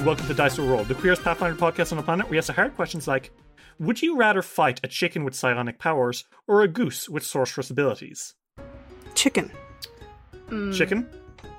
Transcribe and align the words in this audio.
And 0.00 0.06
welcome 0.06 0.26
to 0.26 0.34
Dice 0.34 0.58
Will 0.58 0.66
Roll, 0.68 0.84
the 0.84 0.94
queerest 0.94 1.22
Pathfinder 1.22 1.56
podcast 1.58 1.92
on 1.92 1.98
the 1.98 2.02
planet. 2.04 2.28
We 2.28 2.36
answer 2.36 2.52
hard 2.52 2.74
questions 2.76 3.06
like 3.06 3.30
Would 3.78 4.02
you 4.02 4.16
rather 4.16 4.42
fight 4.42 4.80
a 4.82 4.88
chicken 4.88 5.24
with 5.24 5.34
psionic 5.34 5.78
powers 5.78 6.24
or 6.46 6.62
a 6.62 6.68
goose 6.68 7.08
with 7.08 7.24
sorceress 7.24 7.70
abilities? 7.70 8.34
Chicken. 9.14 9.50
Mm. 10.48 10.74
Chicken? 10.74 11.08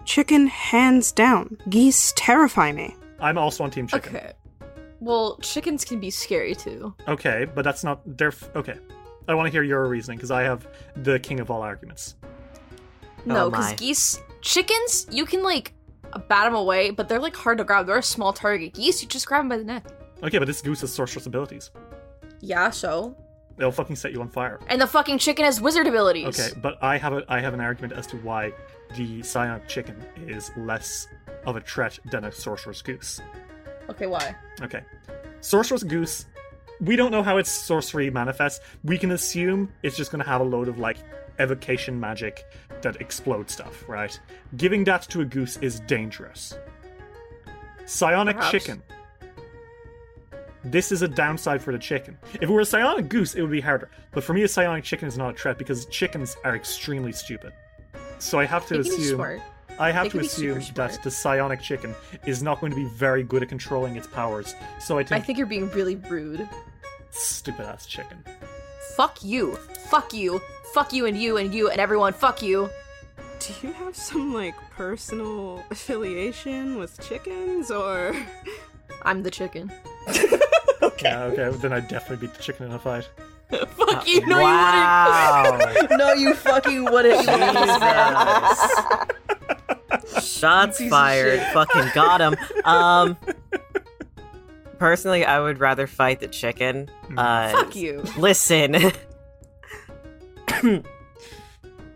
Chicken, 0.05 0.47
hands 0.47 1.11
down. 1.11 1.57
Geese 1.69 2.13
terrify 2.15 2.71
me. 2.71 2.95
I'm 3.19 3.37
also 3.37 3.63
on 3.63 3.71
Team 3.71 3.87
Chicken. 3.87 4.15
Okay. 4.15 4.33
Well, 4.99 5.37
chickens 5.41 5.85
can 5.85 5.99
be 5.99 6.09
scary 6.09 6.55
too. 6.55 6.93
Okay, 7.07 7.45
but 7.53 7.63
that's 7.63 7.83
not. 7.83 8.01
They're. 8.17 8.29
f- 8.29 8.49
Okay. 8.55 8.75
I 9.27 9.35
want 9.35 9.47
to 9.47 9.51
hear 9.51 9.63
your 9.63 9.87
reasoning 9.87 10.17
because 10.17 10.31
I 10.31 10.41
have 10.43 10.67
the 10.95 11.19
king 11.19 11.39
of 11.39 11.51
all 11.51 11.61
arguments. 11.61 12.15
No, 13.25 13.45
Oh 13.45 13.49
because 13.51 13.69
my. 13.69 13.75
geese, 13.75 14.19
chickens, 14.41 15.05
you 15.11 15.25
can 15.25 15.43
like 15.43 15.73
bat 16.19 16.45
them 16.45 16.55
away, 16.55 16.91
but 16.91 17.09
they're 17.09 17.19
like 17.19 17.35
hard 17.35 17.57
to 17.59 17.63
grab. 17.63 17.87
They're 17.87 17.97
a 17.97 18.03
small 18.03 18.33
target. 18.33 18.73
Geese, 18.73 19.01
you 19.01 19.07
just 19.07 19.25
grab 19.27 19.41
them 19.41 19.49
by 19.49 19.57
the 19.57 19.63
neck. 19.63 19.85
Okay, 20.23 20.37
but 20.37 20.45
this 20.45 20.61
goose 20.61 20.81
has 20.81 20.93
sorceress 20.93 21.25
abilities. 21.25 21.71
Yeah, 22.39 22.69
so. 22.69 23.15
They'll 23.57 23.71
fucking 23.71 23.95
set 23.95 24.11
you 24.11 24.21
on 24.21 24.29
fire. 24.29 24.59
And 24.67 24.81
the 24.81 24.87
fucking 24.87 25.17
chicken 25.19 25.45
has 25.45 25.61
wizard 25.61 25.87
abilities. 25.87 26.39
Okay, 26.39 26.59
but 26.61 26.81
I 26.81 26.97
have 26.97 27.13
a 27.13 27.23
I 27.27 27.39
have 27.39 27.53
an 27.53 27.59
argument 27.59 27.93
as 27.93 28.07
to 28.07 28.17
why 28.17 28.53
the 28.95 29.21
psionic 29.21 29.67
chicken 29.67 29.95
is 30.27 30.51
less 30.57 31.07
of 31.45 31.55
a 31.55 31.61
threat 31.61 31.99
than 32.11 32.25
a 32.25 32.31
sorceress 32.31 32.81
goose. 32.81 33.21
Okay, 33.89 34.07
why? 34.07 34.35
Okay. 34.61 34.81
Sorceress 35.41 35.83
Goose, 35.83 36.25
we 36.79 36.95
don't 36.95 37.11
know 37.11 37.23
how 37.23 37.37
its 37.37 37.49
sorcery 37.49 38.09
manifests. 38.09 38.63
We 38.83 38.97
can 38.97 39.11
assume 39.11 39.71
it's 39.83 39.97
just 39.97 40.11
going 40.11 40.23
to 40.23 40.29
have 40.29 40.41
a 40.41 40.43
load 40.43 40.67
of, 40.67 40.77
like, 40.77 40.97
evocation 41.41 41.99
magic 41.99 42.45
that 42.81 43.01
explodes 43.01 43.53
stuff, 43.53 43.83
right? 43.87 44.17
Giving 44.57 44.83
that 44.85 45.01
to 45.09 45.21
a 45.21 45.25
goose 45.25 45.57
is 45.57 45.79
dangerous. 45.81 46.53
Psionic 47.85 48.35
Perhaps. 48.37 48.51
chicken. 48.51 48.83
This 50.63 50.91
is 50.91 51.01
a 51.01 51.07
downside 51.07 51.61
for 51.61 51.71
the 51.71 51.79
chicken. 51.79 52.17
If 52.35 52.43
it 52.43 52.49
were 52.49 52.61
a 52.61 52.65
psionic 52.65 53.09
goose, 53.09 53.33
it 53.33 53.41
would 53.41 53.51
be 53.51 53.61
harder. 53.61 53.89
But 54.11 54.23
for 54.23 54.33
me, 54.33 54.43
a 54.43 54.47
psionic 54.47 54.83
chicken 54.83 55.07
is 55.07 55.17
not 55.17 55.33
a 55.33 55.37
threat 55.37 55.57
because 55.57 55.85
chickens 55.87 56.37
are 56.43 56.55
extremely 56.55 57.11
stupid. 57.11 57.51
So 58.19 58.39
I 58.39 58.45
have 58.45 58.67
to 58.67 58.77
They 58.77 58.83
can 58.83 58.97
be 58.97 59.03
assume. 59.03 59.15
smart. 59.15 59.41
I 59.79 59.91
have 59.91 60.03
They 60.03 60.09
to 60.09 60.11
can 60.17 60.21
be 60.21 60.27
super 60.27 60.59
assume 60.59 60.75
that 60.75 61.01
the 61.01 61.09
psionic 61.09 61.61
chicken 61.61 61.95
is 62.27 62.43
not 62.43 62.59
going 62.61 62.71
to 62.71 62.75
be 62.75 62.85
very 62.85 63.23
good 63.23 63.41
at 63.41 63.49
controlling 63.49 63.95
its 63.95 64.05
powers. 64.05 64.53
So 64.79 64.99
I 64.99 65.03
think, 65.03 65.23
I 65.23 65.25
think 65.25 65.39
you're 65.39 65.47
being 65.47 65.69
really 65.71 65.95
rude. 65.95 66.47
stupid 67.09 67.65
ass 67.65 67.87
chicken. 67.87 68.23
Fuck 68.95 69.23
you. 69.23 69.55
Fuck 69.89 70.13
you. 70.13 70.39
Fuck 70.73 70.93
you 70.93 71.05
and 71.05 71.17
you 71.17 71.37
and 71.37 71.53
you 71.53 71.69
and 71.69 71.79
everyone. 71.79 72.13
Fuck 72.13 72.41
you. 72.41 72.69
Do 73.39 73.67
you 73.67 73.73
have 73.73 73.95
some, 73.95 74.33
like, 74.33 74.55
personal 74.71 75.63
affiliation 75.71 76.77
with 76.77 76.99
chickens, 77.01 77.71
or. 77.71 78.15
I'm 79.03 79.23
the 79.23 79.31
chicken. 79.31 79.71
Yeah, 81.03 81.23
okay, 81.23 81.49
then 81.57 81.73
I'd 81.73 81.87
definitely 81.87 82.27
beat 82.27 82.35
the 82.35 82.43
chicken 82.43 82.67
in 82.67 82.73
a 82.73 82.79
fight. 82.79 83.09
Fuck 83.49 84.07
you. 84.07 84.25
No, 84.25 84.39
wow. 84.39 85.43
you 85.43 85.51
wouldn't. 85.65 85.91
no, 85.97 86.13
you 86.13 86.33
fucking 86.35 86.85
wouldn't. 86.85 87.27
Jesus. 90.07 90.29
Shots 90.39 90.77
Piece 90.77 90.89
fired. 90.89 91.41
Fucking 91.53 91.89
got 91.93 92.21
him. 92.21 92.35
Um, 92.65 93.17
personally, 94.77 95.25
I 95.25 95.39
would 95.39 95.59
rather 95.59 95.87
fight 95.87 96.19
the 96.19 96.27
chicken. 96.27 96.89
Uh, 97.17 97.51
Fuck 97.51 97.75
you. 97.75 98.03
Listen. 98.17 98.91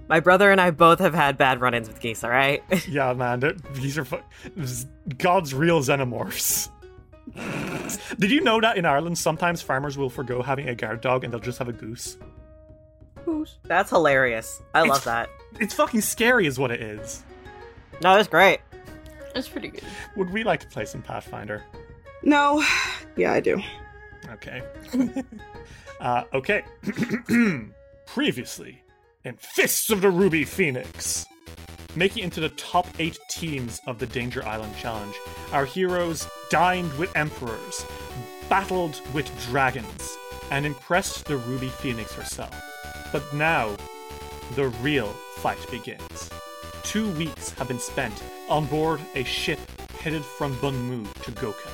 My 0.07 0.19
brother 0.19 0.51
and 0.51 0.61
I 0.61 0.69
both 0.71 0.99
have 0.99 1.15
had 1.15 1.37
bad 1.37 1.61
run-ins 1.61 1.87
with 1.87 1.99
geese. 1.99 2.23
All 2.23 2.29
right. 2.29 2.63
Yeah, 2.87 3.13
man, 3.13 3.41
these 3.73 3.97
are 3.97 4.05
fu- 4.05 4.19
God's 5.17 5.53
real 5.53 5.81
xenomorphs. 5.81 6.69
Did 8.19 8.29
you 8.31 8.41
know 8.41 8.61
that 8.61 8.77
in 8.77 8.85
Ireland 8.85 9.17
sometimes 9.17 9.61
farmers 9.61 9.97
will 9.97 10.09
forgo 10.11 10.41
having 10.43 10.69
a 10.69 10.75
guard 10.75 11.01
dog 11.01 11.23
and 11.23 11.33
they'll 11.33 11.39
just 11.39 11.57
have 11.57 11.67
a 11.67 11.73
goose? 11.73 12.17
Goose. 13.25 13.57
That's 13.63 13.89
hilarious. 13.89 14.61
I 14.75 14.83
love 14.83 15.03
that. 15.05 15.29
It's 15.59 15.73
fucking 15.73 16.01
scary, 16.01 16.45
is 16.45 16.59
what 16.59 16.69
it 16.69 16.81
is. 16.81 17.23
No, 18.01 18.15
it's 18.17 18.27
great. 18.27 18.59
It's 19.33 19.47
pretty 19.49 19.69
good. 19.69 19.83
Would 20.15 20.29
we 20.31 20.43
like 20.43 20.59
to 20.61 20.67
play 20.67 20.85
some 20.85 21.01
Pathfinder? 21.01 21.63
No. 22.23 22.63
Yeah, 23.17 23.31
I 23.31 23.39
do. 23.39 23.61
Okay. 24.29 24.61
uh, 26.01 26.23
okay. 26.33 26.63
Previously, 28.05 28.81
in 29.23 29.35
Fists 29.35 29.89
of 29.89 30.01
the 30.01 30.09
Ruby 30.09 30.45
Phoenix. 30.45 31.25
Making 31.95 32.23
into 32.23 32.39
the 32.39 32.49
top 32.49 32.87
eight 32.99 33.17
teams 33.29 33.81
of 33.87 33.99
the 33.99 34.05
Danger 34.05 34.45
Island 34.45 34.73
Challenge, 34.77 35.15
our 35.51 35.65
heroes 35.65 36.27
dined 36.49 36.93
with 36.97 37.15
emperors, 37.15 37.85
battled 38.47 39.01
with 39.13 39.29
dragons, 39.47 40.17
and 40.51 40.65
impressed 40.65 41.25
the 41.25 41.37
Ruby 41.37 41.67
Phoenix 41.67 42.13
herself. 42.13 42.55
But 43.11 43.33
now, 43.33 43.75
the 44.55 44.67
real 44.81 45.07
fight 45.37 45.59
begins. 45.69 46.29
Two 46.83 47.09
weeks 47.11 47.49
have 47.51 47.67
been 47.67 47.79
spent 47.79 48.23
on 48.47 48.65
board 48.67 49.01
a 49.15 49.23
ship 49.23 49.59
headed 49.99 50.23
from 50.23 50.55
Bunmu 50.57 51.11
to 51.23 51.31
Goka. 51.31 51.71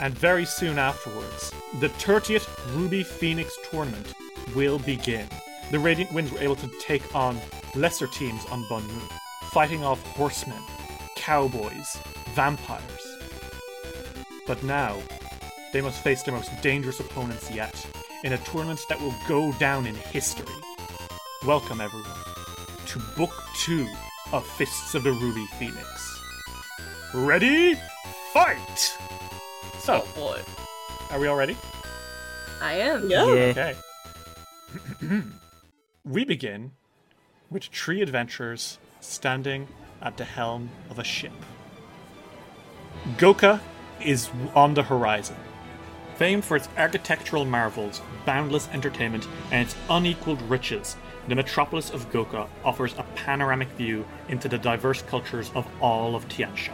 And 0.00 0.16
very 0.18 0.44
soon 0.44 0.78
afterwards, 0.78 1.52
the 1.80 1.88
30th 1.88 2.48
Ruby 2.74 3.02
Phoenix 3.02 3.56
tournament 3.70 4.14
will 4.54 4.78
begin. 4.78 5.28
The 5.70 5.78
Radiant 5.78 6.12
Winds 6.12 6.32
were 6.32 6.38
able 6.38 6.56
to 6.56 6.70
take 6.80 7.14
on 7.14 7.38
lesser 7.74 8.06
teams 8.06 8.44
on 8.46 8.64
Bunmu, 8.64 9.00
fighting 9.50 9.84
off 9.84 10.02
horsemen, 10.16 10.62
cowboys, 11.16 11.98
vampires. 12.34 13.16
But 14.46 14.62
now, 14.62 14.96
they 15.74 15.82
must 15.82 16.02
face 16.02 16.22
their 16.22 16.34
most 16.34 16.50
dangerous 16.62 17.00
opponents 17.00 17.50
yet, 17.50 17.86
in 18.24 18.32
a 18.32 18.38
tournament 18.38 18.80
that 18.88 18.98
will 19.00 19.14
go 19.28 19.52
down 19.52 19.86
in 19.86 19.94
history. 19.94 20.46
Welcome, 21.44 21.82
everyone, 21.82 22.08
to 22.86 22.98
Book 23.14 23.32
2 23.58 23.86
of 24.32 24.46
Fists 24.46 24.94
of 24.94 25.02
the 25.04 25.12
Ruby 25.12 25.44
Phoenix. 25.58 26.18
Ready? 27.12 27.74
Fight! 28.32 28.96
So, 29.80 30.02
Oh 30.02 30.08
boy. 30.14 30.40
are 31.10 31.20
we 31.20 31.26
all 31.26 31.36
ready? 31.36 31.56
I 32.62 32.72
am. 32.74 33.08
Yeah. 33.10 33.26
Yeah. 33.26 33.32
Okay. 33.42 33.76
we 36.08 36.24
begin 36.24 36.72
with 37.50 37.64
three 37.64 38.00
adventurers 38.00 38.78
standing 39.00 39.68
at 40.00 40.16
the 40.16 40.24
helm 40.24 40.70
of 40.88 40.98
a 40.98 41.04
ship. 41.04 41.32
Goka 43.18 43.60
is 44.02 44.30
on 44.54 44.72
the 44.72 44.82
horizon. 44.82 45.36
Famed 46.16 46.46
for 46.46 46.56
its 46.56 46.68
architectural 46.78 47.44
marvels, 47.44 48.00
boundless 48.24 48.68
entertainment, 48.68 49.28
and 49.52 49.66
its 49.66 49.76
unequaled 49.90 50.40
riches, 50.42 50.96
the 51.28 51.34
metropolis 51.34 51.90
of 51.90 52.10
Goka 52.10 52.48
offers 52.64 52.94
a 52.96 53.02
panoramic 53.14 53.68
view 53.72 54.06
into 54.28 54.48
the 54.48 54.58
diverse 54.58 55.02
cultures 55.02 55.50
of 55.54 55.68
all 55.80 56.16
of 56.16 56.26
Tian 56.28 56.52
Xia. 56.54 56.72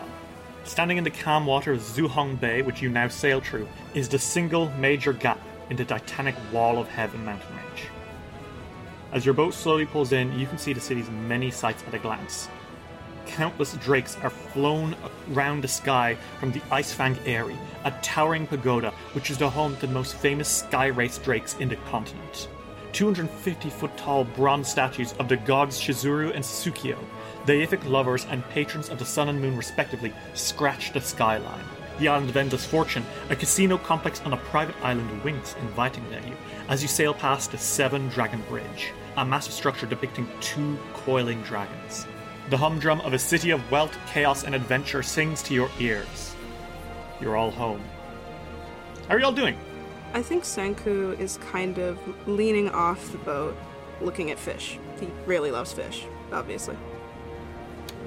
Standing 0.62 0.96
in 0.96 1.04
the 1.04 1.10
calm 1.10 1.44
water 1.44 1.72
of 1.72 1.80
Zuhong 1.80 2.38
Bay, 2.38 2.62
which 2.62 2.80
you 2.80 2.88
now 2.88 3.08
sail 3.08 3.40
through, 3.40 3.68
is 3.94 4.08
the 4.08 4.18
single 4.18 4.70
major 4.78 5.12
gap 5.12 5.40
in 5.70 5.76
the 5.76 5.84
titanic 5.84 6.36
wall 6.52 6.78
of 6.78 6.88
heaven 6.88 7.24
mountain 7.24 7.48
range. 7.56 7.88
As 9.14 9.24
your 9.24 9.32
boat 9.32 9.54
slowly 9.54 9.86
pulls 9.86 10.10
in, 10.10 10.36
you 10.36 10.44
can 10.44 10.58
see 10.58 10.72
the 10.72 10.80
city's 10.80 11.08
many 11.08 11.48
sights 11.48 11.84
at 11.86 11.94
a 11.94 12.00
glance. 12.00 12.48
Countless 13.26 13.74
drakes 13.74 14.16
are 14.24 14.28
flown 14.28 14.96
around 15.32 15.62
the 15.62 15.68
sky 15.68 16.16
from 16.40 16.50
the 16.50 16.58
Icefang 16.72 17.16
Eyrie, 17.24 17.56
a 17.84 17.92
towering 18.02 18.44
pagoda 18.44 18.90
which 19.12 19.30
is 19.30 19.38
the 19.38 19.48
home 19.48 19.76
to 19.76 19.86
the 19.86 19.92
most 19.92 20.16
famous 20.16 20.48
sky 20.48 20.86
race 20.86 21.16
drakes 21.18 21.54
in 21.58 21.68
the 21.68 21.76
continent. 21.88 22.48
250 22.92 23.70
foot 23.70 23.96
tall 23.96 24.24
bronze 24.24 24.68
statues 24.68 25.12
of 25.20 25.28
the 25.28 25.36
gods 25.36 25.80
Shizuru 25.80 26.34
and 26.34 26.44
Tsukio, 26.44 26.98
deific 27.46 27.88
lovers 27.88 28.26
and 28.30 28.48
patrons 28.48 28.88
of 28.88 28.98
the 28.98 29.04
sun 29.04 29.28
and 29.28 29.40
moon 29.40 29.56
respectively, 29.56 30.12
scratch 30.34 30.92
the 30.92 31.00
skyline. 31.00 31.64
The 32.00 32.08
island 32.08 32.30
of 32.30 32.36
Endless 32.36 32.66
Fortune, 32.66 33.06
a 33.30 33.36
casino 33.36 33.78
complex 33.78 34.20
on 34.22 34.32
a 34.32 34.38
private 34.38 34.74
island, 34.82 35.22
winks 35.22 35.54
invitingly 35.60 36.16
at 36.16 36.26
you 36.26 36.36
as 36.68 36.82
you 36.82 36.88
sail 36.88 37.14
past 37.14 37.52
the 37.52 37.58
Seven 37.58 38.08
Dragon 38.08 38.42
Bridge, 38.48 38.92
a 39.16 39.24
massive 39.24 39.52
structure 39.52 39.86
depicting 39.86 40.28
two 40.40 40.78
coiling 40.92 41.40
dragons. 41.42 42.06
The 42.50 42.56
humdrum 42.56 43.00
of 43.02 43.12
a 43.12 43.18
city 43.18 43.50
of 43.50 43.70
wealth, 43.70 43.96
chaos, 44.06 44.44
and 44.44 44.54
adventure 44.54 45.02
sings 45.02 45.42
to 45.44 45.54
your 45.54 45.70
ears. 45.78 46.34
You're 47.20 47.36
all 47.36 47.50
home. 47.50 47.82
How 49.08 49.14
are 49.14 49.20
y'all 49.20 49.32
doing? 49.32 49.56
I 50.12 50.22
think 50.22 50.44
Sanku 50.44 51.18
is 51.18 51.38
kind 51.38 51.78
of 51.78 51.98
leaning 52.28 52.68
off 52.70 53.10
the 53.12 53.18
boat, 53.18 53.56
looking 54.00 54.30
at 54.30 54.38
fish. 54.38 54.78
He 55.00 55.08
really 55.26 55.50
loves 55.50 55.72
fish, 55.72 56.04
obviously. 56.32 56.76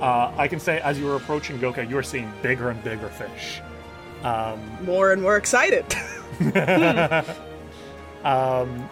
Uh, 0.01 0.31
I 0.37 0.47
can 0.47 0.59
say 0.59 0.79
as 0.81 0.99
you 0.99 1.05
were 1.05 1.15
approaching 1.15 1.57
Goka, 1.57 1.87
you 1.89 1.95
were 1.95 2.03
seeing 2.03 2.31
bigger 2.41 2.69
and 2.69 2.83
bigger 2.83 3.09
fish. 3.09 3.61
Um, 4.23 4.59
More 4.83 5.11
and 5.11 5.21
more 5.21 5.37
excited. 5.37 5.85
um, 8.23 8.89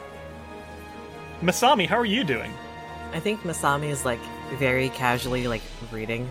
Masami, 1.42 1.88
how 1.88 1.98
are 1.98 2.06
you 2.06 2.24
doing? 2.24 2.52
I 3.14 3.20
think 3.20 3.42
Masami 3.42 3.90
is 3.90 4.06
like 4.06 4.20
very 4.58 4.90
casually 4.90 5.48
like 5.48 5.62
reading. 5.92 6.30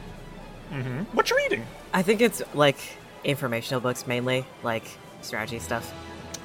Mm-hmm. 0.71 1.05
What 1.17 1.31
you 1.31 1.37
reading? 1.37 1.65
I 1.93 2.03
think 2.03 2.21
it's 2.21 2.43
like 2.55 2.79
informational 3.23 3.81
books 3.81 4.07
mainly, 4.07 4.45
like 4.63 4.85
strategy 5.23 5.59
stuff. 5.59 5.93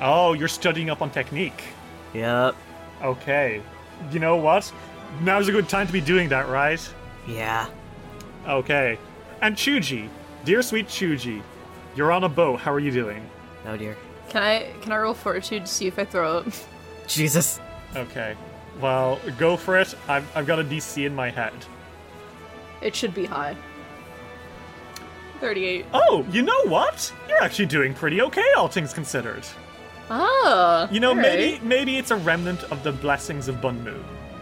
Oh, 0.02 0.34
you're 0.34 0.48
studying 0.48 0.90
up 0.90 1.02
on 1.02 1.10
technique. 1.10 1.64
Yep. 2.14 2.56
Okay. 3.02 3.62
You 4.12 4.20
know 4.20 4.38
what? 4.38 4.72
Now's 5.22 5.48
a 5.48 5.52
good 5.52 5.68
time 5.68 5.88
to 5.88 5.94
be 5.94 6.02
doing 6.02 6.30
that, 6.30 6.48
right? 6.48 6.82
Yeah. 7.28 7.68
Okay. 8.48 8.98
And 9.42 9.56
Chuji, 9.56 10.10
dear 10.46 10.62
sweet 10.62 10.88
Chuji, 10.88 11.42
you're 11.96 12.12
on 12.12 12.24
a 12.24 12.30
boat. 12.30 12.60
How 12.60 12.74
are 12.74 12.80
you 12.80 12.92
doing? 12.92 13.28
Oh 13.66 13.76
dear. 13.76 13.98
Can 14.30 14.44
I 14.44 14.72
can 14.82 14.92
I 14.92 14.98
roll 14.98 15.14
fortitude 15.14 15.66
to 15.66 15.72
see 15.72 15.88
if 15.88 15.98
I 15.98 16.06
throw 16.06 16.40
up? 16.40 16.48
Jesus. 17.08 17.60
Okay. 17.96 18.36
Well, 18.80 19.20
go 19.38 19.58
for 19.58 19.78
it. 19.78 19.94
I've, 20.08 20.26
I've 20.36 20.48
got 20.48 20.60
a 20.60 20.64
DC 20.64 21.06
in 21.06 21.14
my 21.14 21.30
head. 21.30 21.54
It 22.82 22.96
should 22.96 23.14
be 23.14 23.26
high. 23.26 23.56
Thirty-eight. 25.40 25.86
Oh, 25.94 26.26
you 26.32 26.42
know 26.42 26.64
what? 26.66 27.14
You're 27.28 27.42
actually 27.42 27.66
doing 27.68 27.94
pretty 27.94 28.22
okay, 28.22 28.46
all 28.58 28.68
things 28.68 28.94
considered. 28.94 29.44
Ah. 30.10 30.90
You 30.92 31.00
know, 31.00 31.14
maybe 31.14 31.64
maybe 31.64 31.98
it's 31.98 32.12
a 32.12 32.16
remnant 32.18 32.64
of 32.64 32.84
the 32.84 32.92
blessings 32.92 33.48
of 33.48 33.56
Bunmu. 33.58 34.02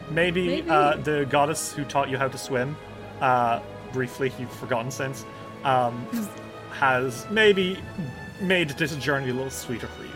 Maybe, 0.10 0.48
Maybe. 0.48 0.69
Uh, 0.69 0.95
the 0.98 1.25
goddess 1.30 1.74
who 1.74 1.83
taught 1.83 2.10
you 2.10 2.18
how 2.18 2.30
to 2.30 2.38
swim, 2.38 2.78
uh, 3.19 3.60
briefly, 3.92 4.31
you've 4.40 4.51
forgotten 4.54 4.90
since, 4.90 5.25
um, 5.66 6.07
has 6.72 7.28
maybe 7.30 7.78
made 8.40 8.69
this 8.69 8.95
journey 8.95 9.30
a 9.30 9.33
little 9.33 9.50
sweeter 9.50 9.88
for 9.88 10.04
you. 10.04 10.10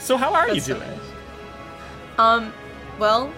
So 0.00 0.16
how 0.16 0.34
are 0.34 0.46
That's 0.46 0.56
you 0.68 0.74
so 0.74 0.78
doing? 0.78 0.90
nice. 0.90 1.00
Um. 2.18 2.52
Well, 2.98 3.32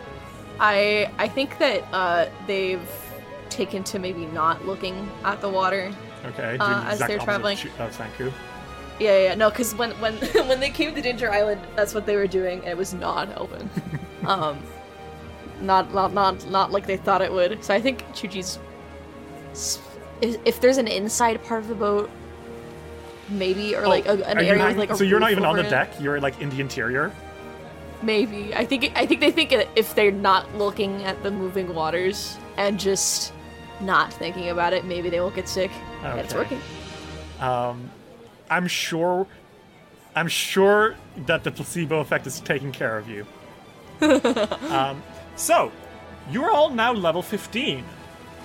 I 0.61 1.11
I 1.19 1.27
think 1.27 1.59
that 1.59 1.83
uh 1.93 2.27
they've 2.47 2.81
taken 3.49 3.83
to 3.85 3.99
maybe 3.99 4.27
not 4.27 4.65
looking 4.67 5.11
at 5.25 5.41
the 5.41 5.49
water. 5.49 5.91
Okay, 6.27 6.57
Uh, 6.61 6.85
as 6.87 6.99
they're 6.99 7.19
traveling. 7.19 7.57
of 7.57 7.63
Chu- 7.63 7.71
of 7.83 7.97
Sanku. 7.97 8.31
Yeah, 9.01 9.17
yeah, 9.19 9.35
no, 9.35 9.49
because 9.49 9.75
when 9.75 9.91
when 10.01 10.15
when 10.49 10.61
they 10.61 10.69
came 10.71 10.95
to 10.95 11.01
Danger 11.01 11.31
Island, 11.33 11.61
that's 11.75 11.95
what 11.95 12.05
they 12.07 12.17
were 12.17 12.27
doing, 12.27 12.59
and 12.61 12.69
it 12.69 12.77
was 12.77 12.93
not 12.93 13.29
open. 13.39 13.69
um, 14.27 14.63
not 15.63 15.93
not 15.95 16.13
not 16.13 16.49
not 16.51 16.71
like 16.71 16.87
they 16.87 16.99
thought 16.99 17.23
it 17.23 17.33
would. 17.33 17.65
So 17.65 17.73
I 17.75 17.81
think 17.81 18.05
Chuji's. 18.13 18.59
If, 20.21 20.37
if 20.45 20.61
there's 20.61 20.77
an 20.77 20.87
inside 20.87 21.43
part 21.45 21.63
of 21.63 21.69
the 21.69 21.75
boat, 21.75 22.11
maybe, 23.31 23.75
or 23.75 23.89
like 23.89 24.05
a, 24.07 24.13
an 24.13 24.37
Oh, 24.39 24.43
area 24.43 24.59
hang- 24.59 24.69
with 24.69 24.77
like 24.77 24.91
a 24.91 24.97
so 24.97 25.03
you're 25.05 25.19
not 25.21 25.31
even 25.33 25.47
on 25.47 25.57
the 25.57 25.65
it. 25.67 25.71
deck. 25.71 25.89
You're 25.99 26.21
like 26.21 26.39
in 26.43 26.51
the 26.51 26.61
interior. 26.61 27.11
Maybe 28.03 28.55
I 28.55 28.65
think 28.65 28.93
I 28.97 29.07
think 29.07 29.21
they 29.21 29.31
think 29.31 29.53
if 29.53 29.95
they're 29.95 30.11
not 30.11 30.55
looking 30.55 31.03
at 31.05 31.23
the 31.23 31.31
moving 31.31 31.75
waters 31.75 32.39
and 32.57 32.79
just 32.81 33.33
not 33.81 34.13
thinking 34.13 34.49
about 34.49 34.73
it, 34.73 34.85
maybe 34.85 35.11
they 35.11 35.21
won't 35.21 35.35
get 35.35 35.49
sick. 35.49 35.71
And 36.03 36.21
it's 36.21 36.35
working. 36.35 36.61
Um, 37.41 37.91
I'm 38.49 38.67
sure. 38.67 39.27
I'm 40.15 40.29
sure 40.29 40.97
that 41.27 41.45
the 41.45 41.53
placebo 41.53 42.01
effect 42.01 42.27
is 42.27 42.41
taking 42.41 42.73
care 42.73 42.99
of 42.99 43.09
you. 43.09 43.27
um, 44.71 45.03
so, 45.37 45.71
you're 46.31 46.51
all 46.51 46.71
now 46.71 46.93
level 46.93 47.23
15. 47.23 47.85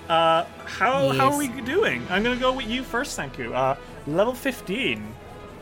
Uh, 0.08 0.46
how 0.66 1.10
how 1.10 1.32
are 1.32 1.38
we 1.38 1.48
doing? 1.62 2.06
I'm 2.10 2.22
gonna 2.22 2.36
go 2.36 2.54
with 2.54 2.68
you 2.68 2.84
first, 2.84 3.18
Sanku. 3.18 3.52
Uh, 3.54 3.76
level 4.06 4.34
15. 4.34 5.04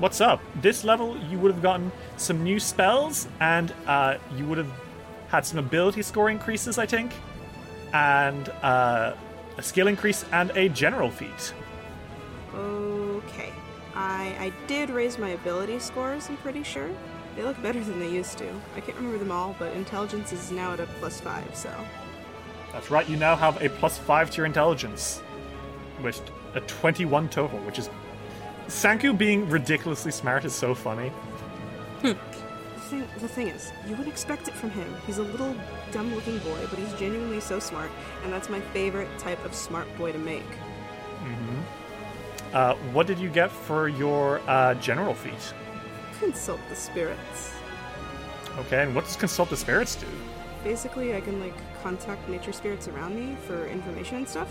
What's 0.03 0.19
up? 0.19 0.41
This 0.57 0.83
level, 0.83 1.17
you 1.29 1.39
would 1.39 1.53
have 1.53 1.61
gotten 1.61 1.89
some 2.17 2.43
new 2.43 2.59
spells, 2.59 3.29
and 3.39 3.73
uh, 3.87 4.17
you 4.35 4.45
would 4.47 4.57
have 4.57 4.69
had 5.29 5.45
some 5.45 5.59
ability 5.59 6.01
score 6.01 6.29
increases, 6.29 6.77
I 6.77 6.85
think, 6.85 7.13
and 7.93 8.49
uh, 8.61 9.13
a 9.57 9.63
skill 9.63 9.87
increase 9.87 10.25
and 10.33 10.51
a 10.57 10.67
general 10.67 11.09
feat. 11.09 11.53
okay. 12.53 13.53
I 13.95 14.35
I 14.47 14.53
did 14.67 14.89
raise 14.89 15.17
my 15.17 15.29
ability 15.29 15.79
scores, 15.79 16.27
I'm 16.27 16.35
pretty 16.35 16.63
sure. 16.63 16.89
They 17.37 17.43
look 17.43 17.61
better 17.61 17.81
than 17.81 18.01
they 18.01 18.09
used 18.09 18.37
to. 18.39 18.49
I 18.75 18.81
can't 18.81 18.97
remember 18.97 19.19
them 19.19 19.31
all, 19.31 19.55
but 19.57 19.71
intelligence 19.71 20.33
is 20.33 20.51
now 20.51 20.73
at 20.73 20.81
a 20.81 20.87
plus 20.99 21.21
five, 21.21 21.55
so. 21.55 21.71
That's 22.73 22.91
right, 22.91 23.07
you 23.07 23.15
now 23.15 23.37
have 23.37 23.63
a 23.63 23.69
plus 23.69 23.99
5 23.99 24.31
to 24.31 24.37
your 24.37 24.47
intelligence, 24.47 25.21
with 26.01 26.21
a 26.55 26.59
21 26.59 27.29
total, 27.29 27.59
which 27.59 27.79
is. 27.79 27.89
Sanku 28.67 29.17
being 29.17 29.49
ridiculously 29.49 30.11
smart 30.11 30.45
is 30.45 30.53
so 30.53 30.73
funny. 30.73 31.11
The 32.01 32.15
thing, 32.89 33.07
the 33.19 33.27
thing 33.27 33.47
is, 33.47 33.71
you 33.85 33.91
wouldn't 33.91 34.09
expect 34.09 34.47
it 34.47 34.53
from 34.53 34.69
him. 34.69 34.93
He's 35.05 35.17
a 35.17 35.23
little 35.23 35.55
dumb 35.91 36.13
looking 36.13 36.37
boy, 36.39 36.67
but 36.69 36.79
he's 36.79 36.93
genuinely 36.93 37.39
so 37.39 37.59
smart, 37.59 37.91
and 38.23 38.31
that's 38.31 38.49
my 38.49 38.59
favorite 38.59 39.09
type 39.17 39.43
of 39.45 39.53
smart 39.53 39.87
boy 39.97 40.11
to 40.11 40.19
make. 40.19 40.43
Uh, 42.53 42.75
what 42.91 43.07
did 43.07 43.17
you 43.17 43.29
get 43.29 43.49
for 43.49 43.87
your 43.87 44.39
uh, 44.47 44.75
general 44.75 45.13
feat? 45.13 45.53
Consult 46.19 46.59
the 46.69 46.75
spirits. 46.75 47.53
Okay, 48.59 48.83
and 48.83 48.93
what 48.93 49.05
does 49.05 49.15
Consult 49.15 49.49
the 49.49 49.57
Spirits 49.57 49.95
do? 49.95 50.05
Basically, 50.63 51.15
I 51.15 51.21
can, 51.21 51.39
like, 51.39 51.55
contact 51.81 52.29
nature 52.29 52.51
spirits 52.51 52.87
around 52.87 53.15
me 53.15 53.35
for 53.47 53.65
information 53.67 54.17
and 54.17 54.27
stuff. 54.27 54.49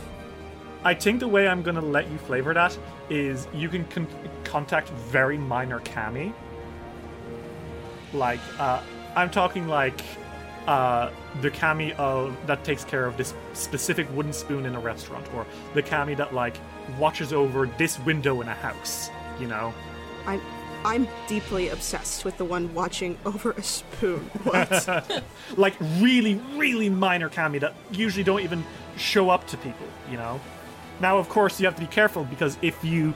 I 0.85 0.95
think 0.95 1.21
the 1.21 1.29
way 1.29 1.47
I'm 1.47 1.63
going 1.63 1.77
to 1.77 1.81
let 1.81 2.11
you 2.11 2.19
flavor 2.19 2.53
that 2.55 2.77
is 3.09 3.47
you 3.55 3.69
can 3.69 3.85
con- 3.87 4.09
contact 4.45 4.89
very 4.89 5.39
minor 5.39 5.81
kami. 5.81 6.33
Like, 8.13 8.41
uh, 8.59 8.83
I'm 9.15 9.31
talking 9.31 9.69
like 9.69 10.03
uh, 10.67 11.11
the 11.41 11.51
kami 11.51 11.93
of 11.95 12.37
that 12.47 12.65
takes 12.65 12.85
care 12.85 13.07
of 13.07 13.17
this 13.17 13.35
specific 13.53 14.09
wooden 14.15 14.33
spoon 14.33 14.67
in 14.67 14.75
a 14.75 14.81
restaurant, 14.81 15.27
or 15.35 15.47
the 15.75 15.83
kami 15.83 16.15
that 16.15 16.35
like 16.35 16.57
watches 16.99 17.33
over 17.33 17.67
this 17.79 17.99
window 18.01 18.41
in 18.41 18.49
a 18.49 18.55
house. 18.55 19.09
You 19.39 19.47
know, 19.47 19.73
I'm, 20.27 20.41
I'm 20.85 21.09
deeply 21.29 21.69
obsessed 21.69 22.25
with 22.25 22.37
the 22.39 22.45
one 22.45 22.73
watching 22.75 23.19
over 23.25 23.53
a 23.53 23.63
spoon. 23.63 24.31
What? 24.45 25.23
like 25.57 25.75
really, 25.99 26.35
really 26.57 26.91
minor 26.91 27.29
kami 27.29 27.59
that 27.61 27.75
usually 27.93 28.25
don't 28.25 28.41
even 28.41 28.65
show 28.97 29.31
up 29.31 29.47
to 29.49 29.57
people. 29.57 29.87
You 30.11 30.17
know. 30.17 30.41
Now, 31.03 31.19
of 31.19 31.29
course, 31.29 31.59
you 31.59 31.67
have 31.67 31.75
to 31.75 31.81
be 31.81 31.89
careful 31.89 32.23
because 32.23 32.57
if 32.63 32.85
you 32.85 33.13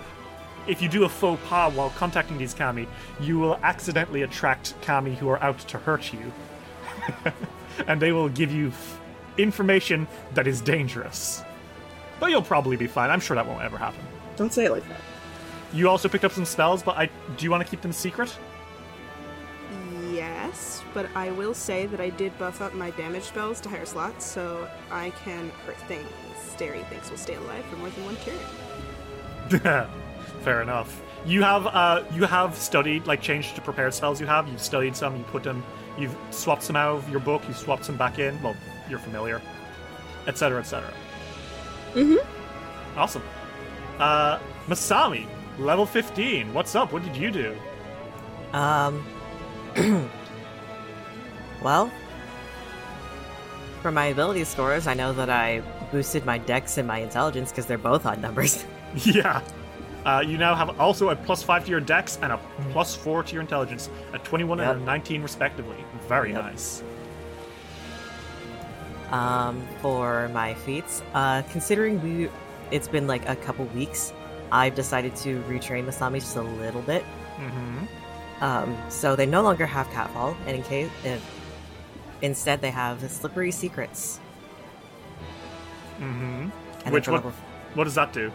if 0.66 0.83
you 0.83 0.88
do 0.88 1.05
a 1.05 1.09
faux 1.09 1.40
pas 1.47 1.73
while 1.73 1.90
contacting 1.90 2.37
these 2.37 2.52
kami, 2.52 2.88
you 3.21 3.38
will 3.38 3.57
accidentally 3.62 4.23
attract 4.23 4.75
kami 4.83 5.14
who 5.14 5.28
are 5.28 5.40
out 5.40 5.61
to 5.61 5.78
hurt 5.78 6.12
you, 6.12 6.33
and 7.87 8.02
they 8.02 8.11
will 8.11 8.28
give 8.28 8.50
you 8.50 8.69
f- 8.69 9.00
information 9.38 10.09
that 10.35 10.49
is 10.49 10.61
dangerous. 10.61 11.45
But 12.19 12.31
you'll 12.31 12.43
probably 12.43 12.76
be 12.76 12.88
fine. 12.88 13.09
I'm 13.09 13.21
sure 13.21 13.37
that 13.37 13.47
won't 13.47 13.62
ever 13.62 13.78
happen. 13.78 14.00
Don't 14.35 14.52
say 14.52 14.64
it 14.64 14.73
like 14.73 14.88
that. 14.88 15.00
You 15.73 15.88
also 15.88 16.09
picked 16.09 16.25
up 16.25 16.33
some 16.33 16.45
spells, 16.45 16.83
but 16.83 16.97
I 16.97 17.07
do 17.37 17.45
you 17.45 17.52
want 17.52 17.62
to 17.62 17.71
keep 17.71 17.83
them 17.83 17.93
secret? 17.93 18.37
Yes, 20.11 20.83
but 20.93 21.09
I 21.14 21.31
will 21.31 21.55
say 21.55 21.87
that 21.87 22.00
I 22.00 22.11
did 22.11 22.37
buff 22.37 22.61
up 22.61 22.75
my 22.75 22.90
damage 22.90 23.23
spells 23.23 23.61
to 23.61 23.69
higher 23.69 23.87
slots, 23.87 24.25
so 24.25 24.69
I 24.90 25.11
can 25.11 25.50
hurt 25.64 25.78
things. 25.83 26.09
Starry 26.47 26.83
things 26.85 27.11
will 27.11 27.19
stay 27.19 27.35
alive 27.35 27.65
for 27.67 27.76
more 27.76 27.91
than 27.91 28.05
one 28.05 28.17
turn. 28.17 29.88
Fair 30.43 30.62
enough. 30.62 31.03
You 31.25 31.43
have 31.43 31.67
uh 31.67 32.05
you 32.12 32.25
have 32.25 32.55
studied 32.55 33.07
like 33.07 33.21
changed 33.21 33.57
to 33.57 33.61
prepared 33.61 33.93
spells 33.95 34.21
you 34.21 34.26
have. 34.26 34.49
You've 34.49 34.62
studied 34.62 34.97
some, 34.97 35.17
you 35.17 35.25
put 35.25 35.43
them 35.43 35.65
you've 35.99 36.17
swapped 36.31 36.62
some 36.62 36.76
out 36.76 36.97
of 36.97 37.11
your 37.11 37.21
book, 37.21 37.43
you 37.49 37.55
swapped 37.55 37.85
some 37.85 37.97
back 37.97 38.19
in. 38.19 38.41
Well, 38.43 38.57
you're 38.88 38.99
familiar, 38.99 39.41
etc., 40.26 40.61
etc. 40.61 40.93
Mm-hmm. 41.95 42.99
Awesome. 42.99 43.23
Uh, 43.99 44.38
Masami, 44.69 45.26
level 45.59 45.87
15. 45.87 46.53
What's 46.53 46.75
up? 46.75 46.93
What 46.93 47.03
did 47.03 47.17
you 47.17 47.31
do? 47.31 47.57
Um. 48.53 49.05
well, 51.62 51.91
for 53.83 53.91
my 53.91 54.07
ability 54.07 54.45
scores, 54.45 54.87
I 54.87 54.95
know 54.95 55.12
that 55.12 55.29
I 55.29 55.62
boosted 55.93 56.25
my 56.25 56.38
dex 56.38 56.78
and 56.78 56.87
my 56.87 56.99
intelligence 56.99 57.50
because 57.50 57.66
they're 57.66 57.78
both 57.78 58.07
odd 58.07 58.21
numbers. 58.21 58.64
Yeah. 59.05 59.43
Uh, 60.07 60.23
you 60.26 60.38
now 60.38 60.55
have 60.55 60.81
also 60.81 61.11
a 61.11 61.16
plus 61.16 61.43
5 61.43 61.64
to 61.64 61.71
your 61.71 61.81
dex 61.81 62.19
and 62.23 62.33
a 62.33 62.38
plus 62.71 62.95
4 62.95 63.25
to 63.25 63.33
your 63.35 63.43
intelligence, 63.43 63.90
a 64.14 64.19
21 64.21 64.61
and 64.61 64.81
a 64.81 64.85
19 64.85 65.21
respectively. 65.23 65.76
Very 66.09 66.33
Yep. 66.33 66.43
nice. 66.45 66.83
Um, 69.11 69.66
for 69.83 70.28
my 70.33 70.55
feats, 70.55 71.02
uh, 71.14 71.43
considering 71.50 72.00
we, 72.02 72.28
it's 72.71 72.88
been 72.88 73.07
like 73.07 73.28
a 73.28 73.37
couple 73.37 73.66
weeks, 73.66 74.12
I've 74.50 74.75
decided 74.75 75.14
to 75.16 75.43
retrain 75.43 75.85
Masami 75.87 76.21
just 76.21 76.37
a 76.37 76.43
little 76.43 76.83
bit. 76.83 77.05
Mm-hmm. 77.37 77.85
Um, 78.45 78.76
so 78.88 79.14
they 79.14 79.26
no 79.26 79.43
longer 79.43 79.66
have 79.66 79.88
catfall, 79.90 80.37
and 80.47 80.57
in 80.57 80.62
case, 80.62 80.90
instead 82.23 82.61
they 82.61 82.71
have 82.71 83.09
slippery 83.11 83.50
secrets. 83.50 84.21
Mm-hmm. 85.99 86.49
And 86.85 86.93
Which 86.93 87.09
what, 87.09 87.15
level 87.15 87.33
what 87.75 87.85
does 87.85 87.95
that 87.95 88.12
do? 88.12 88.33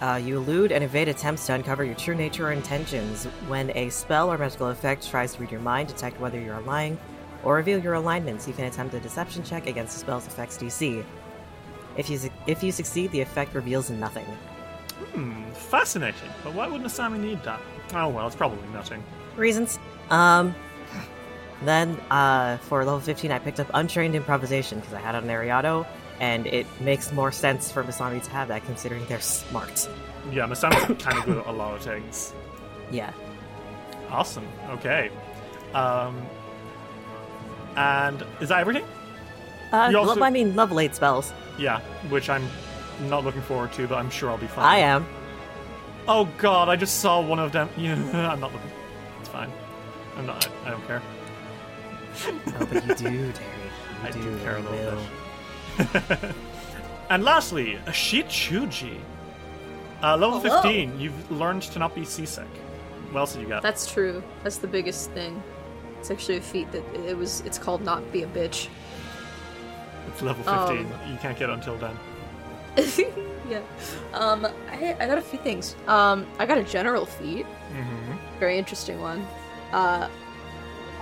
Uh, 0.00 0.16
you 0.16 0.36
elude 0.38 0.72
and 0.72 0.82
evade 0.82 1.08
attempts 1.08 1.46
to 1.46 1.54
uncover 1.54 1.84
your 1.84 1.94
true 1.94 2.14
nature 2.14 2.48
or 2.48 2.52
intentions. 2.52 3.24
When 3.48 3.70
a 3.76 3.90
spell 3.90 4.32
or 4.32 4.38
magical 4.38 4.68
effect 4.68 5.08
tries 5.08 5.34
to 5.34 5.40
read 5.40 5.50
your 5.50 5.60
mind, 5.60 5.88
detect 5.88 6.18
whether 6.20 6.40
you're 6.40 6.60
lying, 6.60 6.98
or 7.44 7.56
reveal 7.56 7.78
your 7.78 7.94
alignments, 7.94 8.48
you 8.48 8.54
can 8.54 8.64
attempt 8.64 8.94
a 8.94 9.00
deception 9.00 9.42
check 9.42 9.66
against 9.66 9.94
the 9.94 10.00
spell's 10.00 10.26
effect's 10.26 10.56
DC. 10.56 11.04
If 11.96 12.08
you 12.08 12.16
su- 12.16 12.30
if 12.46 12.62
you 12.62 12.72
succeed, 12.72 13.10
the 13.12 13.20
effect 13.20 13.54
reveals 13.54 13.90
nothing. 13.90 14.24
Hmm, 15.12 15.50
fascinating. 15.52 16.30
But 16.44 16.54
why 16.54 16.66
wouldn't 16.66 16.88
Masami 16.88 17.18
need 17.18 17.42
that? 17.42 17.60
Oh 17.94 18.08
well, 18.08 18.26
it's 18.26 18.36
probably 18.36 18.66
nothing. 18.68 19.02
Reasons. 19.36 19.78
Um. 20.08 20.54
Then, 21.62 22.00
uh, 22.10 22.56
for 22.56 22.82
level 22.84 23.00
15, 23.00 23.30
I 23.30 23.38
picked 23.38 23.60
up 23.60 23.70
Untrained 23.74 24.14
Improvisation 24.14 24.80
because 24.80 24.94
I 24.94 25.00
had 25.00 25.14
an 25.14 25.24
on 25.24 25.30
Ariado, 25.30 25.86
and 26.20 26.46
it 26.46 26.66
makes 26.80 27.12
more 27.12 27.32
sense 27.32 27.72
for 27.72 27.82
Masami 27.82 28.22
to 28.22 28.30
have 28.30 28.48
that 28.48 28.64
considering 28.66 29.04
they're 29.06 29.20
smart. 29.20 29.88
Yeah, 30.30 30.46
Masami's 30.46 31.02
kind 31.02 31.18
of 31.18 31.24
good 31.24 31.38
at 31.38 31.46
a 31.46 31.52
lot 31.52 31.74
of 31.74 31.82
things. 31.82 32.32
Yeah. 32.90 33.10
Awesome. 34.10 34.46
Okay. 34.70 35.10
Um, 35.74 36.20
and 37.76 38.24
is 38.40 38.48
that 38.50 38.60
everything? 38.60 38.84
Uh, 39.72 39.92
also- 39.96 40.14
well, 40.16 40.24
I 40.24 40.30
mean, 40.30 40.54
love 40.56 40.72
late 40.72 40.94
spells. 40.94 41.32
Yeah, 41.58 41.80
which 42.08 42.28
I'm 42.28 42.46
not 43.08 43.24
looking 43.24 43.42
forward 43.42 43.72
to, 43.74 43.86
but 43.86 43.98
I'm 43.98 44.10
sure 44.10 44.30
I'll 44.30 44.38
be 44.38 44.46
fine. 44.46 44.64
I 44.64 44.78
am. 44.78 45.06
Oh 46.08 46.28
god, 46.38 46.68
I 46.68 46.76
just 46.76 47.00
saw 47.00 47.20
one 47.20 47.38
of 47.38 47.52
them. 47.52 47.68
Yeah, 47.76 47.94
I'm 48.30 48.40
not 48.40 48.52
looking. 48.52 48.70
It's 49.20 49.28
fine. 49.28 49.50
I'm 50.16 50.26
not. 50.26 50.48
I 50.64 50.70
don't 50.70 50.86
care. 50.86 51.02
Oh, 52.26 52.66
but 52.72 52.86
you 52.86 52.94
do, 52.94 52.94
Terry. 52.94 53.16
You 53.22 53.32
I 54.04 54.10
do 54.10 54.22
do 54.22 54.38
care 54.40 54.56
a 54.56 54.60
little 54.60 54.76
will. 54.76 54.96
bit. 54.96 55.06
And 57.10 57.24
lastly, 57.24 57.74
a 57.74 57.90
Shichuji. 57.90 58.96
Uh, 60.00 60.16
level 60.16 60.40
Hello. 60.40 60.62
15, 60.62 60.98
you've 60.98 61.30
learned 61.30 61.62
to 61.62 61.78
not 61.80 61.92
be 61.94 62.04
seasick. 62.04 62.46
What 63.10 63.20
else 63.20 63.32
did 63.34 63.42
you 63.42 63.48
got? 63.48 63.62
That's 63.62 63.92
true. 63.92 64.22
That's 64.44 64.58
the 64.58 64.68
biggest 64.68 65.10
thing. 65.10 65.42
It's 65.98 66.10
actually 66.10 66.38
a 66.38 66.40
feat 66.40 66.70
that 66.70 66.84
it 66.94 67.18
was. 67.18 67.40
It's 67.40 67.58
called 67.58 67.82
not 67.82 68.10
be 68.12 68.22
a 68.22 68.28
bitch. 68.28 68.68
It's 70.06 70.22
level 70.22 70.44
15. 70.44 70.78
Um, 70.78 71.10
you 71.10 71.18
can't 71.18 71.36
get 71.36 71.50
it 71.50 71.52
until 71.52 71.76
then. 71.76 71.98
yeah. 73.50 73.60
Um, 74.14 74.46
I, 74.70 74.96
I 75.00 75.06
got 75.06 75.18
a 75.18 75.22
few 75.22 75.40
things. 75.40 75.74
Um, 75.88 76.26
I 76.38 76.46
got 76.46 76.58
a 76.58 76.64
general 76.64 77.04
feat. 77.04 77.44
Mm-hmm. 77.44 78.38
Very 78.38 78.56
interesting 78.56 79.00
one. 79.00 79.26
Uh, 79.72 80.08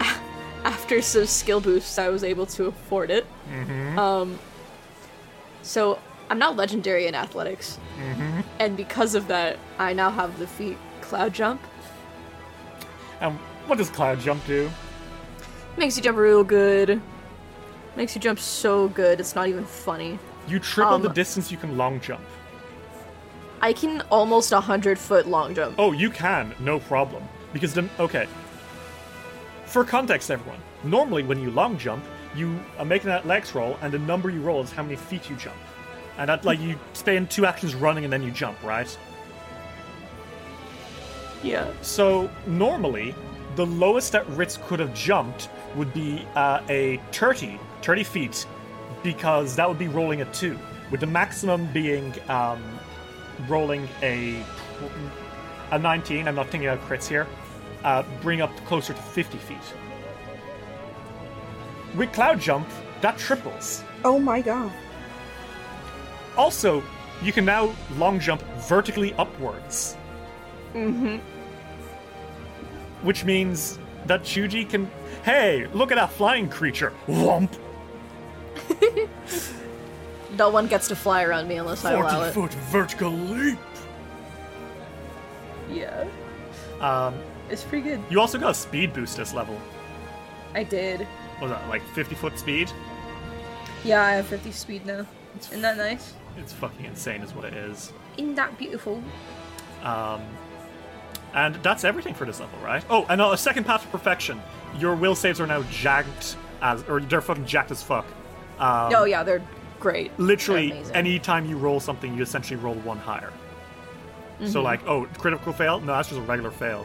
after 0.64 1.02
some 1.02 1.26
skill 1.26 1.60
boosts, 1.60 1.98
I 1.98 2.08
was 2.08 2.24
able 2.24 2.46
to 2.46 2.66
afford 2.66 3.10
it. 3.10 3.26
Mm-hmm. 3.52 3.98
Um, 3.98 4.38
so 5.68 5.98
I'm 6.30 6.38
not 6.38 6.56
legendary 6.56 7.06
in 7.06 7.14
athletics, 7.14 7.78
Mm-hmm. 7.98 8.40
and 8.60 8.76
because 8.76 9.14
of 9.14 9.28
that, 9.28 9.58
I 9.78 9.92
now 9.92 10.10
have 10.10 10.38
the 10.38 10.46
feat 10.46 10.76
Cloud 11.00 11.32
Jump. 11.34 11.60
And 13.20 13.36
what 13.66 13.76
does 13.78 13.90
Cloud 13.90 14.20
Jump 14.20 14.44
do? 14.46 14.70
Makes 15.76 15.96
you 15.96 16.02
jump 16.02 16.16
real 16.18 16.42
good. 16.44 17.00
Makes 17.96 18.14
you 18.14 18.20
jump 18.20 18.38
so 18.38 18.88
good, 18.88 19.20
it's 19.20 19.34
not 19.34 19.48
even 19.48 19.64
funny. 19.64 20.18
You 20.48 20.58
triple 20.60 20.94
Um, 20.94 21.02
the 21.02 21.08
distance 21.10 21.50
you 21.50 21.58
can 21.58 21.76
long 21.76 22.00
jump. 22.00 22.22
I 23.60 23.72
can 23.72 24.02
almost 24.10 24.52
a 24.52 24.60
hundred 24.60 24.98
foot 24.98 25.26
long 25.26 25.54
jump. 25.54 25.74
Oh, 25.78 25.92
you 25.92 26.10
can, 26.10 26.54
no 26.60 26.78
problem. 26.78 27.22
Because 27.52 27.74
then, 27.74 27.90
okay. 27.98 28.26
For 29.66 29.84
context, 29.84 30.30
everyone, 30.30 30.60
normally 30.84 31.22
when 31.24 31.40
you 31.42 31.50
long 31.50 31.76
jump, 31.76 32.04
you 32.34 32.58
are 32.78 32.84
making 32.84 33.08
that 33.08 33.20
athletics 33.20 33.54
roll, 33.54 33.78
and 33.82 33.92
the 33.92 33.98
number 33.98 34.30
you 34.30 34.40
roll 34.40 34.62
is 34.62 34.70
how 34.70 34.82
many 34.82 34.96
feet 34.96 35.28
you 35.28 35.36
jump. 35.36 35.56
And 36.18 36.28
that, 36.28 36.44
like, 36.44 36.60
you 36.60 36.78
spend 36.94 37.30
two 37.30 37.46
actions 37.46 37.74
running 37.74 38.04
and 38.04 38.12
then 38.12 38.22
you 38.22 38.30
jump, 38.30 38.62
right? 38.62 38.98
Yeah. 41.42 41.70
So 41.82 42.30
normally, 42.46 43.14
the 43.56 43.66
lowest 43.66 44.12
that 44.12 44.28
Ritz 44.30 44.58
could 44.66 44.80
have 44.80 44.94
jumped 44.94 45.48
would 45.76 45.92
be 45.94 46.26
uh, 46.34 46.60
a 46.68 47.00
30, 47.12 47.58
30 47.82 48.04
feet, 48.04 48.46
because 49.02 49.54
that 49.56 49.68
would 49.68 49.78
be 49.78 49.88
rolling 49.88 50.22
a 50.22 50.24
two, 50.32 50.58
with 50.90 51.00
the 51.00 51.06
maximum 51.06 51.66
being 51.72 52.12
um, 52.28 52.62
rolling 53.48 53.88
a 54.02 54.42
a 55.70 55.78
19. 55.78 56.26
I'm 56.26 56.34
not 56.34 56.48
thinking 56.48 56.68
of 56.68 56.80
crits 56.80 57.06
here. 57.06 57.26
Uh, 57.84 58.02
bring 58.22 58.40
up 58.40 58.54
closer 58.64 58.92
to 58.92 59.00
50 59.00 59.38
feet. 59.38 59.56
With 61.96 62.12
cloud 62.12 62.40
jump, 62.40 62.68
that 63.00 63.18
triples. 63.18 63.82
Oh 64.04 64.18
my 64.18 64.40
god. 64.40 64.70
Also, 66.36 66.82
you 67.22 67.32
can 67.32 67.44
now 67.44 67.74
long 67.96 68.20
jump 68.20 68.42
vertically 68.68 69.12
upwards. 69.14 69.96
Mm-hmm. 70.74 71.16
Which 73.06 73.24
means 73.24 73.78
that 74.06 74.22
Chuji 74.22 74.68
can. 74.68 74.90
Hey, 75.24 75.66
look 75.72 75.90
at 75.90 75.96
that 75.96 76.10
flying 76.12 76.48
creature! 76.48 76.92
Womp! 77.06 77.50
No 80.36 80.50
one 80.50 80.66
gets 80.68 80.86
to 80.88 80.94
fly 80.94 81.24
around 81.24 81.48
me 81.48 81.56
unless 81.56 81.84
I 81.84 81.94
allow 81.94 82.10
40 82.10 82.28
it. 82.28 82.32
foot 82.34 82.54
vertical 82.70 83.10
leap! 83.10 83.58
Yeah. 85.70 86.06
Um, 86.80 87.14
It's 87.50 87.64
pretty 87.64 87.88
good. 87.88 88.00
you 88.10 88.20
also 88.20 88.38
got 88.38 88.50
a 88.50 88.54
speed 88.54 88.92
boost 88.92 89.16
this 89.16 89.32
level. 89.34 89.58
I 90.54 90.62
did. 90.64 91.08
Was 91.40 91.50
that, 91.50 91.68
like 91.68 91.82
50 91.94 92.14
foot 92.14 92.38
speed? 92.38 92.70
Yeah, 93.84 94.02
I 94.02 94.12
have 94.12 94.26
50 94.26 94.50
speed 94.52 94.86
now. 94.86 95.06
Isn't 95.38 95.62
that 95.62 95.76
nice? 95.76 96.14
It's 96.36 96.52
fucking 96.52 96.84
insane, 96.84 97.22
is 97.22 97.34
what 97.34 97.44
it 97.44 97.54
is. 97.54 97.92
Isn't 98.16 98.34
that 98.34 98.58
beautiful? 98.58 99.02
Um, 99.82 100.22
and 101.34 101.54
that's 101.56 101.84
everything 101.84 102.14
for 102.14 102.24
this 102.24 102.40
level, 102.40 102.58
right? 102.60 102.84
Oh, 102.90 103.06
and 103.08 103.20
a 103.20 103.36
second 103.36 103.64
path 103.64 103.82
to 103.82 103.88
perfection. 103.88 104.40
Your 104.78 104.94
will 104.94 105.14
saves 105.14 105.40
are 105.40 105.46
now 105.46 105.62
jacked 105.64 106.36
as, 106.60 106.82
or 106.88 107.00
they're 107.00 107.20
fucking 107.20 107.46
jacked 107.46 107.70
as 107.70 107.82
fuck. 107.82 108.06
Um, 108.58 108.92
oh 108.94 109.04
yeah, 109.04 109.22
they're 109.22 109.42
great. 109.78 110.18
literally 110.18 110.70
They're 110.70 110.96
anytime 110.96 111.46
you 111.46 111.56
roll 111.56 111.78
something 111.78 112.14
you 112.16 112.22
essentially 112.22 112.58
roll 112.58 112.74
one 112.74 112.98
higher 112.98 113.32
so 114.44 114.62
like 114.62 114.86
oh 114.86 115.04
critical 115.18 115.52
fail 115.52 115.80
no 115.80 115.92
that's 115.92 116.08
just 116.08 116.20
a 116.20 116.22
regular 116.22 116.50
fail 116.50 116.84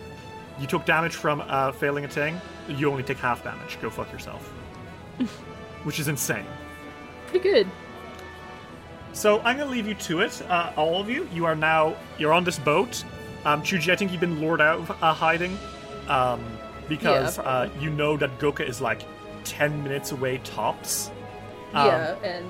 you 0.60 0.68
took 0.68 0.86
damage 0.86 1.16
from 1.16 1.42
uh, 1.48 1.72
failing 1.72 2.06
a 2.06 2.08
thing 2.08 2.40
you 2.70 2.90
only 2.90 3.04
take 3.04 3.18
half 3.18 3.44
damage. 3.44 3.78
Go 3.82 3.90
fuck 3.90 4.12
yourself. 4.12 4.48
Which 5.84 6.00
is 6.00 6.08
insane. 6.08 6.46
Pretty 7.28 7.50
good. 7.50 7.68
so 9.12 9.40
i'm 9.42 9.58
gonna 9.58 9.70
leave 9.70 9.88
you 9.88 9.96
to 9.96 10.22
it 10.22 10.42
uh, 10.50 10.72
all 10.76 11.02
of 11.02 11.10
you. 11.10 11.28
You 11.34 11.46
are 11.46 11.56
now 11.56 11.96
you're 12.18 12.34
on 12.34 12.44
this 12.44 12.60
boat. 12.60 13.04
Um, 13.46 13.62
chuji 13.62 13.92
i 13.92 13.96
think 13.96 14.12
you've 14.12 14.22
been 14.22 14.40
lured 14.40 14.62
out 14.62 14.80
of 14.80 14.92
uh, 14.92 15.14
hiding 15.14 15.58
um, 16.08 16.42
because 16.88 17.38
Yeah, 17.38 17.44
uh, 17.44 17.70
you 17.80 17.90
know 17.90 18.16
that 18.18 18.40
goka 18.40 18.68
is 18.68 18.80
like 18.82 19.04
10 19.44 19.84
minutes 19.84 20.12
away 20.14 20.38
tops. 20.44 21.12
Um, 21.74 21.88
yeah, 21.88 22.16
and 22.24 22.46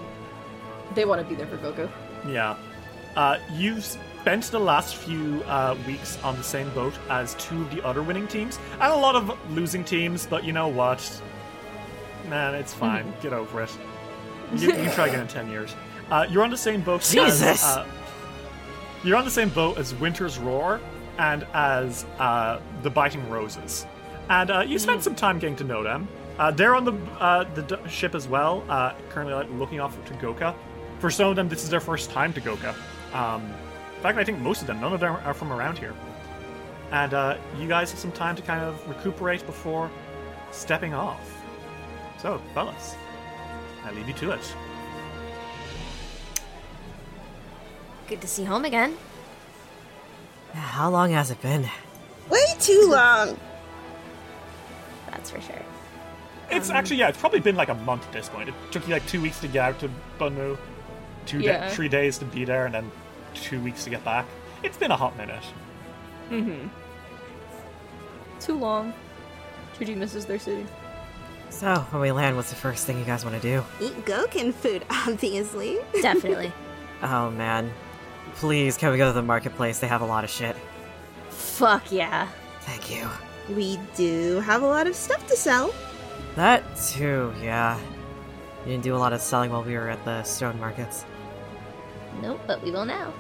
they 0.95 1.05
want 1.05 1.21
to 1.21 1.27
be 1.27 1.33
there 1.35 1.47
for 1.47 1.57
Goka. 1.57 1.89
Yeah. 2.27 2.55
Uh, 3.15 3.37
you've 3.53 3.97
spent 4.23 4.45
the 4.45 4.59
last 4.59 4.95
few 4.95 5.43
uh, 5.47 5.75
weeks 5.85 6.17
on 6.23 6.37
the 6.37 6.43
same 6.45 6.69
boat 6.69 6.93
as 7.09 7.33
two 7.33 7.61
of 7.61 7.75
the 7.75 7.85
other 7.85 8.01
winning 8.01 8.25
teams, 8.25 8.57
and 8.79 8.83
a 8.83 8.95
lot 8.95 9.17
of 9.17 9.37
losing 9.51 9.83
teams, 9.83 10.25
but 10.25 10.45
you 10.45 10.53
know 10.53 10.69
what? 10.69 11.21
Man, 12.29 12.55
it's 12.55 12.73
fine. 12.73 13.13
Get 13.21 13.33
over 13.33 13.63
it. 13.63 13.77
You, 14.55 14.67
you 14.67 14.71
can 14.71 14.93
try 14.93 15.07
again 15.07 15.19
in 15.19 15.27
10 15.27 15.49
years. 15.49 15.75
Uh, 16.09 16.25
you're 16.29 16.41
on 16.41 16.49
the 16.49 16.55
same 16.55 16.79
boat 16.79 17.01
Jesus! 17.01 17.41
as. 17.41 17.63
Uh, 17.65 17.85
you're 19.03 19.17
on 19.17 19.25
the 19.25 19.31
same 19.31 19.49
boat 19.49 19.77
as 19.77 19.93
Winter's 19.95 20.39
Roar 20.39 20.79
and 21.17 21.45
as 21.53 22.05
uh, 22.17 22.61
the 22.81 22.89
Biting 22.89 23.29
Roses. 23.29 23.85
And 24.29 24.49
uh, 24.49 24.61
you 24.61 24.79
spent 24.79 25.03
some 25.03 25.15
time 25.15 25.37
getting 25.37 25.57
to 25.57 25.65
know 25.65 25.83
them. 25.83 26.07
Uh, 26.39 26.49
they're 26.49 26.75
on 26.75 26.85
the 26.85 26.93
uh, 27.19 27.43
the 27.55 27.63
d- 27.63 27.89
ship 27.89 28.15
as 28.15 28.25
well, 28.29 28.63
uh, 28.69 28.93
currently 29.09 29.33
like, 29.33 29.49
looking 29.51 29.81
off 29.81 30.01
to 30.05 30.13
Goka. 30.13 30.55
For 30.99 31.11
some 31.11 31.27
of 31.27 31.35
them, 31.35 31.49
this 31.49 31.65
is 31.65 31.69
their 31.69 31.81
first 31.81 32.09
time 32.09 32.31
to 32.31 32.39
Goka. 32.39 32.73
Um, 33.13 33.53
fact, 34.03 34.17
I 34.17 34.23
think 34.23 34.39
most 34.39 34.61
of 34.61 34.67
them, 34.67 34.81
none 34.81 34.93
of 34.93 34.99
them 34.99 35.15
are 35.23 35.33
from 35.33 35.51
around 35.51 35.77
here. 35.77 35.93
And 36.91 37.13
uh, 37.13 37.37
you 37.57 37.67
guys 37.67 37.89
have 37.89 37.99
some 37.99 38.11
time 38.11 38.35
to 38.35 38.41
kind 38.41 38.61
of 38.63 38.87
recuperate 38.87 39.45
before 39.45 39.89
stepping 40.51 40.93
off. 40.93 41.21
So, 42.21 42.39
fellas, 42.53 42.95
I 43.83 43.91
leave 43.91 44.07
you 44.07 44.13
to 44.15 44.31
it. 44.31 44.55
Good 48.07 48.21
to 48.21 48.27
see 48.27 48.43
home 48.43 48.65
again. 48.65 48.95
How 50.53 50.89
long 50.89 51.11
has 51.11 51.31
it 51.31 51.41
been? 51.41 51.67
Way 52.29 52.45
too 52.59 52.87
long. 52.91 53.39
That's 55.09 55.31
for 55.31 55.41
sure. 55.41 55.61
It's 56.51 56.69
actually 56.69 56.97
yeah, 56.97 57.07
it's 57.07 57.17
probably 57.17 57.39
been 57.39 57.55
like 57.55 57.69
a 57.69 57.73
month 57.73 58.05
at 58.05 58.11
this 58.11 58.29
point. 58.29 58.49
It 58.49 58.55
took 58.69 58.85
you 58.87 58.93
like 58.93 59.07
two 59.07 59.21
weeks 59.21 59.39
to 59.39 59.47
get 59.47 59.63
out 59.63 59.79
to 59.79 59.89
Bunmu, 60.19 60.57
two 61.25 61.41
da- 61.41 61.69
three 61.69 61.87
days 61.87 62.17
to 62.19 62.25
be 62.25 62.45
there, 62.45 62.65
and 62.65 62.75
then 62.75 62.91
two 63.33 63.59
weeks 63.61 63.83
to 63.83 63.89
get 63.89 64.03
back. 64.03 64.25
It's 64.63 64.77
been 64.77 64.91
a 64.91 64.95
hot 64.97 65.15
minute. 65.17 65.43
Mm-hmm. 66.29 66.67
Too 68.39 68.57
long. 68.57 68.93
Chuji 69.77 69.95
misses 69.95 70.25
their 70.25 70.39
city. 70.39 70.65
So, 71.49 71.75
when 71.91 72.01
we 72.01 72.11
land, 72.11 72.35
what's 72.35 72.49
the 72.49 72.55
first 72.55 72.85
thing 72.85 72.97
you 72.97 73.05
guys 73.05 73.23
want 73.23 73.39
to 73.39 73.41
do? 73.41 73.63
Eat 73.79 74.05
Gokin 74.05 74.51
food, 74.53 74.85
obviously. 74.89 75.79
Definitely. 76.01 76.51
Oh 77.05 77.29
man. 77.31 77.69
Please, 78.35 78.77
can 78.77 78.89
we 78.89 78.97
go 78.97 79.07
to 79.07 79.11
the 79.11 79.21
marketplace? 79.21 79.79
They 79.79 79.87
have 79.87 79.99
a 79.99 80.05
lot 80.05 80.23
of 80.23 80.29
shit. 80.29 80.55
Fuck 81.27 81.91
yeah. 81.91 82.29
Thank 82.61 82.89
you. 82.89 83.09
we 83.53 83.77
do 83.97 84.39
have 84.39 84.63
a 84.63 84.65
lot 84.65 84.87
of 84.87 84.95
stuff 84.95 85.27
to 85.27 85.35
sell. 85.35 85.73
That 86.35 86.63
too, 86.77 87.33
yeah. 87.43 87.77
You 88.65 88.71
didn't 88.71 88.85
do 88.85 88.95
a 88.95 88.97
lot 88.97 89.11
of 89.11 89.19
selling 89.19 89.51
while 89.51 89.63
we 89.63 89.73
were 89.73 89.89
at 89.89 90.05
the 90.05 90.23
stone 90.23 90.57
markets. 90.61 91.03
Nope, 92.21 92.41
but 92.47 92.61
we 92.63 92.71
will 92.71 92.85
now. 92.85 93.13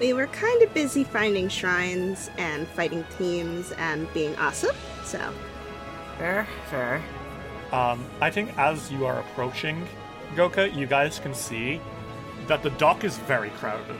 We 0.00 0.12
were 0.12 0.26
kind 0.26 0.62
of 0.62 0.74
busy 0.74 1.04
finding 1.04 1.48
shrines 1.48 2.30
and 2.36 2.66
fighting 2.68 3.04
teams 3.16 3.72
and 3.72 4.12
being 4.12 4.34
awesome, 4.36 4.74
so. 5.04 5.32
Fair, 6.18 6.46
fair. 6.68 7.02
Um, 7.72 8.04
I 8.20 8.30
think 8.30 8.56
as 8.58 8.90
you 8.90 9.06
are 9.06 9.20
approaching 9.20 9.86
Goka, 10.34 10.74
you 10.74 10.86
guys 10.86 11.18
can 11.18 11.34
see 11.34 11.80
that 12.46 12.62
the 12.62 12.70
dock 12.70 13.04
is 13.04 13.18
very 13.18 13.50
crowded. 13.50 13.96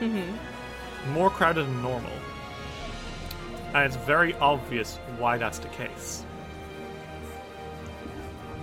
Mm-hmm. 0.00 1.12
More 1.12 1.30
crowded 1.30 1.66
than 1.66 1.82
normal. 1.82 2.12
And 3.74 3.84
it's 3.84 3.96
very 3.96 4.34
obvious 4.34 4.96
why 5.18 5.36
that's 5.36 5.58
the 5.58 5.68
case. 5.68 6.24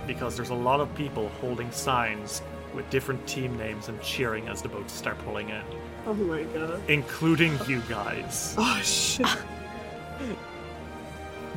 Because 0.06 0.36
there's 0.36 0.50
a 0.50 0.54
lot 0.54 0.80
of 0.80 0.92
people 0.94 1.28
holding 1.40 1.70
signs 1.70 2.42
with 2.76 2.88
different 2.90 3.26
team 3.26 3.56
names 3.56 3.88
and 3.88 4.00
cheering 4.02 4.46
as 4.48 4.62
the 4.62 4.68
boats 4.68 4.92
start 4.92 5.18
pulling 5.24 5.48
in, 5.48 5.62
Oh 6.06 6.14
my 6.14 6.42
god. 6.44 6.80
including 6.88 7.58
you 7.66 7.80
guys. 7.88 8.54
Oh 8.58 8.80
shit. 8.82 9.26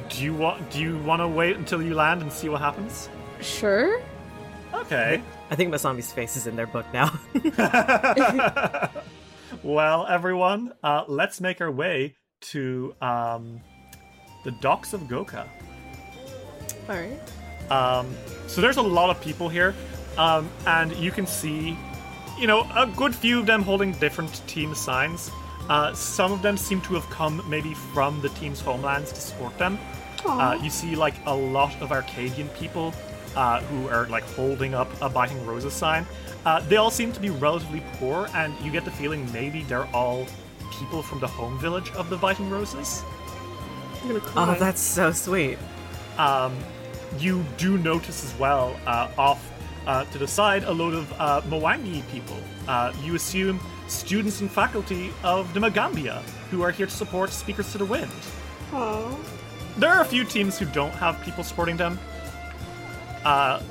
Do 0.09 0.23
you 0.23 0.33
want 0.33 0.69
do 0.71 0.79
you 0.79 0.97
want 0.99 1.21
to 1.21 1.27
wait 1.27 1.55
until 1.57 1.81
you 1.81 1.93
land 1.93 2.21
and 2.21 2.31
see 2.31 2.49
what 2.49 2.61
happens? 2.61 3.09
Sure. 3.41 4.01
Okay. 4.73 5.21
I 5.51 5.55
think 5.55 5.73
Masami's 5.73 6.11
face 6.11 6.35
is 6.35 6.47
in 6.47 6.55
their 6.55 6.67
book 6.67 6.85
now. 6.93 7.11
well, 9.63 10.05
everyone, 10.07 10.73
uh, 10.83 11.03
let's 11.07 11.41
make 11.41 11.61
our 11.61 11.71
way 11.71 12.15
to 12.41 12.95
um, 13.01 13.59
the 14.43 14.51
docks 14.61 14.93
of 14.93 15.01
Goka. 15.01 15.47
Alright. 16.87 17.19
Um, 17.71 18.15
so 18.47 18.61
there's 18.61 18.77
a 18.77 18.81
lot 18.81 19.09
of 19.09 19.21
people 19.21 19.49
here, 19.49 19.73
um, 20.19 20.49
and 20.67 20.95
you 20.97 21.11
can 21.11 21.25
see, 21.25 21.77
you 22.37 22.45
know, 22.47 22.67
a 22.75 22.85
good 22.85 23.15
few 23.15 23.39
of 23.39 23.45
them 23.45 23.61
holding 23.63 23.91
different 23.93 24.33
team 24.47 24.75
signs. 24.75 25.31
Uh, 25.69 25.93
some 25.93 26.31
of 26.31 26.41
them 26.41 26.57
seem 26.57 26.81
to 26.81 26.93
have 26.95 27.09
come 27.09 27.43
maybe 27.47 27.73
from 27.73 28.21
the 28.21 28.29
team's 28.29 28.59
homelands 28.59 29.11
to 29.13 29.21
support 29.21 29.57
them. 29.57 29.79
Uh, 30.25 30.57
you 30.61 30.69
see, 30.69 30.95
like, 30.95 31.13
a 31.25 31.33
lot 31.33 31.73
of 31.81 31.91
Arcadian 31.91 32.49
people 32.49 32.93
uh, 33.35 33.61
who 33.61 33.87
are, 33.87 34.05
like, 34.07 34.23
holding 34.35 34.73
up 34.73 34.89
a 35.01 35.07
Biting 35.07 35.45
Roses 35.45 35.73
sign. 35.73 36.05
Uh, 36.45 36.59
they 36.67 36.75
all 36.75 36.91
seem 36.91 37.11
to 37.13 37.19
be 37.19 37.29
relatively 37.29 37.81
poor, 37.93 38.27
and 38.33 38.53
you 38.63 38.71
get 38.71 38.83
the 38.83 38.91
feeling 38.91 39.31
maybe 39.31 39.63
they're 39.63 39.87
all 39.93 40.25
people 40.79 41.01
from 41.01 41.19
the 41.19 41.27
home 41.27 41.57
village 41.59 41.89
of 41.91 42.09
the 42.09 42.17
Biting 42.17 42.49
Roses. 42.49 43.03
I'm 44.01 44.07
gonna 44.07 44.19
cry. 44.21 44.55
oh, 44.55 44.59
that's 44.59 44.81
so 44.81 45.11
sweet. 45.11 45.57
um, 46.17 46.57
you 47.17 47.45
do 47.57 47.77
notice 47.77 48.23
as 48.23 48.37
well 48.39 48.75
uh, 48.85 49.09
off 49.17 49.41
uh, 49.85 50.05
to 50.05 50.17
the 50.17 50.27
side 50.27 50.63
a 50.63 50.71
load 50.71 50.93
of 50.93 51.11
uh, 51.19 51.41
Mwangi 51.41 52.07
people. 52.11 52.37
Uh, 52.67 52.93
you 53.03 53.15
assume 53.15 53.59
students 53.87 54.41
and 54.41 54.51
faculty 54.51 55.11
of 55.23 55.51
the 55.53 55.59
Magaambya 55.59 56.21
who 56.51 56.61
are 56.61 56.71
here 56.71 56.85
to 56.85 56.91
support 56.91 57.31
Speakers 57.31 57.71
to 57.71 57.77
the 57.77 57.85
Wind. 57.85 58.11
Aw. 58.73 59.15
There 59.77 59.89
are 59.89 60.01
a 60.01 60.05
few 60.05 60.23
teams 60.25 60.59
who 60.59 60.65
don't 60.65 60.93
have 60.93 61.21
people 61.23 61.43
supporting 61.43 61.77
them. 61.77 61.97
Uh, 63.23 63.61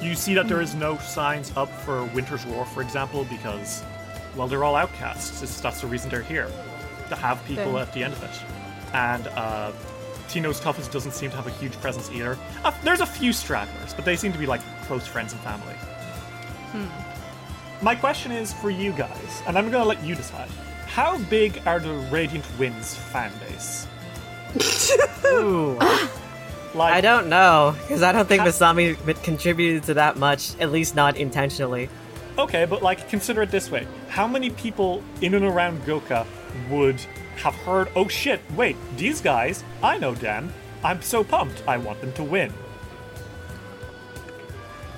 you 0.00 0.14
see 0.14 0.34
that 0.34 0.48
there 0.48 0.60
is 0.60 0.74
no 0.74 0.96
signs 0.98 1.52
up 1.56 1.70
for 1.82 2.04
Winter's 2.06 2.44
Roar, 2.46 2.64
for 2.64 2.82
example, 2.82 3.24
because, 3.24 3.82
well, 4.36 4.48
they're 4.48 4.64
all 4.64 4.76
outcasts. 4.76 5.42
It's, 5.42 5.60
that's 5.60 5.80
the 5.80 5.86
reason 5.86 6.10
they're 6.10 6.22
here, 6.22 6.50
to 7.08 7.16
have 7.16 7.44
people 7.44 7.72
Fair. 7.72 7.82
at 7.82 7.92
the 7.92 8.04
end 8.04 8.14
of 8.14 8.22
it. 8.22 8.94
And 8.94 9.26
uh, 9.28 9.72
Tino's 10.28 10.60
Toughest 10.60 10.92
doesn't 10.92 11.12
seem 11.12 11.30
to 11.30 11.36
have 11.36 11.46
a 11.46 11.50
huge 11.50 11.72
presence 11.80 12.10
either. 12.10 12.38
Uh, 12.64 12.72
there's 12.84 13.00
a 13.00 13.06
few 13.06 13.32
stragglers, 13.32 13.94
but 13.94 14.04
they 14.04 14.16
seem 14.16 14.32
to 14.32 14.38
be 14.38 14.46
like 14.46 14.60
close 14.86 15.06
friends 15.06 15.32
and 15.32 15.40
family. 15.42 15.74
My 17.80 17.94
question 17.94 18.32
is 18.32 18.52
for 18.52 18.70
you 18.70 18.92
guys, 18.92 19.42
and 19.46 19.56
I'm 19.56 19.70
going 19.70 19.82
to 19.82 19.88
let 19.88 20.02
you 20.04 20.14
decide. 20.14 20.48
How 20.86 21.18
big 21.24 21.62
are 21.66 21.78
the 21.78 21.92
Radiant 22.10 22.44
Winds 22.58 22.94
fan 22.94 23.32
base? 23.40 23.86
Ooh. 25.26 25.78
Like, 26.74 26.92
I 26.92 27.00
don't 27.00 27.28
know, 27.28 27.74
because 27.82 28.02
I 28.02 28.12
don't 28.12 28.26
think 28.28 28.42
Masami 28.42 28.96
contributed 29.22 29.84
to 29.84 29.94
that 29.94 30.16
much, 30.16 30.58
at 30.60 30.70
least 30.70 30.94
not 30.94 31.16
intentionally. 31.16 31.88
Okay, 32.38 32.66
but 32.66 32.82
like 32.82 33.08
consider 33.08 33.42
it 33.42 33.50
this 33.50 33.70
way: 33.70 33.86
how 34.08 34.26
many 34.26 34.50
people 34.50 35.02
in 35.20 35.34
and 35.34 35.44
around 35.44 35.82
Goka 35.82 36.24
would 36.70 37.00
have 37.38 37.54
heard? 37.54 37.88
Oh 37.96 38.08
shit! 38.08 38.40
Wait, 38.56 38.76
these 38.96 39.20
guys, 39.20 39.64
I 39.82 39.98
know 39.98 40.14
them. 40.14 40.52
I'm 40.84 41.02
so 41.02 41.24
pumped. 41.24 41.62
I 41.66 41.76
want 41.76 42.00
them 42.00 42.12
to 42.14 42.24
win. 42.24 42.50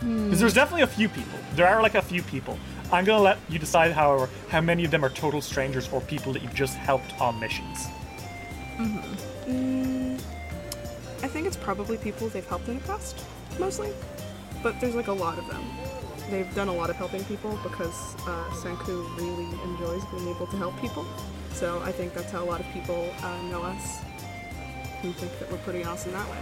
Hmm. 0.01 0.25
Because 0.25 0.41
there's 0.41 0.55
definitely 0.55 0.83
a 0.83 0.87
few 0.87 1.09
people. 1.09 1.39
There 1.55 1.67
are 1.67 1.83
like 1.83 1.95
a 1.95 2.03
few 2.03 2.23
people. 2.23 2.59
I'm 2.93 3.05
gonna 3.05 3.23
let 3.23 3.39
you 3.49 3.59
decide, 3.59 3.93
however, 3.93 4.29
how 4.49 4.61
many 4.61 4.85
of 4.85 4.91
them 4.91 5.05
are 5.05 5.11
total 5.11 5.41
strangers 5.41 5.89
or 5.93 6.01
people 6.01 6.33
that 6.33 6.43
you've 6.43 6.55
just 6.55 6.77
helped 6.77 7.19
on 7.21 7.39
missions. 7.39 7.87
Mm-hmm. 8.77 9.21
Mm, 9.51 10.21
I 11.23 11.29
think 11.29 11.47
it's 11.47 11.57
probably 11.57 11.99
people 11.99 12.29
they've 12.29 12.47
helped 12.47 12.69
in 12.69 12.79
the 12.79 12.85
past, 12.85 13.25
mostly. 13.59 13.93
But 14.63 14.81
there's 14.81 14.95
like 14.95 15.09
a 15.09 15.13
lot 15.13 15.39
of 15.39 15.47
them. 15.49 15.63
They've 16.31 16.53
done 16.55 16.69
a 16.69 16.73
lot 16.73 16.91
of 16.91 16.97
helping 16.97 17.25
people 17.25 17.59
because 17.63 18.15
uh, 18.27 18.45
Sanku 18.51 19.17
really 19.17 19.49
enjoys 19.65 20.05
being 20.07 20.29
able 20.29 20.47
to 20.47 20.57
help 20.57 20.79
people. 20.81 21.07
So 21.53 21.81
I 21.81 21.93
think 21.93 22.15
that's 22.15 22.31
how 22.31 22.43
a 22.43 22.47
lot 22.47 22.61
of 22.61 22.67
people 22.73 23.13
uh, 23.23 23.43
know 23.43 23.63
us 23.63 23.99
and 25.03 25.15
think 25.17 25.39
that 25.39 25.51
we're 25.51 25.59
pretty 25.59 25.85
awesome 25.85 26.13
that 26.13 26.29
way. 26.31 26.39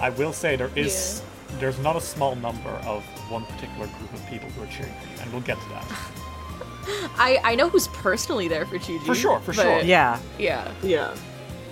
I 0.00 0.10
will 0.10 0.32
say 0.32 0.56
there 0.56 0.70
is 0.76 1.22
there's 1.58 1.78
not 1.78 1.96
a 1.96 2.00
small 2.00 2.36
number 2.36 2.70
of 2.86 3.02
one 3.30 3.44
particular 3.46 3.86
group 3.86 4.12
of 4.12 4.26
people 4.26 4.48
who 4.50 4.62
are 4.62 4.66
cheering 4.66 4.92
for 5.00 5.08
you, 5.08 5.20
and 5.22 5.32
we'll 5.32 5.42
get 5.42 5.58
to 5.60 5.68
that. 5.70 5.84
I 7.18 7.40
I 7.42 7.54
know 7.54 7.68
who's 7.68 7.88
personally 7.88 8.48
there 8.48 8.64
for 8.66 8.78
Chuji. 8.78 9.04
For 9.04 9.14
sure, 9.14 9.40
for 9.40 9.52
sure. 9.52 9.80
Yeah. 9.80 10.18
Yeah. 10.38 10.72
Yeah. 10.82 11.14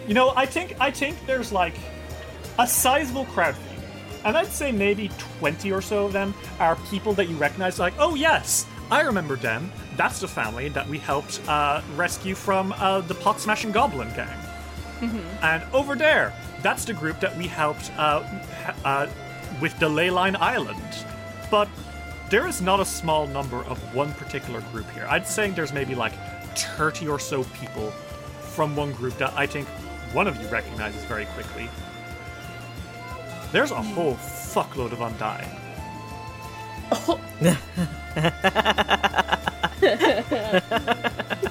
You 0.07 0.15
know, 0.15 0.33
I 0.37 0.47
think 0.47 0.77
I 0.81 0.91
think 0.91 1.17
there's 1.27 1.53
like 1.53 1.75
a 2.59 2.67
sizable 2.67 3.27
crowd 3.27 3.55
for 3.55 3.75
you. 3.75 3.81
And 4.25 4.37
I'd 4.37 4.49
say 4.49 4.73
maybe 4.73 5.09
20 5.39 5.71
or 5.71 5.81
so 5.81 6.07
of 6.07 6.13
them 6.13 6.35
are 6.59 6.75
people 6.91 7.13
that 7.15 7.29
you 7.29 7.37
recognize, 7.37 7.79
like, 7.79 7.95
oh, 7.99 8.17
yes, 8.17 8.67
I 8.91 9.03
remember 9.03 9.37
them. 9.37 9.71
That's 9.97 10.21
the 10.21 10.29
family 10.29 10.69
that 10.71 10.87
we 10.89 10.99
helped 10.99 11.41
uh, 11.49 11.83
rescue 11.95 12.35
from 12.35 12.73
uh, 12.73 13.01
the 13.03 13.15
pot 13.15 13.41
smashing 13.41 13.73
goblin 13.73 14.09
gang. 14.15 14.39
And 15.43 15.63
over 15.73 15.95
there, 15.95 16.33
that's 16.63 16.85
the 16.85 16.93
group 16.93 17.21
that 17.21 17.37
we 17.37 17.47
helped 17.47 17.91
uh, 17.97 18.23
uh, 18.85 19.09
with 19.61 19.79
the 19.79 19.89
Leyline 19.89 20.37
Island. 20.37 21.07
But 21.51 21.69
there 22.31 22.47
is 22.47 22.61
not 22.61 22.81
a 22.81 22.85
small 22.85 23.27
number 23.27 23.59
of 23.65 23.79
one 23.95 24.13
particular 24.15 24.61
group 24.73 24.91
here. 24.91 25.07
I'd 25.09 25.27
say 25.27 25.51
there's 25.51 25.73
maybe 25.73 25.95
like 25.95 26.13
30 26.57 27.09
or 27.09 27.19
so 27.19 27.45
people 27.45 27.91
from 28.41 28.75
one 28.75 28.93
group 28.93 29.17
that 29.19 29.33
I 29.37 29.47
think 29.47 29.69
one 30.13 30.27
of 30.27 30.41
you 30.41 30.49
recognizes 30.49 31.05
very 31.05 31.27
quickly. 31.27 31.69
There's 33.53 33.71
a 33.71 33.83
whole 33.83 34.15
fuckload 34.15 34.93
of 34.93 35.03
Undine. 35.03 35.66
Oh 36.93 37.21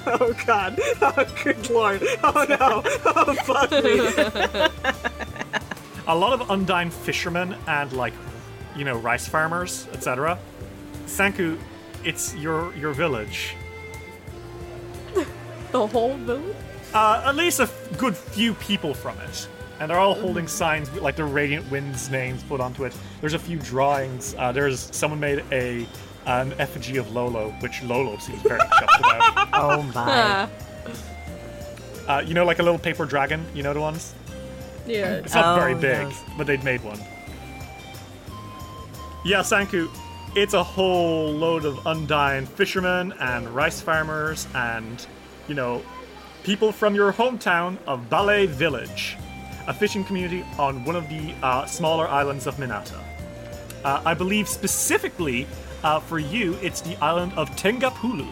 oh 0.06 0.34
god. 0.46 0.78
Oh 1.02 1.26
good 1.44 1.70
lord. 1.70 2.02
Oh 2.22 2.46
no. 2.48 2.82
Oh 3.04 3.34
fuck 3.44 3.70
me. 3.70 3.98
a 6.06 6.14
lot 6.14 6.32
of 6.38 6.50
Undine 6.50 6.90
fishermen 6.90 7.56
and 7.66 7.92
like, 7.92 8.14
you 8.74 8.84
know, 8.84 8.98
rice 8.98 9.26
farmers, 9.28 9.86
etc. 9.92 10.38
Sanku, 11.06 11.58
it's 12.04 12.34
your 12.34 12.74
your 12.74 12.92
village. 12.92 13.54
The 15.72 15.86
whole 15.86 16.16
village? 16.16 16.56
Uh, 16.94 17.22
at 17.26 17.36
least 17.36 17.60
a 17.60 17.64
f- 17.64 17.98
good 17.98 18.16
few 18.16 18.54
people 18.54 18.94
from 18.94 19.18
it. 19.20 19.48
And 19.78 19.90
they're 19.90 19.98
all 19.98 20.14
holding 20.14 20.48
signs 20.48 20.90
with 20.90 21.02
like 21.02 21.16
the 21.16 21.24
Radiant 21.24 21.70
Winds 21.70 22.10
names 22.10 22.42
put 22.44 22.60
onto 22.60 22.84
it. 22.84 22.96
There's 23.20 23.34
a 23.34 23.38
few 23.38 23.58
drawings. 23.58 24.34
Uh, 24.38 24.50
there's 24.52 24.94
someone 24.94 25.20
made 25.20 25.44
a 25.52 25.86
an 26.26 26.52
effigy 26.58 26.96
of 26.96 27.12
Lolo, 27.12 27.50
which 27.60 27.82
Lolo 27.84 28.16
seems 28.18 28.40
very 28.42 28.58
chuffed 28.60 28.98
about. 28.98 29.48
Oh 29.54 29.82
my. 29.94 30.48
Uh, 32.08 32.20
you 32.26 32.34
know, 32.34 32.44
like 32.44 32.58
a 32.58 32.62
little 32.62 32.78
paper 32.78 33.04
dragon. 33.06 33.44
You 33.54 33.62
know 33.62 33.72
the 33.74 33.80
ones. 33.80 34.14
Yeah. 34.86 35.14
It's 35.16 35.34
not 35.34 35.56
Oh, 35.56 35.60
very 35.60 35.74
big, 35.74 36.08
yes. 36.08 36.24
but 36.36 36.46
they'd 36.46 36.62
made 36.64 36.82
one. 36.84 37.00
Yeah, 39.24 39.40
Sanku, 39.40 39.88
it's 40.36 40.54
a 40.54 40.62
whole 40.62 41.32
load 41.32 41.64
of 41.64 41.84
Undine 41.86 42.46
fishermen 42.46 43.12
and 43.18 43.48
rice 43.48 43.80
farmers 43.80 44.46
and, 44.54 45.04
you 45.48 45.54
know, 45.54 45.82
people 46.44 46.70
from 46.70 46.94
your 46.94 47.12
hometown 47.12 47.76
of 47.88 48.08
Ballet 48.08 48.46
Village, 48.46 49.16
a 49.66 49.74
fishing 49.74 50.04
community 50.04 50.44
on 50.58 50.84
one 50.84 50.96
of 50.96 51.08
the 51.08 51.34
uh, 51.42 51.66
smaller 51.66 52.06
islands 52.08 52.46
of 52.46 52.56
Minata. 52.56 53.00
Uh, 53.84 54.02
I 54.04 54.14
believe 54.14 54.48
specifically 54.48 55.46
uh, 55.82 56.00
for 56.00 56.18
you, 56.18 56.54
it's 56.62 56.80
the 56.80 56.96
island 57.02 57.32
of 57.36 57.50
Tengapulu. 57.56 58.28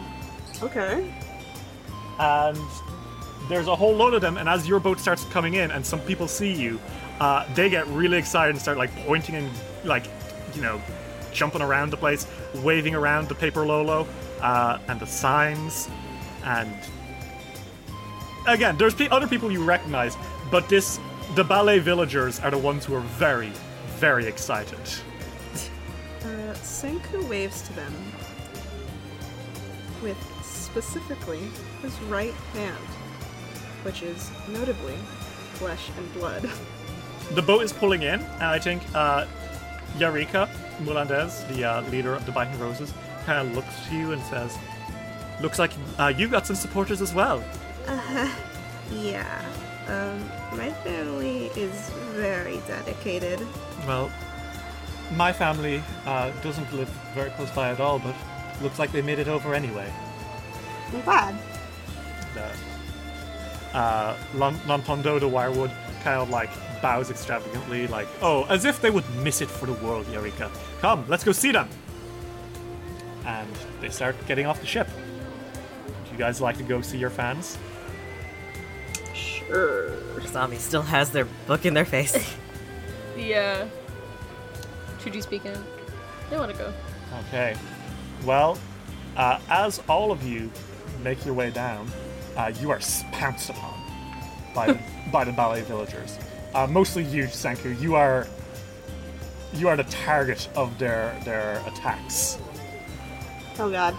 Okay. 0.63 1.13
and 2.19 2.57
there's 3.49 3.67
a 3.67 3.75
whole 3.75 3.93
load 3.93 4.13
of 4.13 4.21
them. 4.21 4.37
And 4.37 4.47
as 4.49 4.67
your 4.67 4.79
boat 4.79 4.99
starts 4.99 5.23
coming 5.25 5.55
in, 5.55 5.71
and 5.71 5.85
some 5.85 5.99
people 6.01 6.27
see 6.27 6.53
you, 6.53 6.79
uh, 7.19 7.45
they 7.53 7.69
get 7.69 7.85
really 7.87 8.17
excited 8.17 8.51
and 8.51 8.61
start 8.61 8.77
like 8.77 8.95
pointing 9.05 9.35
and 9.35 9.49
like, 9.83 10.05
you 10.55 10.61
know, 10.61 10.81
jumping 11.33 11.61
around 11.61 11.89
the 11.91 11.97
place, 11.97 12.25
waving 12.63 12.95
around 12.95 13.27
the 13.27 13.35
paper 13.35 13.65
lolo 13.65 14.07
uh, 14.41 14.79
and 14.87 14.99
the 14.99 15.05
signs, 15.05 15.89
and 16.43 16.73
again, 18.47 18.77
there's 18.77 18.95
other 19.11 19.27
people 19.27 19.51
you 19.51 19.63
recognize, 19.63 20.15
but 20.51 20.69
this 20.69 20.99
the 21.33 21.43
ballet 21.43 21.79
villagers 21.79 22.39
are 22.39 22.51
the 22.51 22.57
ones 22.57 22.85
who 22.85 22.93
are 22.93 23.01
very, 23.01 23.51
very 23.97 24.25
excited. 24.27 24.79
Uh, 26.21 26.53
Sanku 26.55 27.27
waves 27.27 27.61
to 27.63 27.73
them 27.73 27.93
with 30.01 30.17
specifically 30.43 31.41
his 31.81 31.99
right 32.03 32.33
hand, 32.53 32.85
which 33.83 34.03
is 34.03 34.29
notably 34.49 34.95
flesh 35.53 35.89
and 35.97 36.13
blood. 36.13 36.49
The 37.31 37.41
boat 37.41 37.63
is 37.63 37.73
pulling 37.73 38.03
in, 38.03 38.21
and 38.21 38.43
I 38.43 38.59
think 38.59 38.83
uh, 38.93 39.25
Yarika 39.97 40.47
Mulandez, 40.83 41.47
the 41.47 41.63
uh, 41.63 41.81
leader 41.89 42.13
of 42.13 42.25
the 42.25 42.31
Biting 42.31 42.59
Roses, 42.59 42.93
kind 43.25 43.47
of 43.47 43.55
looks 43.55 43.73
to 43.87 43.95
you 43.95 44.11
and 44.11 44.21
says, 44.23 44.55
"Looks 45.41 45.57
like 45.57 45.71
uh, 45.97 46.13
you 46.15 46.27
got 46.27 46.45
some 46.45 46.55
supporters 46.55 47.01
as 47.01 47.13
well." 47.13 47.43
Yeah. 48.91 49.41
Um, 49.87 50.19
my 50.57 50.71
family 50.83 51.47
is 51.55 51.89
very 52.13 52.57
dedicated. 52.67 53.39
Well, 53.85 54.11
my 55.15 55.31
family 55.31 55.83
uh, 56.05 56.31
doesn't 56.41 56.71
live 56.73 56.89
very 57.13 57.29
close 57.31 57.51
by 57.51 57.69
at 57.69 57.79
all, 57.79 57.99
but 57.99 58.15
looks 58.61 58.79
like 58.79 58.91
they 58.91 59.01
made 59.01 59.19
it 59.19 59.27
over 59.27 59.53
anyway. 59.53 59.91
I'm 60.93 61.01
glad. 61.01 61.35
Uh, 63.73 64.15
Lon- 64.35 64.59
Lontondo 64.65 65.19
the 65.19 65.27
Wirewood 65.29 65.71
kind 66.03 66.21
of 66.21 66.29
like 66.29 66.49
bows 66.81 67.09
extravagantly, 67.11 67.87
like, 67.87 68.07
"Oh, 68.21 68.45
as 68.45 68.63
if 68.65 68.81
they 68.81 68.89
would 68.89 69.03
miss 69.17 69.41
it 69.41 69.49
for 69.49 69.65
the 69.65 69.73
world, 69.85 70.05
Yarika. 70.07 70.49
Come, 70.79 71.05
let's 71.07 71.23
go 71.23 71.31
see 71.33 71.51
them." 71.51 71.67
And 73.25 73.49
they 73.81 73.89
start 73.89 74.15
getting 74.27 74.45
off 74.45 74.59
the 74.61 74.65
ship. 74.65 74.87
Would 75.87 76.11
you 76.11 76.17
guys 76.17 76.39
like 76.41 76.57
to 76.57 76.63
go 76.63 76.81
see 76.81 76.97
your 76.97 77.09
fans? 77.09 77.57
Sure. 79.47 79.91
Zombie 80.27 80.57
still 80.57 80.81
has 80.81 81.11
their 81.11 81.25
book 81.47 81.65
in 81.65 81.73
their 81.73 81.85
face. 81.85 82.35
Yeah. 83.17 83.69
Chuji 84.99 85.23
speaking. 85.23 85.55
They 86.29 86.35
want 86.37 86.51
to 86.51 86.57
go. 86.57 86.73
Okay. 87.27 87.55
Well, 88.25 88.57
uh, 89.15 89.39
as 89.49 89.81
all 89.87 90.11
of 90.11 90.21
you 90.21 90.51
make 91.01 91.23
your 91.23 91.33
way 91.33 91.49
down, 91.49 91.89
uh, 92.35 92.51
you 92.59 92.71
are 92.71 92.79
pounced 93.13 93.49
upon 93.49 93.73
by 94.53 94.67
the, 94.73 94.79
by 95.13 95.23
the 95.23 95.31
ballet 95.31 95.61
villagers. 95.61 96.19
Uh, 96.53 96.67
mostly 96.67 97.03
you, 97.05 97.23
Sanku. 97.23 97.79
You 97.79 97.95
are 97.95 98.27
you 99.53 99.69
are 99.69 99.77
the 99.77 99.83
target 99.85 100.49
of 100.55 100.77
their 100.77 101.17
their 101.23 101.61
attacks. 101.67 102.37
Oh 103.57 103.69
god. 103.69 103.95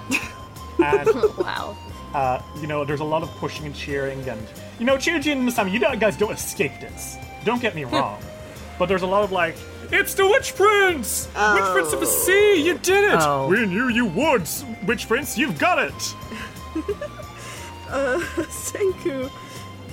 And 0.78 1.08
wow. 1.38 1.76
uh, 2.12 2.42
you 2.60 2.66
know, 2.66 2.84
there's 2.84 3.00
a 3.00 3.04
lot 3.04 3.22
of 3.22 3.30
pushing 3.36 3.64
and 3.64 3.74
cheering, 3.74 4.28
and 4.28 4.46
you 4.78 4.84
know, 4.84 4.96
Chuji 4.96 5.32
and 5.32 5.48
Masami, 5.48 5.72
you 5.72 5.80
guys 5.80 6.16
don't 6.16 6.32
escape 6.32 6.72
this. 6.80 7.16
Don't 7.44 7.62
get 7.62 7.74
me 7.74 7.84
wrong, 7.84 8.20
but 8.78 8.86
there's 8.86 9.02
a 9.02 9.06
lot 9.06 9.22
of 9.22 9.32
like, 9.32 9.56
it's 9.90 10.14
the 10.14 10.26
Witch 10.26 10.54
Prince, 10.54 11.28
Witch 11.28 11.64
Prince 11.64 11.92
of 11.92 12.00
the 12.00 12.06
Sea, 12.06 12.62
you 12.62 12.76
did 12.78 13.04
it. 13.04 13.18
Oh. 13.20 13.48
We 13.48 13.64
knew 13.66 13.88
you 13.88 14.06
would, 14.06 14.48
Witch 14.86 15.06
Prince. 15.06 15.38
You've 15.38 15.58
got 15.58 15.78
it. 15.78 15.92
uh, 17.88 18.18
Sanku, 18.48 19.30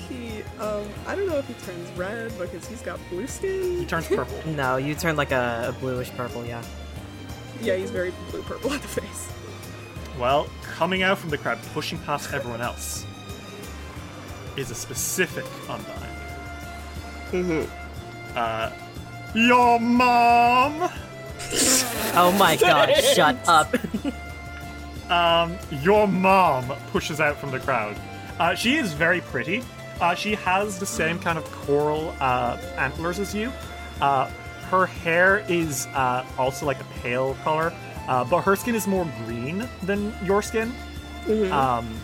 he, 0.10 0.41
um, 0.60 0.88
I 1.06 1.15
don't 1.15 1.28
know 1.28 1.38
if 1.38 1.48
he 1.48 1.54
turns 1.65 1.89
red 1.98 2.38
because 2.38 2.67
he's 2.67 2.82
got 2.82 3.00
blue 3.10 3.28
skin. 3.28 3.78
He 3.78 3.86
turns 3.86 4.08
purple. 4.08 4.36
no, 4.48 4.78
you 4.78 4.96
turn 4.96 5.15
like 5.15 5.32
a, 5.32 5.67
a 5.69 5.80
bluish 5.80 6.10
purple, 6.12 6.46
yeah. 6.46 6.63
Yeah, 7.62 7.76
he's 7.76 7.91
very 7.91 8.12
blue 8.32 8.41
purple 8.41 8.74
at 8.74 8.82
the 8.82 8.88
face. 8.88 9.30
well, 10.19 10.48
coming 10.63 11.04
out 11.04 11.19
from 11.19 11.30
the 11.30 11.38
crowd, 11.38 11.60
pushing 11.74 12.00
past 12.00 12.34
everyone 12.34 12.62
else, 12.62 13.06
is 14.58 14.72
a 14.72 14.76
specific 14.76 15.46
Undine. 15.70 16.10
Mm-hmm. 17.32 18.38
Uh, 18.38 18.72
your 19.34 19.80
mom. 19.80 20.89
Oh 22.16 22.36
my 22.38 22.56
god, 22.56 22.94
shut 23.16 23.38
up. 23.48 23.74
um, 25.10 25.58
your 25.82 26.08
mom 26.08 26.72
pushes 26.92 27.20
out 27.20 27.38
from 27.38 27.52
the 27.52 27.60
crowd. 27.60 27.96
Uh, 28.39 28.56
she 28.56 28.76
is 28.76 28.94
very 28.94 29.22
pretty. 29.22 29.63
Uh, 30.02 30.16
she 30.16 30.36
has 30.36 30.80
the 30.80 30.86
same 30.86 31.20
kind 31.20 31.38
of 31.38 31.46
coral 31.52 32.16
uh, 32.20 32.58
antlers 32.78 33.20
as 33.20 33.34
you. 33.34 33.52
Uh, 34.02 34.26
her 34.70 34.86
hair 34.88 35.44
is 35.48 35.86
uh, 35.94 36.26
also 36.38 36.66
like 36.66 36.80
a 36.82 36.86
pale 37.02 37.36
color, 37.44 37.72
uh, 38.08 38.24
but 38.24 38.42
her 38.42 38.56
skin 38.56 38.74
is 38.76 38.88
more 38.88 39.08
green 39.26 39.68
than 39.84 40.13
your 40.24 40.42
skin. 40.42 40.74
Um, 41.52 41.96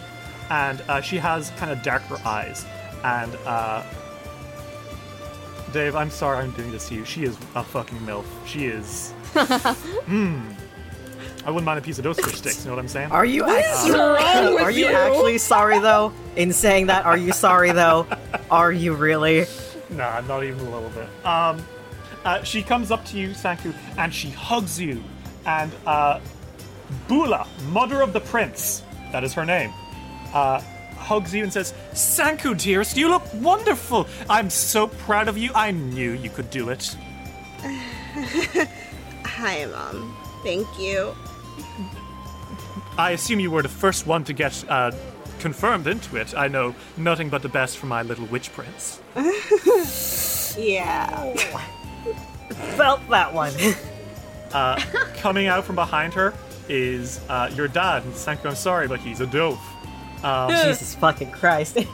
and 0.49 0.81
uh, 0.88 1.01
she 1.01 1.17
has 1.17 1.51
kind 1.51 1.71
of 1.71 1.81
darker 1.83 2.17
eyes. 2.25 2.65
And 3.03 3.33
uh, 3.45 3.83
Dave, 5.71 5.95
I'm 5.95 6.09
sorry 6.09 6.39
I'm 6.39 6.51
doing 6.51 6.71
this 6.71 6.89
to 6.89 6.95
you. 6.95 7.05
She 7.05 7.23
is 7.23 7.38
a 7.55 7.63
fucking 7.63 7.99
milf. 7.99 8.25
She 8.45 8.65
is. 8.65 9.13
Hmm. 10.05 10.41
I 11.45 11.51
wouldn't 11.51 11.65
mind 11.65 11.79
a 11.79 11.81
piece 11.81 11.97
of 11.97 12.03
those 12.03 12.19
fish 12.19 12.35
sticks. 12.35 12.63
You 12.65 12.69
know 12.71 12.75
what 12.75 12.81
I'm 12.81 12.88
saying? 12.89 13.12
Are 13.12 13.25
you 13.25 13.45
actually, 13.45 13.91
wrong 13.91 14.53
with 14.55 14.63
Are 14.63 14.71
you 14.71 14.88
you? 14.88 14.93
actually 14.93 15.38
sorry 15.38 15.79
though? 15.79 16.12
In 16.35 16.51
saying 16.51 16.88
that, 16.88 17.05
are 17.05 17.17
you 17.17 17.31
sorry 17.31 17.71
though? 17.71 18.05
Are 18.51 18.71
you 18.71 18.93
really? 18.93 19.45
Nah, 19.89 20.19
not 20.21 20.43
even 20.43 20.59
a 20.59 20.69
little 20.69 20.89
bit. 20.89 21.07
Um, 21.25 21.63
uh, 22.25 22.43
she 22.43 22.62
comes 22.62 22.91
up 22.91 23.05
to 23.05 23.17
you, 23.17 23.29
Sanku, 23.29 23.73
and 23.97 24.13
she 24.13 24.29
hugs 24.31 24.79
you. 24.79 25.01
And 25.45 25.71
uh, 25.85 26.19
Bula, 27.07 27.47
mother 27.69 28.01
of 28.01 28.12
the 28.13 28.19
prince, 28.19 28.83
that 29.12 29.23
is 29.23 29.33
her 29.33 29.45
name, 29.45 29.71
uh, 30.33 30.61
hugs 30.97 31.33
you 31.33 31.43
and 31.43 31.51
says, 31.51 31.73
Sanku, 31.93 32.57
dearest, 32.61 32.97
you 32.97 33.09
look 33.09 33.23
wonderful. 33.35 34.07
I'm 34.29 34.49
so 34.49 34.87
proud 34.87 35.27
of 35.27 35.37
you. 35.37 35.51
I 35.55 35.71
knew 35.71 36.11
you 36.11 36.29
could 36.29 36.49
do 36.49 36.69
it. 36.69 36.95
Hi, 39.25 39.65
Mom. 39.65 40.15
Thank 40.43 40.67
you. 40.79 41.15
I 42.97 43.11
assume 43.11 43.39
you 43.39 43.51
were 43.51 43.61
the 43.61 43.69
first 43.69 44.05
one 44.07 44.23
to 44.25 44.33
get 44.33 44.63
uh, 44.69 44.91
confirmed 45.39 45.87
into 45.87 46.17
it. 46.17 46.35
I 46.35 46.47
know 46.47 46.75
nothing 46.97 47.29
but 47.29 47.41
the 47.41 47.49
best 47.49 47.77
for 47.77 47.85
my 47.85 48.01
little 48.01 48.25
witch 48.25 48.51
prince. 48.53 48.99
Yeah. 50.57 51.35
Felt 52.75 53.07
that 53.09 53.33
one. 53.33 53.53
Uh, 54.51 54.81
coming 55.17 55.47
out 55.47 55.63
from 55.63 55.75
behind 55.75 56.13
her 56.15 56.33
is 56.67 57.21
uh, 57.29 57.51
your 57.55 57.67
dad. 57.67 58.03
And 58.03 58.13
Sanku, 58.13 58.45
I'm 58.47 58.55
sorry, 58.55 58.87
but 58.87 58.99
he's 58.99 59.21
a 59.21 59.27
dove. 59.27 59.59
Um, 60.23 60.49
Jesus 60.51 60.95
fucking 60.95 61.32
Christ. 61.32 61.77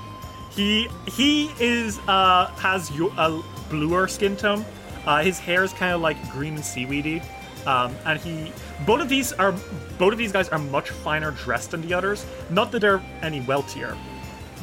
He 0.52 0.88
he 1.06 1.52
is 1.60 2.00
uh 2.08 2.46
has 2.60 2.90
yo- 2.92 3.12
a 3.18 3.44
bluer 3.70 4.08
skin 4.08 4.38
tone. 4.38 4.64
Uh, 5.06 5.22
his 5.22 5.38
hair 5.38 5.66
is 5.66 5.74
kind 5.74 5.94
of 5.94 6.00
like 6.00 6.16
green 6.32 6.56
and 6.56 6.64
seaweedy, 6.64 7.22
um, 7.68 7.94
and 8.06 8.18
he 8.18 8.54
both 8.86 9.02
of 9.02 9.10
these 9.10 9.34
are 9.34 9.52
both 9.98 10.14
of 10.14 10.18
these 10.18 10.32
guys 10.32 10.48
are 10.48 10.58
much 10.60 10.92
finer 10.92 11.32
dressed 11.32 11.72
than 11.72 11.82
the 11.82 11.94
others. 11.94 12.26
Not 12.50 12.72
that 12.72 12.80
they're 12.80 13.02
any 13.22 13.42
wealthier, 13.42 13.98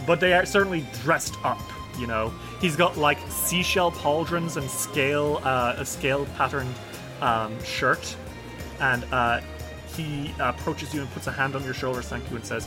but 0.06 0.18
they 0.18 0.32
are 0.32 0.46
certainly 0.46 0.86
dressed 1.02 1.36
up. 1.44 1.60
You 1.98 2.06
know, 2.06 2.32
he's 2.58 2.74
got 2.74 2.96
like 2.96 3.18
seashell 3.28 3.92
pauldrons 3.92 4.56
and 4.56 4.70
scale, 4.70 5.42
uh, 5.44 5.74
a 5.76 5.84
scale 5.84 6.24
patterned 6.38 6.74
um, 7.20 7.62
shirt, 7.64 8.16
and 8.80 9.04
uh, 9.12 9.40
he 9.94 10.32
approaches 10.40 10.94
you 10.94 11.02
and 11.02 11.10
puts 11.10 11.26
a 11.26 11.32
hand 11.32 11.54
on 11.54 11.62
your 11.64 11.74
shoulder, 11.74 12.00
thank 12.00 12.28
you, 12.30 12.36
and 12.36 12.46
says, 12.46 12.66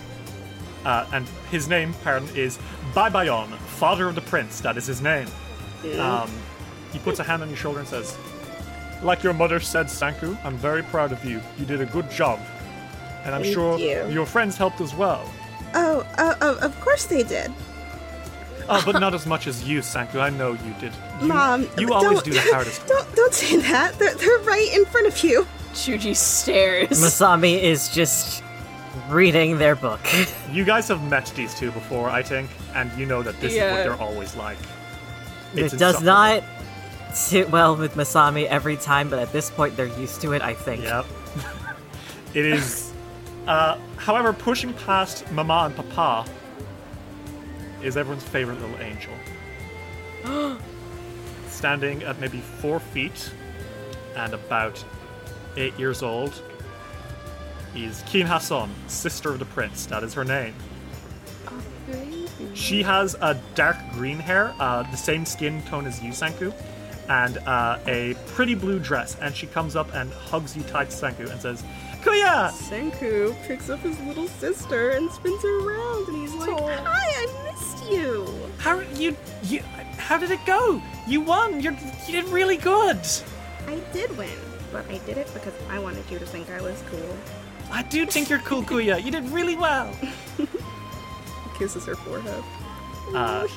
uh, 0.86 1.06
and 1.14 1.28
his 1.52 1.68
name, 1.68 1.94
pardon, 2.04 2.30
is 2.36 2.58
Baibayon, 2.94 3.50
father 3.58 4.08
of 4.08 4.16
the 4.16 4.22
prince. 4.22 4.62
That 4.62 4.78
is 4.78 4.86
his 4.86 5.02
name. 5.02 5.28
Um, 6.00 6.32
he 6.94 7.00
puts 7.00 7.20
a 7.20 7.24
hand 7.24 7.42
on 7.42 7.50
your 7.50 7.58
shoulder 7.58 7.80
and 7.80 7.88
says, 7.88 8.18
Like 9.04 9.22
your 9.24 9.34
mother 9.34 9.60
said, 9.60 9.88
Sanku, 9.88 10.38
I'm 10.46 10.58
very 10.58 10.84
proud 10.84 11.12
of 11.12 11.24
you. 11.26 11.42
You 11.58 11.66
did 11.66 11.82
a 11.82 11.86
good 11.86 12.10
job. 12.10 12.40
And 13.24 13.34
I'm 13.36 13.42
Thank 13.42 13.54
sure 13.54 13.78
you. 13.80 14.08
your 14.10 14.26
friends 14.26 14.56
helped 14.58 14.82
as 14.82 14.94
well. 14.96 15.30
Oh, 15.74 16.06
uh, 16.18 16.36
uh, 16.42 16.58
of 16.62 16.80
course 16.82 17.06
they 17.06 17.24
did. 17.24 17.52
Oh, 18.68 18.82
but 18.86 19.00
not 19.00 19.14
as 19.14 19.26
much 19.28 19.46
as 19.46 19.68
you, 19.68 19.80
Sanku. 19.80 20.20
I 20.20 20.30
know 20.30 20.54
you 20.54 20.74
did. 20.80 20.92
You, 21.22 21.28
Mom, 21.28 21.68
you 21.78 21.94
always 21.94 22.22
don't- 22.22 22.26
do 22.26 22.34
the 22.34 22.40
hardest. 22.54 22.88
Don't 22.88 23.16
don't 23.16 23.34
say 23.34 23.58
that. 23.58 23.98
They're 24.00 24.16
they're 24.16 24.40
right 24.40 24.70
in 24.74 24.86
front 24.86 25.06
of 25.08 25.24
you. 25.24 25.46
Chuji 25.74 26.16
stares. 26.16 26.90
Masami 26.90 27.62
is 27.62 27.90
just 27.90 28.42
reading 29.10 29.58
their 29.58 29.76
book. 29.76 30.00
You 30.52 30.64
guys 30.64 30.88
have 30.88 31.04
met 31.04 31.26
these 31.36 31.54
two 31.54 31.72
before, 31.72 32.10
I 32.10 32.24
think, 32.24 32.50
and 32.74 32.92
you 32.98 33.06
know 33.06 33.22
that 33.24 33.40
this 33.40 33.54
is 33.54 33.60
what 33.60 33.84
they're 33.84 34.02
always 34.02 34.36
like. 34.36 34.58
it 35.56 35.78
does 35.78 36.02
not 36.02 36.44
sit 37.14 37.50
well 37.50 37.76
with 37.76 37.94
Masami 37.96 38.46
every 38.46 38.78
time, 38.78 39.10
but 39.10 39.20
at 39.20 39.32
this 39.32 39.50
point 39.50 39.76
they're 39.76 39.88
used 40.00 40.22
to 40.22 40.34
it, 40.34 40.42
I 40.42 40.54
think. 40.54 40.84
Yep. 40.84 41.06
it 42.34 42.46
is. 42.46 42.94
Uh, 43.48 43.78
however, 43.98 44.34
pushing 44.34 44.74
past 44.74 45.30
Mama 45.32 45.66
and 45.66 45.76
Papa 45.76 46.30
is 47.82 47.98
everyone's 47.98 48.24
favorite 48.24 48.60
little 48.60 48.78
angel. 48.80 49.14
Standing 51.50 52.04
at 52.04 52.20
maybe 52.20 52.40
four 52.40 52.80
feet 52.80 53.32
and 54.16 54.34
about 54.34 54.84
eight 55.58 55.78
years 55.78 56.02
old 56.02 56.42
is 57.76 58.04
Keen 58.08 58.26
Hassan, 58.26 58.74
sister 58.88 59.32
of 59.32 59.40
the 59.40 59.46
prince. 59.46 59.86
That 59.88 60.04
is 60.04 60.14
her 60.14 60.24
name. 60.24 60.56
She 62.54 62.84
has 62.84 63.16
a 63.22 63.40
dark 63.54 63.78
green 63.92 64.18
hair, 64.18 64.54
uh, 64.60 64.84
the 64.84 64.98
same 64.98 65.26
skin 65.26 65.62
tone 65.64 65.86
as 65.86 66.02
you, 66.02 66.12
Sanku, 66.12 66.54
and 67.10 67.38
uh, 67.40 67.80
a 67.86 68.16
pretty 68.28 68.56
blue 68.56 68.80
dress. 68.80 69.18
And 69.20 69.36
she 69.36 69.48
comes 69.48 69.76
up 69.76 69.94
and 69.94 70.12
hugs 70.12 70.56
you 70.56 70.64
tight, 70.64 70.90
Sanku, 70.90 71.30
and 71.30 71.42
says, 71.42 71.64
Kuya! 72.02 72.52
Sanku 72.52 73.36
picks 73.48 73.70
up 73.70 73.80
his 73.80 74.00
little 74.02 74.28
sister 74.28 74.92
and 74.92 75.12
spins 75.12 75.42
her 75.42 75.68
around, 75.68 76.08
and 76.08 76.18
he's 76.18 76.34
like, 76.36 76.60
"Hi, 76.60 76.84
I 76.86 77.52
missed 77.52 77.92
you." 77.92 78.28
How 78.60 78.80
you 78.80 79.18
you? 79.42 79.62
How 79.98 80.18
did 80.18 80.30
it 80.30 80.46
go? 80.46 80.80
You 81.08 81.22
won. 81.22 81.62
You're 81.62 81.74
you 82.06 82.12
did 82.12 82.26
really 82.26 82.58
good. 82.58 83.00
I 83.68 83.80
did 83.92 84.16
win, 84.18 84.38
but 84.72 84.88
I 84.88 85.00
did 85.00 85.18
it 85.18 85.34
because 85.34 85.54
I 85.68 85.80
wanted 85.80 86.10
you 86.12 86.20
to 86.20 86.26
think 86.28 86.48
I 86.52 86.62
was 86.62 86.84
cool. 86.92 87.18
I 87.72 87.84
do 87.84 88.06
think 88.06 88.30
you're 88.30 88.40
cool, 88.40 88.64
Kuya. 88.64 89.04
You 89.04 89.12
did 89.12 89.24
really 89.30 89.56
well. 89.56 89.94
Kisses 91.58 91.86
her 91.86 91.96
forehead. 91.96 92.44
Uh, 93.14 93.48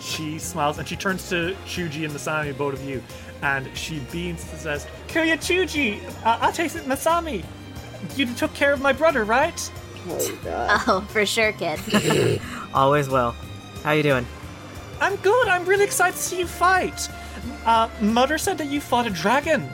she 0.00 0.38
smiles 0.38 0.78
and 0.78 0.86
she 0.88 0.96
turns 0.96 1.28
to 1.28 1.54
Chuji 1.66 2.04
and 2.04 2.12
Masami, 2.12 2.56
both 2.56 2.74
of 2.74 2.84
you, 2.84 3.02
and 3.42 3.68
she 3.76 4.00
beams 4.12 4.44
and 4.50 4.60
says, 4.60 4.86
Kuya 5.08 5.36
Chuji, 5.36 6.00
uh, 6.24 6.38
Ate 6.48 6.70
Masami, 6.86 7.44
you 8.16 8.32
took 8.34 8.52
care 8.54 8.72
of 8.72 8.80
my 8.80 8.92
brother, 8.92 9.24
right? 9.24 9.70
Oh, 10.10 11.06
for 11.10 11.26
sure, 11.26 11.52
kid. 11.52 11.78
Always 12.74 13.10
will. 13.10 13.34
How 13.82 13.92
you 13.92 14.02
doing? 14.02 14.26
I'm 15.02 15.16
good. 15.16 15.48
I'm 15.48 15.66
really 15.66 15.84
excited 15.84 16.16
to 16.16 16.22
see 16.22 16.38
you 16.38 16.46
fight. 16.46 17.08
Uh, 17.66 17.90
Mother 18.00 18.38
said 18.38 18.56
that 18.58 18.68
you 18.68 18.80
fought 18.80 19.06
a 19.06 19.10
dragon. 19.10 19.68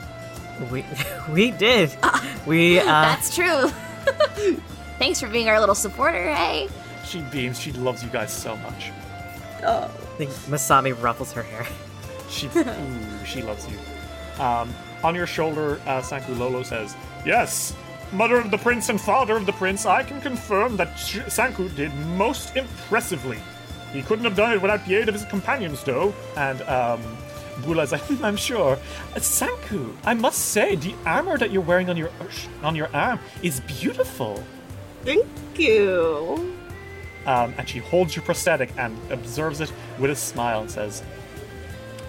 We 0.71 0.85
we 1.31 1.51
did. 1.51 1.95
we 2.45 2.79
uh 2.79 2.85
That's 2.85 3.33
true. 3.35 3.69
Thanks 4.99 5.19
for 5.19 5.27
being 5.27 5.49
our 5.49 5.59
little 5.59 5.75
supporter, 5.75 6.33
hey? 6.33 6.69
She 7.05 7.21
beams. 7.21 7.59
She 7.59 7.71
loves 7.73 8.03
you 8.03 8.09
guys 8.09 8.31
so 8.31 8.55
much. 8.57 8.91
Oh. 9.63 9.83
I 9.85 10.17
think 10.17 10.31
Masami 10.47 10.99
ruffles 11.01 11.31
her 11.33 11.43
hair. 11.43 11.65
She, 12.29 12.47
ooh, 12.47 13.25
she 13.25 13.41
loves 13.41 13.67
you. 13.67 13.77
Um, 14.41 14.73
on 15.03 15.15
your 15.15 15.27
shoulder, 15.27 15.79
uh, 15.85 16.01
Sanku 16.01 16.37
Lolo 16.37 16.63
says, 16.63 16.95
Yes, 17.25 17.75
mother 18.11 18.37
of 18.37 18.51
the 18.51 18.57
prince 18.57 18.89
and 18.89 18.99
father 18.99 19.35
of 19.35 19.45
the 19.45 19.51
prince, 19.53 19.85
I 19.85 20.03
can 20.03 20.21
confirm 20.21 20.77
that 20.77 20.95
Ch- 20.97 21.25
Sanku 21.27 21.73
did 21.75 21.93
most 22.17 22.55
impressively. 22.55 23.39
He 23.93 24.01
couldn't 24.01 24.25
have 24.25 24.35
done 24.35 24.53
it 24.53 24.61
without 24.61 24.85
the 24.85 24.95
aid 24.95 25.07
of 25.07 25.13
his 25.15 25.25
companions, 25.25 25.83
though. 25.83 26.13
And, 26.35 26.61
um, 26.63 27.01
"Hmm, 27.63 28.23
I'm 28.25 28.37
sure. 28.37 28.73
Uh, 29.13 29.19
Sanku, 29.19 29.95
I 30.03 30.13
must 30.13 30.39
say, 30.39 30.75
the 30.75 30.95
armor 31.05 31.37
that 31.37 31.51
you're 31.51 31.61
wearing 31.61 31.89
on 31.89 31.97
your 31.97 32.09
on 32.63 32.75
your 32.75 32.89
arm 32.93 33.19
is 33.41 33.59
beautiful. 33.61 34.43
Thank 35.03 35.25
you. 35.55 36.55
Um, 37.25 37.53
and 37.57 37.67
she 37.67 37.79
holds 37.79 38.15
your 38.15 38.23
prosthetic 38.23 38.71
and 38.77 38.95
observes 39.11 39.59
it 39.61 39.71
with 39.99 40.11
a 40.11 40.15
smile 40.15 40.61
and 40.61 40.69
says, 40.69 41.01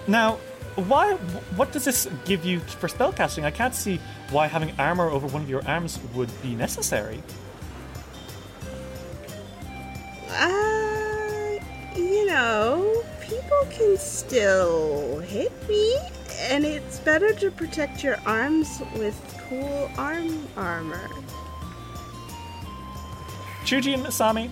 "Now, 0.07 0.37
why? 0.75 1.13
What 1.55 1.71
does 1.71 1.85
this 1.85 2.07
give 2.25 2.45
you 2.45 2.59
for 2.59 2.87
spellcasting? 2.87 3.43
I 3.43 3.51
can't 3.51 3.73
see 3.73 3.99
why 4.29 4.47
having 4.47 4.73
armor 4.77 5.09
over 5.09 5.27
one 5.27 5.41
of 5.41 5.49
your 5.49 5.67
arms 5.67 5.99
would 6.13 6.29
be 6.41 6.55
necessary." 6.55 7.23
Uh, 10.29 10.96
you 11.97 12.25
know, 12.27 13.03
people 13.21 13.67
can 13.69 13.97
still 13.97 15.19
hit 15.19 15.51
me, 15.67 15.97
and 16.49 16.63
it's 16.65 16.99
better 16.99 17.33
to 17.33 17.51
protect 17.51 18.03
your 18.03 18.17
arms 18.25 18.81
with 18.95 19.15
cool 19.49 19.89
arm 19.97 20.47
armor. 20.55 21.09
Chuji 23.63 23.93
and 23.93 24.03
Masami, 24.05 24.49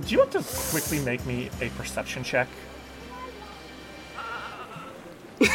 do 0.00 0.08
you 0.12 0.18
want 0.18 0.32
to 0.32 0.42
quickly 0.70 0.98
make 1.00 1.24
me 1.26 1.50
a 1.60 1.68
perception 1.70 2.24
check? 2.24 2.48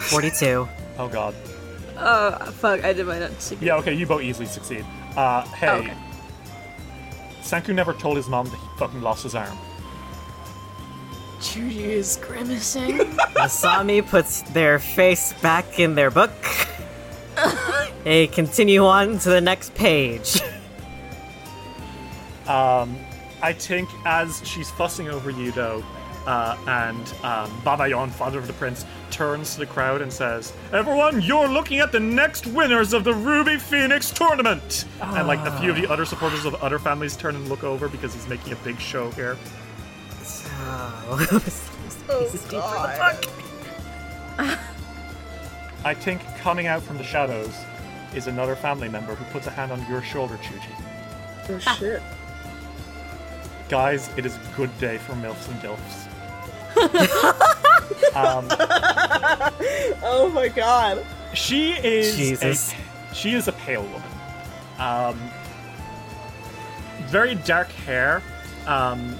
Forty-two. 0.00 0.68
Oh 0.98 1.08
God. 1.08 1.34
Oh, 1.96 2.32
fuck, 2.52 2.84
I 2.84 2.92
did 2.92 3.06
my 3.06 3.18
nuts. 3.18 3.52
Yeah. 3.60 3.76
Okay. 3.76 3.94
You 3.94 4.06
both 4.06 4.22
easily 4.22 4.46
succeed. 4.46 4.84
Uh, 5.16 5.42
hey. 5.46 5.68
Oh, 5.68 5.76
okay. 5.76 5.94
Sanku 7.42 7.74
never 7.74 7.92
told 7.92 8.16
his 8.16 8.28
mom 8.28 8.46
that 8.46 8.56
he 8.56 8.66
fucking 8.78 9.02
lost 9.02 9.24
his 9.24 9.34
arm. 9.34 9.58
Judy 11.40 11.84
is 11.84 12.18
grimacing. 12.22 12.98
Masami 13.34 14.06
puts 14.06 14.42
their 14.52 14.78
face 14.78 15.32
back 15.42 15.80
in 15.80 15.96
their 15.96 16.10
book. 16.10 16.30
they 18.04 18.28
continue 18.28 18.84
on 18.84 19.18
to 19.18 19.28
the 19.28 19.40
next 19.40 19.74
page. 19.74 20.40
Um, 22.46 22.98
I 23.42 23.52
think 23.52 23.88
as 24.04 24.40
she's 24.46 24.70
fussing 24.70 25.08
over 25.08 25.30
you, 25.30 25.50
though, 25.52 25.84
uh, 26.26 26.56
and 26.66 27.00
um, 27.24 27.50
Babayon, 27.62 28.10
father 28.10 28.38
of 28.38 28.46
the 28.46 28.52
prince, 28.52 28.84
turns 29.12 29.52
to 29.54 29.60
the 29.60 29.66
crowd 29.66 30.02
and 30.02 30.12
says, 30.12 30.52
"Everyone, 30.72 31.20
you're 31.20 31.48
looking 31.48 31.78
at 31.78 31.92
the 31.92 32.00
next 32.00 32.46
winners 32.46 32.92
of 32.92 33.04
the 33.04 33.14
Ruby 33.14 33.58
Phoenix 33.58 34.10
tournament." 34.10 34.86
And 35.00 35.28
like 35.28 35.38
a 35.40 35.56
few 35.60 35.70
of 35.70 35.76
the 35.76 35.86
other 35.86 36.04
supporters 36.04 36.44
of 36.44 36.54
other 36.56 36.78
families 36.78 37.16
turn 37.16 37.36
and 37.36 37.48
look 37.48 37.62
over 37.62 37.88
because 37.88 38.14
he's 38.14 38.26
making 38.26 38.52
a 38.52 38.56
big 38.56 38.80
show 38.80 39.10
here. 39.12 39.36
So 40.24 40.48
I 45.84 45.94
think 45.94 46.22
coming 46.38 46.66
out 46.66 46.82
from 46.82 46.96
the 46.98 47.04
shadows 47.04 47.54
is 48.14 48.26
another 48.26 48.56
family 48.56 48.88
member 48.88 49.14
who 49.14 49.24
puts 49.26 49.46
a 49.46 49.50
hand 49.50 49.72
on 49.72 49.86
your 49.88 50.02
shoulder, 50.02 50.36
Chuji. 50.38 50.72
Oh 51.48 51.58
shit. 51.58 52.02
Guys, 53.68 54.10
it 54.16 54.26
is 54.26 54.36
a 54.36 54.40
good 54.56 54.76
day 54.78 54.98
for 54.98 55.12
MILFs 55.14 55.48
and 55.48 55.60
DILFs. 55.60 56.08
um, 58.14 58.46
Oh 60.04 60.30
my 60.34 60.48
god. 60.48 61.04
she 61.34 61.72
is 61.72 62.16
Jesus. 62.16 62.72
A, 62.72 63.14
she 63.14 63.32
is 63.32 63.48
a 63.48 63.52
pale 63.52 63.82
woman. 63.82 64.02
Um, 64.78 65.18
very 67.06 67.34
dark 67.36 67.68
hair. 67.68 68.22
Um, 68.66 69.16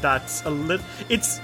that's 0.00 0.44
a 0.44 0.50
little. 0.50 0.84
It's 1.08 1.40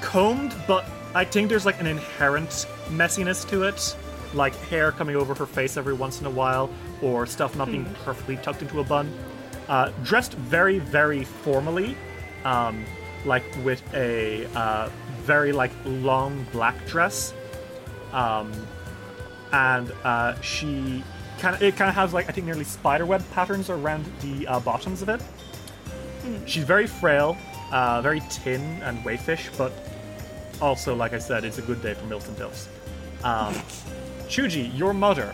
combed, 0.00 0.54
but 0.66 0.84
I 1.14 1.24
think 1.24 1.48
there's 1.48 1.66
like 1.66 1.80
an 1.80 1.86
inherent 1.86 2.66
messiness 2.88 3.48
to 3.50 3.64
it, 3.64 3.96
like 4.34 4.54
hair 4.68 4.92
coming 4.92 5.16
over 5.16 5.34
her 5.34 5.46
face 5.46 5.76
every 5.76 5.94
once 5.94 6.20
in 6.20 6.26
a 6.26 6.30
while, 6.30 6.70
or 7.02 7.26
stuff 7.26 7.56
not 7.56 7.70
being 7.70 7.84
perfectly 8.04 8.36
tucked 8.38 8.62
into 8.62 8.80
a 8.80 8.84
bun. 8.84 9.12
Uh, 9.68 9.92
dressed 10.02 10.32
very, 10.34 10.78
very 10.80 11.22
formally, 11.24 11.96
um, 12.44 12.84
like 13.24 13.44
with 13.64 13.82
a 13.94 14.46
uh, 14.56 14.88
very 15.30 15.52
like 15.52 15.70
long 15.84 16.44
black 16.50 16.74
dress, 16.88 17.32
um, 18.12 18.50
and 19.52 19.92
uh, 20.02 20.34
she 20.40 21.04
kind 21.38 21.54
of 21.54 21.62
it 21.62 21.76
kind 21.76 21.88
of 21.88 21.94
has 21.94 22.12
like 22.12 22.28
I 22.28 22.32
think 22.32 22.46
nearly 22.46 22.64
spiderweb 22.64 23.22
patterns 23.30 23.70
around 23.70 24.04
the 24.22 24.44
uh, 24.48 24.58
bottoms 24.58 25.02
of 25.02 25.08
it. 25.08 25.22
She's 26.46 26.64
very 26.64 26.88
frail, 26.88 27.38
uh, 27.70 28.02
very 28.02 28.20
tin 28.28 28.60
and 28.82 28.98
wayfish, 29.04 29.56
but 29.56 29.72
also, 30.60 30.96
like 30.96 31.12
I 31.12 31.18
said, 31.18 31.44
it's 31.44 31.58
a 31.58 31.62
good 31.62 31.80
day 31.80 31.94
for 31.94 32.06
Milton 32.06 32.34
Dilfs. 32.34 32.66
Um, 33.22 33.54
Chuji, 34.32 34.76
your 34.76 34.92
mother, 34.92 35.32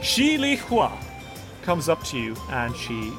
Shi 0.00 0.38
Li 0.38 0.56
Hua, 0.56 0.90
comes 1.60 1.90
up 1.90 2.02
to 2.04 2.18
you 2.18 2.34
and 2.48 2.74
she. 2.74 3.12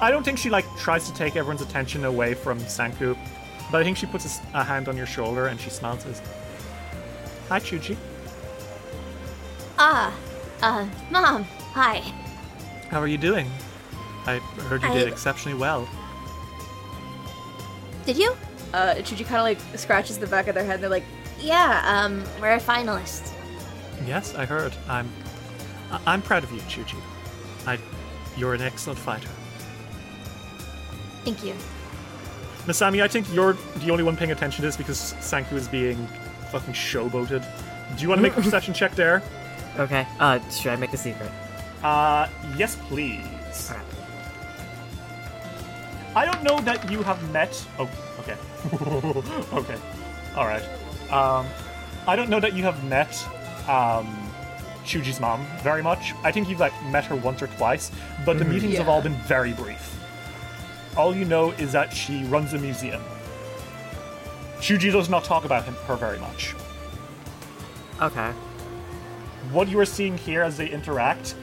I 0.00 0.10
don't 0.10 0.24
think 0.24 0.38
she 0.38 0.48
like 0.48 0.66
tries 0.78 1.06
to 1.10 1.14
take 1.14 1.36
everyone's 1.36 1.60
attention 1.60 2.06
away 2.06 2.32
from 2.32 2.58
Sanku, 2.60 3.16
but 3.70 3.80
I 3.80 3.84
think 3.84 3.96
she 3.96 4.06
puts 4.06 4.40
a, 4.54 4.62
hand 4.62 4.88
on 4.88 4.96
your 4.96 5.06
shoulder 5.06 5.46
and 5.46 5.60
she 5.60 5.70
smiles 5.70 6.04
and 6.04 6.16
says, 6.16 6.26
Hi, 7.48 7.60
Chuji. 7.60 7.96
Ah, 9.78 10.14
uh, 10.62 10.88
Mom, 11.10 11.44
hi. 11.72 11.98
How 12.88 13.00
are 13.00 13.06
you 13.06 13.18
doing? 13.18 13.50
I 14.26 14.38
heard 14.68 14.82
you 14.82 14.92
did 14.92 15.08
exceptionally 15.08 15.58
well. 15.58 15.88
Did 18.04 18.16
you? 18.16 18.36
Uh, 18.72 18.94
Chuji 18.96 19.26
kind 19.26 19.36
of 19.36 19.42
like 19.42 19.78
scratches 19.78 20.18
the 20.18 20.26
back 20.26 20.48
of 20.48 20.54
their 20.54 20.64
head. 20.64 20.74
And 20.74 20.82
they're 20.82 20.90
like, 20.90 21.04
Yeah, 21.38 21.82
um, 21.84 22.24
we're 22.40 22.54
a 22.54 22.60
finalist. 22.60 23.32
Yes, 24.06 24.34
I 24.34 24.44
heard. 24.44 24.72
I'm. 24.88 25.10
I- 25.90 26.00
I'm 26.06 26.22
proud 26.22 26.44
of 26.44 26.52
you, 26.52 26.60
Chuji. 26.62 26.98
I. 27.66 27.78
You're 28.36 28.54
an 28.54 28.60
excellent 28.62 28.98
fighter. 28.98 29.28
Thank 31.24 31.42
you. 31.44 31.54
Masami, 32.66 33.00
I 33.00 33.08
think 33.08 33.32
you're 33.32 33.56
the 33.76 33.90
only 33.90 34.02
one 34.02 34.16
paying 34.16 34.32
attention 34.32 34.62
to 34.62 34.66
this 34.66 34.76
because 34.76 35.14
Sanku 35.20 35.52
is 35.52 35.68
being 35.68 36.04
fucking 36.50 36.74
showboated. 36.74 37.46
Do 37.96 38.02
you 38.02 38.08
want 38.08 38.18
to 38.18 38.22
make 38.22 38.36
a 38.36 38.40
perception 38.42 38.74
check 38.74 38.94
there? 38.96 39.22
Okay. 39.78 40.06
Uh, 40.18 40.40
should 40.50 40.72
I 40.72 40.76
make 40.76 40.92
a 40.92 40.96
secret? 40.96 41.30
Uh, 41.82 42.28
yes, 42.56 42.76
please. 42.88 43.72
I 46.16 46.24
don't 46.24 46.42
know 46.42 46.58
that 46.60 46.90
you 46.90 47.02
have 47.02 47.22
met. 47.30 47.64
Oh, 47.78 47.88
okay. 48.20 48.36
okay. 49.52 49.78
All 50.34 50.46
right. 50.46 50.62
Um, 51.12 51.46
I 52.08 52.16
don't 52.16 52.30
know 52.30 52.40
that 52.40 52.54
you 52.54 52.64
have 52.64 52.82
met 52.84 53.14
um, 53.68 54.06
Chuji's 54.84 55.20
mom 55.20 55.46
very 55.62 55.82
much. 55.82 56.14
I 56.24 56.32
think 56.32 56.48
you've 56.48 56.60
like 56.60 56.72
met 56.86 57.04
her 57.04 57.16
once 57.16 57.42
or 57.42 57.48
twice, 57.48 57.92
but 58.24 58.38
the 58.38 58.44
meetings 58.44 58.76
have 58.78 58.88
all 58.88 59.02
been 59.02 59.14
very 59.28 59.52
brief. 59.52 59.95
All 60.96 61.14
you 61.14 61.24
know 61.24 61.50
is 61.52 61.72
that 61.72 61.92
she 61.92 62.24
runs 62.24 62.54
a 62.54 62.58
museum. 62.58 63.02
Chuji 64.58 64.90
does 64.90 65.08
not 65.08 65.24
talk 65.24 65.44
about 65.44 65.64
him, 65.64 65.74
her 65.86 65.96
very 65.96 66.18
much. 66.18 66.54
Okay. 68.00 68.30
What 69.52 69.68
you 69.68 69.78
are 69.78 69.86
seeing 69.86 70.16
here 70.16 70.42
as 70.42 70.56
they 70.56 70.68
interact, 70.68 71.34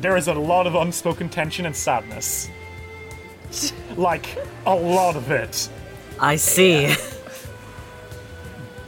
there 0.00 0.16
is 0.16 0.28
a 0.28 0.34
lot 0.34 0.66
of 0.66 0.74
unspoken 0.74 1.28
tension 1.28 1.66
and 1.66 1.76
sadness. 1.76 2.48
like 3.96 4.26
a 4.66 4.74
lot 4.74 5.16
of 5.16 5.30
it. 5.30 5.68
I 6.20 6.36
see. 6.36 6.94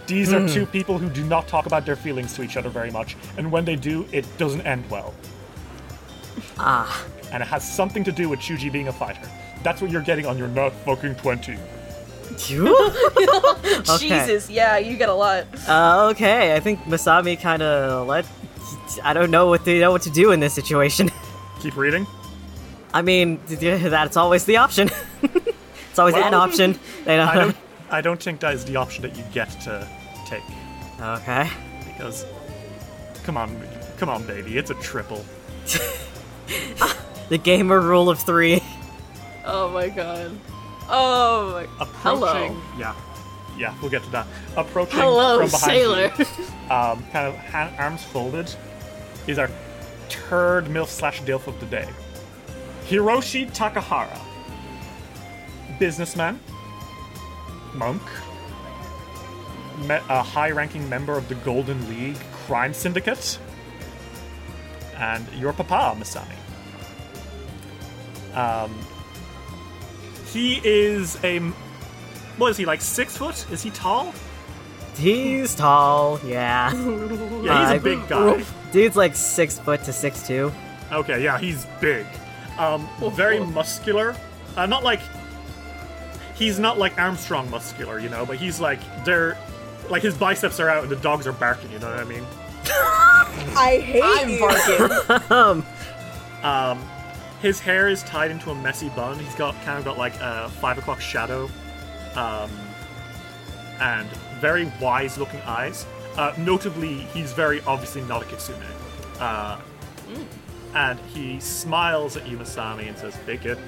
These 0.06 0.32
are 0.32 0.48
two 0.48 0.66
people 0.66 0.98
who 0.98 1.08
do 1.08 1.22
not 1.24 1.46
talk 1.46 1.66
about 1.66 1.86
their 1.86 1.94
feelings 1.94 2.34
to 2.34 2.42
each 2.42 2.56
other 2.56 2.68
very 2.68 2.90
much, 2.90 3.16
and 3.36 3.52
when 3.52 3.64
they 3.64 3.76
do, 3.76 4.06
it 4.10 4.26
doesn't 4.38 4.62
end 4.62 4.88
well. 4.90 5.14
Ah. 6.58 7.06
And 7.30 7.44
it 7.44 7.46
has 7.46 7.62
something 7.62 8.02
to 8.02 8.10
do 8.10 8.28
with 8.28 8.40
Chuji 8.40 8.72
being 8.72 8.88
a 8.88 8.92
fighter. 8.92 9.28
That's 9.62 9.80
what 9.82 9.90
you're 9.90 10.02
getting 10.02 10.26
on 10.26 10.38
your 10.38 10.48
not 10.48 10.72
fucking 10.84 11.16
20. 11.16 11.56
You? 12.48 12.76
Okay. 13.88 14.08
Jesus, 14.08 14.50
yeah, 14.50 14.78
you 14.78 14.96
get 14.96 15.08
a 15.08 15.14
lot. 15.14 15.46
Uh, 15.68 16.08
okay, 16.10 16.54
I 16.54 16.60
think 16.60 16.80
Masami 16.80 17.40
kind 17.40 17.62
of 17.62 18.06
let. 18.06 18.26
I 19.02 19.14
don't 19.14 19.30
know 19.30 19.46
what 19.46 19.64
to 19.64 19.80
know 19.80 19.90
what 19.90 20.02
to 20.02 20.10
do 20.10 20.32
in 20.32 20.40
this 20.40 20.54
situation. 20.54 21.10
Keep 21.60 21.76
reading. 21.76 22.06
I 22.92 23.02
mean, 23.02 23.40
that's 23.46 24.16
always 24.16 24.44
the 24.44 24.58
option. 24.58 24.90
it's 25.22 25.98
always 25.98 26.14
an 26.14 26.34
option. 26.34 26.78
They 27.04 27.16
don't. 27.16 27.28
I 27.28 27.34
don't 27.34 27.56
I 27.90 28.00
don't 28.00 28.22
think 28.22 28.40
that 28.40 28.54
is 28.54 28.64
the 28.64 28.76
option 28.76 29.02
that 29.02 29.16
you 29.16 29.24
get 29.32 29.50
to 29.62 29.86
take. 30.26 30.42
Okay. 31.00 31.50
Because 31.86 32.26
come 33.24 33.36
on 33.36 33.60
come 33.98 34.08
on 34.08 34.26
baby, 34.26 34.56
it's 34.58 34.70
a 34.70 34.74
triple. 34.74 35.24
The 37.28 37.38
gamer 37.38 37.80
rule 37.80 38.10
of 38.10 38.18
three. 38.18 38.62
Oh 39.70 39.72
my 39.72 39.88
god. 39.88 40.36
Oh 40.88 41.52
my. 41.52 41.62
Approaching 41.84 42.52
Hello. 42.52 42.62
Yeah. 42.76 42.96
Yeah, 43.56 43.72
we'll 43.80 43.90
get 43.90 44.02
to 44.02 44.10
that. 44.10 44.26
Approaching 44.56 44.98
Hello, 44.98 45.38
from 45.38 45.50
behind 45.50 45.72
sailor. 45.72 46.12
you, 46.18 46.24
um, 46.74 47.04
kind 47.12 47.28
of 47.28 47.36
hand, 47.36 47.72
arms 47.78 48.02
folded, 48.02 48.52
is 49.28 49.38
our 49.38 49.48
third 50.08 50.64
MILF 50.66 50.88
slash 50.88 51.22
DILF 51.22 51.46
of 51.46 51.60
the 51.60 51.66
day. 51.66 51.88
Hiroshi 52.86 53.48
Takahara. 53.54 54.18
Businessman. 55.78 56.40
Monk. 57.74 58.02
Me- 59.86 60.00
a 60.08 60.22
high 60.22 60.50
ranking 60.50 60.88
member 60.88 61.16
of 61.16 61.28
the 61.28 61.36
Golden 61.36 61.88
League 61.88 62.18
Crime 62.32 62.74
Syndicate. 62.74 63.38
And 64.96 65.24
your 65.34 65.52
papa, 65.52 65.96
Masami. 65.96 66.36
Um, 68.36 68.74
he 70.32 70.60
is 70.64 71.18
a. 71.24 71.38
What 72.38 72.50
is 72.50 72.56
he, 72.56 72.64
like 72.64 72.80
six 72.80 73.16
foot? 73.16 73.46
Is 73.50 73.62
he 73.62 73.70
tall? 73.70 74.14
He's 74.96 75.54
tall, 75.54 76.18
yeah. 76.24 76.72
Yeah, 77.42 77.60
he's 77.62 77.72
Uh, 77.72 77.76
a 77.76 77.80
big 77.80 78.08
guy. 78.08 78.44
Dude's 78.72 78.96
like 78.96 79.14
six 79.14 79.58
foot 79.58 79.82
to 79.84 79.92
six 79.92 80.26
two. 80.26 80.52
Okay, 80.92 81.22
yeah, 81.22 81.38
he's 81.38 81.66
big. 81.80 82.06
Um, 82.58 82.88
very 83.12 83.40
muscular. 83.40 84.14
Uh, 84.56 84.66
not 84.66 84.82
like 84.84 85.00
he's 86.34 86.58
not 86.58 86.78
like 86.78 86.98
Armstrong 86.98 87.48
muscular, 87.50 87.98
you 87.98 88.08
know, 88.08 88.26
but 88.26 88.36
he's 88.36 88.60
like 88.60 88.80
they're 89.04 89.38
like 89.88 90.02
his 90.02 90.14
biceps 90.16 90.60
are 90.60 90.68
out 90.68 90.82
and 90.82 90.92
the 90.92 90.96
dogs 90.96 91.26
are 91.26 91.32
barking. 91.32 91.70
You 91.70 91.78
know 91.78 91.90
what 91.90 92.00
I 92.00 92.04
mean? 92.04 92.26
I 93.56 93.78
hate 93.82 94.02
I'm 94.04 94.28
you. 94.28 94.38
barking. 94.38 95.30
Um, 95.36 95.66
Um, 96.42 96.82
his 97.42 97.60
hair 97.60 97.88
is 97.88 98.02
tied 98.02 98.30
into 98.30 98.50
a 98.50 98.54
messy 98.54 98.88
bun. 98.90 99.18
He's 99.18 99.34
got 99.34 99.54
kind 99.64 99.78
of 99.78 99.84
got 99.84 99.98
like 99.98 100.14
a 100.20 100.48
five 100.60 100.78
o'clock 100.78 101.00
shadow, 101.00 101.48
um, 102.14 102.50
and 103.80 104.08
very 104.40 104.70
wise 104.80 105.16
looking 105.18 105.40
eyes. 105.40 105.86
Uh, 106.16 106.32
notably, 106.38 106.98
he's 107.14 107.32
very 107.32 107.60
obviously 107.62 108.02
not 108.02 108.22
a 108.22 108.24
kitsune. 108.26 108.56
Uh, 109.18 109.58
And 110.74 111.00
he 111.14 111.40
smiles 111.40 112.16
at 112.16 112.28
you, 112.28 112.36
Masami, 112.38 112.86
and 112.88 112.96
says, 112.96 113.16
"Big 113.26 113.40
kid." 113.40 113.58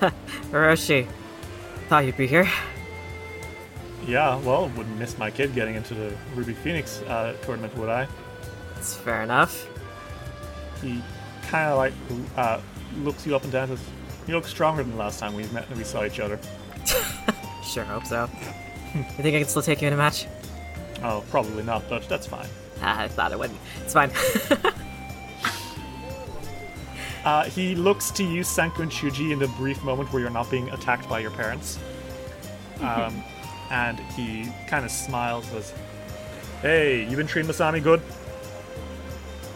Hiroshi. 0.52 1.08
Thought 1.88 2.04
you'd 2.04 2.16
be 2.16 2.26
here. 2.28 2.48
Yeah, 4.06 4.36
well, 4.36 4.68
wouldn't 4.76 4.96
miss 4.96 5.18
my 5.18 5.30
kid 5.30 5.54
getting 5.54 5.74
into 5.74 5.94
the 5.94 6.14
Ruby 6.34 6.54
Phoenix 6.54 7.02
uh, 7.02 7.34
tournament, 7.42 7.76
would 7.76 7.88
I? 7.88 8.06
It's 8.76 8.94
fair 8.96 9.22
enough. 9.22 9.66
He 10.80 11.02
kind 11.48 11.70
of 11.70 11.78
like 11.78 11.92
uh, 12.36 12.60
looks 12.98 13.26
you 13.26 13.34
up 13.34 13.42
and 13.42 13.52
down 13.52 13.70
and 13.70 13.78
says, 13.78 13.88
You 14.26 14.34
look 14.34 14.46
stronger 14.46 14.82
than 14.82 14.92
the 14.92 14.98
last 14.98 15.18
time 15.18 15.34
we 15.34 15.44
met 15.48 15.68
and 15.68 15.76
we 15.76 15.84
saw 15.84 16.04
each 16.04 16.20
other. 16.20 16.38
Sure 17.64 17.84
hope 17.84 18.06
so. 18.06 18.30
you 18.94 19.02
think 19.02 19.36
I 19.36 19.40
can 19.40 19.46
still 19.46 19.60
take 19.60 19.82
you 19.82 19.88
in 19.88 19.92
a 19.92 19.96
match? 19.96 20.26
Oh, 21.02 21.22
probably 21.28 21.62
not, 21.62 21.86
but 21.90 22.08
that's 22.08 22.26
fine. 22.26 22.48
Ah, 22.80 23.02
I 23.02 23.08
thought 23.08 23.30
it 23.30 23.38
wouldn't. 23.38 23.58
It's 23.82 23.92
fine. 23.92 24.10
Uh, 27.24 27.44
he 27.44 27.74
looks 27.74 28.10
to 28.12 28.24
you, 28.24 28.40
Sanku 28.40 28.78
and 28.78 28.90
Chuji, 28.90 29.32
in 29.32 29.38
the 29.38 29.48
brief 29.48 29.82
moment 29.84 30.10
where 30.12 30.22
you're 30.22 30.30
not 30.30 30.50
being 30.50 30.70
attacked 30.70 31.06
by 31.10 31.18
your 31.18 31.30
parents. 31.32 31.78
Um, 32.80 33.22
and 33.70 33.98
he 34.16 34.50
kind 34.66 34.84
of 34.86 34.90
smiles 34.90 35.44
and 35.52 35.62
says, 35.62 35.74
Hey, 36.62 37.06
you 37.06 37.16
been 37.18 37.26
treating 37.26 37.50
Masami 37.50 37.82
good? 37.82 38.00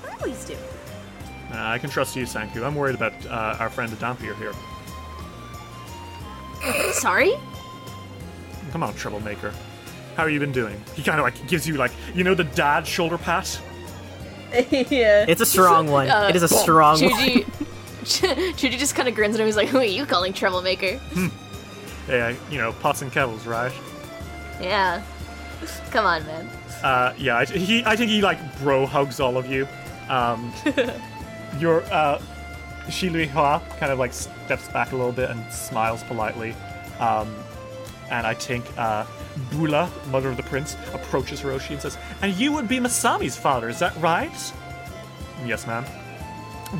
I 0.04 0.14
always 0.16 0.44
do. 0.44 0.56
Uh, 1.52 1.56
I 1.58 1.78
can 1.78 1.90
trust 1.90 2.16
you, 2.16 2.24
Sanku. 2.24 2.64
I'm 2.64 2.74
worried 2.74 2.94
about 2.94 3.12
uh, 3.26 3.56
our 3.60 3.68
friend 3.68 3.92
Adampier 3.92 4.34
here. 4.38 4.52
Sorry? 6.92 7.32
Come 8.70 8.82
on, 8.82 8.94
troublemaker. 8.94 9.52
How 10.16 10.24
have 10.24 10.30
you 10.30 10.40
been 10.40 10.52
doing? 10.52 10.82
He 10.94 11.02
kind 11.02 11.18
of 11.18 11.24
like 11.24 11.46
gives 11.48 11.66
you 11.66 11.74
like, 11.74 11.92
you 12.14 12.24
know, 12.24 12.34
the 12.34 12.44
dad 12.44 12.86
shoulder 12.86 13.18
pat? 13.18 13.60
yeah. 14.70 15.24
it's 15.28 15.40
a 15.40 15.46
strong 15.46 15.90
one. 15.90 16.08
Uh, 16.08 16.26
it 16.28 16.36
is 16.36 16.42
a 16.42 16.48
strong 16.48 17.00
one. 17.02 17.12
Chuji, 17.12 17.44
Chuji 18.02 18.78
just 18.78 18.94
kind 18.94 19.08
of 19.08 19.14
grins 19.14 19.34
at 19.34 19.40
him. 19.40 19.46
He's 19.46 19.56
like, 19.56 19.68
"Who 19.68 19.78
are 19.78 19.84
you 19.84 20.04
calling 20.04 20.32
troublemaker?" 20.32 20.98
Hey, 22.06 22.20
I- 22.22 22.36
you 22.50 22.58
know, 22.58 22.72
pots 22.72 23.00
and 23.00 23.10
kettles, 23.10 23.46
right? 23.46 23.72
Yeah. 24.60 25.02
Come 25.90 26.04
on, 26.04 26.26
man. 26.26 26.50
Uh, 26.82 27.14
yeah, 27.16 27.44
he, 27.44 27.82
I 27.86 27.96
think 27.96 28.10
he 28.10 28.20
like 28.20 28.38
bro 28.58 28.84
hugs 28.86 29.20
all 29.20 29.38
of 29.38 29.46
you. 29.46 29.66
Um, 30.08 30.52
your 31.58 31.82
uh, 31.92 32.20
Shi 32.90 33.08
Hua 33.26 33.60
kind 33.78 33.92
of 33.92 33.98
like 33.98 34.12
steps 34.12 34.68
back 34.68 34.92
a 34.92 34.96
little 34.96 35.12
bit 35.12 35.30
and 35.30 35.52
smiles 35.52 36.02
politely. 36.04 36.54
Um, 36.98 37.34
and 38.10 38.26
I 38.26 38.34
think 38.34 38.64
uh, 38.76 39.06
Bula, 39.50 39.90
mother 40.10 40.28
of 40.28 40.36
the 40.36 40.42
prince, 40.42 40.76
approaches 40.92 41.40
Hiroshi 41.40 41.70
and 41.70 41.80
says, 41.80 41.96
"And 42.20 42.34
you 42.34 42.52
would 42.52 42.68
be 42.68 42.78
Masami's 42.78 43.36
father, 43.36 43.68
is 43.68 43.78
that 43.78 43.96
right?" 43.96 44.52
Yes, 45.44 45.66
ma'am. 45.66 45.84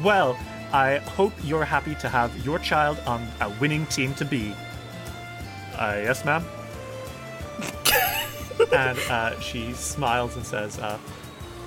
Well, 0.03 0.39
I 0.73 0.99
hope 0.99 1.33
you're 1.45 1.65
happy 1.65 1.95
to 1.97 2.09
have 2.09 2.35
your 2.45 2.59
child 2.59 2.99
on 3.07 3.27
a 3.41 3.51
winning 3.61 3.87
team 3.87 4.15
to 4.15 4.25
be. 4.25 4.55
Uh, 5.75 6.01
yes, 6.03 6.25
ma'am. 6.25 6.45
and 8.73 8.99
uh, 9.11 9.39
she 9.41 9.73
smiles 9.73 10.37
and 10.37 10.45
says, 10.45 10.79
uh, 10.79 10.99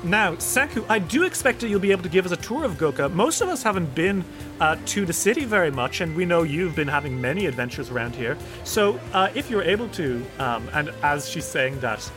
Now, 0.05 0.33
Sanku, 0.35 0.85
I 0.87 0.99
do 0.99 1.23
expect 1.23 1.61
that 1.61 1.67
you'll 1.67 1.79
be 1.79 1.91
able 1.91 2.03
to 2.03 2.09
give 2.09 2.27
us 2.27 2.31
a 2.31 2.37
tour 2.37 2.63
of 2.63 2.73
Goka. 2.73 3.11
Most 3.11 3.41
of 3.41 3.49
us 3.49 3.63
haven't 3.63 3.95
been 3.95 4.23
uh, 4.59 4.77
to 4.85 5.03
the 5.03 5.13
city 5.13 5.45
very 5.45 5.71
much, 5.71 6.01
and 6.01 6.15
we 6.15 6.25
know 6.25 6.43
you've 6.43 6.75
been 6.75 6.87
having 6.87 7.19
many 7.19 7.47
adventures 7.47 7.89
around 7.89 8.15
here. 8.15 8.37
So, 8.65 8.99
uh, 9.13 9.29
if 9.33 9.49
you're 9.49 9.63
able 9.63 9.89
to, 9.89 10.23
um, 10.37 10.69
and 10.73 10.91
as 11.01 11.27
she's 11.27 11.45
saying 11.45 11.79
that, 11.79 12.07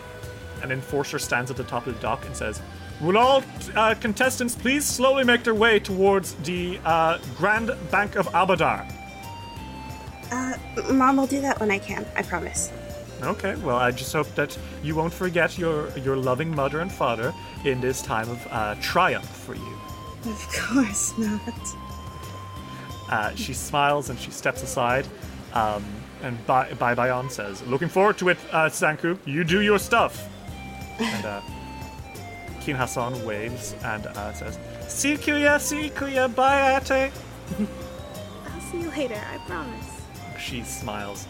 an 0.62 0.70
enforcer 0.70 1.18
stands 1.18 1.50
at 1.50 1.56
the 1.56 1.64
top 1.64 1.86
of 1.86 1.94
the 1.94 2.00
dock 2.00 2.26
and 2.26 2.36
says, 2.36 2.60
Will 3.00 3.16
all 3.16 3.42
uh, 3.74 3.94
contestants 3.94 4.54
please 4.54 4.84
slowly 4.84 5.24
make 5.24 5.42
their 5.42 5.54
way 5.54 5.78
towards 5.78 6.34
the 6.34 6.78
uh, 6.84 7.16
Grand 7.38 7.70
Bank 7.90 8.16
of 8.16 8.26
Abadar? 8.28 8.92
Uh, 10.30 10.92
Mom 10.92 11.16
will 11.16 11.26
do 11.26 11.40
that 11.40 11.58
when 11.58 11.70
I 11.70 11.78
can, 11.78 12.04
I 12.16 12.22
promise. 12.22 12.70
Okay, 13.22 13.56
well, 13.56 13.76
I 13.76 13.90
just 13.90 14.12
hope 14.12 14.32
that 14.36 14.56
you 14.82 14.94
won't 14.94 15.12
forget 15.12 15.58
your 15.58 15.90
your 15.98 16.16
loving 16.16 16.54
mother 16.54 16.80
and 16.80 16.90
father 16.90 17.34
in 17.64 17.80
this 17.80 18.00
time 18.00 18.28
of 18.30 18.46
uh, 18.50 18.74
triumph 18.80 19.28
for 19.28 19.54
you. 19.54 19.78
Of 20.24 20.48
course 20.52 21.16
not. 21.18 21.76
Uh, 23.10 23.34
she 23.34 23.54
smiles 23.54 24.10
and 24.10 24.18
she 24.18 24.30
steps 24.30 24.62
aside, 24.62 25.06
um, 25.54 25.84
and 26.22 26.44
Bai 26.46 26.72
Bai 26.74 26.94
Bayon 26.94 27.30
says, 27.30 27.62
"Looking 27.66 27.88
forward 27.88 28.18
to 28.18 28.28
it, 28.28 28.38
uh, 28.52 28.68
Sanku. 28.68 29.18
You 29.24 29.44
do 29.44 29.60
your 29.62 29.78
stuff." 29.78 30.28
And 31.00 31.24
uh, 31.24 31.40
Keen 32.60 32.76
Hassan 32.76 33.24
waves 33.24 33.74
and 33.82 34.06
uh, 34.06 34.32
says, 34.32 34.58
"See 34.88 35.12
you, 35.12 35.18
Kuya, 35.18 35.58
see 35.60 35.84
you, 35.84 35.90
Kuya, 35.90 36.32
bye 36.34 36.76
Ate." 36.76 37.10
I'll 38.46 38.60
see 38.70 38.80
you 38.82 38.90
later, 38.90 39.20
I 39.32 39.38
promise. 39.38 40.02
She 40.38 40.62
smiles. 40.62 41.26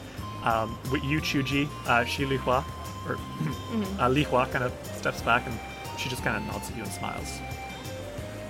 Um, 0.49 0.79
with 0.91 1.05
you, 1.05 1.21
Chuji, 1.21 1.69
uh, 1.87 2.05
she 2.05 2.25
Li 2.25 2.37
Hua, 2.39 2.65
or 3.07 3.19
uh, 4.01 4.09
Li 4.09 4.23
Hua 4.23 4.47
kind 4.47 4.65
of 4.65 4.73
steps 4.97 5.21
back 5.21 5.47
and 5.47 5.59
she 5.99 6.09
just 6.09 6.23
kind 6.25 6.37
of 6.37 6.43
nods 6.45 6.71
at 6.71 6.77
you 6.77 6.85
and 6.85 6.93
smiles. 6.93 7.41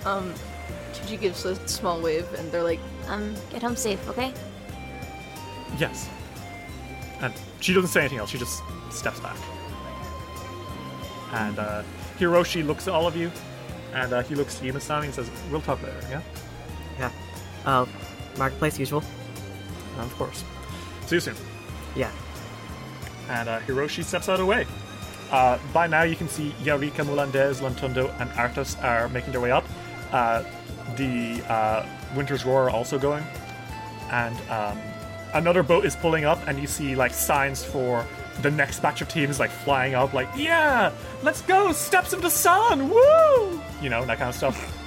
Um, 0.05 0.33
Chuji 0.93 1.19
gives 1.19 1.43
a 1.43 1.55
small 1.67 1.99
wave, 1.99 2.25
and 2.37 2.49
they're 2.51 2.63
like, 2.63 2.79
Um, 3.07 3.35
get 3.49 3.61
home 3.61 3.75
safe, 3.75 4.07
okay? 4.09 4.33
Yes. 5.77 6.07
And 7.21 7.33
she 7.59 7.73
doesn't 7.73 7.89
say 7.89 8.01
anything 8.01 8.19
else, 8.19 8.29
she 8.29 8.37
just 8.37 8.63
steps 8.91 9.19
back. 9.19 9.37
And 11.33 11.59
uh, 11.59 11.83
Hiroshi 12.17 12.65
looks 12.65 12.87
at 12.87 12.93
all 12.93 13.07
of 13.07 13.15
you, 13.17 13.29
and 13.93 14.13
uh, 14.13 14.23
he 14.23 14.35
looks 14.35 14.57
to 14.59 14.65
Yuma-san 14.65 15.03
and 15.03 15.13
says, 15.13 15.29
We'll 15.51 15.61
talk 15.61 15.81
later, 15.83 15.99
yeah? 16.09 16.21
Yeah. 16.97 17.11
Uh, 17.65 17.85
marketplace 18.37 18.79
usual. 18.79 19.03
of 19.97 20.15
course. 20.17 20.45
See 21.07 21.15
you 21.15 21.19
soon. 21.19 21.35
Yeah. 21.95 22.11
And 23.29 23.47
uh, 23.49 23.59
Hiroshi 23.61 24.03
steps 24.03 24.29
out 24.29 24.33
of 24.33 24.39
the 24.39 24.45
way. 24.45 24.65
Uh, 25.31 25.59
by 25.73 25.85
now, 25.85 26.03
you 26.03 26.15
can 26.15 26.27
see 26.27 26.51
Yarika, 26.63 27.05
Mulandez, 27.05 27.61
Lantundo, 27.61 28.13
and 28.19 28.29
Artus 28.31 28.75
are 28.83 29.07
making 29.09 29.31
their 29.31 29.41
way 29.41 29.51
up. 29.51 29.65
Uh, 30.11 30.43
the 30.95 31.43
uh, 31.47 31.85
Winter's 32.15 32.45
Roar 32.45 32.63
are 32.63 32.69
also 32.71 32.97
going. 32.97 33.23
And 34.11 34.35
um, 34.49 34.79
another 35.33 35.61
boat 35.61 35.85
is 35.85 35.95
pulling 35.95 36.25
up, 36.25 36.39
and 36.47 36.59
you 36.59 36.65
see 36.65 36.95
like 36.95 37.13
signs 37.13 37.63
for 37.63 38.05
the 38.41 38.49
next 38.49 38.79
batch 38.79 39.01
of 39.01 39.09
teams 39.09 39.39
like 39.39 39.51
flying 39.51 39.93
up, 39.93 40.13
like, 40.13 40.29
yeah, 40.35 40.91
let's 41.23 41.41
go, 41.41 41.71
Steps 41.71 42.13
of 42.13 42.21
the 42.21 42.29
Sun, 42.29 42.89
woo! 42.89 43.61
You 43.81 43.89
know, 43.89 44.05
that 44.05 44.17
kind 44.17 44.29
of 44.29 44.35
stuff. 44.35 44.75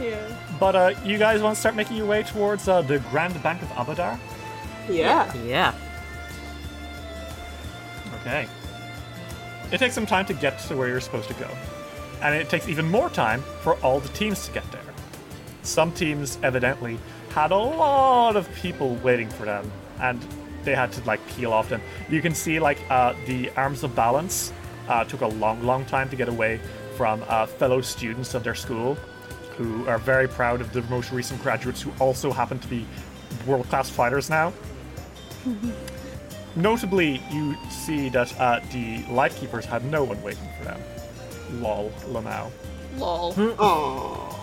Yeah. 0.00 0.36
But 0.58 0.74
uh, 0.74 0.94
you 1.04 1.18
guys 1.18 1.40
want 1.40 1.54
to 1.54 1.60
start 1.60 1.76
making 1.76 1.96
your 1.96 2.06
way 2.06 2.24
towards 2.24 2.66
uh, 2.66 2.82
the 2.82 2.98
Grand 3.12 3.40
Bank 3.44 3.62
of 3.62 3.68
Abadar? 3.68 4.18
Yeah. 4.88 5.32
Yeah. 5.44 5.74
Okay. 8.20 8.46
It 9.72 9.78
takes 9.78 9.94
some 9.94 10.06
time 10.06 10.26
to 10.26 10.34
get 10.34 10.58
to 10.60 10.76
where 10.76 10.88
you're 10.88 11.00
supposed 11.00 11.28
to 11.28 11.34
go. 11.34 11.48
And 12.22 12.34
it 12.34 12.48
takes 12.48 12.68
even 12.68 12.88
more 12.90 13.10
time 13.10 13.42
for 13.62 13.74
all 13.76 14.00
the 14.00 14.08
teams 14.08 14.46
to 14.46 14.52
get 14.52 14.70
there. 14.72 14.80
Some 15.62 15.92
teams 15.92 16.38
evidently 16.42 16.98
had 17.30 17.50
a 17.50 17.56
lot 17.56 18.36
of 18.36 18.48
people 18.54 18.94
waiting 18.96 19.28
for 19.28 19.44
them, 19.44 19.70
and 20.00 20.24
they 20.62 20.74
had 20.74 20.92
to 20.92 21.04
like 21.04 21.26
peel 21.28 21.52
off 21.52 21.68
them. 21.68 21.82
You 22.08 22.22
can 22.22 22.34
see 22.34 22.60
like 22.60 22.78
uh, 22.90 23.14
the 23.26 23.50
Arms 23.56 23.82
of 23.82 23.94
Balance 23.94 24.52
uh, 24.88 25.04
took 25.04 25.22
a 25.22 25.26
long, 25.26 25.62
long 25.64 25.84
time 25.86 26.08
to 26.10 26.16
get 26.16 26.28
away 26.28 26.60
from 26.96 27.24
uh, 27.28 27.46
fellow 27.46 27.80
students 27.80 28.34
of 28.34 28.44
their 28.44 28.54
school, 28.54 28.96
who 29.56 29.86
are 29.88 29.98
very 29.98 30.28
proud 30.28 30.60
of 30.60 30.72
the 30.72 30.82
most 30.82 31.12
recent 31.12 31.42
graduates 31.42 31.82
who 31.82 31.92
also 31.98 32.30
happen 32.30 32.58
to 32.58 32.68
be 32.68 32.86
world-class 33.46 33.90
fighters 33.90 34.30
now. 34.30 34.52
Notably, 36.56 37.20
you 37.32 37.56
see 37.68 38.08
that 38.10 38.38
uh, 38.40 38.60
the 38.72 39.04
Lightkeepers 39.10 39.64
had 39.64 39.84
no 39.84 40.04
one 40.04 40.22
waiting 40.22 40.48
for 40.58 40.64
them. 40.64 40.80
Lol, 41.54 41.90
Lamau. 42.08 42.50
lol. 42.96 43.32
Aww. 43.34 44.38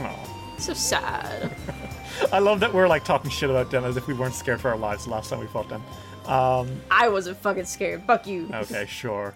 Aw. 0.00 0.56
so 0.58 0.74
sad. 0.74 1.50
I 2.32 2.38
love 2.38 2.60
that 2.60 2.72
we're 2.74 2.88
like 2.88 3.04
talking 3.04 3.30
shit 3.30 3.48
about 3.48 3.70
them 3.70 3.84
as 3.84 3.96
if 3.96 4.06
we 4.06 4.14
weren't 4.14 4.34
scared 4.34 4.60
for 4.60 4.70
our 4.70 4.76
lives 4.76 5.04
the 5.04 5.10
last 5.10 5.30
time 5.30 5.40
we 5.40 5.46
fought 5.46 5.68
them. 5.68 5.82
Um, 6.26 6.68
I 6.90 7.08
wasn't 7.08 7.38
fucking 7.38 7.64
scared. 7.64 8.02
Fuck 8.02 8.26
you. 8.26 8.50
okay, 8.52 8.84
sure. 8.86 9.34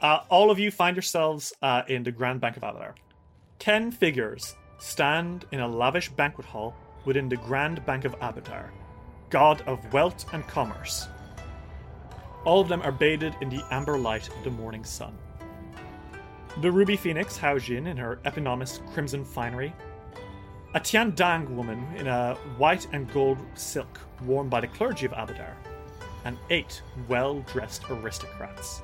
Uh, 0.00 0.20
all 0.30 0.50
of 0.50 0.58
you 0.58 0.70
find 0.70 0.96
yourselves 0.96 1.52
uh, 1.62 1.82
in 1.88 2.02
the 2.02 2.12
Grand 2.12 2.40
Bank 2.40 2.56
of 2.56 2.62
Abadar. 2.62 2.92
Ten 3.58 3.90
figures 3.90 4.54
stand 4.78 5.44
in 5.52 5.60
a 5.60 5.68
lavish 5.68 6.08
banquet 6.10 6.46
hall 6.46 6.74
within 7.04 7.28
the 7.28 7.36
Grand 7.36 7.84
Bank 7.84 8.04
of 8.04 8.18
Abadar, 8.20 8.68
god 9.34 9.62
of 9.66 9.92
wealth 9.92 10.32
and 10.32 10.46
commerce. 10.46 11.08
All 12.44 12.60
of 12.60 12.68
them 12.68 12.80
are 12.82 12.92
bathed 12.92 13.34
in 13.40 13.48
the 13.48 13.64
amber 13.72 13.98
light 13.98 14.28
of 14.28 14.44
the 14.44 14.50
morning 14.52 14.84
sun. 14.84 15.18
The 16.60 16.70
Ruby 16.70 16.96
Phoenix, 16.96 17.36
Hao 17.36 17.58
Jin, 17.58 17.88
in 17.88 17.96
her 17.96 18.20
eponymous 18.24 18.80
crimson 18.92 19.24
finery, 19.24 19.74
a 20.74 20.78
Tian 20.78 21.16
Dang 21.16 21.56
woman 21.56 21.84
in 21.96 22.06
a 22.06 22.36
white 22.58 22.86
and 22.92 23.12
gold 23.12 23.38
silk 23.54 23.98
worn 24.24 24.48
by 24.48 24.60
the 24.60 24.68
clergy 24.68 25.04
of 25.04 25.10
Abadar, 25.10 25.54
and 26.24 26.38
eight 26.50 26.80
well 27.08 27.40
dressed 27.52 27.82
aristocrats. 27.90 28.82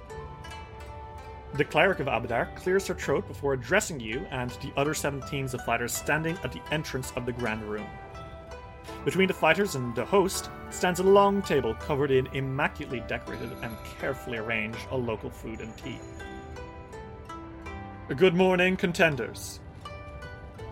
The 1.55 1.65
cleric 1.65 2.01
of 2.01 2.09
Abadar 2.09 2.57
clears 2.57 2.89
her 2.89 2.95
throat 2.95 3.29
before 3.29 3.53
addressing 3.53 4.01
you 4.01 4.27
and 4.33 4.51
the 4.51 4.73
other 4.77 4.95
seven 4.95 5.21
teams 5.29 5.55
of 5.55 5.65
fighters 5.65 5.95
standing 5.95 6.37
at 6.43 6.51
the 6.51 6.63
entrance 6.73 7.13
of 7.15 7.25
the 7.25 7.33
grand 7.33 7.63
room. 7.63 7.87
Between 9.05 9.29
the 9.29 9.35
fighters 9.35 9.77
and 9.77 9.95
the 9.95 10.05
host 10.05 10.51
stands 10.69 11.01
a 11.01 11.03
long 11.03 11.41
table 11.41 11.75
covered 11.75 12.11
in 12.11 12.27
immaculately 12.35 13.03
decorated 13.09 13.51
and 13.63 13.75
carefully 13.99 14.37
arranged 14.37 14.87
a 14.91 14.97
local 14.97 15.31
food 15.31 15.61
and 15.61 15.75
tea. 15.79 15.99
Good 18.15 18.35
morning, 18.35 18.77
contenders. 18.77 19.61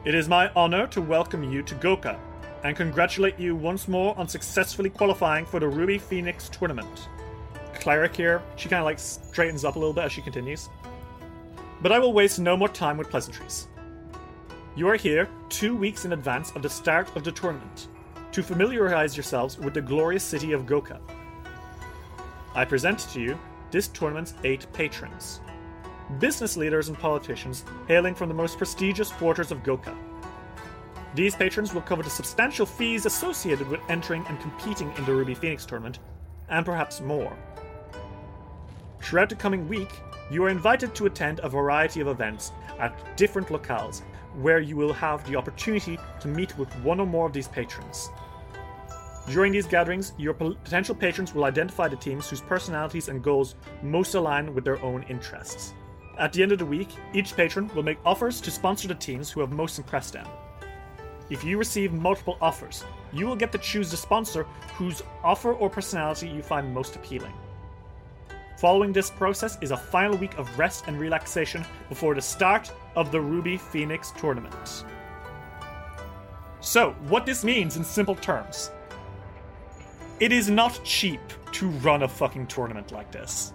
It 0.04 0.14
is 0.14 0.28
my 0.28 0.50
honor 0.54 0.86
to 0.88 1.00
welcome 1.00 1.42
you 1.42 1.62
to 1.62 1.74
Goka 1.76 2.18
and 2.64 2.76
congratulate 2.76 3.38
you 3.38 3.56
once 3.56 3.88
more 3.88 4.16
on 4.18 4.28
successfully 4.28 4.90
qualifying 4.90 5.46
for 5.46 5.58
the 5.58 5.68
Ruby 5.68 5.96
Phoenix 5.96 6.48
tournament. 6.48 7.08
Cleric 7.74 8.14
here, 8.14 8.42
she 8.56 8.68
kind 8.68 8.80
of 8.80 8.84
like 8.84 8.98
straightens 8.98 9.64
up 9.64 9.76
a 9.76 9.78
little 9.78 9.94
bit 9.94 10.04
as 10.04 10.12
she 10.12 10.20
continues. 10.20 10.68
But 11.80 11.92
I 11.92 11.98
will 11.98 12.12
waste 12.12 12.40
no 12.40 12.56
more 12.56 12.68
time 12.68 12.98
with 12.98 13.08
pleasantries. 13.08 13.68
You 14.76 14.88
are 14.88 14.96
here 14.96 15.28
two 15.48 15.74
weeks 15.74 16.04
in 16.04 16.12
advance 16.12 16.50
of 16.52 16.62
the 16.62 16.68
start 16.68 17.16
of 17.16 17.24
the 17.24 17.32
tournament 17.32 17.88
to 18.32 18.42
familiarize 18.42 19.16
yourselves 19.16 19.58
with 19.58 19.74
the 19.74 19.80
glorious 19.80 20.24
city 20.24 20.52
of 20.52 20.66
Goka. 20.66 21.00
I 22.54 22.64
present 22.64 23.00
to 23.10 23.20
you 23.20 23.38
this 23.70 23.88
tournament's 23.88 24.34
eight 24.44 24.66
patrons 24.72 25.40
business 26.18 26.56
leaders 26.56 26.88
and 26.88 26.98
politicians 26.98 27.64
hailing 27.86 28.14
from 28.14 28.28
the 28.28 28.34
most 28.34 28.56
prestigious 28.56 29.12
quarters 29.12 29.50
of 29.52 29.62
Goka. 29.62 29.94
These 31.14 31.34
patrons 31.34 31.74
will 31.74 31.82
cover 31.82 32.02
the 32.02 32.10
substantial 32.10 32.64
fees 32.64 33.06
associated 33.06 33.68
with 33.68 33.80
entering 33.88 34.24
and 34.26 34.40
competing 34.40 34.90
in 34.96 35.04
the 35.04 35.12
Ruby 35.12 35.34
Phoenix 35.34 35.66
tournament, 35.66 35.98
and 36.48 36.64
perhaps 36.64 37.00
more. 37.00 37.36
Throughout 39.00 39.28
the 39.28 39.34
coming 39.34 39.68
week, 39.68 40.00
you 40.30 40.42
are 40.44 40.48
invited 40.48 40.94
to 40.94 41.06
attend 41.06 41.40
a 41.40 41.48
variety 41.48 42.00
of 42.00 42.08
events 42.08 42.52
at 42.78 43.16
different 43.16 43.48
locales 43.48 44.02
where 44.42 44.60
you 44.60 44.76
will 44.76 44.92
have 44.92 45.28
the 45.28 45.36
opportunity 45.36 45.98
to 46.20 46.28
meet 46.28 46.56
with 46.56 46.72
one 46.80 47.00
or 47.00 47.06
more 47.06 47.26
of 47.26 47.32
these 47.32 47.48
patrons. 47.48 48.10
During 49.28 49.52
these 49.52 49.66
gatherings, 49.66 50.12
your 50.16 50.32
potential 50.32 50.94
patrons 50.94 51.34
will 51.34 51.44
identify 51.44 51.88
the 51.88 51.96
teams 51.96 52.30
whose 52.30 52.40
personalities 52.40 53.08
and 53.08 53.22
goals 53.22 53.56
most 53.82 54.14
align 54.14 54.54
with 54.54 54.64
their 54.64 54.82
own 54.82 55.02
interests. 55.10 55.74
At 56.18 56.32
the 56.32 56.42
end 56.42 56.52
of 56.52 56.58
the 56.58 56.66
week, 56.66 56.88
each 57.12 57.36
patron 57.36 57.70
will 57.74 57.82
make 57.82 57.98
offers 58.04 58.40
to 58.40 58.50
sponsor 58.50 58.88
the 58.88 58.94
teams 58.94 59.30
who 59.30 59.40
have 59.40 59.52
most 59.52 59.78
impressed 59.78 60.14
them. 60.14 60.26
If 61.30 61.44
you 61.44 61.58
receive 61.58 61.92
multiple 61.92 62.38
offers, 62.40 62.84
you 63.12 63.26
will 63.26 63.36
get 63.36 63.52
to 63.52 63.58
choose 63.58 63.90
the 63.90 63.98
sponsor 63.98 64.44
whose 64.76 65.02
offer 65.22 65.52
or 65.52 65.68
personality 65.68 66.28
you 66.28 66.42
find 66.42 66.72
most 66.72 66.96
appealing. 66.96 67.34
Following 68.58 68.92
this 68.92 69.08
process 69.08 69.56
is 69.60 69.70
a 69.70 69.76
final 69.76 70.16
week 70.16 70.36
of 70.36 70.58
rest 70.58 70.88
and 70.88 70.98
relaxation 70.98 71.64
before 71.88 72.16
the 72.16 72.20
start 72.20 72.72
of 72.96 73.12
the 73.12 73.20
Ruby 73.20 73.56
Phoenix 73.56 74.10
tournament. 74.18 74.84
So, 76.58 76.90
what 77.06 77.24
this 77.24 77.44
means 77.44 77.76
in 77.76 77.84
simple 77.84 78.16
terms 78.16 78.72
it 80.18 80.32
is 80.32 80.50
not 80.50 80.80
cheap 80.82 81.20
to 81.52 81.68
run 81.68 82.02
a 82.02 82.08
fucking 82.08 82.48
tournament 82.48 82.90
like 82.90 83.12
this. 83.12 83.52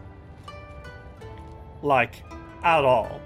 Like, 1.81 2.23
at 2.63 2.85
all. 2.85 3.19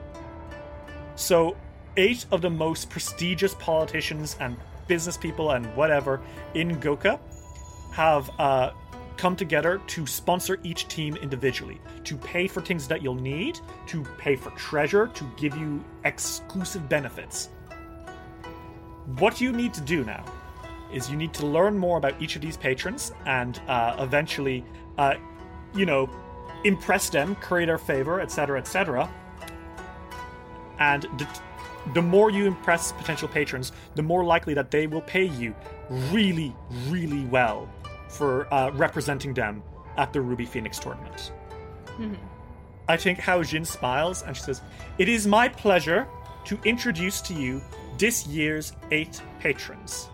So, 1.14 1.56
eight 1.96 2.26
of 2.32 2.42
the 2.42 2.50
most 2.50 2.90
prestigious 2.90 3.54
politicians 3.54 4.36
and 4.40 4.58
business 4.88 5.16
people 5.16 5.52
and 5.52 5.68
whatever 5.76 6.22
in 6.56 6.80
Goka 6.80 7.20
have 7.92 8.32
uh, 8.40 8.72
come 9.18 9.36
together 9.36 9.82
to 9.88 10.06
sponsor 10.06 10.60
each 10.64 10.88
team 10.88 11.16
individually, 11.18 11.82
to 12.04 12.16
pay 12.18 12.48
for 12.48 12.62
things 12.62 12.88
that 12.88 13.02
you'll 13.02 13.16
need, 13.16 13.60
to 13.88 14.04
pay 14.18 14.36
for 14.36 14.52
treasure, 14.52 15.08
to 15.08 15.30
give 15.38 15.56
you 15.58 15.84
exclusive 16.06 16.88
benefits. 16.88 17.50
What 19.20 19.42
you 19.42 19.52
need 19.52 19.74
to 19.74 19.82
do 19.82 20.04
now 20.04 20.24
is 20.92 21.10
you 21.10 21.18
need 21.18 21.34
to 21.34 21.46
learn 21.46 21.78
more 21.78 21.98
about 21.98 22.22
each 22.22 22.36
of 22.36 22.42
these 22.42 22.58
patrons 22.58 23.12
and 23.26 23.60
uh, 23.68 23.96
eventually, 24.00 24.64
uh, 24.98 25.16
you 25.76 25.86
know, 25.86 26.10
impress 26.64 27.10
them, 27.10 27.36
curry 27.36 27.66
their 27.66 27.78
favor, 27.78 28.22
etc., 28.22 28.60
etc. 28.60 29.10
And 30.80 31.04
the, 31.18 31.28
the 31.94 32.02
more 32.02 32.30
you 32.30 32.46
impress 32.46 32.92
potential 32.92 33.28
patrons, 33.28 33.72
the 33.96 34.04
more 34.04 34.24
likely 34.24 34.54
that 34.54 34.72
they 34.72 34.88
will 34.88 35.02
pay 35.02 35.26
you 35.26 35.56
really, 36.12 36.56
really 36.88 37.26
well 37.26 37.70
for 38.10 38.52
uh, 38.54 38.72
representing 38.72 39.34
them 39.34 39.64
at 39.98 40.14
the 40.14 40.22
Ruby 40.22 40.46
Phoenix 40.46 40.80
tournament. 40.80 41.32
I 42.88 42.98
think 42.98 43.20
Hao 43.20 43.44
Jin 43.44 43.66
smiles 43.66 44.22
and 44.24 44.36
she 44.36 44.44
says, 44.44 44.62
It 44.98 45.10
is 45.10 45.28
my 45.28 45.50
pleasure 45.50 46.08
to 46.46 46.58
introduce 46.64 47.20
to 47.22 47.34
you 47.34 47.62
this 47.98 48.26
year's 48.28 48.74
eight 48.92 49.22
patrons. 49.40 50.10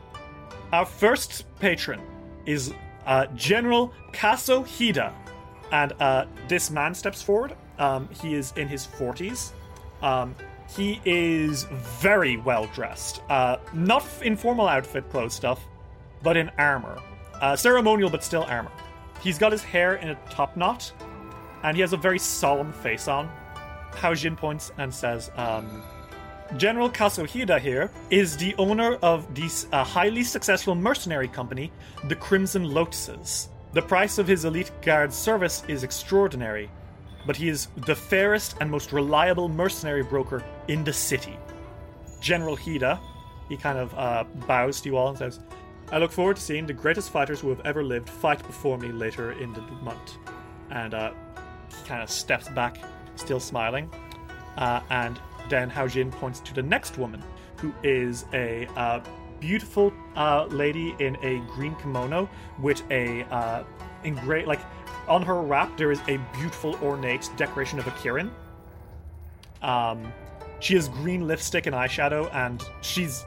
Our 0.71 0.85
first 0.85 1.45
patron 1.59 2.01
is 2.45 2.73
uh, 3.05 3.27
General 3.35 3.93
Kaso 4.11 4.63
Hida. 4.63 5.13
And 5.71 5.93
uh, 5.99 6.25
this 6.47 6.71
man 6.71 6.93
steps 6.95 7.21
forward. 7.21 7.55
Um, 7.77 8.09
he 8.21 8.33
is 8.33 8.53
in 8.55 8.67
his 8.67 8.87
40s. 8.87 9.51
Um, 10.01 10.35
he 10.75 11.01
is 11.05 11.63
very 11.99 12.37
well 12.37 12.65
dressed. 12.73 13.21
Uh, 13.29 13.57
not 13.73 14.05
in 14.23 14.35
formal 14.35 14.67
outfit 14.67 15.09
clothes 15.09 15.33
stuff, 15.33 15.59
but 16.21 16.37
in 16.37 16.49
armor. 16.57 16.99
Uh, 17.41 17.55
ceremonial, 17.55 18.09
but 18.09 18.23
still 18.23 18.43
armor. 18.43 18.71
He's 19.21 19.37
got 19.37 19.51
his 19.51 19.63
hair 19.63 19.95
in 19.95 20.09
a 20.09 20.15
top 20.29 20.57
knot, 20.57 20.91
and 21.63 21.75
he 21.75 21.81
has 21.81 21.93
a 21.93 21.97
very 21.97 22.19
solemn 22.19 22.73
face 22.73 23.07
on. 23.07 23.29
Hao 23.95 24.13
Jin 24.13 24.35
points 24.35 24.71
and 24.77 24.93
says, 24.93 25.31
um, 25.37 25.83
General 26.57 26.89
Kazuhida 26.89 27.59
here 27.59 27.89
is 28.09 28.37
the 28.37 28.53
owner 28.57 28.95
of 29.01 29.33
this 29.33 29.67
uh, 29.71 29.83
highly 29.83 30.23
successful 30.23 30.75
mercenary 30.75 31.27
company, 31.27 31.71
the 32.07 32.15
Crimson 32.15 32.65
Lotuses. 32.65 33.47
The 33.73 33.81
price 33.81 34.19
of 34.19 34.27
his 34.27 34.45
elite 34.45 34.71
guard 34.81 35.11
service 35.11 35.63
is 35.67 35.83
extraordinary, 35.83 36.69
but 37.25 37.35
he 37.35 37.49
is 37.49 37.69
the 37.87 37.95
fairest 37.95 38.55
and 38.61 38.69
most 38.69 38.91
reliable 38.91 39.49
mercenary 39.49 40.03
broker 40.03 40.43
in 40.67 40.83
the 40.83 40.93
city. 40.93 41.37
General 42.21 42.55
Hida, 42.55 42.99
he 43.49 43.57
kind 43.57 43.79
of 43.79 43.93
uh, 43.97 44.25
bows 44.47 44.79
to 44.81 44.89
you 44.89 44.97
all 44.97 45.09
and 45.09 45.17
says, 45.17 45.39
I 45.93 45.99
look 45.99 46.11
forward 46.11 46.37
to 46.37 46.41
seeing 46.41 46.65
the 46.65 46.73
greatest 46.73 47.11
fighters 47.11 47.39
who 47.39 47.49
have 47.49 47.61
ever 47.65 47.83
lived 47.83 48.09
fight 48.09 48.41
before 48.47 48.79
me 48.79 48.91
later 48.91 49.33
in 49.33 49.53
the 49.53 49.61
month. 49.83 50.17
And 50.71 50.95
uh, 50.95 51.13
kind 51.85 52.01
of 52.01 52.09
steps 52.09 52.49
back, 52.49 52.79
still 53.15 53.39
smiling. 53.39 53.91
Uh, 54.57 54.81
and 54.89 55.19
then 55.49 55.69
Hao 55.69 55.87
Jin 55.87 56.09
points 56.09 56.39
to 56.39 56.53
the 56.55 56.63
next 56.63 56.97
woman, 56.97 57.21
who 57.57 57.71
is 57.83 58.25
a 58.33 58.65
uh, 58.75 59.01
beautiful 59.39 59.93
uh, 60.15 60.45
lady 60.45 60.95
in 60.97 61.15
a 61.21 61.37
green 61.53 61.75
kimono 61.75 62.27
with 62.59 62.81
a 62.89 63.21
uh, 63.25 63.63
engra- 64.03 64.47
like 64.47 64.61
on 65.07 65.21
her 65.21 65.41
wrap 65.43 65.77
there 65.77 65.91
is 65.91 65.99
a 66.07 66.17
beautiful 66.33 66.75
ornate 66.81 67.29
decoration 67.37 67.77
of 67.77 67.85
a 67.85 67.91
kirin. 67.91 68.31
Um, 69.61 70.11
she 70.59 70.73
has 70.73 70.89
green 70.89 71.27
lipstick 71.27 71.67
and 71.67 71.75
eyeshadow, 71.75 72.33
and 72.33 72.63
she's 72.81 73.25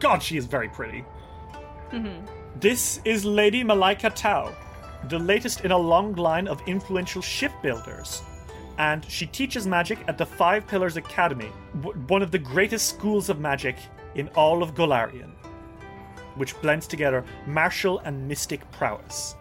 God, 0.00 0.20
she 0.20 0.36
is 0.36 0.46
very 0.46 0.68
pretty. 0.68 1.04
This 2.60 3.00
is 3.04 3.24
Lady 3.24 3.62
Malaika 3.64 4.14
Tao, 4.14 4.52
the 5.08 5.18
latest 5.18 5.64
in 5.64 5.70
a 5.70 5.78
long 5.78 6.14
line 6.14 6.48
of 6.48 6.60
influential 6.66 7.22
shipbuilders. 7.22 8.22
And 8.78 9.04
she 9.04 9.26
teaches 9.26 9.66
magic 9.66 9.98
at 10.08 10.18
the 10.18 10.26
Five 10.26 10.66
Pillars 10.66 10.96
Academy, 10.96 11.50
w- 11.82 11.96
one 12.08 12.22
of 12.22 12.30
the 12.30 12.38
greatest 12.38 12.88
schools 12.88 13.28
of 13.28 13.38
magic 13.38 13.76
in 14.16 14.28
all 14.30 14.62
of 14.62 14.74
Golarion, 14.74 15.30
which 16.34 16.60
blends 16.60 16.86
together 16.86 17.24
martial 17.46 18.00
and 18.00 18.26
mystic 18.26 18.68
prowess. 18.72 19.36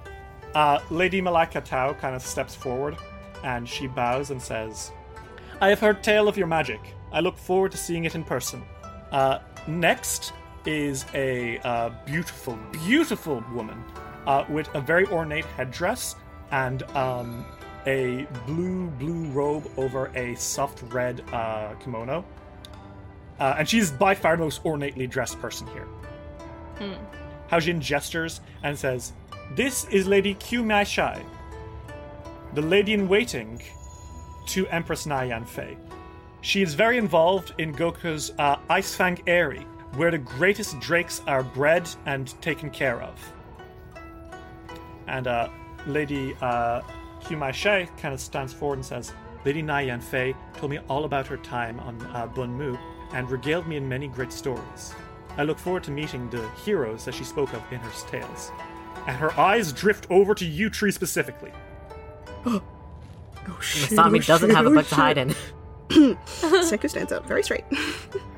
Uh, 0.54 0.80
Lady 0.92 1.22
Malaika 1.22 1.64
Tao 1.64 1.94
kind 1.94 2.16
of 2.16 2.22
steps 2.22 2.54
forward 2.54 2.96
and 3.44 3.68
she 3.68 3.88
bows 3.88 4.30
and 4.30 4.42
says, 4.42 4.92
I 5.62 5.70
have 5.70 5.80
heard 5.80 6.04
tale 6.04 6.28
of 6.28 6.38
your 6.38 6.48
magic. 6.48 6.80
I 7.12 7.20
look 7.20 7.38
forward 7.38 7.72
to 7.72 7.78
seeing 7.78 8.06
it 8.06 8.16
in 8.16 8.24
person. 8.24 8.64
Uh, 9.12 9.40
next 9.68 10.34
is 10.66 11.06
a 11.14 11.60
uh, 11.60 11.90
beautiful, 12.06 12.58
beautiful 12.72 13.44
woman 13.54 13.84
uh, 14.26 14.46
with 14.50 14.74
a 14.76 14.82
very 14.82 15.06
ornate 15.08 15.46
headdress 15.46 16.16
and 16.52 16.84
um, 16.96 17.46
a 17.86 18.28
blue, 18.46 18.88
blue 18.92 19.26
robe 19.32 19.70
over 19.78 20.08
a 20.16 20.36
soft 20.36 20.84
red 20.94 21.22
uh, 21.32 21.74
kimono. 21.76 22.24
Uh, 23.40 23.56
and 23.58 23.68
she's 23.68 23.92
by 23.92 24.16
far 24.16 24.38
the 24.38 24.44
most 24.44 24.62
ornately 24.64 25.08
dressed 25.08 25.40
person 25.40 25.68
here. 25.68 25.88
Haojin 27.52 27.80
gestures 27.80 28.42
and 28.64 28.78
says, 28.78 29.14
This 29.56 29.86
is 29.86 30.08
Lady 30.08 30.34
Q 30.36 30.64
Mai 30.64 30.84
Shai, 30.84 31.24
the 32.54 32.62
lady 32.62 32.94
in 32.94 33.08
waiting 33.08 33.62
to 34.48 34.68
Empress 34.68 35.06
Nyan 35.06 35.48
Fei. 35.48 35.78
She 36.42 36.62
is 36.62 36.74
very 36.74 36.98
involved 36.98 37.54
in 37.58 37.74
Goka's 37.74 38.32
uh, 38.38 38.58
Icefang 38.70 39.22
Aerie, 39.28 39.66
where 39.96 40.12
the 40.12 40.18
greatest 40.18 40.80
drakes 40.80 41.22
are 41.28 41.44
bred 41.44 41.90
and 42.06 42.40
taken 42.42 42.70
care 42.70 43.02
of. 43.02 43.34
And 45.08 45.28
uh, 45.28 45.50
Lady 45.86 46.36
uh, 46.42 46.82
Humai 47.22 47.54
Shei 47.54 47.88
kind 47.98 48.14
of 48.14 48.20
stands 48.20 48.54
forward 48.54 48.76
and 48.76 48.86
says, 48.86 49.14
Lady 49.46 49.62
Nyan 49.62 50.02
Fei 50.02 50.36
told 50.56 50.72
me 50.72 50.80
all 50.90 51.06
about 51.06 51.28
her 51.28 51.38
time 51.38 51.80
on 51.82 52.02
uh, 52.08 52.26
Bun 52.28 52.58
Mu 52.58 52.78
and 53.14 53.30
regaled 53.30 53.68
me 53.68 53.76
in 53.78 53.88
many 53.88 54.08
great 54.08 54.32
stories. 54.32 54.94
I 55.38 55.44
look 55.44 55.60
forward 55.60 55.84
to 55.86 55.92
meeting 55.92 56.30
the 56.30 56.48
heroes 56.64 57.06
that 57.06 57.14
she 57.14 57.24
spoke 57.24 57.54
of 57.54 57.62
in 57.72 57.80
her 57.80 57.92
tales. 58.10 58.52
And 59.08 59.18
her 59.18 59.38
eyes 59.40 59.74
drift 59.74 60.08
over 60.10 60.34
to 60.36 60.46
you, 60.46 60.70
Tree, 60.70 60.92
specifically. 60.92 61.52
Oh 63.46 63.60
shit. 63.60 63.90
Masami 63.90 64.20
oh, 64.20 64.20
doesn't 64.20 64.50
shit, 64.52 64.56
have 64.56 64.66
a 64.66 64.70
oh, 64.70 64.82
to 64.82 64.96
hide 64.96 65.18
in. 65.18 65.36
Sanku 65.90 66.90
stands 66.90 67.12
up 67.12 67.28
very 67.28 67.44
straight. 67.44 67.66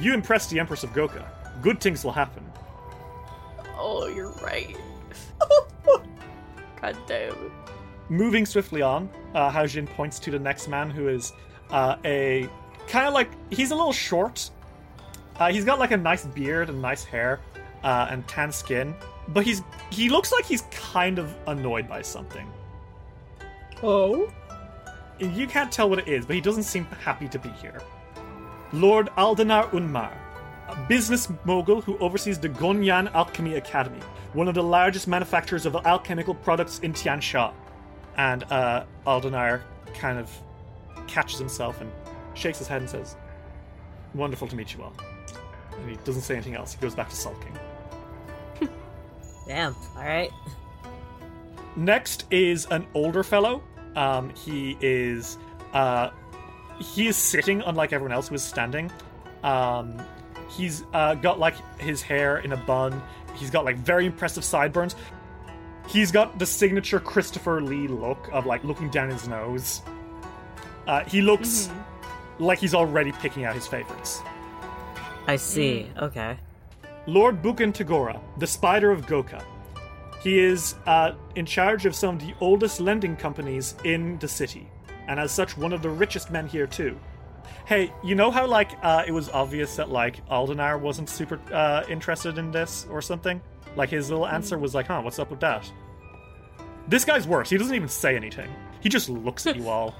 You 0.00 0.14
impress 0.14 0.46
the 0.46 0.58
Empress 0.58 0.82
of 0.82 0.90
Goka. 0.94 1.26
Good 1.60 1.78
things 1.78 2.04
will 2.04 2.12
happen. 2.12 2.42
Oh, 3.76 4.06
you're 4.06 4.32
right. 4.42 4.74
God 6.80 6.96
damn. 7.06 7.52
Moving 8.08 8.46
swiftly 8.46 8.80
on, 8.80 9.10
uh, 9.34 9.50
Haojin 9.50 9.86
points 9.86 10.18
to 10.20 10.30
the 10.30 10.38
next 10.38 10.68
man 10.68 10.90
who 10.90 11.08
is 11.08 11.34
uh, 11.70 11.96
a 12.04 12.48
kind 12.88 13.06
of 13.06 13.12
like 13.12 13.30
he's 13.52 13.72
a 13.72 13.74
little 13.74 13.92
short. 13.92 14.50
Uh, 15.36 15.52
he's 15.52 15.66
got 15.66 15.78
like 15.78 15.90
a 15.90 15.96
nice 15.96 16.24
beard 16.24 16.70
and 16.70 16.80
nice 16.80 17.04
hair 17.04 17.40
uh, 17.84 18.08
and 18.10 18.26
tan 18.26 18.50
skin, 18.50 18.94
but 19.28 19.44
he's 19.44 19.62
he 19.90 20.08
looks 20.08 20.32
like 20.32 20.46
he's 20.46 20.62
kind 20.70 21.18
of 21.18 21.34
annoyed 21.46 21.86
by 21.86 22.00
something. 22.00 22.50
Oh? 23.82 24.32
You 25.18 25.46
can't 25.46 25.70
tell 25.70 25.90
what 25.90 25.98
it 25.98 26.08
is, 26.08 26.24
but 26.24 26.34
he 26.34 26.40
doesn't 26.40 26.62
seem 26.62 26.86
happy 26.86 27.28
to 27.28 27.38
be 27.38 27.50
here. 27.50 27.82
Lord 28.72 29.08
Aldenar 29.16 29.70
Unmar, 29.70 30.12
a 30.68 30.86
business 30.88 31.28
mogul 31.44 31.80
who 31.80 31.98
oversees 31.98 32.38
the 32.38 32.48
Gonyan 32.48 33.12
Alchemy 33.14 33.54
Academy, 33.54 34.00
one 34.32 34.46
of 34.46 34.54
the 34.54 34.62
largest 34.62 35.08
manufacturers 35.08 35.66
of 35.66 35.74
alchemical 35.84 36.34
products 36.34 36.78
in 36.80 36.92
Tian 36.92 37.18
Xia. 37.18 37.52
And 38.16 38.44
uh, 38.44 38.84
Aldenar 39.06 39.62
kind 39.94 40.18
of 40.18 40.30
catches 41.06 41.38
himself 41.38 41.80
and 41.80 41.90
shakes 42.34 42.58
his 42.58 42.68
head 42.68 42.80
and 42.80 42.88
says, 42.88 43.16
Wonderful 44.14 44.48
to 44.48 44.56
meet 44.56 44.74
you 44.74 44.82
all. 44.82 44.92
And 45.76 45.90
he 45.90 45.96
doesn't 46.04 46.22
say 46.22 46.34
anything 46.34 46.54
else. 46.54 46.72
He 46.72 46.80
goes 46.80 46.94
back 46.94 47.08
to 47.10 47.16
sulking. 47.16 47.56
Damn. 49.46 49.74
All 49.96 50.04
right. 50.04 50.30
Next 51.76 52.24
is 52.30 52.66
an 52.66 52.86
older 52.94 53.22
fellow. 53.22 53.62
Um, 53.96 54.30
he 54.30 54.76
is 54.80 55.38
uh, 55.72 56.10
he 56.80 57.06
is 57.06 57.16
sitting, 57.16 57.62
unlike 57.62 57.92
everyone 57.92 58.12
else 58.12 58.28
who 58.28 58.34
is 58.34 58.42
standing. 58.42 58.90
Um, 59.42 60.00
he's 60.48 60.84
uh, 60.92 61.14
got 61.14 61.38
like 61.38 61.54
his 61.78 62.02
hair 62.02 62.38
in 62.38 62.52
a 62.52 62.56
bun. 62.56 63.02
He's 63.36 63.50
got 63.50 63.64
like 63.64 63.76
very 63.76 64.06
impressive 64.06 64.44
sideburns. 64.44 64.96
He's 65.88 66.12
got 66.12 66.38
the 66.38 66.46
signature 66.46 67.00
Christopher 67.00 67.60
Lee 67.60 67.88
look 67.88 68.28
of 68.32 68.46
like 68.46 68.62
looking 68.64 68.90
down 68.90 69.10
his 69.10 69.28
nose. 69.28 69.82
Uh, 70.86 71.04
he 71.04 71.20
looks 71.20 71.70
like 72.38 72.58
he's 72.58 72.74
already 72.74 73.12
picking 73.12 73.44
out 73.44 73.54
his 73.54 73.66
favorites. 73.66 74.20
I 75.26 75.36
see. 75.36 75.90
Okay. 76.00 76.36
Lord 77.06 77.42
Buken 77.42 77.72
Tagora, 77.72 78.20
the 78.38 78.46
Spider 78.46 78.90
of 78.90 79.06
Goka. 79.06 79.44
He 80.22 80.38
is 80.38 80.74
uh, 80.86 81.12
in 81.34 81.46
charge 81.46 81.86
of 81.86 81.94
some 81.94 82.16
of 82.16 82.20
the 82.20 82.34
oldest 82.40 82.80
lending 82.80 83.16
companies 83.16 83.74
in 83.84 84.18
the 84.18 84.28
city, 84.28 84.68
and 85.08 85.20
as 85.20 85.32
such, 85.32 85.56
one 85.56 85.72
of 85.72 85.82
the 85.82 85.90
richest 85.90 86.30
men 86.30 86.46
here 86.46 86.66
too. 86.66 86.98
Hey, 87.66 87.92
you 88.02 88.14
know 88.14 88.30
how 88.30 88.46
like 88.46 88.70
uh, 88.82 89.04
it 89.06 89.12
was 89.12 89.28
obvious 89.30 89.76
that 89.76 89.90
like 89.90 90.26
Aldenar 90.28 90.80
wasn't 90.80 91.08
super 91.08 91.38
uh, 91.52 91.84
interested 91.88 92.38
in 92.38 92.50
this 92.50 92.86
or 92.90 93.00
something? 93.02 93.40
Like 93.76 93.90
his 93.90 94.10
little 94.10 94.26
answer 94.26 94.58
was 94.58 94.74
like, 94.74 94.86
"Huh, 94.86 95.00
what's 95.02 95.18
up 95.18 95.30
with 95.30 95.40
that?" 95.40 95.70
This 96.88 97.04
guy's 97.04 97.26
worse. 97.26 97.50
He 97.50 97.56
doesn't 97.56 97.74
even 97.74 97.88
say 97.88 98.16
anything. 98.16 98.50
He 98.80 98.88
just 98.88 99.08
looks 99.08 99.46
at 99.46 99.56
you 99.56 99.68
all. 99.68 99.94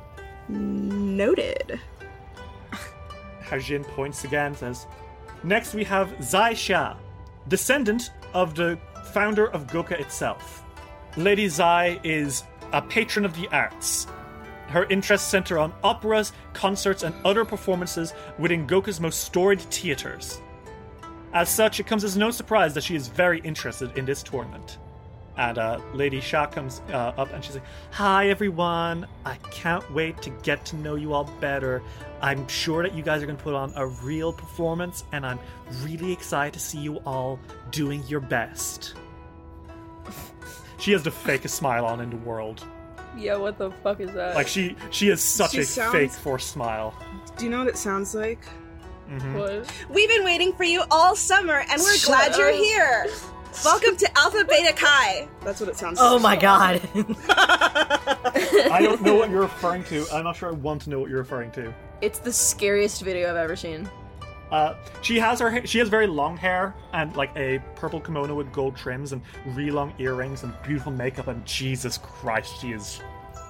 Noted. 0.48 1.80
Hao 3.42 3.58
Jin 3.58 3.82
points 3.82 4.22
again, 4.24 4.54
says, 4.54 4.86
Next 5.42 5.74
we 5.74 5.82
have 5.84 6.14
Zai 6.22 6.54
Xia, 6.54 6.96
descendant 7.48 8.10
of 8.32 8.54
the 8.54 8.78
founder 9.12 9.48
of 9.48 9.66
Goka 9.66 9.98
itself. 9.98 10.62
Lady 11.16 11.48
Zai 11.48 11.98
is 12.04 12.44
a 12.72 12.82
patron 12.82 13.24
of 13.24 13.34
the 13.34 13.48
arts. 13.48 14.06
Her 14.68 14.84
interests 14.84 15.28
center 15.28 15.58
on 15.58 15.72
operas, 15.84 16.32
concerts, 16.52 17.02
and 17.02 17.14
other 17.24 17.44
performances 17.44 18.14
within 18.38 18.66
Goka's 18.66 19.00
most 19.00 19.20
storied 19.20 19.60
theaters. 19.60 20.40
As 21.32 21.48
such, 21.48 21.80
it 21.80 21.86
comes 21.86 22.04
as 22.04 22.16
no 22.16 22.30
surprise 22.30 22.74
that 22.74 22.84
she 22.84 22.94
is 22.94 23.08
very 23.08 23.40
interested 23.40 23.96
in 23.96 24.04
this 24.04 24.22
tournament. 24.22 24.78
And 25.36 25.58
uh, 25.58 25.80
Lady 25.92 26.20
Sha 26.20 26.46
comes 26.46 26.80
uh, 26.90 27.12
up 27.18 27.30
and 27.32 27.44
she's 27.44 27.56
like, 27.56 27.64
Hi 27.90 28.30
everyone, 28.30 29.06
I 29.26 29.34
can't 29.50 29.88
wait 29.92 30.22
to 30.22 30.30
get 30.42 30.64
to 30.66 30.76
know 30.76 30.94
you 30.94 31.12
all 31.12 31.24
better. 31.40 31.82
I'm 32.22 32.48
sure 32.48 32.82
that 32.82 32.94
you 32.94 33.02
guys 33.02 33.22
are 33.22 33.26
going 33.26 33.36
to 33.36 33.44
put 33.44 33.54
on 33.54 33.72
a 33.76 33.86
real 33.86 34.32
performance, 34.32 35.04
and 35.12 35.26
I'm 35.26 35.38
really 35.82 36.10
excited 36.10 36.54
to 36.54 36.60
see 36.60 36.78
you 36.78 36.96
all 37.04 37.38
doing 37.70 38.02
your 38.08 38.20
best. 38.20 38.94
She 40.78 40.92
has 40.92 41.02
the 41.02 41.10
fakest 41.10 41.50
smile 41.50 41.86
on 41.86 42.02
in 42.02 42.10
the 42.10 42.18
world. 42.18 42.62
Yeah, 43.16 43.36
what 43.36 43.58
the 43.58 43.70
fuck 43.82 44.00
is 44.00 44.12
that? 44.12 44.34
Like 44.34 44.48
she, 44.48 44.76
she 44.90 45.08
has 45.08 45.20
such 45.22 45.52
She 45.52 45.60
a 45.60 45.64
sounds- 45.64 45.92
fake 45.92 46.10
forced 46.12 46.50
smile. 46.50 46.94
Do 47.36 47.44
you 47.44 47.50
know 47.50 47.58
what 47.60 47.68
it 47.68 47.76
sounds 47.78 48.14
like? 48.14 48.40
Mm-hmm. 49.10 49.38
What? 49.38 49.72
We've 49.90 50.08
been 50.08 50.24
waiting 50.24 50.52
for 50.54 50.64
you 50.64 50.82
all 50.90 51.14
summer, 51.14 51.64
and 51.70 51.80
we're 51.80 51.94
Shut 51.96 52.06
glad 52.08 52.36
you're 52.36 52.48
up. 52.50 52.54
here. 52.56 53.06
Welcome 53.64 53.96
to 53.96 54.18
Alpha 54.18 54.44
Beta 54.44 54.72
Chi. 54.74 55.28
That's 55.42 55.60
what 55.60 55.68
it 55.70 55.76
sounds 55.76 55.98
oh 56.00 56.16
like. 56.16 56.42
Oh 56.42 56.48
like. 56.56 56.94
my 56.94 57.04
god. 57.04 57.06
I 58.70 58.80
don't 58.82 59.00
know 59.02 59.14
what 59.14 59.30
you're 59.30 59.40
referring 59.42 59.84
to. 59.84 60.04
I'm 60.12 60.24
not 60.24 60.36
sure 60.36 60.48
I 60.48 60.52
want 60.52 60.82
to 60.82 60.90
know 60.90 60.98
what 61.00 61.08
you're 61.08 61.20
referring 61.20 61.50
to. 61.52 61.72
It's 62.02 62.18
the 62.18 62.32
scariest 62.32 63.00
video 63.02 63.30
I've 63.30 63.36
ever 63.36 63.56
seen. 63.56 63.88
Uh, 64.50 64.74
she 65.02 65.18
has 65.18 65.40
her 65.40 65.50
ha- 65.50 65.64
she 65.64 65.78
has 65.78 65.88
very 65.88 66.06
long 66.06 66.36
hair 66.36 66.72
and 66.92 67.14
like 67.16 67.30
a 67.36 67.60
purple 67.74 68.00
kimono 68.00 68.34
with 68.34 68.52
gold 68.52 68.76
trims 68.76 69.12
and 69.12 69.20
really 69.46 69.72
long 69.72 69.92
earrings 69.98 70.44
and 70.44 70.54
beautiful 70.62 70.92
makeup 70.92 71.26
and 71.26 71.44
Jesus 71.44 71.98
Christ, 71.98 72.60
she 72.60 72.70
is 72.72 73.00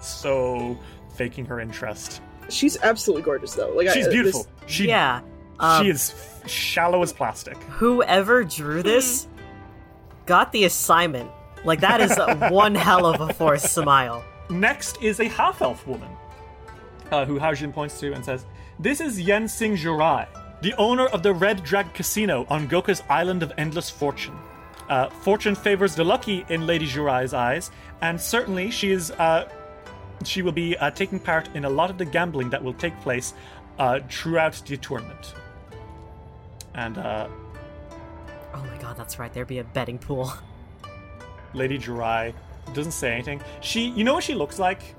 so 0.01 0.79
faking 1.15 1.45
her 1.47 1.61
interest. 1.61 2.23
She's 2.49 2.79
absolutely 2.83 3.23
gorgeous, 3.25 3.55
though. 3.55 3.71
Like 3.75 3.91
She's 3.91 4.07
I, 4.07 4.11
beautiful. 4.11 4.45
this- 4.45 4.73
She 4.73 4.89
yeah. 4.89 5.21
Um, 5.59 5.83
she 5.85 5.91
is 5.91 6.11
f- 6.45 6.51
shallow 6.51 7.03
as 7.03 7.13
plastic. 7.13 7.57
whoever 7.65 8.45
drew 8.45 8.83
this 8.83 9.27
got 10.27 10.53
the 10.53 10.65
assignment. 10.65 11.31
Like 11.65 11.81
that 11.81 12.01
is 12.01 12.15
one 12.53 12.75
hell 12.75 13.07
of 13.07 13.21
a 13.21 13.33
forced 13.35 13.75
smile. 13.75 14.23
Next 14.51 15.03
is 15.03 15.19
a 15.21 15.29
half 15.29 15.61
elf 15.63 15.87
woman, 15.87 16.09
uh, 17.11 17.25
who 17.25 17.39
Haojin 17.39 17.73
points 17.73 17.99
to 18.01 18.13
and 18.13 18.25
says, 18.25 18.45
This 18.79 19.01
is 19.01 19.19
Yen 19.21 19.49
Sing 19.49 19.77
Jurai, 19.77 20.27
the 20.67 20.75
owner 20.79 21.07
of 21.07 21.23
the 21.23 21.33
Red 21.33 21.63
Drag 21.63 21.95
Casino 21.95 22.45
on 22.51 22.67
Goka's 22.67 23.01
Island 23.09 23.45
of 23.45 23.53
Endless 23.57 23.89
Fortune. 23.89 24.37
Uh, 24.89 25.09
fortune 25.09 25.55
favors 25.55 25.95
the 25.95 26.03
lucky 26.03 26.45
in 26.49 26.67
Lady 26.67 26.89
Jurai's 26.89 27.33
eyes, 27.33 27.71
and 28.01 28.21
certainly 28.21 28.73
she 28.73 28.91
is. 28.91 29.13
Uh, 29.13 29.49
she 30.25 30.43
will 30.43 30.51
be 30.51 30.77
uh, 30.79 30.91
taking 30.91 31.21
part 31.21 31.49
in 31.55 31.67
a 31.67 31.71
lot 31.71 31.89
of 31.89 31.99
the 31.99 32.05
gambling 32.05 32.51
that 32.51 32.61
will 32.65 32.73
take 32.75 32.99
place 33.01 33.33
uh, 33.79 34.01
throughout 34.11 34.61
the 34.67 34.77
tournament. 34.77 35.35
And 36.75 36.99
uh, 36.99 37.29
Oh 38.53 38.65
my 38.65 38.77
god, 38.79 38.97
that's 38.97 39.21
right. 39.21 39.33
There'd 39.33 39.47
be 39.47 39.59
a 39.61 39.65
betting 39.65 39.99
pool. 39.99 40.33
Lady 41.55 41.79
Jurai 41.79 42.35
doesn't 42.75 42.91
say 42.91 43.13
anything. 43.13 43.41
She, 43.61 43.91
you 43.91 44.03
know 44.03 44.15
what 44.15 44.25
she 44.25 44.35
looks 44.35 44.59
like? 44.59 44.97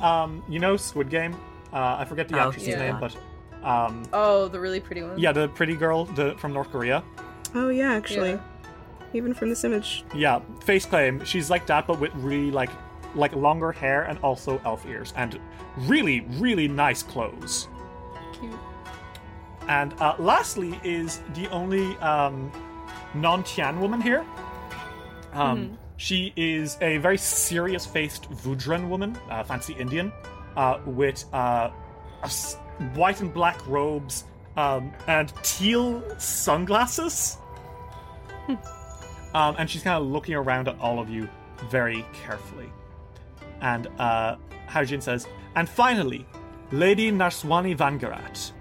Um, 0.00 0.42
you 0.48 0.60
know 0.60 0.78
Squid 0.78 1.10
Game. 1.10 1.34
Uh, 1.74 1.96
I 1.98 2.06
forget 2.06 2.26
the 2.28 2.36
Oh, 2.38 2.46
actress's 2.48 2.68
yeah. 2.68 2.78
name, 2.92 3.00
but 3.00 3.14
um, 3.62 4.02
Oh, 4.12 4.48
the 4.48 4.60
really 4.60 4.80
pretty 4.80 5.02
one. 5.02 5.18
yeah, 5.18 5.32
the 5.32 5.48
pretty 5.48 5.74
girl 5.76 6.04
the, 6.04 6.34
from 6.38 6.52
North 6.52 6.70
Korea. 6.70 7.02
Oh 7.54 7.68
yeah, 7.68 7.92
actually. 7.92 8.30
Yeah. 8.32 8.40
Even 9.14 9.32
from 9.34 9.48
this 9.48 9.64
image. 9.64 10.04
Yeah, 10.14 10.40
face 10.64 10.84
claim. 10.84 11.24
She's 11.24 11.48
like 11.50 11.66
that, 11.66 11.86
but 11.86 11.98
with 12.00 12.12
really 12.16 12.50
like 12.50 12.70
like 13.14 13.34
longer 13.34 13.72
hair 13.72 14.02
and 14.02 14.18
also 14.18 14.60
elf 14.66 14.84
ears 14.86 15.14
and 15.16 15.38
really 15.78 16.20
really 16.38 16.68
nice 16.68 17.02
clothes. 17.02 17.68
Cute. 18.38 18.52
And 19.68 19.94
uh, 20.00 20.14
lastly 20.18 20.78
is 20.84 21.22
the 21.34 21.48
only 21.48 21.96
um, 21.98 22.52
non-Tian 23.14 23.80
woman 23.80 24.00
here. 24.00 24.24
Um, 25.32 25.78
She 25.98 26.32
is 26.36 26.76
a 26.82 26.98
very 26.98 27.16
serious-faced 27.16 28.30
Vudran 28.30 28.88
woman, 28.88 29.16
uh, 29.30 29.42
fancy 29.44 29.72
Indian, 29.78 30.12
uh, 30.56 30.78
with 30.84 31.24
uh, 31.32 31.70
a 32.22 32.26
s- 32.26 32.58
white 32.94 33.20
and 33.20 33.32
black 33.32 33.66
robes 33.66 34.24
um, 34.56 34.92
and 35.06 35.32
teal 35.42 36.02
sunglasses. 36.18 37.38
um, 38.48 39.56
and 39.58 39.68
she's 39.68 39.82
kind 39.82 40.02
of 40.02 40.08
looking 40.08 40.34
around 40.34 40.68
at 40.68 40.78
all 40.80 40.98
of 40.98 41.08
you 41.08 41.28
very 41.70 42.04
carefully. 42.12 42.70
And 43.60 43.88
uh, 43.98 44.36
Haojin 44.68 45.02
says, 45.02 45.26
and 45.54 45.68
finally, 45.68 46.26
Lady 46.70 47.10
Narswani 47.10 47.76
Vangarat 47.76 48.52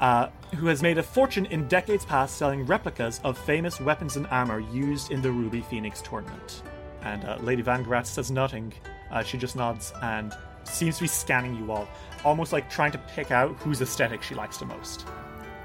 uh, 0.00 0.28
who 0.56 0.66
has 0.66 0.82
made 0.82 0.98
a 0.98 1.02
fortune 1.02 1.46
in 1.46 1.66
decades 1.68 2.04
past 2.04 2.36
selling 2.36 2.66
replicas 2.66 3.20
of 3.24 3.38
famous 3.38 3.80
weapons 3.80 4.16
and 4.16 4.26
armor 4.28 4.60
used 4.60 5.10
in 5.10 5.22
the 5.22 5.30
Ruby 5.30 5.62
Phoenix 5.62 6.02
tournament. 6.02 6.62
And 7.02 7.24
uh, 7.24 7.38
Lady 7.40 7.62
Vangarat 7.62 8.06
says 8.06 8.30
nothing. 8.30 8.72
Uh, 9.10 9.22
she 9.22 9.38
just 9.38 9.56
nods 9.56 9.92
and 10.02 10.34
seems 10.64 10.96
to 10.96 11.02
be 11.02 11.08
scanning 11.08 11.54
you 11.54 11.70
all, 11.70 11.88
almost 12.26 12.52
like 12.52 12.68
trying 12.68 12.90
to 12.90 12.98
pick 12.98 13.30
out 13.30 13.54
whose 13.60 13.80
aesthetic 13.80 14.20
she 14.22 14.34
likes 14.34 14.58
the 14.58 14.66
most. 14.66 15.06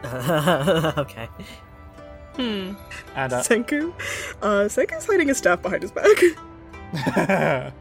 okay. 0.05 1.27
And 2.37 2.77
uh, 3.33 3.41
Sanku? 3.41 3.93
Uh, 4.41 4.65
Sanku's 4.69 5.05
hiding 5.05 5.27
his 5.27 5.39
staff 5.39 5.61
behind 5.61 5.81
his 5.81 5.91
back. 5.91 6.17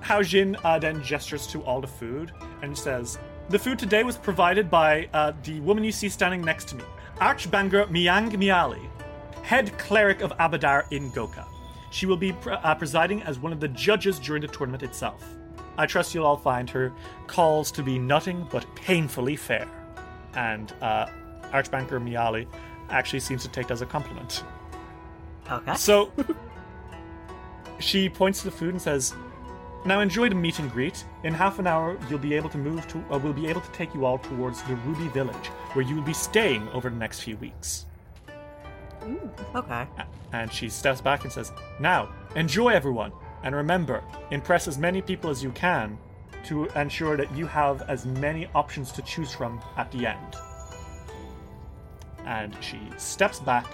Hao 0.00 0.22
Jin 0.22 0.56
uh, 0.64 0.78
then 0.78 1.02
gestures 1.02 1.46
to 1.48 1.62
all 1.62 1.80
the 1.80 1.86
food 1.86 2.32
and 2.62 2.76
says, 2.76 3.18
The 3.48 3.58
food 3.58 3.78
today 3.78 4.02
was 4.02 4.18
provided 4.18 4.68
by 4.68 5.08
uh, 5.12 5.32
the 5.44 5.60
woman 5.60 5.84
you 5.84 5.92
see 5.92 6.08
standing 6.08 6.42
next 6.42 6.68
to 6.68 6.76
me, 6.76 6.84
Archbanker 7.18 7.88
Miang 7.88 8.30
Miali, 8.32 8.88
head 9.42 9.76
cleric 9.78 10.20
of 10.20 10.32
Abadar 10.38 10.90
in 10.90 11.10
Goka. 11.12 11.44
She 11.90 12.06
will 12.06 12.16
be 12.16 12.32
pr- 12.32 12.52
uh, 12.52 12.74
presiding 12.74 13.22
as 13.22 13.38
one 13.38 13.52
of 13.52 13.60
the 13.60 13.68
judges 13.68 14.18
during 14.18 14.42
the 14.42 14.48
tournament 14.48 14.82
itself. 14.82 15.35
I 15.78 15.86
trust 15.86 16.14
you'll 16.14 16.26
all 16.26 16.36
find 16.36 16.68
her 16.70 16.92
calls 17.26 17.70
to 17.72 17.82
be 17.82 17.98
nothing 17.98 18.46
but 18.50 18.66
painfully 18.74 19.36
fair. 19.36 19.68
And 20.34 20.72
uh, 20.82 21.06
Archbanker 21.52 22.00
Miali 22.00 22.46
actually 22.90 23.20
seems 23.20 23.42
to 23.42 23.48
take 23.48 23.66
that 23.68 23.74
as 23.74 23.82
a 23.82 23.86
compliment. 23.86 24.44
Okay. 25.50 25.74
So 25.74 26.12
she 27.78 28.08
points 28.08 28.40
to 28.40 28.46
the 28.46 28.50
food 28.50 28.70
and 28.70 28.82
says, 28.82 29.14
"Now 29.84 30.00
enjoy 30.00 30.28
the 30.28 30.34
meet 30.34 30.58
and 30.58 30.70
greet. 30.70 31.04
In 31.24 31.32
half 31.34 31.58
an 31.58 31.66
hour, 31.66 31.98
you'll 32.08 32.18
be 32.18 32.34
able 32.34 32.48
to 32.50 32.58
move 32.58 32.86
to. 32.88 32.98
Uh, 33.10 33.18
we'll 33.18 33.32
be 33.32 33.46
able 33.46 33.60
to 33.60 33.70
take 33.72 33.94
you 33.94 34.04
all 34.04 34.18
towards 34.18 34.62
the 34.62 34.76
Ruby 34.76 35.08
Village, 35.08 35.46
where 35.74 35.84
you 35.84 35.94
will 35.96 36.02
be 36.02 36.12
staying 36.12 36.68
over 36.70 36.90
the 36.90 36.96
next 36.96 37.20
few 37.20 37.36
weeks." 37.36 37.86
Okay. 39.54 39.86
And 40.32 40.52
she 40.52 40.68
steps 40.68 41.00
back 41.00 41.22
and 41.24 41.32
says, 41.32 41.52
"Now 41.78 42.08
enjoy, 42.34 42.70
everyone, 42.70 43.12
and 43.46 43.54
remember, 43.54 44.02
impress 44.30 44.66
as 44.68 44.76
many 44.76 45.00
people 45.00 45.30
as 45.30 45.42
you 45.42 45.52
can." 45.52 45.96
To 46.46 46.66
ensure 46.78 47.16
that 47.16 47.30
you 47.34 47.46
have 47.46 47.82
as 47.88 48.06
many 48.06 48.46
options 48.54 48.92
to 48.92 49.02
choose 49.02 49.32
from 49.34 49.60
at 49.76 49.90
the 49.90 50.06
end. 50.06 50.36
And 52.24 52.56
she 52.60 52.78
steps 52.96 53.40
back, 53.40 53.66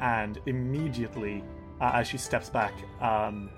and 0.00 0.38
immediately, 0.46 1.42
uh, 1.80 1.90
as 1.94 2.06
she 2.06 2.18
steps 2.18 2.48
back, 2.50 2.72
um, 3.00 3.50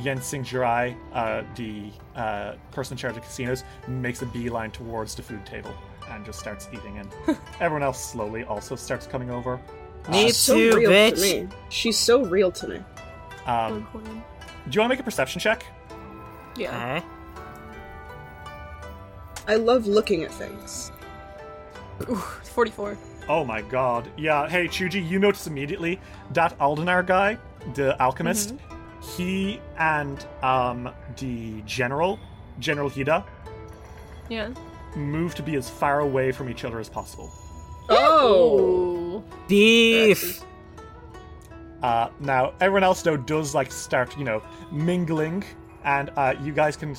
Yen 0.00 0.20
Sing 0.20 0.42
Jirai, 0.44 0.96
uh, 1.12 1.42
the 1.54 1.90
uh, 2.16 2.54
person 2.70 2.94
in 2.94 2.98
charge 2.98 3.16
of 3.16 3.22
casinos, 3.22 3.64
makes 3.88 4.22
a 4.22 4.26
beeline 4.26 4.70
towards 4.70 5.14
the 5.14 5.22
food 5.22 5.44
table 5.46 5.74
and 6.10 6.24
just 6.24 6.38
starts 6.38 6.68
eating. 6.72 6.98
And 6.98 7.08
everyone 7.60 7.82
else 7.82 8.04
slowly 8.04 8.44
also 8.44 8.76
starts 8.76 9.06
coming 9.06 9.30
over. 9.30 9.60
Me 10.10 10.26
She's 10.26 10.36
so 10.36 10.56
real 10.56 10.90
bitch. 10.90 11.14
to 11.14 11.20
me. 11.20 11.48
She's 11.68 11.98
so 11.98 12.24
real 12.24 12.50
to 12.52 12.68
me. 12.68 12.80
Um, 13.46 13.86
do 14.68 14.74
you 14.76 14.80
want 14.80 14.90
to 14.90 14.94
make 14.94 15.00
a 15.00 15.02
perception 15.04 15.40
check? 15.40 15.64
Yeah. 16.56 16.96
Okay. 16.96 17.06
I 19.48 19.54
love 19.56 19.86
looking 19.86 20.22
at 20.24 20.32
things. 20.32 20.90
Ooh, 22.08 22.16
44. 22.16 22.98
Oh 23.28 23.44
my 23.44 23.62
god. 23.62 24.08
Yeah, 24.16 24.48
hey 24.48 24.66
Chuji, 24.68 25.06
you 25.08 25.18
notice 25.18 25.46
immediately 25.46 26.00
that 26.32 26.56
Aldenar 26.58 27.06
guy, 27.06 27.38
the 27.74 28.00
alchemist, 28.00 28.54
he 29.16 29.60
and 29.78 30.24
um 30.42 30.90
the 31.16 31.62
general, 31.62 32.18
General 32.58 32.90
Hida, 32.90 33.24
Yeah. 34.28 34.50
move 34.94 35.34
to 35.36 35.42
be 35.42 35.56
as 35.56 35.68
far 35.70 36.00
away 36.00 36.32
from 36.32 36.48
each 36.48 36.64
other 36.64 36.80
as 36.80 36.88
possible. 36.88 37.30
Oh. 37.88 39.22
Beef. 39.48 40.42
Uh, 41.86 42.10
now, 42.18 42.52
everyone 42.60 42.82
else 42.82 43.00
though 43.02 43.16
does 43.16 43.54
like 43.54 43.70
start, 43.70 44.18
you 44.18 44.24
know, 44.24 44.42
mingling, 44.72 45.44
and 45.84 46.10
uh, 46.16 46.34
you 46.42 46.52
guys 46.52 46.76
can 46.76 46.96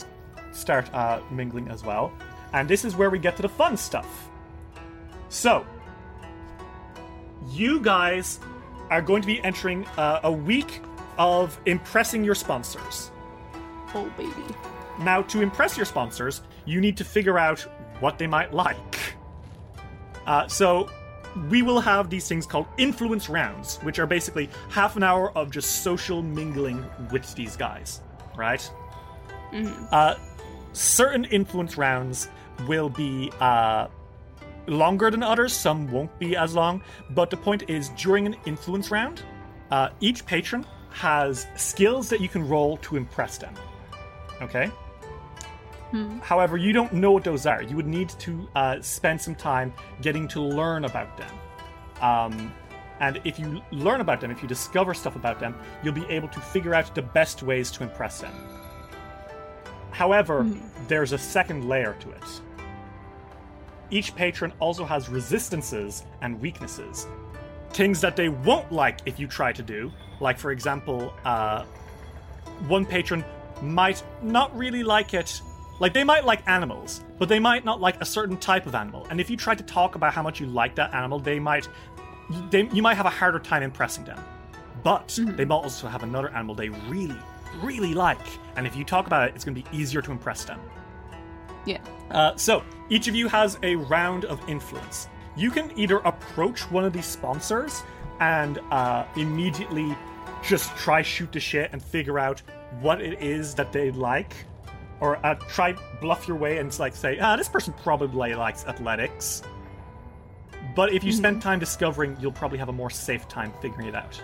start 0.53 0.89
uh, 0.93 1.19
mingling 1.29 1.67
as 1.67 1.83
well. 1.83 2.13
And 2.53 2.69
this 2.69 2.85
is 2.85 2.95
where 2.95 3.09
we 3.09 3.19
get 3.19 3.35
to 3.35 3.41
the 3.41 3.49
fun 3.49 3.75
stuff. 3.75 4.29
So, 5.27 5.65
you 7.49 7.81
guys 7.81 8.39
are 8.89 9.01
going 9.01 9.21
to 9.21 9.27
be 9.27 9.43
entering 9.43 9.85
uh, 9.97 10.21
a 10.23 10.31
week 10.31 10.79
of 11.17 11.59
impressing 11.65 12.23
your 12.23 12.35
sponsors. 12.35 13.11
Oh 13.93 14.09
baby. 14.17 14.55
Now, 14.99 15.21
to 15.23 15.41
impress 15.41 15.75
your 15.75 15.85
sponsors, 15.85 16.43
you 16.63 16.79
need 16.79 16.95
to 16.95 17.03
figure 17.03 17.37
out 17.37 17.59
what 17.99 18.17
they 18.17 18.27
might 18.27 18.53
like. 18.53 19.15
Uh, 20.25 20.47
so, 20.47 20.89
we 21.49 21.61
will 21.61 21.79
have 21.79 22.09
these 22.09 22.27
things 22.27 22.45
called 22.45 22.67
influence 22.77 23.29
rounds, 23.29 23.77
which 23.77 23.99
are 23.99 24.07
basically 24.07 24.49
half 24.69 24.95
an 24.95 25.03
hour 25.03 25.31
of 25.37 25.51
just 25.51 25.83
social 25.83 26.21
mingling 26.21 26.83
with 27.11 27.33
these 27.35 27.55
guys, 27.55 28.01
right? 28.35 28.69
Uh, 29.91 30.15
certain 30.73 31.25
influence 31.25 31.77
rounds 31.77 32.29
will 32.67 32.89
be 32.89 33.31
uh, 33.39 33.87
longer 34.67 35.09
than 35.09 35.23
others, 35.23 35.53
some 35.53 35.89
won't 35.91 36.17
be 36.19 36.35
as 36.35 36.53
long, 36.55 36.81
but 37.11 37.29
the 37.29 37.37
point 37.37 37.69
is 37.69 37.89
during 37.89 38.25
an 38.25 38.35
influence 38.45 38.91
round, 38.91 39.23
uh, 39.71 39.89
each 39.99 40.25
patron 40.25 40.65
has 40.89 41.47
skills 41.55 42.09
that 42.09 42.21
you 42.21 42.29
can 42.29 42.47
roll 42.47 42.77
to 42.77 42.95
impress 42.95 43.37
them. 43.37 43.53
Okay? 44.41 44.71
However, 46.21 46.57
you 46.57 46.73
don't 46.73 46.91
know 46.93 47.11
what 47.11 47.23
those 47.23 47.45
are. 47.45 47.61
You 47.61 47.75
would 47.75 47.87
need 47.87 48.09
to 48.09 48.47
uh, 48.55 48.81
spend 48.81 49.21
some 49.21 49.35
time 49.35 49.73
getting 50.01 50.27
to 50.29 50.41
learn 50.41 50.85
about 50.85 51.17
them. 51.17 51.31
Um, 52.01 52.53
and 52.99 53.21
if 53.23 53.39
you 53.39 53.61
learn 53.71 54.01
about 54.01 54.21
them, 54.21 54.31
if 54.31 54.41
you 54.41 54.47
discover 54.47 54.93
stuff 54.93 55.15
about 55.15 55.39
them, 55.39 55.55
you'll 55.83 55.93
be 55.93 56.05
able 56.09 56.27
to 56.29 56.39
figure 56.39 56.73
out 56.73 56.93
the 56.93 57.01
best 57.01 57.43
ways 57.43 57.71
to 57.71 57.83
impress 57.83 58.21
them. 58.21 58.33
However, 59.91 60.45
there's 60.87 61.13
a 61.13 61.17
second 61.17 61.67
layer 61.67 61.95
to 61.99 62.11
it. 62.11 62.41
Each 63.89 64.13
patron 64.15 64.51
also 64.59 64.83
has 64.83 65.09
resistances 65.09 66.03
and 66.21 66.39
weaknesses. 66.41 67.07
Things 67.69 68.01
that 68.01 68.15
they 68.15 68.29
won't 68.29 68.71
like 68.71 68.99
if 69.05 69.19
you 69.19 69.27
try 69.27 69.53
to 69.53 69.63
do, 69.63 69.91
like, 70.19 70.37
for 70.37 70.51
example, 70.51 71.13
uh, 71.23 71.63
one 72.67 72.85
patron 72.85 73.23
might 73.61 74.03
not 74.21 74.55
really 74.55 74.83
like 74.83 75.13
it. 75.13 75.41
Like, 75.79 75.93
they 75.93 76.03
might 76.03 76.25
like 76.25 76.47
animals, 76.47 77.03
but 77.19 77.29
they 77.29 77.39
might 77.39 77.63
not 77.63 77.79
like 77.79 78.01
a 78.01 78.05
certain 78.05 78.37
type 78.37 78.65
of 78.65 78.75
animal. 78.75 79.05
And 79.09 79.21
if 79.21 79.29
you 79.29 79.37
try 79.37 79.53
to 79.55 79.63
talk 79.63 79.95
about 79.95 80.13
how 80.13 80.23
much 80.23 80.39
you 80.39 80.47
like 80.47 80.75
that 80.75 80.93
animal, 80.93 81.19
they 81.19 81.39
might. 81.39 81.67
They, 82.49 82.67
you 82.73 82.81
might 82.81 82.95
have 82.95 83.05
a 83.05 83.11
harder 83.11 83.39
time 83.39 83.63
impressing 83.63 84.03
them. 84.03 84.19
But 84.83 85.17
they 85.21 85.45
might 85.45 85.55
also 85.55 85.87
have 85.87 86.03
another 86.03 86.29
animal 86.29 86.55
they 86.55 86.69
really, 86.69 87.17
really 87.61 87.93
like. 87.93 88.25
And 88.55 88.65
if 88.65 88.75
you 88.75 88.83
talk 88.83 89.07
about 89.07 89.29
it, 89.29 89.35
it's 89.35 89.45
going 89.45 89.55
to 89.55 89.61
be 89.61 89.77
easier 89.77 90.01
to 90.01 90.11
impress 90.11 90.43
them. 90.45 90.59
Yeah. 91.65 91.79
Uh, 92.11 92.35
so, 92.35 92.63
each 92.89 93.07
of 93.07 93.15
you 93.15 93.27
has 93.27 93.59
a 93.63 93.75
round 93.75 94.25
of 94.25 94.41
influence. 94.49 95.07
You 95.35 95.51
can 95.51 95.77
either 95.77 95.97
approach 95.99 96.69
one 96.71 96.85
of 96.85 96.93
these 96.93 97.05
sponsors 97.05 97.83
and 98.19 98.59
uh, 98.71 99.05
immediately 99.15 99.95
just 100.43 100.75
try 100.77 101.01
shoot 101.01 101.31
the 101.31 101.39
shit 101.39 101.69
and 101.73 101.83
figure 101.83 102.17
out 102.17 102.41
what 102.81 103.01
it 103.01 103.21
is 103.21 103.53
that 103.55 103.71
they 103.71 103.91
like, 103.91 104.33
or 104.99 105.23
uh, 105.25 105.35
try 105.35 105.75
bluff 106.01 106.27
your 106.27 106.37
way 106.37 106.57
and 106.57 106.77
like 106.79 106.95
say, 106.95 107.19
ah, 107.19 107.35
this 107.35 107.49
person 107.49 107.73
probably 107.83 108.33
likes 108.33 108.65
athletics. 108.65 109.43
But 110.75 110.93
if 110.93 111.03
you 111.03 111.11
spend 111.11 111.41
time 111.41 111.59
discovering, 111.59 112.15
you'll 112.19 112.31
probably 112.31 112.57
have 112.59 112.69
a 112.69 112.73
more 112.73 112.89
safe 112.89 113.27
time 113.27 113.51
figuring 113.61 113.87
it 113.87 113.95
out. 113.95 114.21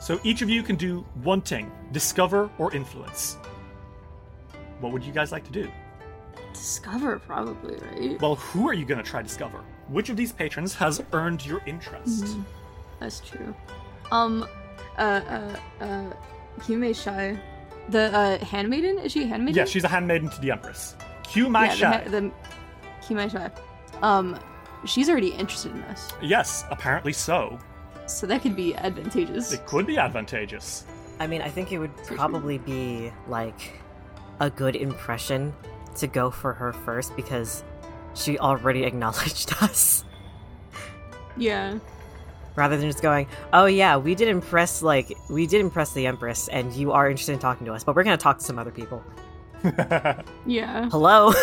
So 0.00 0.18
each 0.24 0.40
of 0.40 0.48
you 0.48 0.62
can 0.62 0.76
do 0.76 1.04
one 1.22 1.42
thing: 1.42 1.70
discover 1.92 2.50
or 2.58 2.72
influence. 2.74 3.36
What 4.80 4.92
would 4.92 5.04
you 5.04 5.12
guys 5.12 5.30
like 5.30 5.44
to 5.44 5.52
do? 5.52 5.70
Discover, 6.54 7.18
probably, 7.18 7.76
right? 7.76 8.20
Well, 8.20 8.36
who 8.36 8.66
are 8.68 8.72
you 8.72 8.86
going 8.86 9.02
to 9.02 9.08
try 9.08 9.20
discover? 9.20 9.62
Which 9.88 10.08
of 10.08 10.16
these 10.16 10.32
patrons 10.32 10.74
has 10.74 11.02
earned 11.12 11.44
your 11.44 11.60
interest? 11.66 12.24
Mm-hmm. 12.24 12.42
That's 12.98 13.20
true. 13.20 13.54
Um, 14.10 14.46
uh, 14.96 15.00
uh, 15.00 15.56
uh, 15.80 16.12
Yume 16.60 16.94
Shai. 16.94 17.38
The, 17.90 18.16
uh, 18.16 18.44
handmaiden? 18.44 18.98
Is 18.98 19.12
she 19.12 19.24
a 19.24 19.26
handmaiden? 19.26 19.56
Yeah, 19.58 19.64
she's 19.64 19.84
a 19.84 19.88
handmaiden 19.88 20.30
to 20.30 20.40
the 20.40 20.50
Empress. 20.50 20.96
Q 21.24 21.48
Mai 21.48 21.66
yeah, 21.66 21.74
Shai. 21.74 22.04
the, 22.04 22.10
the 22.10 22.32
Yume 23.02 23.30
Shai. 23.30 23.50
Um, 24.02 24.38
she's 24.84 25.08
already 25.10 25.28
interested 25.28 25.72
in 25.72 25.82
us, 25.82 26.12
Yes, 26.22 26.64
apparently 26.70 27.12
so. 27.12 27.58
so 28.06 28.26
that 28.26 28.42
could 28.42 28.56
be 28.56 28.74
advantageous. 28.76 29.52
It 29.52 29.66
could 29.66 29.86
be 29.86 29.98
advantageous. 29.98 30.84
I 31.18 31.26
mean, 31.26 31.42
I 31.42 31.48
think 31.48 31.70
it 31.72 31.78
would 31.78 31.94
probably 32.04 32.58
be 32.58 33.12
like 33.28 33.72
a 34.40 34.48
good 34.50 34.74
impression 34.76 35.52
to 35.96 36.06
go 36.06 36.30
for 36.30 36.52
her 36.54 36.72
first 36.72 37.14
because 37.14 37.62
she 38.14 38.38
already 38.38 38.84
acknowledged 38.90 39.52
us. 39.62 40.04
Yeah. 41.36 41.78
Rather 42.60 42.76
than 42.76 42.86
just 42.90 43.00
going, 43.00 43.26
oh 43.54 43.64
yeah, 43.64 43.96
we 43.96 44.14
did 44.14 44.28
impress 44.28 44.82
like 44.82 45.16
we 45.30 45.46
did 45.46 45.62
impress 45.62 45.92
the 45.94 46.06
Empress, 46.06 46.46
and 46.48 46.70
you 46.74 46.92
are 46.92 47.08
interested 47.08 47.32
in 47.32 47.38
talking 47.38 47.64
to 47.66 47.72
us, 47.72 47.82
but 47.84 47.96
we're 47.96 48.04
gonna 48.04 48.18
talk 48.18 48.36
to 48.38 48.44
some 48.44 48.58
other 48.58 48.70
people. 48.70 49.02
Yeah. 50.46 50.88
Hello. 50.90 51.32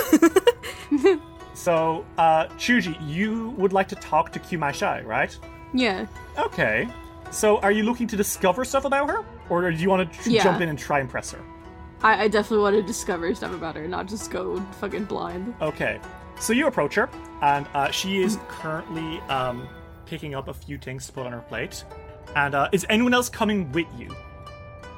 So, 1.54 2.06
uh, 2.20 2.46
Chuji, 2.60 2.96
you 3.06 3.50
would 3.58 3.74
like 3.74 3.88
to 3.88 3.96
talk 3.96 4.32
to 4.34 4.40
Q 4.40 4.60
Mai 4.60 4.72
Shai, 4.72 5.02
right? 5.02 5.36
Yeah. 5.74 6.06
Okay. 6.38 6.88
So, 7.32 7.58
are 7.62 7.72
you 7.72 7.82
looking 7.82 8.06
to 8.10 8.16
discover 8.16 8.64
stuff 8.64 8.86
about 8.86 9.10
her? 9.10 9.26
Or 9.50 9.72
do 9.72 9.76
you 9.76 9.90
want 9.90 10.14
to 10.14 10.20
tr- 10.20 10.30
Yeah. 10.30 10.44
jump 10.44 10.62
in 10.62 10.70
and 10.70 10.78
try 10.78 11.00
and 11.00 11.08
impress 11.08 11.32
her? 11.32 11.40
I, 12.04 12.26
I 12.26 12.28
definitely 12.28 12.60
want 12.64 12.76
to 12.76 12.84
discover 12.84 13.34
stuff 13.34 13.54
about 13.54 13.76
her, 13.76 13.88
not 13.88 14.06
just 14.08 14.30
go 14.30 14.62
fucking 14.80 15.06
blind. 15.06 15.56
Okay. 15.60 16.00
So 16.40 16.54
you 16.54 16.68
approach 16.68 16.94
her, 16.94 17.10
and 17.42 17.66
uh, 17.74 17.90
she 17.90 18.22
is 18.22 18.38
currently 18.48 19.20
um, 19.22 19.68
picking 20.08 20.36
up 20.36 20.48
a 20.48 20.54
few 20.54 20.78
things 20.78 21.06
to 21.08 21.12
put 21.14 21.26
on 21.26 21.32
her 21.32 21.42
plate. 21.42 21.84
And 22.36 22.56
uh, 22.56 22.70
is 22.72 22.86
anyone 22.90 23.14
else 23.14 23.30
coming 23.30 23.72
with 23.72 23.88
you? 23.98 24.16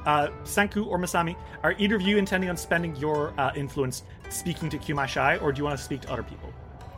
Uh, 0.05 0.29
Sanku 0.43 0.87
or 0.87 0.97
Masami, 0.97 1.35
are 1.61 1.75
either 1.77 1.95
of 1.95 2.01
you 2.01 2.17
intending 2.17 2.49
on 2.49 2.57
spending 2.57 2.95
your 2.95 3.33
uh, 3.37 3.51
influence 3.55 4.03
speaking 4.29 4.69
to 4.69 4.77
Kumai 4.77 5.07
Shai, 5.07 5.37
or 5.37 5.51
do 5.51 5.59
you 5.59 5.65
want 5.65 5.77
to 5.77 5.83
speak 5.83 6.01
to 6.01 6.11
other 6.11 6.23
people? 6.23 6.51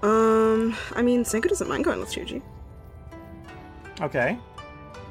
Um, 0.04 0.76
I 0.96 1.02
mean, 1.02 1.24
Sanku 1.24 1.50
doesn't 1.50 1.68
mind 1.68 1.84
going 1.84 2.00
with 2.00 2.10
Chuji. 2.10 2.42
Okay. 4.00 4.38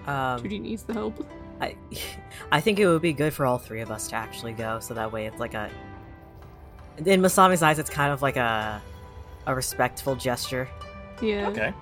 um, 0.07 0.43
Judy 0.43 0.59
needs 0.59 0.83
the 0.85 0.95
help. 0.95 1.27
I, 1.61 1.77
I 2.53 2.61
think 2.61 2.79
it 2.79 2.87
would 2.87 3.03
be 3.03 3.13
good 3.13 3.35
for 3.35 3.45
all 3.47 3.59
three 3.59 3.81
of 3.81 3.91
us 3.91 4.09
to 4.09 4.17
actually 4.17 4.53
go, 4.53 4.81
so 4.81 4.95
that 4.95 5.13
way 5.13 5.27
it's 5.27 5.39
like 5.39 5.55
a. 5.55 5.71
In 6.99 7.21
Masami's 7.21 7.63
eyes, 7.63 7.79
it's 7.79 7.91
kind 7.91 8.13
of 8.13 8.21
like 8.23 8.37
a, 8.37 8.81
a 9.47 9.55
respectful 9.55 10.17
gesture. 10.17 10.69
Yeah. 11.23 11.49
Okay. 11.49 11.73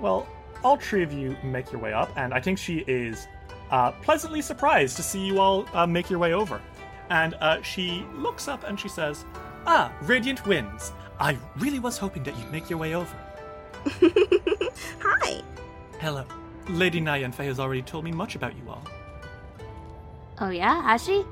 Well, 0.00 0.26
all 0.64 0.76
three 0.76 1.02
of 1.02 1.12
you 1.12 1.36
make 1.42 1.72
your 1.72 1.80
way 1.80 1.92
up, 1.92 2.10
and 2.16 2.32
I 2.34 2.40
think 2.40 2.58
she 2.58 2.84
is 2.86 3.26
uh, 3.70 3.92
pleasantly 3.92 4.42
surprised 4.42 4.96
to 4.96 5.02
see 5.02 5.24
you 5.24 5.40
all 5.40 5.66
uh, 5.74 5.86
make 5.86 6.10
your 6.10 6.18
way 6.18 6.32
over. 6.32 6.60
And 7.10 7.34
uh, 7.40 7.62
she 7.62 8.04
looks 8.14 8.48
up 8.48 8.64
and 8.64 8.78
she 8.78 8.88
says, 8.88 9.24
Ah, 9.66 9.92
Radiant 10.02 10.46
Winds. 10.46 10.92
I 11.18 11.36
really 11.58 11.78
was 11.78 11.98
hoping 11.98 12.22
that 12.24 12.36
you'd 12.36 12.52
make 12.52 12.68
your 12.68 12.78
way 12.78 12.94
over. 12.94 13.16
Hi. 15.00 15.42
Hello. 15.98 16.24
Lady 16.68 17.00
Nyanfe 17.00 17.44
has 17.44 17.58
already 17.60 17.82
told 17.82 18.04
me 18.04 18.12
much 18.12 18.34
about 18.34 18.56
you 18.56 18.68
all. 18.68 18.82
Oh 20.40 20.50
yeah, 20.50 20.82
has 20.82 21.04
she? 21.04 21.24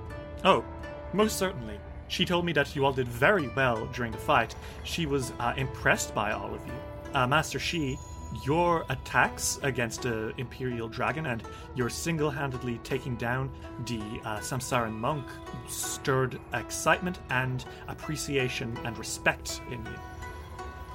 Oh, 0.44 0.64
most 1.12 1.38
certainly. 1.38 1.78
She 2.08 2.24
told 2.24 2.44
me 2.44 2.52
that 2.52 2.74
you 2.74 2.84
all 2.84 2.92
did 2.92 3.08
very 3.08 3.48
well 3.48 3.86
during 3.86 4.12
the 4.12 4.18
fight. 4.18 4.54
She 4.84 5.06
was 5.06 5.32
uh, 5.38 5.54
impressed 5.56 6.14
by 6.14 6.32
all 6.32 6.54
of 6.54 6.64
you. 6.66 6.72
Uh, 7.12 7.26
Master 7.26 7.58
Shi, 7.58 7.98
your 8.42 8.84
attacks 8.88 9.58
against 9.62 10.02
the 10.02 10.32
Imperial 10.38 10.88
Dragon 10.88 11.26
and 11.26 11.42
your 11.74 11.88
single 11.88 12.30
handedly 12.30 12.78
taking 12.84 13.16
down 13.16 13.50
the 13.86 14.00
uh, 14.24 14.38
Samsaran 14.38 14.92
monk 14.92 15.26
stirred 15.68 16.40
excitement 16.52 17.20
and 17.30 17.64
appreciation 17.88 18.76
and 18.84 18.96
respect 18.98 19.60
in 19.70 19.84
you. 19.84 19.98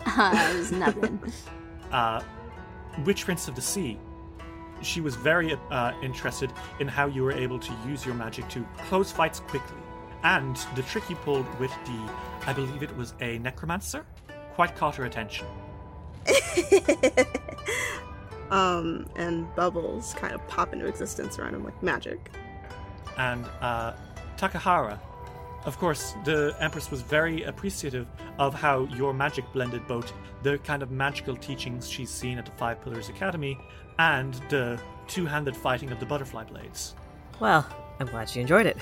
it 0.08 0.58
was 0.58 0.72
nothing. 0.72 1.20
uh, 1.92 2.22
Witch 3.06 3.26
Prince 3.26 3.48
of 3.48 3.56
the 3.56 3.62
Sea. 3.62 3.98
She 4.82 5.02
was 5.02 5.16
very 5.16 5.58
uh, 5.72 5.94
interested 6.02 6.54
in 6.80 6.88
how 6.88 7.08
you 7.08 7.24
were 7.24 7.34
able 7.34 7.60
to 7.60 7.74
use 7.86 8.06
your 8.06 8.16
magic 8.16 8.48
to 8.50 8.66
close 8.88 9.12
fights 9.12 9.42
quickly. 9.42 9.78
And 10.24 10.56
the 10.76 10.84
trick 10.84 11.10
you 11.10 11.16
pulled 11.18 11.48
with 11.60 11.72
the, 11.86 12.12
I 12.46 12.54
believe 12.54 12.84
it 12.84 12.96
was 12.98 13.14
a 13.22 13.40
necromancer, 13.40 14.06
quite 14.54 14.76
caught 14.76 14.96
her 14.96 15.06
attention. 15.06 15.48
Um, 18.52 19.06
and 19.16 19.54
bubbles 19.56 20.16
kind 20.16 20.34
of 20.34 20.46
pop 20.48 20.74
into 20.74 20.88
existence 20.88 21.38
around 21.38 21.54
him 21.54 21.64
like 21.64 21.82
magic. 21.84 22.32
and 23.18 23.46
uh, 23.62 23.94
Takahara. 24.38 25.00
Of 25.66 25.78
course, 25.78 26.16
the 26.24 26.56
Empress 26.60 26.90
was 26.90 27.02
very 27.02 27.44
appreciative 27.44 28.08
of 28.40 28.56
how 28.56 28.86
your 28.86 29.14
magic 29.14 29.46
blended 29.54 29.86
both 29.88 30.12
the 30.42 30.58
kind 30.60 30.82
of 30.82 30.90
magical 30.90 31.36
teachings 31.36 31.88
she's 31.88 32.10
seen 32.10 32.40
at 32.40 32.46
the 32.46 32.52
Five 32.54 32.82
Pillars 32.82 33.10
Academy 33.10 33.56
and 34.00 34.34
the 34.50 34.82
two 35.08 35.26
handed 35.28 35.56
fighting 35.56 35.92
of 35.92 36.00
the 36.00 36.06
butterfly 36.06 36.46
blades. 36.46 36.96
Well, 37.40 37.68
I'm 38.00 38.08
glad 38.08 38.30
she 38.30 38.40
enjoyed 38.40 38.66
it. 38.66 38.78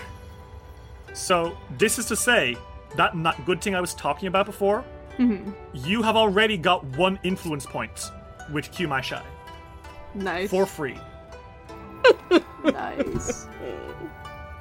So, 1.14 1.58
this 1.78 1.98
is 2.00 2.06
to 2.06 2.16
say, 2.16 2.56
that 2.96 3.18
not 3.18 3.44
good 3.46 3.60
thing 3.62 3.76
I 3.76 3.82
was 3.82 3.94
talking 3.96 4.28
about 4.28 4.46
before, 4.46 4.86
Mhm. 5.18 5.54
you 5.74 6.02
have 6.04 6.16
already 6.16 6.58
got 6.58 6.84
one 6.98 7.20
influence 7.24 7.66
point 7.66 8.12
with 8.52 8.72
Q 8.72 8.88
Mai 8.88 9.02
Shai 9.02 9.24
Nice. 10.14 10.50
for 10.50 10.66
free. 10.66 10.98
nice. 12.64 13.48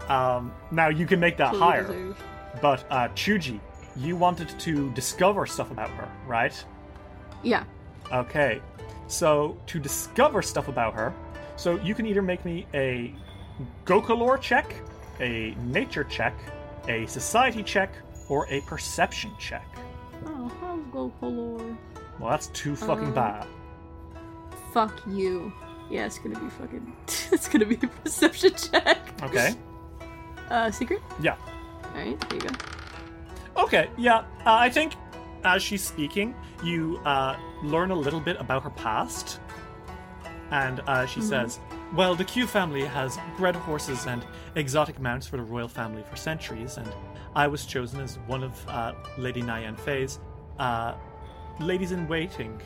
Um, 0.08 0.52
now, 0.70 0.88
you 0.88 1.06
can 1.06 1.18
make 1.20 1.36
that 1.38 1.50
Fully 1.50 1.60
higher. 1.62 1.82
deserved. 1.82 2.22
But 2.62 2.84
uh, 2.90 3.08
Chuji, 3.08 3.60
you 3.96 4.16
wanted 4.16 4.48
to 4.60 4.90
discover 4.92 5.46
stuff 5.46 5.70
about 5.70 5.90
her, 5.90 6.08
right? 6.26 6.64
Yeah. 7.42 7.64
Okay. 8.12 8.60
So 9.08 9.56
to 9.66 9.78
discover 9.78 10.42
stuff 10.42 10.68
about 10.68 10.94
her, 10.94 11.12
so 11.56 11.76
you 11.80 11.94
can 11.94 12.06
either 12.06 12.22
make 12.22 12.44
me 12.44 12.66
a 12.74 13.14
Gokalore 13.84 14.40
check, 14.40 14.74
a 15.20 15.54
nature 15.64 16.04
check, 16.04 16.34
a 16.88 17.06
society 17.06 17.62
check, 17.62 17.90
or 18.28 18.46
a 18.50 18.60
perception 18.62 19.30
check. 19.38 19.64
Oh, 20.24 20.50
I'll 20.62 20.76
go 20.92 21.12
color. 21.20 21.76
Well, 22.18 22.30
that's 22.30 22.46
too 22.48 22.74
fucking 22.76 23.08
Um, 23.08 23.14
bad. 23.14 23.46
Fuck 24.72 25.00
you. 25.06 25.52
Yeah, 25.90 26.06
it's 26.06 26.18
gonna 26.18 26.38
be 26.38 26.48
fucking. 26.50 26.92
it's 27.32 27.48
gonna 27.48 27.66
be 27.66 27.76
a 27.82 27.86
perception 27.88 28.52
check. 28.54 28.98
Okay. 29.22 29.54
Uh, 30.48 30.70
secret. 30.70 31.02
Yeah. 31.20 31.34
All 31.82 31.90
right, 32.00 32.20
there 32.30 32.38
you 32.38 32.48
go. 32.48 32.54
Okay. 33.64 33.90
Yeah. 33.98 34.18
Uh, 34.18 34.54
I 34.54 34.70
think 34.70 34.92
as 35.42 35.60
she's 35.60 35.82
speaking, 35.82 36.36
you 36.62 36.98
uh, 37.04 37.34
learn 37.64 37.90
a 37.90 37.96
little 37.96 38.20
bit 38.20 38.36
about 38.38 38.62
her 38.62 38.70
past, 38.70 39.40
and 40.52 40.78
uh, 40.86 41.04
she 41.06 41.18
Mhm. 41.18 41.24
says, 41.28 41.58
"Well, 41.96 42.14
the 42.14 42.22
Q 42.22 42.46
family 42.46 42.84
has 42.84 43.18
bred 43.36 43.56
horses 43.56 44.06
and 44.06 44.24
exotic 44.54 45.00
mounts 45.00 45.26
for 45.26 45.36
the 45.36 45.42
royal 45.42 45.66
family 45.66 46.04
for 46.08 46.14
centuries, 46.14 46.76
and 46.76 46.86
I 47.36 47.46
was 47.46 47.66
chosen 47.66 48.00
as 48.00 48.18
one 48.26 48.42
of 48.42 48.66
uh, 48.66 48.94
Lady 49.18 49.42
Nyan 49.42 49.78
Fei's 49.78 50.20
uh, 50.58 50.94
ladies 51.60 51.92
in 51.92 52.08
waiting, 52.08 52.58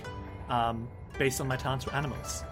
um, 0.48 0.88
based 1.18 1.40
on 1.40 1.48
my 1.48 1.56
talents 1.56 1.84
for 1.84 1.92
animals. 1.92 2.44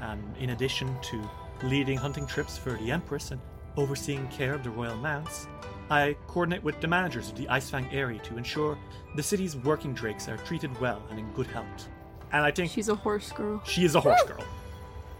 Um, 0.00 0.22
in 0.38 0.50
addition 0.50 0.96
to 1.02 1.28
leading 1.64 1.98
hunting 1.98 2.24
trips 2.24 2.56
for 2.56 2.74
the 2.74 2.92
Empress 2.92 3.32
and 3.32 3.40
overseeing 3.76 4.28
care 4.28 4.54
of 4.54 4.62
the 4.62 4.70
royal 4.70 4.96
mounts, 4.96 5.48
I 5.90 6.16
coordinate 6.28 6.62
with 6.62 6.80
the 6.80 6.86
managers 6.86 7.30
of 7.30 7.36
the 7.36 7.46
Icefang 7.46 7.92
area 7.92 8.20
to 8.20 8.36
ensure 8.38 8.78
the 9.16 9.22
city's 9.22 9.56
working 9.56 9.92
drakes 9.92 10.28
are 10.28 10.36
treated 10.36 10.80
well 10.80 11.02
and 11.10 11.18
in 11.18 11.28
good 11.32 11.48
health. 11.48 11.88
And 12.32 12.44
I 12.44 12.52
think 12.52 12.70
She's 12.70 12.88
a 12.88 12.94
horse 12.94 13.32
girl. 13.32 13.60
she 13.64 13.84
is 13.84 13.96
a 13.96 14.00
horse 14.00 14.22
girl. 14.22 14.44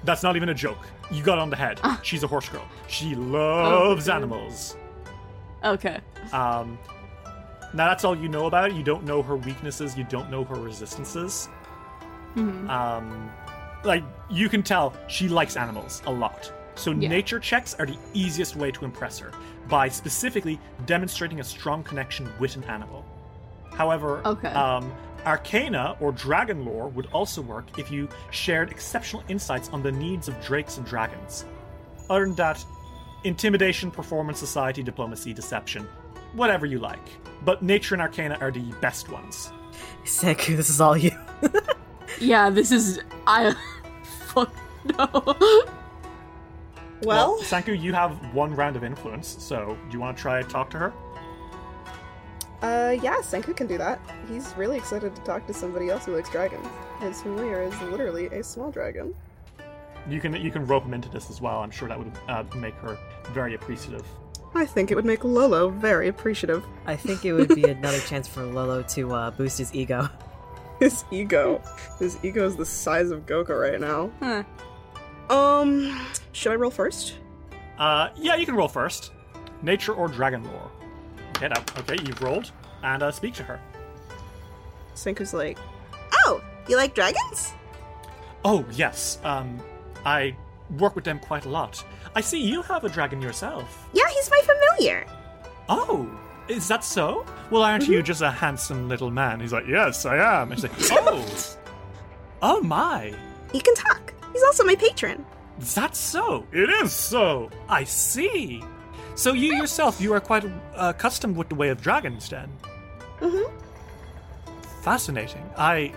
That's 0.05 0.23
not 0.23 0.37
even 0.37 0.51
a 0.51 0.55
joke. 0.55 0.87
You 1.11 1.25
got 1.25 1.41
on 1.41 1.51
the 1.51 1.57
head. 1.57 1.81
She's 2.05 2.23
a 2.23 2.29
horse 2.29 2.49
girl. 2.49 2.65
She 2.87 3.17
loves 3.17 4.09
okay. 4.09 4.17
animals. 4.17 4.77
Okay. 5.65 6.01
Um, 6.33 6.79
now 7.75 7.87
that's 7.89 8.05
all 8.05 8.17
you 8.17 8.29
know 8.29 8.47
about 8.47 8.71
it. 8.71 8.77
You 8.77 8.83
don't 8.83 9.05
know 9.05 9.23
her 9.23 9.37
weaknesses. 9.37 9.97
You 9.97 10.05
don't 10.05 10.31
know 10.31 10.45
her 10.45 10.57
resistances. 10.57 11.49
Mhm. 12.35 12.69
Um, 12.69 13.31
like 13.85 14.05
you 14.29 14.49
can 14.49 14.63
tell 14.63 14.93
she 15.09 15.29
likes 15.29 15.57
animals 15.57 16.03
a 16.07 16.13
lot. 16.13 16.53
So 16.75 16.93
Yeah. 16.93 17.09
nature 17.09 17.39
checks 17.41 17.75
are 17.79 17.87
the 17.87 17.99
easiest 18.15 18.57
way 18.57 18.71
to 18.71 18.85
impress 18.85 19.19
her 19.19 19.33
by 19.69 19.89
specifically 19.89 20.59
demonstrating 20.87 21.41
a 21.41 21.45
strong 21.45 21.83
connection 21.83 22.29
with 22.39 22.57
an 22.57 22.65
animal. 22.65 23.05
However, 23.77 24.23
Okay. 24.25 24.49
um, 24.53 24.93
arcana 25.27 25.97
or 26.01 26.13
dragon 26.13 26.65
lore 26.65 26.89
would 26.89 27.07
also 27.13 27.43
work 27.43 27.79
if 27.79 27.91
you 27.91 28.09
shared 28.31 28.71
exceptional 28.71 29.23
insights 29.29 29.69
on 29.71 29.83
the 29.83 29.93
needs 29.93 30.29
of 30.29 30.41
drakes 30.43 30.79
and 30.79 30.87
dragons. 30.87 31.45
Other 32.09 32.25
than 32.25 32.35
that, 32.37 32.65
intimidation, 33.25 33.91
performance, 33.91 34.39
society, 34.39 34.83
diplomacy, 34.83 35.33
deception, 35.33 35.87
whatever 36.35 36.67
you 36.67 36.79
like. 36.79 37.07
But 37.45 37.63
nature 37.63 37.95
and 37.95 38.03
arcana 38.03 38.39
are 38.41 38.51
the 38.51 38.73
best 38.81 39.09
ones. 39.09 39.53
Sanku, 40.05 40.57
this 40.57 40.71
is 40.71 40.81
all 40.81 40.97
you. 40.97 41.13
Yeah, 42.19 42.51
this 42.51 42.73
is 42.73 43.01
I. 43.27 43.55
Fuck 44.03 44.53
no. 44.85 45.09
Well, 47.03 47.39
Sanku, 47.41 47.81
you 47.81 47.93
have 47.95 48.35
one 48.35 48.55
round 48.55 48.77
of 48.77 48.85
influence, 48.85 49.37
so 49.39 49.79
do 49.89 49.93
you 49.93 50.01
want 50.01 50.17
to 50.17 50.21
try 50.21 50.43
to 50.43 50.49
talk 50.49 50.71
to 50.71 50.79
her? 50.79 50.93
uh, 52.63 52.97
yeah, 53.03 53.17
Sanku 53.23 53.57
can 53.57 53.67
do 53.67 53.79
that. 53.79 54.01
He's 54.29 54.55
really 54.57 54.77
excited 54.77 55.15
to 55.17 55.23
talk 55.23 55.47
to 55.47 55.55
somebody 55.55 55.89
else 55.89 56.05
who 56.05 56.15
likes 56.15 56.29
dragons. 56.29 56.67
His 57.01 57.23
familiar 57.23 57.63
is 57.63 57.81
literally 57.81 58.27
a 58.27 58.45
small 58.45 58.71
dragon. 58.71 59.15
You 60.09 60.21
can 60.21 60.35
you 60.35 60.51
can 60.51 60.67
rope 60.67 60.85
him 60.85 60.95
into 60.95 61.09
this 61.09 61.31
as 61.31 61.41
well. 61.41 61.59
I'm 61.61 61.71
sure 61.71 61.89
that 61.89 61.99
would 61.99 62.13
uh, 62.29 62.45
make 62.57 62.75
her 62.77 62.99
very 63.33 63.55
appreciative. 63.55 64.05
I 64.55 64.67
think 64.67 64.91
it 64.91 64.95
would 64.97 65.05
make 65.05 65.23
Lolo 65.23 65.69
very 65.69 66.09
appreciative. 66.09 66.65
I 66.87 66.97
think 66.97 67.25
it 67.25 67.33
would 67.33 67.55
be 67.55 67.65
another 67.65 68.01
chance 68.01 68.27
for 68.27 68.43
Lolo 68.43 68.83
to 68.83 69.15
uh, 69.15 69.31
boost 69.31 69.59
his 69.59 69.75
ego. 69.75 70.09
His 70.81 71.05
ego. 71.11 71.61
His 71.99 72.17
ego 72.25 72.47
is 72.47 72.57
the 72.57 72.65
size 72.65 73.11
of 73.11 73.27
Goka 73.27 73.51
right 73.51 73.79
now. 73.79 74.11
Huh. 74.19 74.45
Um, 75.29 76.07
should 76.33 76.53
I 76.53 76.55
roll 76.55 76.71
first? 76.71 77.19
Uh, 77.79 78.09
yeah, 78.17 78.35
you 78.37 78.47
can 78.47 78.55
roll 78.55 78.67
first. 78.67 79.13
Nature 79.61 79.93
or 79.93 80.09
dragon 80.09 80.43
lore. 80.43 80.71
Okay, 81.37 81.49
now, 81.49 81.63
okay, 81.81 82.03
you've 82.03 82.23
rolled, 82.23 82.51
and 82.83 83.03
uh, 83.03 83.11
speak 83.11 83.35
to 83.35 83.43
her. 83.43 83.61
Sanku's 84.95 85.35
like, 85.35 85.59
Oh, 86.25 86.43
you 86.67 86.77
like 86.77 86.95
dragons? 86.95 87.53
Oh 88.43 88.65
yes, 88.73 89.19
um, 89.23 89.61
I 90.05 90.37
work 90.79 90.95
with 90.95 91.05
them 91.05 91.19
quite 91.19 91.45
a 91.47 91.49
lot. 91.49 91.85
I 92.15 92.21
see 92.21 92.41
you 92.41 92.63
have 92.63 92.85
a 92.85 92.89
dragon 92.89 93.21
yourself. 93.21 93.89
Yeah, 93.93 94.09
he's 94.09 94.31
my 94.31 94.41
familiar. 94.43 95.07
Oh, 95.69 96.09
is 96.49 96.67
that 96.69 96.85
so? 96.85 97.25
Well, 97.51 97.63
aren't 97.63 97.87
you 97.89 98.03
just 98.03 98.23
a 98.23 98.31
handsome 98.31 98.89
little 98.89 99.11
man? 99.11 99.41
He's 99.41 99.53
like, 99.53 99.67
yes, 99.67 100.05
I 100.07 100.17
am. 100.43 100.53
And 100.53 100.61
she's 100.61 100.71
like, 100.71 101.01
oh, 101.03 101.57
oh 102.43 102.61
my, 102.63 103.13
He 103.53 103.61
can 103.61 103.75
talk. 103.75 104.15
He's 104.33 104.43
also 104.45 104.65
my 104.65 104.75
patron. 104.77 105.25
that's 105.75 105.99
so. 105.99 106.47
It 106.53 106.71
is 106.71 106.93
so. 106.93 107.51
I 107.69 107.85
see. 107.85 108.63
So 109.17 109.33
you 109.33 109.55
yourself, 109.55 110.01
you 110.01 110.13
are 110.15 110.21
quite 110.21 110.45
uh, 110.45 110.51
accustomed 110.97 111.37
with 111.37 111.49
the 111.49 111.55
way 111.57 111.69
of 111.69 111.83
dragons, 111.83 112.29
then. 112.29 112.49
Mm-hmm. 113.21 113.57
Fascinating. 114.83 115.49
I, 115.57 115.93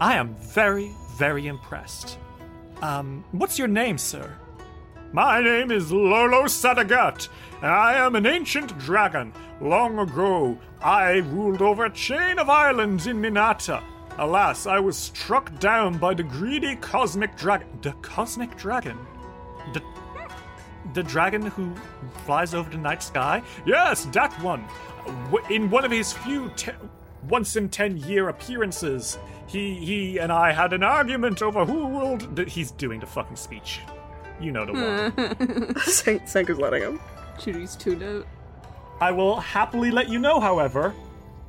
I 0.00 0.16
am 0.16 0.34
very, 0.36 0.90
very 1.16 1.46
impressed. 1.46 2.18
Um, 2.82 3.24
what's 3.32 3.58
your 3.58 3.68
name, 3.68 3.98
sir? 3.98 4.34
My 5.12 5.40
name 5.40 5.70
is 5.70 5.92
Lolo 5.92 6.44
Sadagat, 6.44 7.28
and 7.62 7.70
I 7.70 7.94
am 7.94 8.16
an 8.16 8.26
ancient 8.26 8.76
dragon. 8.78 9.32
Long 9.60 9.98
ago, 9.98 10.58
I 10.82 11.18
ruled 11.18 11.62
over 11.62 11.84
a 11.84 11.90
chain 11.90 12.38
of 12.38 12.50
islands 12.50 13.06
in 13.06 13.18
Minata. 13.18 13.82
Alas, 14.18 14.66
I 14.66 14.80
was 14.80 14.96
struck 14.96 15.56
down 15.60 15.98
by 15.98 16.14
the 16.14 16.24
greedy 16.24 16.76
cosmic 16.76 17.36
dragon. 17.36 17.68
The 17.82 17.92
cosmic 18.02 18.56
dragon? 18.56 18.98
The, 19.72 19.82
the 20.94 21.02
dragon 21.02 21.46
who 21.46 21.72
flies 22.24 22.54
over 22.54 22.70
the 22.70 22.76
night 22.76 23.02
sky? 23.02 23.42
Yes, 23.64 24.06
that 24.06 24.32
one. 24.42 24.64
In 25.50 25.70
one 25.70 25.84
of 25.84 25.90
his 25.90 26.12
few 26.12 26.50
te- 26.56 26.72
once 27.28 27.56
in 27.56 27.68
ten 27.68 27.96
year 27.98 28.28
appearances, 28.28 29.18
he 29.46 29.74
he 29.74 30.18
and 30.18 30.32
I 30.32 30.52
had 30.52 30.72
an 30.72 30.82
argument 30.82 31.42
over 31.42 31.64
who 31.64 31.88
ruled. 31.88 32.36
th- 32.36 32.52
He's 32.52 32.70
doing 32.70 33.00
the 33.00 33.06
fucking 33.06 33.36
speech. 33.36 33.80
You 34.40 34.50
know 34.52 34.64
the 34.66 34.72
one. 34.72 35.76
Sen- 35.80 36.20
Sanku's 36.20 36.58
letting 36.58 36.82
him. 36.82 37.00
Judy's 37.38 37.76
tuned 37.76 38.02
out. 38.02 38.26
I 39.00 39.10
will 39.10 39.40
happily 39.40 39.90
let 39.90 40.08
you 40.08 40.18
know, 40.18 40.40
however, 40.40 40.94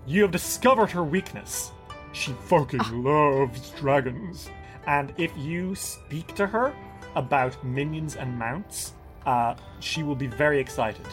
you 0.07 0.21
have 0.23 0.31
discovered 0.31 0.91
her 0.91 1.03
weakness. 1.03 1.71
She 2.11 2.31
fucking 2.47 3.03
loves 3.03 3.71
dragons. 3.71 4.49
And 4.87 5.13
if 5.17 5.31
you 5.37 5.73
speak 5.75 6.33
to 6.35 6.45
her 6.47 6.73
about 7.15 7.61
minions 7.63 8.15
and 8.15 8.37
mounts, 8.37 8.93
uh, 9.25 9.55
she 9.79 10.03
will 10.03 10.15
be 10.15 10.27
very 10.27 10.59
excited. 10.59 11.07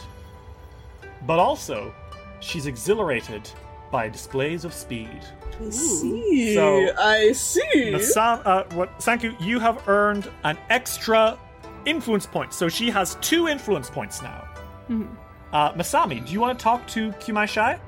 But 1.25 1.39
also, 1.39 1.93
she's 2.39 2.65
exhilarated 2.67 3.49
by 3.91 4.09
displays 4.09 4.65
of 4.65 4.73
speed. 4.73 5.21
I 5.61 5.69
see. 5.69 6.55
So- 6.55 6.89
I 6.97 7.31
see. 7.33 7.91
Masam, 7.93 8.41
uh, 8.45 8.63
what, 8.75 8.97
Sanku, 8.99 9.39
you 9.41 9.59
have 9.59 9.87
earned 9.87 10.29
an 10.43 10.57
extra 10.69 11.37
influence 11.85 12.25
point. 12.25 12.53
So 12.53 12.69
she 12.69 12.89
has 12.89 13.15
two 13.21 13.47
influence 13.47 13.89
points 13.89 14.21
now. 14.21 14.47
Mhm. 14.89 15.07
Uh, 15.51 15.71
Masami, 15.73 16.25
do 16.25 16.31
you 16.33 16.39
want 16.39 16.57
to 16.57 16.63
talk 16.63 16.85
to 16.87 17.11
Kumai 17.13 17.47
Shai? 17.47 17.79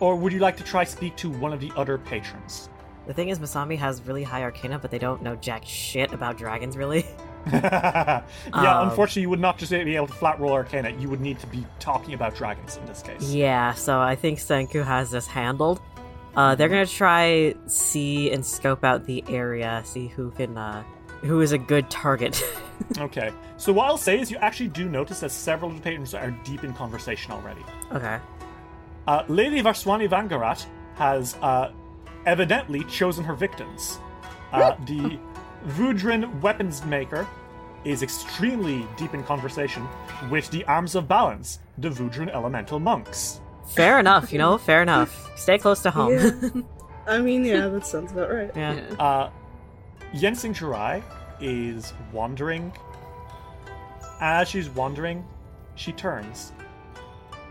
Or 0.00 0.14
would 0.14 0.32
you 0.32 0.38
like 0.38 0.56
to 0.58 0.62
try 0.64 0.84
speak 0.84 1.16
to 1.16 1.28
one 1.30 1.52
of 1.52 1.58
the 1.60 1.72
other 1.76 1.98
patrons? 1.98 2.68
The 3.08 3.14
thing 3.14 3.30
is, 3.30 3.38
Masami 3.40 3.76
has 3.78 4.02
really 4.02 4.22
high 4.22 4.42
arcana, 4.42 4.78
but 4.78 4.90
they 4.90 4.98
don't 4.98 5.22
know 5.22 5.34
jack 5.34 5.62
shit 5.64 6.12
about 6.12 6.36
dragons, 6.38 6.76
really. 6.76 7.04
yeah, 7.52 8.22
Um, 8.52 8.88
unfortunately, 8.90 9.22
you 9.22 9.30
would 9.30 9.40
not 9.40 9.58
just 9.58 9.72
be 9.72 9.96
able 9.96 10.06
to 10.06 10.12
flat 10.12 10.38
roll 10.38 10.52
Arcana. 10.52 10.90
You 10.90 11.08
would 11.08 11.20
need 11.20 11.38
to 11.40 11.46
be 11.46 11.64
talking 11.80 12.14
about 12.14 12.34
dragons 12.34 12.76
in 12.76 12.84
this 12.86 13.02
case. 13.02 13.22
Yeah, 13.30 13.72
so 13.72 13.98
I 14.00 14.14
think 14.14 14.38
Sanku 14.38 14.84
has 14.84 15.10
this 15.10 15.26
handled. 15.26 15.80
Uh, 16.36 16.54
they're 16.54 16.68
gonna 16.68 16.86
try 16.86 17.54
see 17.66 18.30
and 18.30 18.44
scope 18.44 18.84
out 18.84 19.04
the 19.06 19.24
area, 19.28 19.82
see 19.84 20.06
who 20.08 20.30
can, 20.32 20.56
uh, 20.56 20.82
who 21.22 21.40
is 21.40 21.52
a 21.52 21.58
good 21.58 21.90
target. 21.90 22.42
Okay. 22.98 23.32
So 23.56 23.72
what 23.72 23.86
I'll 23.86 23.98
say 23.98 24.20
is 24.20 24.30
you 24.30 24.36
actually 24.38 24.68
do 24.68 24.88
notice 24.88 25.18
that 25.20 25.32
several 25.32 25.70
of 25.70 25.76
the 25.76 25.82
patrons 25.82 26.14
are 26.14 26.30
deep 26.44 26.62
in 26.62 26.72
conversation 26.72 27.32
already. 27.32 27.60
okay. 27.92 28.20
Uh, 29.08 29.24
Lady 29.28 29.60
Varswani 29.60 30.08
Vangarat 30.08 30.64
has 30.94 31.34
uh, 31.42 31.72
evidently 32.24 32.84
chosen 32.84 33.24
her 33.24 33.34
victims. 33.34 33.98
Uh, 34.52 34.74
the 34.86 35.18
Vudrin 35.70 36.40
weapons 36.40 36.84
maker 36.84 37.26
is 37.84 38.02
extremely 38.04 38.86
deep 38.96 39.12
in 39.12 39.24
conversation 39.24 39.86
with 40.30 40.48
the 40.50 40.64
Arms 40.66 40.94
of 40.94 41.08
Balance, 41.08 41.58
the 41.78 41.90
Vudrin 41.90 42.32
elemental 42.32 42.78
monks. 42.78 43.40
Fair 43.74 43.98
enough, 43.98 44.32
you 44.32 44.38
know, 44.38 44.58
fair 44.58 44.82
enough. 44.82 45.30
Stay 45.38 45.58
close 45.58 45.82
to 45.82 45.90
home. 45.90 46.12
Yeah. 46.12 46.62
I 47.06 47.18
mean, 47.20 47.44
yeah, 47.44 47.68
that 47.68 47.86
sounds 47.86 48.12
about 48.12 48.30
right. 48.30 48.50
Yeah. 48.54 48.80
Uh, 48.98 49.30
Yensing 50.14 50.54
Jirai 50.54 51.02
is 51.40 51.92
wandering. 52.12 52.72
As 54.20 54.48
she's 54.48 54.68
wandering, 54.68 55.24
she 55.74 55.92
turns. 55.92 56.52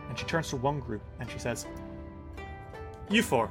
And 0.09 0.17
she 0.17 0.25
turns 0.25 0.49
to 0.49 0.57
one 0.57 0.79
group 0.79 1.01
and 1.19 1.29
she 1.29 1.39
says, 1.39 1.65
You 3.09 3.23
four. 3.23 3.49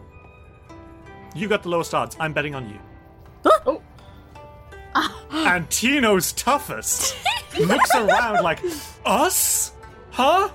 You 1.34 1.48
got 1.48 1.62
the 1.62 1.68
lowest 1.68 1.94
odds. 1.94 2.16
I'm 2.20 2.32
betting 2.32 2.54
on 2.54 2.68
you. 2.68 2.78
Oh. 3.44 3.82
and 5.30 5.68
Tino's 5.70 6.32
toughest 6.32 7.16
looks 7.58 7.94
around 7.94 8.42
like, 8.42 8.60
Us? 9.04 9.72
Huh? 10.10 10.50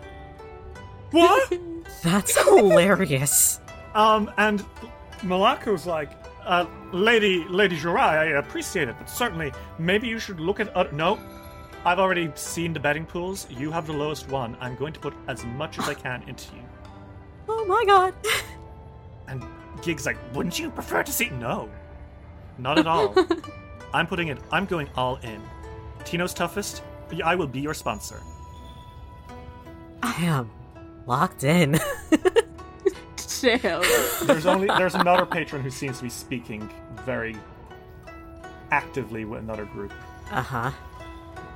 What? 1.11 1.53
That's 2.03 2.37
hilarious. 2.43 3.59
Um, 3.93 4.31
and 4.37 4.65
Malako's 5.21 5.85
like, 5.85 6.11
uh, 6.45 6.65
Lady, 6.93 7.43
Lady 7.49 7.77
Jirai, 7.77 7.99
I 7.99 8.25
appreciate 8.39 8.87
it, 8.87 8.95
but 8.97 9.09
certainly, 9.09 9.51
maybe 9.79 10.07
you 10.07 10.17
should 10.17 10.39
look 10.39 10.61
at 10.61 10.73
other. 10.77 10.89
No, 10.93 11.19
I've 11.83 11.99
already 11.99 12.31
seen 12.35 12.71
the 12.71 12.79
betting 12.79 13.05
pools. 13.05 13.47
You 13.49 13.69
have 13.71 13.87
the 13.87 13.91
lowest 13.91 14.29
one. 14.29 14.55
I'm 14.61 14.77
going 14.77 14.93
to 14.93 14.99
put 15.01 15.13
as 15.27 15.43
much 15.43 15.77
as 15.77 15.89
I 15.89 15.93
can 15.93 16.23
into 16.27 16.55
you. 16.55 16.61
Oh 17.49 17.65
my 17.65 17.83
god. 17.85 18.13
And 19.27 19.43
Gig's 19.81 20.05
like, 20.05 20.17
wouldn't 20.33 20.57
you 20.57 20.69
prefer 20.69 21.03
to 21.03 21.11
see? 21.11 21.29
No, 21.31 21.69
not 22.57 22.79
at 22.79 22.87
all. 22.87 23.13
I'm 23.93 24.07
putting 24.07 24.29
it. 24.29 24.37
I'm 24.53 24.65
going 24.65 24.87
all 24.95 25.17
in. 25.17 25.41
Tino's 26.05 26.33
toughest. 26.33 26.81
I 27.25 27.35
will 27.35 27.47
be 27.47 27.59
your 27.59 27.73
sponsor. 27.73 28.21
Damn. 30.01 30.49
Locked 31.11 31.43
in. 31.43 31.73
Damn. 33.41 33.81
There's 34.25 34.45
only 34.45 34.67
there's 34.67 34.95
another 34.95 35.25
patron 35.25 35.61
who 35.61 35.69
seems 35.69 35.97
to 35.97 36.03
be 36.03 36.09
speaking 36.09 36.69
very 37.05 37.35
actively 38.71 39.25
with 39.25 39.41
another 39.41 39.65
group. 39.65 39.91
uh 40.31 40.41
huh. 40.41 40.71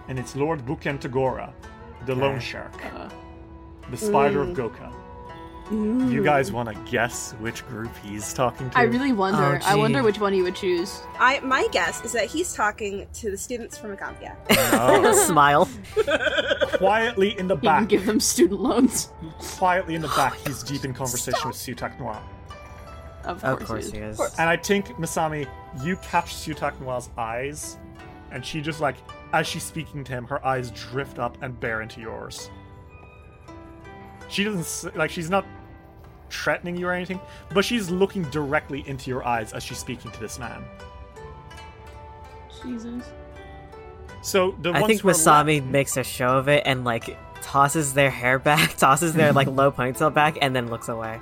and 0.09 0.19
it's 0.19 0.35
Lord 0.35 0.65
Buken 0.65 0.99
Tagora, 0.99 1.53
the 2.05 2.13
loan 2.15 2.35
Okay. 2.35 2.43
shark, 2.45 2.73
Uh, 2.93 3.07
the 3.91 3.95
spider 3.95 4.43
Mm. 4.43 4.49
of 4.51 4.57
Goka. 4.57 4.93
You 5.71 6.23
guys 6.23 6.51
want 6.51 6.69
to 6.69 6.75
guess 6.91 7.31
which 7.39 7.65
group 7.67 7.89
he's 8.03 8.33
talking 8.33 8.69
to? 8.69 8.77
I 8.77 8.83
really 8.83 9.13
wonder. 9.13 9.59
Oh, 9.63 9.65
I 9.65 9.75
wonder 9.75 10.03
which 10.03 10.19
one 10.19 10.33
you 10.35 10.43
would 10.43 10.55
choose. 10.55 11.01
I 11.17 11.39
my 11.39 11.67
guess 11.71 12.03
is 12.05 12.11
that 12.11 12.25
he's 12.27 12.53
talking 12.53 13.07
to 13.13 13.31
the 13.31 13.37
students 13.37 13.75
from 13.77 13.95
Magaambya. 13.97 14.35
No. 14.51 15.09
Oh. 15.09 15.13
Smile. 15.25 15.67
quietly 16.77 17.37
in 17.39 17.47
the 17.47 17.55
He 17.55 17.61
can 17.67 17.81
back. 17.81 17.89
give 17.89 18.05
them 18.05 18.19
student 18.19 18.61
loans. 18.61 19.11
Quietly 19.39 19.95
in 19.95 20.01
the 20.01 20.07
back, 20.09 20.33
oh, 20.37 20.43
he's 20.47 20.61
deep 20.61 20.85
in 20.85 20.93
conversation 20.93 21.47
with 21.47 21.57
Sutak 21.57 21.99
Noir. 21.99 22.21
Of 23.23 23.41
course, 23.41 23.61
Of 23.61 23.67
course 23.67 23.91
he 23.91 23.97
he 23.97 24.03
is. 24.03 24.19
is. 24.19 24.35
And 24.37 24.47
I 24.47 24.57
think 24.57 24.87
Masami, 24.99 25.47
you 25.83 25.95
catch 25.97 26.35
Sutak 26.35 26.79
Noir's 26.79 27.09
eyes, 27.17 27.77
and 28.31 28.45
she 28.45 28.61
just 28.61 28.81
like, 28.81 28.97
as 29.33 29.47
she's 29.47 29.63
speaking 29.63 30.03
to 30.03 30.11
him, 30.11 30.25
her 30.27 30.45
eyes 30.45 30.69
drift 30.71 31.17
up 31.17 31.37
and 31.41 31.59
bear 31.59 31.81
into 31.81 32.01
yours. 32.01 32.51
She 34.29 34.43
doesn't 34.43 34.95
like. 34.95 35.11
She's 35.11 35.29
not 35.29 35.45
threatening 36.29 36.75
you 36.75 36.87
or 36.87 36.93
anything, 36.93 37.19
but 37.53 37.63
she's 37.63 37.89
looking 37.89 38.23
directly 38.23 38.83
into 38.87 39.09
your 39.09 39.25
eyes 39.25 39.53
as 39.53 39.63
she's 39.63 39.77
speaking 39.77 40.11
to 40.11 40.19
this 40.19 40.39
man. 40.39 40.63
Jesus. 42.63 43.03
So 44.21 44.55
the 44.61 44.71
I 44.73 44.81
think 44.83 45.01
who 45.01 45.09
are 45.09 45.13
Masami 45.13 45.65
makes 45.65 45.97
a 45.97 46.03
show 46.03 46.37
of 46.37 46.49
it 46.49 46.63
and 46.65 46.83
like 46.83 47.15
tosses 47.41 47.93
their 47.93 48.09
hair 48.09 48.39
back, 48.39 48.75
tosses 48.77 49.13
their 49.13 49.31
like 49.33 49.47
low 49.47 49.71
ponytail 49.71 50.13
back, 50.13 50.37
and 50.41 50.55
then 50.55 50.69
looks 50.69 50.89
away. 50.89 51.21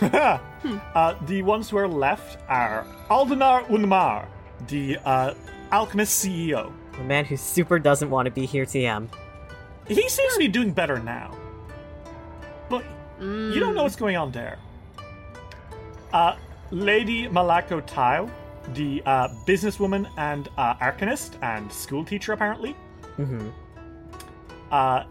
left- 0.00 0.40
uh, 0.94 1.14
the 1.26 1.42
ones 1.42 1.68
who 1.70 1.76
are 1.76 1.88
left 1.88 2.38
are 2.48 2.86
Aldenar 3.10 3.66
Unmar, 3.66 4.26
the 4.68 4.98
uh, 5.04 5.34
alchemist 5.72 6.24
CEO. 6.24 6.72
The 6.92 7.04
man 7.04 7.24
who 7.24 7.36
super 7.36 7.78
doesn't 7.78 8.08
want 8.10 8.26
to 8.26 8.30
be 8.30 8.46
here, 8.46 8.64
TM. 8.64 9.08
He 9.88 10.08
seems 10.08 10.32
to 10.34 10.38
be 10.38 10.48
doing 10.48 10.72
better 10.72 10.98
now, 10.98 11.35
but 13.18 13.24
you 13.24 13.60
don't 13.60 13.74
know 13.74 13.82
what's 13.82 13.96
going 13.96 14.16
on 14.16 14.30
there. 14.32 14.58
Uh, 16.12 16.36
Lady 16.70 17.26
Malako 17.28 17.84
Tile, 17.86 18.30
the 18.74 19.02
uh, 19.06 19.28
businesswoman 19.46 20.08
and 20.16 20.48
uh, 20.56 20.74
arcanist 20.76 21.34
and 21.42 21.70
school 21.72 22.04
teacher, 22.04 22.32
apparently. 22.32 22.74
Mm-hmm. 23.18 23.48
Uh, 24.70 25.04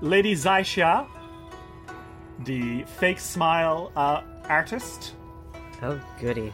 Lady 0.00 0.34
Zaixia, 0.34 1.06
the 2.44 2.82
fake 2.84 3.18
smile 3.20 3.92
uh, 3.96 4.22
artist. 4.48 5.14
Oh, 5.82 6.00
goody. 6.20 6.52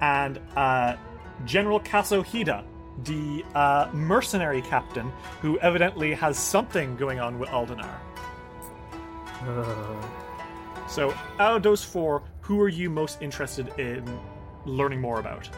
and 0.00 0.38
uh, 0.56 0.96
General 1.44 1.80
Kasohida, 1.80 2.64
the 3.04 3.44
uh, 3.54 3.88
mercenary 3.92 4.62
captain 4.62 5.10
who 5.42 5.58
evidently 5.60 6.14
has 6.14 6.38
something 6.38 6.96
going 6.96 7.18
on 7.18 7.38
with 7.38 7.48
Aldenar. 7.50 7.96
So, 10.90 11.14
out 11.38 11.56
of 11.56 11.62
those 11.62 11.84
four, 11.84 12.20
who 12.40 12.60
are 12.60 12.68
you 12.68 12.90
most 12.90 13.22
interested 13.22 13.68
in 13.78 14.04
learning 14.66 15.00
more 15.00 15.20
about? 15.20 15.48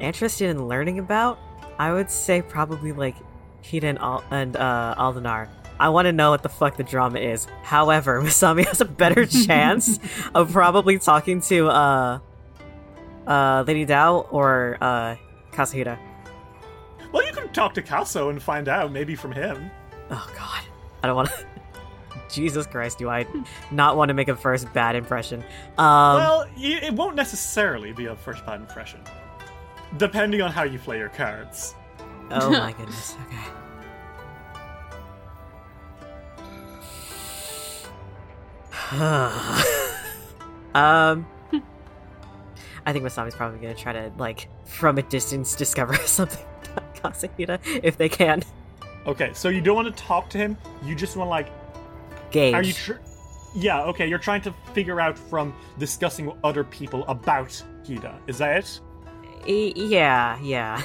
Interested 0.00 0.50
in 0.50 0.66
learning 0.66 0.98
about? 0.98 1.38
I 1.78 1.92
would 1.92 2.10
say 2.10 2.42
probably 2.42 2.90
like 2.90 3.14
Hida 3.62 3.84
and, 3.84 3.98
Al- 4.00 4.24
and 4.32 4.56
uh, 4.56 4.96
Aldenar. 4.98 5.48
I 5.78 5.88
want 5.90 6.06
to 6.06 6.12
know 6.12 6.30
what 6.30 6.42
the 6.42 6.48
fuck 6.48 6.76
the 6.76 6.82
drama 6.82 7.20
is. 7.20 7.46
However, 7.62 8.20
Masami 8.24 8.66
has 8.66 8.80
a 8.80 8.84
better 8.84 9.24
chance 9.46 10.00
of 10.34 10.50
probably 10.50 10.98
talking 10.98 11.40
to 11.42 11.68
uh, 11.68 12.18
uh, 13.28 13.64
Lady 13.68 13.86
Dao 13.86 14.26
or 14.32 14.78
uh, 14.80 15.14
Kazuhida. 15.52 15.96
Well, 17.12 17.24
you 17.24 17.32
can 17.32 17.52
talk 17.52 17.74
to 17.74 17.82
Kaso 17.82 18.30
and 18.30 18.42
find 18.42 18.68
out, 18.68 18.90
maybe 18.90 19.14
from 19.14 19.30
him. 19.30 19.70
Oh 20.10 20.30
god. 20.36 20.62
I 21.02 21.06
don't 21.06 21.16
want 21.16 21.28
to. 21.28 21.46
Jesus 22.32 22.66
Christ, 22.66 22.98
do 22.98 23.08
I 23.08 23.26
not 23.70 23.96
want 23.96 24.08
to 24.08 24.14
make 24.14 24.28
a 24.28 24.36
first 24.36 24.72
bad 24.72 24.96
impression? 24.96 25.42
Um, 25.78 26.16
well, 26.16 26.46
it 26.56 26.92
won't 26.94 27.16
necessarily 27.16 27.92
be 27.92 28.06
a 28.06 28.16
first 28.16 28.44
bad 28.46 28.60
impression, 28.60 29.00
depending 29.96 30.42
on 30.42 30.50
how 30.50 30.62
you 30.64 30.78
play 30.78 30.98
your 30.98 31.08
cards. 31.08 31.74
oh 32.30 32.50
my 32.50 32.72
goodness. 32.78 33.16
Okay. 33.26 33.36
um, 40.74 41.26
I 42.86 42.92
think 42.92 43.04
Masami's 43.04 43.34
probably 43.34 43.60
gonna 43.60 43.74
try 43.74 43.92
to 43.92 44.10
like 44.18 44.48
from 44.64 44.98
a 44.98 45.02
distance 45.02 45.54
discover 45.54 45.94
something 46.06 46.44
about 46.72 46.94
Kazuhida 46.96 47.60
if 47.84 47.96
they 47.96 48.08
can 48.08 48.42
Okay, 49.06 49.30
so 49.32 49.48
you 49.48 49.60
don't 49.60 49.76
want 49.76 49.96
to 49.96 50.02
talk 50.02 50.28
to 50.30 50.38
him. 50.38 50.56
You 50.84 50.94
just 50.94 51.16
want 51.16 51.26
to 51.26 51.30
like 51.30 51.48
gauge. 52.30 52.54
Are 52.54 52.62
you 52.62 52.72
tr- 52.72 52.92
Yeah, 53.54 53.82
okay, 53.84 54.06
you're 54.06 54.18
trying 54.18 54.42
to 54.42 54.54
figure 54.74 55.00
out 55.00 55.18
from 55.18 55.54
discussing 55.78 56.26
with 56.26 56.36
other 56.44 56.64
people 56.64 57.04
about 57.08 57.62
Hida. 57.84 58.14
Is 58.26 58.38
that 58.38 58.56
it? 58.58 58.80
E- 59.46 59.72
yeah, 59.76 60.38
yeah. 60.40 60.82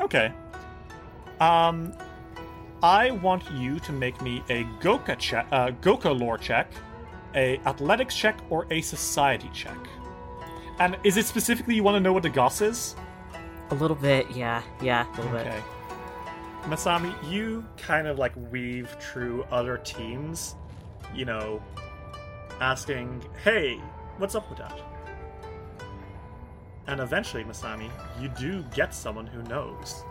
Okay. 0.00 0.32
Um 1.40 1.92
I 2.82 3.10
want 3.10 3.50
you 3.52 3.80
to 3.80 3.92
make 3.92 4.20
me 4.22 4.42
a 4.48 4.62
Goka 4.80 5.18
check, 5.18 5.46
uh, 5.50 5.70
Goka 5.82 6.16
lore 6.16 6.38
check, 6.38 6.70
a 7.34 7.58
athletics 7.66 8.14
check, 8.14 8.38
or 8.50 8.66
a 8.70 8.80
society 8.80 9.50
check. 9.52 9.76
And 10.78 10.96
is 11.02 11.16
it 11.16 11.26
specifically 11.26 11.74
you 11.74 11.82
want 11.82 11.96
to 11.96 12.00
know 12.00 12.12
what 12.12 12.22
the 12.22 12.28
goss 12.30 12.60
is? 12.60 12.94
A 13.70 13.74
little 13.74 13.96
bit, 13.96 14.30
yeah, 14.30 14.62
yeah, 14.80 15.06
a 15.12 15.16
little 15.16 15.32
bit. 15.32 15.46
Okay. 15.48 15.60
Masami, 16.68 17.14
you 17.30 17.64
kind 17.76 18.06
of 18.06 18.18
like 18.18 18.32
weave 18.50 18.90
through 19.00 19.44
other 19.44 19.78
teams, 19.78 20.54
you 21.14 21.24
know, 21.24 21.62
asking, 22.60 23.22
hey, 23.42 23.80
what's 24.18 24.34
up 24.34 24.48
with 24.50 24.58
that? 24.58 24.78
and 26.88 27.00
eventually, 27.00 27.44
Masami, 27.44 27.90
you 28.18 28.28
do 28.30 28.64
get 28.74 28.94
someone 28.94 29.26
who 29.26 29.42
knows. 29.42 30.02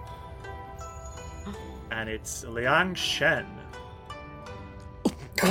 Oh. 1.48 1.54
And 1.90 2.08
it's 2.08 2.46
Liang 2.46 2.94
Shen. 2.94 3.48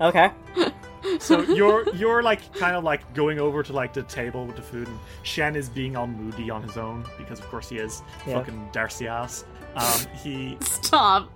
okay. 0.00 0.30
So 1.20 1.40
you're 1.42 1.88
you're 1.94 2.22
like 2.22 2.52
kind 2.54 2.74
of 2.76 2.84
like 2.84 3.12
going 3.14 3.38
over 3.38 3.62
to 3.62 3.72
like 3.72 3.92
the 3.92 4.02
table 4.04 4.46
with 4.46 4.56
the 4.56 4.62
food, 4.62 4.88
and 4.88 4.98
Shen 5.22 5.56
is 5.56 5.68
being 5.68 5.96
all 5.96 6.06
moody 6.06 6.50
on 6.50 6.62
his 6.62 6.76
own 6.76 7.04
because 7.16 7.38
of 7.38 7.46
course 7.48 7.68
he 7.68 7.76
is 7.78 8.02
Yeah. 8.26 8.34
fucking 8.38 8.68
Darcy 8.72 9.06
ass. 9.08 9.44
Um, 9.76 10.00
he 10.22 10.56
Stop. 10.60 11.30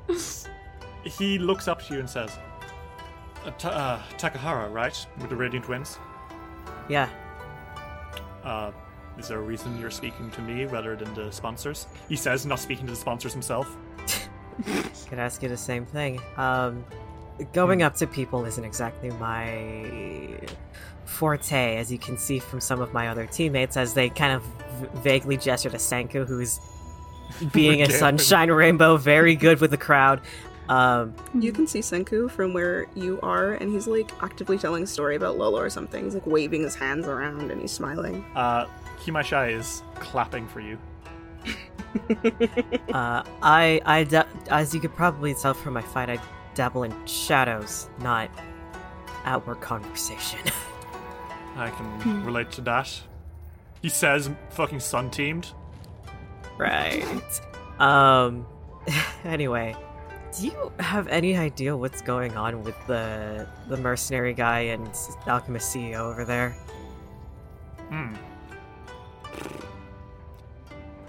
he 1.04 1.38
looks 1.38 1.68
up 1.68 1.82
to 1.86 1.94
you 1.94 2.00
and 2.00 2.08
says, 2.10 2.30
uh, 3.44 3.50
Ta- 3.52 3.68
uh, 3.68 4.02
"Takahara, 4.18 4.72
right, 4.72 5.06
with 5.18 5.28
the 5.30 5.36
Radiant 5.36 5.68
Winds? 5.68 5.98
Yeah. 6.88 7.08
Uh, 8.44 8.72
is 9.18 9.28
there 9.28 9.38
a 9.38 9.42
reason 9.42 9.78
you're 9.78 9.90
speaking 9.90 10.30
to 10.32 10.40
me 10.40 10.64
rather 10.64 10.96
than 10.96 11.12
the 11.14 11.30
sponsors?" 11.30 11.86
He 12.08 12.16
says, 12.16 12.44
not 12.46 12.58
speaking 12.58 12.86
to 12.86 12.92
the 12.92 12.98
sponsors 12.98 13.32
himself. 13.32 13.76
Could 15.08 15.18
ask 15.18 15.42
you 15.42 15.48
the 15.48 15.56
same 15.56 15.84
thing. 15.86 16.20
Um, 16.36 16.84
going 17.52 17.82
up 17.82 17.94
to 17.96 18.06
people 18.06 18.44
isn't 18.44 18.64
exactly 18.64 19.10
my 19.12 20.38
forte, 21.04 21.76
as 21.76 21.90
you 21.92 21.98
can 21.98 22.16
see 22.16 22.38
from 22.38 22.60
some 22.60 22.80
of 22.80 22.92
my 22.92 23.08
other 23.08 23.26
teammates, 23.26 23.76
as 23.76 23.94
they 23.94 24.08
kind 24.08 24.32
of 24.34 24.42
v- 24.42 24.86
vaguely 25.00 25.36
gesture 25.36 25.70
to 25.70 25.76
Sanku, 25.76 26.26
who's 26.26 26.58
being 27.52 27.82
a 27.82 27.90
sunshine 27.90 28.50
rainbow, 28.50 28.96
very 28.96 29.34
good 29.34 29.60
with 29.60 29.70
the 29.70 29.76
crowd. 29.76 30.20
Um, 30.68 31.14
You 31.38 31.52
can 31.52 31.66
see 31.66 31.80
Sanku 31.80 32.30
from 32.30 32.54
where 32.54 32.86
you 32.94 33.18
are, 33.22 33.52
and 33.54 33.70
he's 33.72 33.86
like 33.86 34.10
actively 34.22 34.56
telling 34.58 34.84
a 34.84 34.86
story 34.86 35.16
about 35.16 35.36
Lolo 35.36 35.58
or 35.60 35.68
something. 35.70 36.04
He's 36.04 36.14
like 36.14 36.26
waving 36.26 36.62
his 36.62 36.74
hands 36.74 37.06
around 37.06 37.50
and 37.50 37.60
he's 37.60 37.72
smiling. 37.72 38.24
Uh, 38.34 38.66
Kimashai 39.00 39.52
is 39.58 39.82
clapping 39.96 40.46
for 40.48 40.60
you. 40.60 40.78
uh, 42.94 43.22
I, 43.42 43.80
I, 43.84 44.04
da- 44.04 44.24
as 44.50 44.72
you 44.74 44.80
could 44.80 44.94
probably 44.94 45.34
tell 45.34 45.52
from 45.54 45.74
my 45.74 45.82
fight, 45.82 46.08
I 46.08 46.18
dabble 46.54 46.84
in 46.84 47.06
shadows, 47.06 47.88
not 48.00 48.30
outward 49.24 49.60
conversation. 49.60 50.40
I 51.56 51.70
can 51.70 52.24
relate 52.24 52.50
to 52.52 52.60
that. 52.62 53.00
He 53.82 53.88
says, 53.88 54.30
"Fucking 54.50 54.80
sun 54.80 55.10
teamed." 55.10 55.52
right. 56.58 57.40
Um. 57.78 58.46
Anyway, 59.24 59.76
do 60.36 60.46
you 60.46 60.72
have 60.80 61.06
any 61.06 61.36
idea 61.36 61.76
what's 61.76 62.02
going 62.02 62.36
on 62.36 62.64
with 62.64 62.74
the 62.88 63.46
the 63.68 63.76
mercenary 63.76 64.34
guy 64.34 64.60
and 64.60 64.90
alchemist 65.28 65.72
CEO 65.74 66.00
over 66.00 66.24
there? 66.24 66.56
Hmm. 67.88 68.14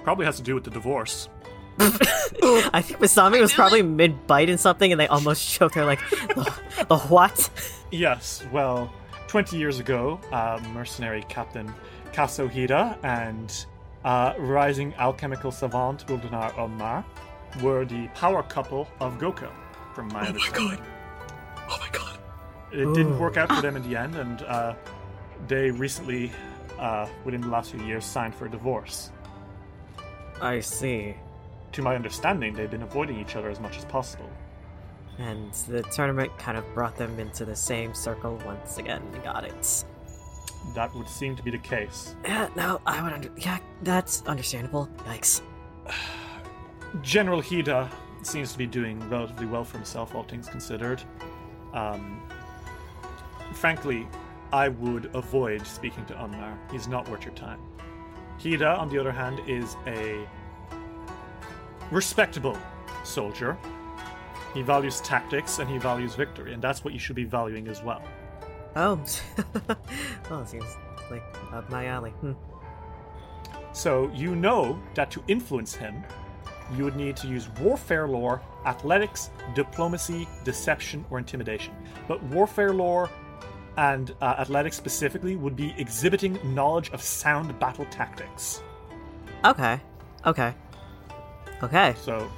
Probably 0.04 0.26
has 0.26 0.38
to 0.38 0.44
do 0.44 0.54
with 0.54 0.64
the 0.64 0.70
divorce. 0.70 1.30
I 1.80 2.82
think 2.82 3.00
Masami 3.00 3.42
was 3.42 3.54
probably 3.54 3.82
mid 3.82 4.28
bite 4.28 4.50
in 4.50 4.58
something, 4.58 4.92
and 4.92 5.00
they 5.00 5.08
almost 5.08 5.48
choked 5.50 5.76
her. 5.76 5.86
Like, 5.86 6.00
the, 6.10 6.54
the 6.88 6.98
what? 6.98 7.50
Yes, 7.92 8.44
well, 8.52 8.92
20 9.28 9.58
years 9.58 9.80
ago, 9.80 10.20
uh, 10.32 10.60
mercenary 10.74 11.24
captain 11.30 11.74
Kasohira 12.12 12.98
and 13.04 13.66
uh, 14.06 14.34
rising 14.38 14.94
alchemical 14.96 15.52
savant 15.52 16.06
Aldenar 16.08 16.54
Unmar 16.54 17.04
were 17.62 17.86
the 17.86 18.08
power 18.10 18.44
couple 18.44 18.88
of 19.00 19.18
Goka, 19.18 19.52
from 19.94 20.10
my 20.10 20.28
Oh 20.28 20.34
my 20.34 20.50
god. 20.52 20.82
Oh 21.70 21.78
my 21.80 21.90
god. 21.92 22.20
It 22.72 22.94
didn't 22.94 23.18
work 23.20 23.38
out 23.38 23.50
for 23.50 23.62
them 23.62 23.76
in 23.76 23.90
the 23.90 23.96
end, 24.04 24.16
and 24.16 24.42
uh, 24.44 24.76
they 25.48 25.72
recently, 25.72 26.32
uh, 26.80 27.08
within 27.24 27.42
the 27.42 27.48
last 27.48 27.72
few 27.72 27.84
years, 27.84 28.06
signed 28.06 28.36
for 28.36 28.46
a 28.46 28.50
divorce. 28.50 29.12
I 30.42 30.60
see. 30.60 31.16
To 31.74 31.82
my 31.82 31.96
understanding, 31.96 32.54
they've 32.54 32.70
been 32.70 32.84
avoiding 32.84 33.20
each 33.20 33.36
other 33.36 33.50
as 33.50 33.60
much 33.60 33.78
as 33.78 33.86
possible. 33.86 34.30
And 35.18 35.54
the 35.68 35.82
tournament 35.84 36.36
kind 36.38 36.58
of 36.58 36.74
brought 36.74 36.96
them 36.98 37.20
into 37.20 37.46
the 37.46 37.56
same 37.56 37.94
circle 37.94 38.40
once 38.46 38.78
again. 38.78 39.02
Got 39.24 39.46
it. 39.46 39.84
That 40.76 40.94
would 40.96 41.08
seem 41.08 41.36
to 41.36 41.44
be 41.44 41.52
the 41.52 41.58
case. 41.58 42.16
Yeah, 42.24 42.50
no, 42.56 42.80
I 42.86 43.02
would 43.04 43.12
under. 43.12 43.30
Yeah, 43.38 43.58
that's 43.82 44.24
understandable. 44.24 44.88
Yikes. 45.00 45.42
General 47.02 47.42
Hida 47.42 47.90
seems 48.22 48.52
to 48.52 48.58
be 48.58 48.68
doing 48.68 49.00
relatively 49.10 49.48
well 49.48 49.64
for 49.64 49.78
himself, 49.78 50.14
all 50.16 50.24
things 50.24 50.48
considered. 50.48 51.02
Um, 51.74 52.22
frankly, 53.54 54.08
I 54.52 54.70
would 54.70 55.14
avoid 55.16 55.66
speaking 55.66 56.06
to 56.06 56.14
Unmar. 56.14 56.56
He's 56.72 56.88
not 56.88 57.10
worth 57.10 57.26
your 57.26 57.34
time. 57.34 57.60
Hida, 58.40 58.78
on 58.78 58.90
the 58.90 59.00
other 59.00 59.12
hand, 59.12 59.42
is 59.48 59.76
a 59.88 60.28
respectable 61.92 62.58
soldier. 63.04 63.58
He 64.54 64.62
values 64.62 65.02
tactics 65.02 65.60
and 65.60 65.70
he 65.70 65.78
values 65.78 66.16
victory, 66.16 66.54
and 66.54 66.62
that's 66.62 66.84
what 66.84 66.94
you 66.94 67.00
should 67.00 67.16
be 67.16 67.24
valuing 67.24 67.68
as 67.68 67.82
well. 67.82 68.02
Oh, 68.76 69.04
well, 70.30 70.42
it 70.42 70.48
seems 70.48 70.78
like 71.10 71.24
up 71.52 71.70
my 71.70 71.88
alley. 71.88 72.12
Hmm. 72.12 72.34
So 73.72 74.12
you 74.14 74.36
know 74.36 74.80
that 74.94 75.10
to 75.12 75.24
influence 75.28 75.74
him, 75.74 76.04
you 76.76 76.84
would 76.84 76.96
need 76.96 77.16
to 77.18 77.28
use 77.28 77.50
warfare 77.60 78.08
lore, 78.08 78.42
athletics, 78.66 79.30
diplomacy, 79.56 80.28
deception, 80.44 81.06
or 81.10 81.18
intimidation. 81.18 81.74
But 82.08 82.22
warfare 82.24 82.74
lore 82.74 83.10
and 83.78 84.14
uh, 84.22 84.36
athletics 84.38 84.78
specifically 84.78 85.36
would 85.36 85.56
be 85.56 85.74
exhibiting 85.78 86.40
knowledge 86.54 86.92
of 86.92 87.02
sound 87.02 87.58
battle 87.60 87.86
tactics. 87.86 88.62
Okay. 89.44 89.80
Okay. 90.26 90.54
Okay. 91.64 91.96
So 92.02 92.30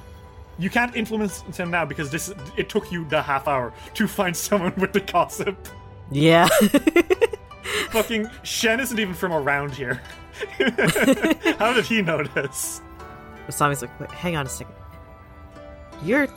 you 0.58 0.70
can't 0.70 0.94
influence 0.96 1.42
him 1.56 1.70
now 1.70 1.84
because 1.84 2.10
this 2.10 2.32
it 2.56 2.68
took 2.68 2.90
you 2.90 3.04
the 3.06 3.20
half 3.20 3.46
hour 3.48 3.72
to 3.94 4.06
find 4.08 4.34
someone 4.36 4.72
with 4.76 4.92
the 4.92 5.00
gossip. 5.00 5.68
Yeah. 6.10 6.48
Fucking 7.90 8.30
Shen 8.42 8.80
isn't 8.80 8.98
even 8.98 9.14
from 9.14 9.32
around 9.32 9.74
here. 9.74 10.00
How 11.58 11.72
did 11.72 11.84
he 11.86 12.02
notice? 12.02 12.80
Masami's 13.48 13.82
like, 13.82 14.00
wait, 14.00 14.10
hang 14.10 14.36
on 14.36 14.46
a 14.46 14.48
second. 14.48 14.74
You're. 16.04 16.28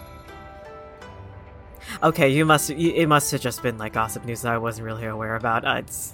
Okay, 2.04 2.30
you 2.30 2.46
must. 2.46 2.70
you- 2.70 2.94
It 2.94 3.08
must 3.08 3.32
have 3.32 3.42
just 3.42 3.62
been 3.64 3.78
like 3.78 3.94
gossip 3.94 4.24
news 4.26 4.42
that 4.44 4.54
I 4.54 4.58
wasn't 4.58 4.86
really 4.86 5.06
aware 5.06 5.36
about. 5.36 5.66
Uh, 5.66 5.76
it's. 5.80 6.14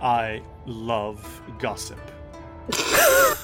I 0.00 0.42
love 0.66 1.42
gossip. 1.58 1.98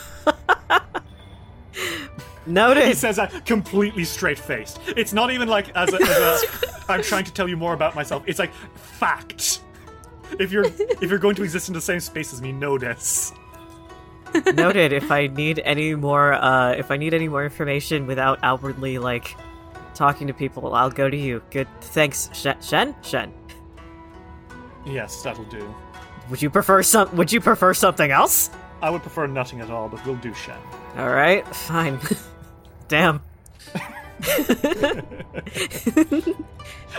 Noted. 2.46 2.86
He 2.86 2.94
says 2.94 3.16
that 3.16 3.46
completely 3.46 4.04
straight 4.04 4.38
faced. 4.38 4.80
It's 4.88 5.12
not 5.12 5.30
even 5.30 5.48
like 5.48 5.68
as 5.76 5.92
a, 5.92 6.02
as 6.02 6.42
a 6.42 6.82
I'm 6.88 7.02
trying 7.02 7.24
to 7.24 7.32
tell 7.32 7.48
you 7.48 7.56
more 7.56 7.72
about 7.72 7.94
myself. 7.94 8.24
It's 8.26 8.38
like 8.38 8.52
fact. 8.74 9.60
If 10.40 10.50
you're 10.50 10.64
if 10.64 11.02
you're 11.02 11.18
going 11.18 11.36
to 11.36 11.42
exist 11.42 11.68
in 11.68 11.74
the 11.74 11.80
same 11.80 12.00
space 12.00 12.32
as 12.32 12.40
me, 12.42 12.52
this. 12.78 13.32
Noted. 14.54 14.92
If 14.92 15.10
I 15.12 15.26
need 15.26 15.60
any 15.64 15.94
more, 15.94 16.32
uh, 16.32 16.72
if 16.72 16.90
I 16.90 16.96
need 16.96 17.12
any 17.14 17.28
more 17.28 17.44
information 17.44 18.06
without 18.06 18.38
outwardly 18.42 18.98
like 18.98 19.36
talking 19.94 20.26
to 20.26 20.32
people, 20.32 20.74
I'll 20.74 20.90
go 20.90 21.10
to 21.10 21.16
you. 21.16 21.42
Good. 21.50 21.68
Thanks, 21.80 22.30
Shen. 22.32 22.60
Shen. 22.62 22.94
Shen. 23.02 23.32
Yes, 24.86 25.22
that'll 25.22 25.44
do. 25.44 25.72
Would 26.30 26.40
you 26.40 26.50
prefer 26.50 26.82
some? 26.82 27.14
Would 27.16 27.30
you 27.30 27.40
prefer 27.40 27.74
something 27.74 28.10
else? 28.10 28.50
I 28.80 28.90
would 28.90 29.02
prefer 29.02 29.26
nothing 29.26 29.60
at 29.60 29.70
all, 29.70 29.88
but 29.88 30.04
we'll 30.04 30.16
do 30.16 30.34
Shen. 30.34 30.58
All 30.96 31.10
right. 31.10 31.46
Fine. 31.54 32.00
Damn. 32.92 33.22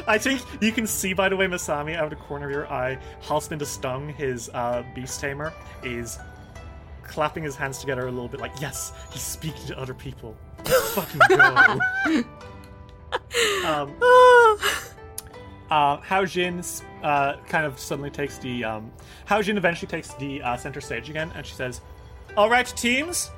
I 0.08 0.18
think 0.18 0.42
you 0.60 0.72
can 0.72 0.88
see, 0.88 1.14
by 1.14 1.30
the 1.30 1.38
way, 1.38 1.46
Masami, 1.46 1.96
out 1.96 2.06
of 2.06 2.10
the 2.10 2.16
corner 2.16 2.48
of 2.48 2.52
your 2.52 2.68
eye, 2.68 2.98
Halspin 3.22 3.60
the 3.60 3.66
Stung, 3.68 4.10
his 4.10 4.50
uh, 4.56 4.84
beast 4.96 5.22
tamer, 5.22 5.54
is 5.84 6.18
clapping 7.04 7.44
his 7.44 7.56
hands 7.56 7.78
together 7.78 8.08
a 8.08 8.12
little 8.12 8.28
bit 8.28 8.40
like, 8.40 8.60
yes, 8.60 8.92
he's 9.12 9.22
speaking 9.22 9.68
to 9.68 9.80
other 9.80 9.94
people. 9.94 10.36
Let's 10.66 10.94
fucking 10.94 11.22
go. 11.30 11.38
um, 13.68 13.94
uh, 15.70 15.98
Hao 15.98 16.26
Jin 16.26 16.64
uh, 17.04 17.36
kind 17.48 17.68
of 17.68 17.78
suddenly 17.78 18.10
takes 18.10 18.40
the. 18.40 18.64
Um, 18.64 18.92
Hao 19.26 19.44
Jin 19.44 19.58
eventually 19.58 19.90
takes 19.90 20.16
the 20.16 20.42
uh, 20.42 20.58
center 20.58 20.82
stage 20.82 21.12
again, 21.12 21.32
and 21.36 21.46
she 21.46 21.54
says, 21.54 21.82
All 22.36 22.50
right, 22.50 22.66
teams, 22.66 23.30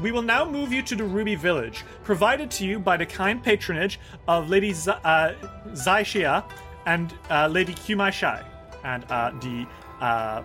we 0.00 0.12
will 0.12 0.22
now 0.22 0.44
move 0.44 0.72
you 0.72 0.82
to 0.82 0.94
the 0.96 1.04
Ruby 1.04 1.34
Village, 1.34 1.84
provided 2.04 2.50
to 2.52 2.66
you 2.66 2.78
by 2.78 2.96
the 2.96 3.06
kind 3.06 3.42
patronage 3.42 4.00
of 4.26 4.48
Lady 4.48 4.72
Z- 4.72 4.92
uh, 5.04 5.32
Zai 5.74 6.02
Xia 6.02 6.44
and 6.86 7.12
uh, 7.30 7.46
Lady 7.48 7.74
Q 7.74 7.96
Mai 7.96 8.10
Shai. 8.10 8.42
And 8.84 9.04
uh, 9.10 9.32
the 9.40 9.66
uh, 10.00 10.42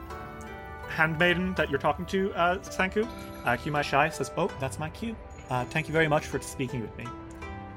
handmaiden 0.90 1.54
that 1.56 1.70
you're 1.70 1.80
talking 1.80 2.06
to, 2.08 2.32
uh, 2.34 2.58
Sanku, 2.60 3.08
uh, 3.46 3.56
Q 3.58 3.72
Mai 3.72 3.82
Shai, 3.82 4.10
says, 4.10 4.32
Oh, 4.38 4.52
that's 4.60 4.80
my 4.80 4.90
cue. 4.90 5.16
Uh, 5.50 5.64
thank 5.66 5.88
you 5.88 5.94
very 5.94 6.08
much 6.08 6.26
for 6.26 6.42
speaking 6.42 6.82
with 6.82 6.96
me. 6.98 7.06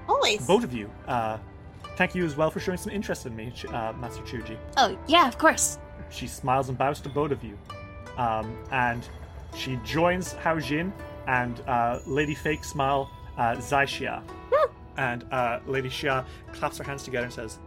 Always. 0.08 0.44
Both 0.46 0.64
of 0.64 0.72
you. 0.72 0.90
Uh, 1.06 1.38
thank 1.96 2.14
you 2.14 2.24
as 2.24 2.36
well 2.36 2.50
for 2.50 2.58
showing 2.60 2.78
some 2.78 2.92
interest 2.92 3.26
in 3.26 3.36
me, 3.36 3.52
uh, 3.68 3.92
Master 3.98 4.22
Chuji. 4.22 4.56
Oh, 4.76 4.98
yeah, 5.06 5.28
of 5.28 5.38
course. 5.38 5.78
She 6.10 6.26
smiles 6.26 6.68
and 6.68 6.76
bows 6.76 7.00
to 7.02 7.08
both 7.08 7.30
of 7.30 7.44
you. 7.44 7.56
Um, 8.16 8.58
and 8.72 9.08
she 9.56 9.78
joins 9.84 10.32
Hao 10.32 10.58
Jin 10.58 10.92
and 11.30 11.60
uh, 11.68 12.00
Lady 12.06 12.34
Fake 12.34 12.64
Smile 12.64 13.08
uh, 13.38 13.58
Zai 13.60 13.84
Xia. 13.84 14.22
and 14.96 15.24
uh, 15.32 15.60
Lady 15.66 15.88
Xia 15.88 16.26
claps 16.52 16.76
her 16.78 16.84
hands 16.84 17.04
together 17.04 17.26
and 17.26 17.32
says, 17.32 17.58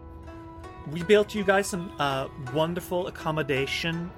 We 0.91 1.01
built 1.03 1.33
you 1.33 1.43
guys 1.45 1.67
some 1.67 1.91
uh, 1.97 2.27
wonderful 2.53 3.07
accommodation. 3.07 4.11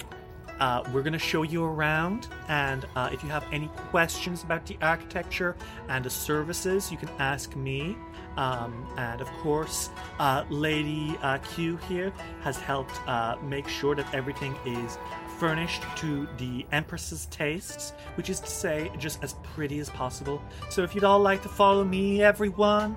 Uh, 0.60 0.84
we're 0.94 1.04
going 1.04 1.14
to 1.14 1.20
show 1.20 1.44
you 1.44 1.64
around, 1.64 2.28
and 2.48 2.86
uh, 2.96 3.10
if 3.12 3.22
you 3.22 3.30
have 3.30 3.44
any 3.52 3.68
questions 3.92 4.42
about 4.42 4.66
the 4.66 4.78
architecture 4.82 5.56
and 5.90 6.04
the 6.04 6.10
services, 6.10 6.90
you 6.92 6.98
can 6.98 7.10
ask 7.20 7.56
me. 7.56 7.98
Um, 8.38 8.88
and 8.98 9.22
of 9.22 9.30
course, 9.44 9.90
uh, 10.18 10.44
Lady 10.50 11.18
uh, 11.22 11.38
Q 11.40 11.78
here 11.90 12.12
has 12.42 12.58
helped 12.58 12.96
uh, 13.08 13.36
make 13.44 13.68
sure 13.68 13.96
that 13.96 14.14
everything 14.14 14.56
is 14.66 14.98
furnished 15.40 15.84
to 15.98 16.28
the 16.38 16.66
Empress's 16.72 17.26
tastes, 17.28 17.92
which 18.16 18.30
is 18.30 18.40
to 18.40 18.50
say, 18.50 18.92
just 18.98 19.24
as 19.24 19.34
pretty 19.44 19.80
as 19.80 19.90
possible. 19.90 20.42
So 20.70 20.84
if 20.84 20.96
you'd 20.96 21.04
all 21.04 21.20
like 21.20 21.42
to 21.44 21.50
follow 21.50 21.84
me, 21.84 22.22
everyone, 22.22 22.96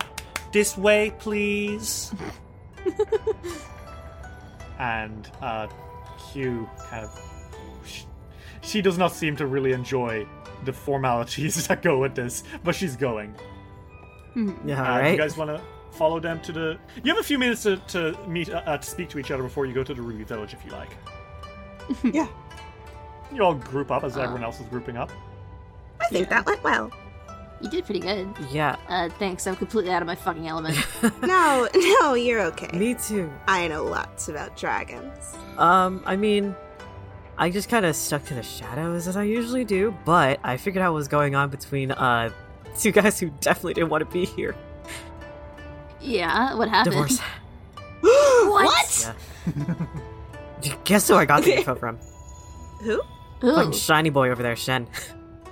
this 0.52 0.76
way, 0.76 1.12
please. 1.18 2.12
and 4.78 5.30
uh, 5.40 5.66
Q 6.32 6.68
kind 6.78 7.04
of. 7.04 7.20
She, 7.84 8.04
she 8.60 8.82
does 8.82 8.98
not 8.98 9.12
seem 9.12 9.36
to 9.36 9.46
really 9.46 9.72
enjoy 9.72 10.26
the 10.64 10.72
formalities 10.72 11.66
that 11.68 11.82
go 11.82 11.98
with 11.98 12.14
this, 12.14 12.44
but 12.64 12.74
she's 12.74 12.96
going. 12.96 13.34
Yeah, 14.64 14.80
Uh, 14.80 14.98
right. 14.98 15.10
You 15.12 15.18
guys 15.18 15.36
want 15.36 15.50
to 15.50 15.60
follow 15.90 16.20
them 16.20 16.40
to 16.42 16.52
the? 16.52 16.78
You 17.02 17.12
have 17.12 17.20
a 17.20 17.24
few 17.26 17.38
minutes 17.38 17.64
to, 17.64 17.76
to 17.88 18.16
meet 18.28 18.50
uh, 18.50 18.62
uh, 18.66 18.78
to 18.78 18.88
speak 18.88 19.08
to 19.10 19.18
each 19.18 19.30
other 19.32 19.42
before 19.42 19.66
you 19.66 19.74
go 19.74 19.82
to 19.82 19.94
the 19.94 20.02
Ruby 20.02 20.24
Village, 20.24 20.54
if 20.54 20.64
you 20.64 20.70
like. 20.70 20.90
yeah. 22.04 22.28
You 23.32 23.42
all 23.42 23.54
group 23.54 23.90
up 23.90 24.04
as 24.04 24.16
everyone 24.16 24.42
else 24.44 24.60
is 24.60 24.66
grouping 24.66 24.96
up. 24.96 25.10
I 26.00 26.06
think 26.06 26.28
that 26.30 26.46
went 26.46 26.62
well. 26.62 26.90
You 27.60 27.68
did 27.68 27.84
pretty 27.84 28.00
good. 28.00 28.28
Yeah. 28.50 28.76
Uh, 28.88 29.08
thanks. 29.18 29.46
I'm 29.46 29.56
completely 29.56 29.90
out 29.90 30.00
of 30.00 30.06
my 30.06 30.14
fucking 30.14 30.46
element. 30.46 30.76
No, 31.22 31.68
no, 31.74 32.14
you're 32.14 32.40
okay. 32.42 32.76
Me 32.76 32.94
too. 32.94 33.30
I 33.46 33.68
know 33.68 33.84
lots 33.84 34.28
about 34.28 34.56
dragons. 34.56 35.36
Um, 35.56 36.02
I 36.06 36.16
mean, 36.16 36.54
I 37.36 37.50
just 37.50 37.68
kind 37.68 37.84
of 37.84 37.94
stuck 37.96 38.24
to 38.26 38.34
the 38.34 38.42
shadows 38.42 39.06
as 39.08 39.16
I 39.16 39.24
usually 39.24 39.64
do, 39.64 39.94
but 40.04 40.40
I 40.42 40.56
figured 40.56 40.82
out 40.82 40.92
what 40.92 40.98
was 40.98 41.08
going 41.08 41.34
on 41.34 41.50
between 41.50 41.90
uh 41.90 42.30
two 42.78 42.92
guys 42.92 43.18
who 43.18 43.30
definitely 43.40 43.74
didn't 43.74 43.90
want 43.90 44.04
to 44.06 44.12
be 44.12 44.24
here. 44.24 44.54
yeah, 46.00 46.54
what 46.54 46.68
happened? 46.68 46.92
Divorce. 46.92 47.18
what? 48.00 49.14
Yeah. 49.46 49.86
Guess 50.84 51.08
who 51.08 51.14
I 51.14 51.24
got 51.24 51.42
the 51.42 51.54
info 51.58 51.74
from? 51.74 51.98
Who? 52.80 53.00
Fucking 53.40 53.72
shiny 53.72 54.10
boy 54.10 54.30
over 54.30 54.42
there, 54.42 54.56
Shen. 54.56 54.88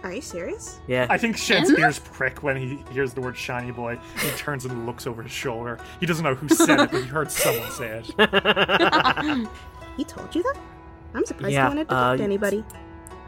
Are 0.02 0.12
you 0.12 0.20
serious? 0.20 0.78
Yeah. 0.86 1.06
I 1.10 1.18
think 1.18 1.36
Shen's 1.36 1.70
Him? 1.70 1.78
ears 1.80 1.98
prick 1.98 2.42
when 2.42 2.56
he 2.56 2.78
hears 2.92 3.12
the 3.14 3.20
word 3.20 3.36
shiny 3.36 3.72
boy. 3.72 3.98
He 4.20 4.30
turns 4.30 4.64
and 4.64 4.86
looks 4.86 5.06
over 5.06 5.22
his 5.22 5.32
shoulder. 5.32 5.78
He 6.00 6.06
doesn't 6.06 6.22
know 6.24 6.34
who 6.34 6.48
said 6.48 6.80
it, 6.80 6.90
but 6.92 7.02
he 7.02 7.08
heard 7.08 7.30
someone 7.30 7.70
say 7.72 8.02
it. 8.18 9.48
He 9.96 10.04
told 10.04 10.34
you 10.34 10.42
that? 10.42 10.56
I'm 11.14 11.24
surprised 11.24 11.54
Yeah, 11.54 11.62
he 11.64 11.68
wanted 11.68 11.88
to 11.88 11.94
talk 11.94 12.14
uh, 12.14 12.16
to 12.18 12.22
anybody. 12.22 12.62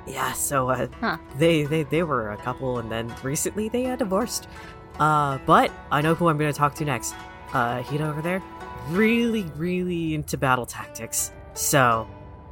Yeah, 0.07 0.33
so 0.33 0.69
uh, 0.69 0.87
Huh. 1.01 1.17
they, 1.39 1.63
they 1.65 1.85
they 1.85 2.03
were 2.03 2.33
a 2.33 2.37
couple, 2.37 2.79
and 2.79 2.93
then 2.93 3.13
recently 3.23 3.69
they 3.71 3.87
uh, 3.87 3.97
divorced. 3.97 4.49
Uh, 4.99 5.39
but 5.47 5.73
I 5.91 6.03
know 6.03 6.15
who 6.15 6.29
I'm 6.29 6.37
gonna 6.37 6.53
talk 6.53 6.75
to 6.77 6.85
next. 6.85 7.15
Uh, 7.55 7.81
Hida 7.83 8.03
over 8.03 8.21
there, 8.21 8.43
really, 8.91 9.45
really 9.57 10.15
into 10.15 10.37
battle 10.37 10.67
tactics. 10.67 11.33
So 11.59 12.07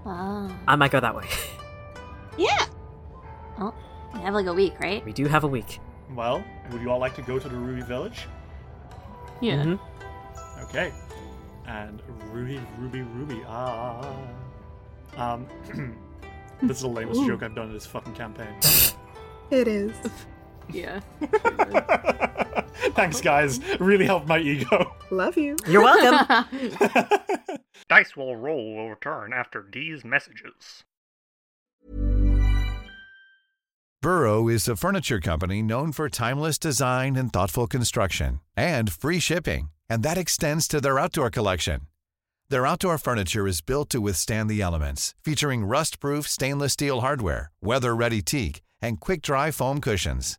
Oh. 0.05 0.51
I 0.69 0.77
might 0.77 0.91
go 0.91 1.01
that 1.01 1.15
way. 1.15 1.27
Yeah. 2.39 2.67
Well, 3.59 3.75
we 4.13 4.21
have 4.21 4.35
like 4.35 4.45
a 4.47 4.53
week, 4.53 4.79
right? 4.79 5.03
we 5.07 5.13
do 5.15 5.25
have 5.27 5.45
a 5.45 5.47
week. 5.49 5.81
Well, 6.15 6.45
would 6.71 6.83
you 6.83 6.91
all 6.91 6.99
like 6.99 7.15
to 7.17 7.23
go 7.23 7.39
to 7.39 7.49
the 7.49 7.57
Ruby 7.57 7.81
Village? 7.81 8.27
Yeah. 9.41 9.63
Mhm. 9.65 9.79
Okay. 10.65 10.93
And 11.67 12.03
Ruby, 12.31 12.61
Ruby, 12.79 13.01
Ruby. 13.03 13.43
Ah. 13.49 14.07
Um, 15.17 15.47
this 16.63 16.77
is 16.77 16.83
the 16.83 16.89
lamest 16.89 17.25
joke 17.27 17.43
I've 17.43 17.55
done 17.55 17.69
in 17.69 17.73
this 17.73 17.87
fucking 17.87 18.13
campaign. 18.15 18.55
It 19.51 19.67
is. 19.69 19.93
Yeah. 20.73 21.01
Thanks, 22.95 23.21
guys. 23.21 23.61
Really 23.81 24.07
helped 24.07 24.27
my 24.27 24.39
ego. 24.39 24.95
Love 25.11 25.37
you. 25.37 25.57
You're 25.67 25.83
welcome. 25.83 26.47
Dice 27.89 28.17
will 28.17 28.37
roll 28.37 28.75
will 28.77 28.91
return 28.91 29.33
after 29.33 29.67
these 29.71 30.05
messages. 30.05 30.85
Burrow 34.03 34.49
is 34.49 34.69
a 34.69 34.77
furniture 34.77 35.21
company 35.21 35.63
known 35.63 35.91
for 35.91 36.09
timeless 36.09 36.59
design 36.59 37.17
and 37.17 37.33
thoughtful 37.33 37.67
construction 37.67 38.41
and 38.57 38.93
free 38.93 39.19
shipping, 39.19 39.71
and 39.89 40.03
that 40.03 40.19
extends 40.19 40.69
to 40.69 40.81
their 40.81 40.99
outdoor 40.99 41.31
collection. 41.31 41.81
Their 42.49 42.67
outdoor 42.67 42.99
furniture 42.99 43.49
is 43.49 43.61
built 43.61 43.91
to 43.91 44.01
withstand 44.01 44.49
the 44.49 44.63
elements, 44.63 45.15
featuring 45.25 45.65
rust-proof 45.65 46.29
stainless 46.29 46.75
steel 46.75 47.01
hardware, 47.01 47.51
weather-ready 47.61 48.23
teak, 48.23 48.63
and 48.81 49.01
quick-dry 49.01 49.51
foam 49.51 49.81
cushions. 49.81 50.39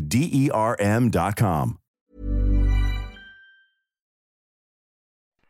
D 0.00 0.30
E 0.32 0.50
R 0.50 0.76
M.com. 0.78 1.78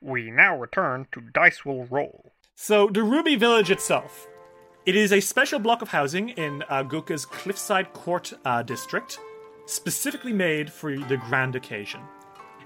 We 0.00 0.30
now 0.30 0.58
return 0.58 1.06
to 1.12 1.20
Dice 1.20 1.64
Will 1.64 1.84
Roll. 1.84 2.32
So, 2.56 2.88
the 2.88 3.04
Ruby 3.04 3.36
Village 3.36 3.70
itself. 3.70 4.26
It 4.84 4.96
is 4.96 5.12
a 5.12 5.20
special 5.20 5.60
block 5.60 5.80
of 5.80 5.88
housing 5.88 6.30
in 6.30 6.64
uh, 6.68 6.82
Goka's 6.82 7.24
Cliffside 7.24 7.92
Court 7.92 8.32
uh, 8.44 8.64
district, 8.64 9.20
specifically 9.66 10.32
made 10.32 10.72
for 10.72 10.98
the 10.98 11.18
grand 11.18 11.54
occasion. 11.54 12.00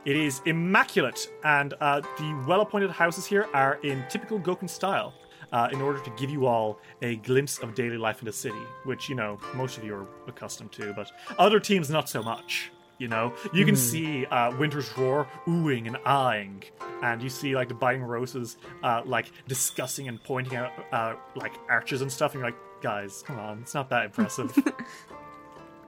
It 0.06 0.16
is 0.16 0.40
immaculate, 0.46 1.28
and 1.44 1.74
uh, 1.80 2.00
the 2.00 2.44
well 2.46 2.62
appointed 2.62 2.90
houses 2.90 3.26
here 3.26 3.48
are 3.52 3.74
in 3.82 4.02
typical 4.08 4.40
Gokan 4.40 4.70
style. 4.70 5.12
Uh, 5.52 5.68
in 5.72 5.80
order 5.80 6.00
to 6.00 6.10
give 6.16 6.28
you 6.28 6.44
all 6.46 6.78
a 7.02 7.16
glimpse 7.16 7.58
of 7.58 7.74
daily 7.74 7.96
life 7.96 8.18
in 8.20 8.26
the 8.26 8.32
city, 8.32 8.58
which, 8.84 9.08
you 9.08 9.14
know, 9.14 9.38
most 9.54 9.78
of 9.78 9.84
you 9.84 9.94
are 9.94 10.06
accustomed 10.26 10.72
to, 10.72 10.92
but 10.94 11.10
other 11.38 11.60
teams 11.60 11.88
not 11.88 12.08
so 12.08 12.22
much. 12.22 12.72
You 12.98 13.08
know, 13.08 13.32
you 13.52 13.64
can 13.64 13.74
Mhm. 13.74 13.78
see 13.78 14.26
uh, 14.26 14.56
Winter's 14.56 14.90
Roar 14.96 15.28
oohing 15.46 15.86
and 15.86 15.98
eyeing, 16.06 16.64
and 17.02 17.22
you 17.22 17.28
see 17.28 17.54
like 17.54 17.68
the 17.68 17.74
biting 17.74 18.02
roses 18.02 18.56
uh, 18.82 19.02
like 19.04 19.30
discussing 19.46 20.08
and 20.08 20.22
pointing 20.24 20.56
out 20.56 20.72
uh, 20.92 21.14
like 21.36 21.52
arches 21.68 22.00
and 22.02 22.10
stuff, 22.10 22.32
and 22.34 22.40
you're 22.40 22.48
like, 22.50 22.58
guys, 22.82 23.22
come 23.26 23.38
on, 23.38 23.60
it's 23.60 23.74
not 23.74 23.88
that 23.90 24.04
impressive. 24.06 24.50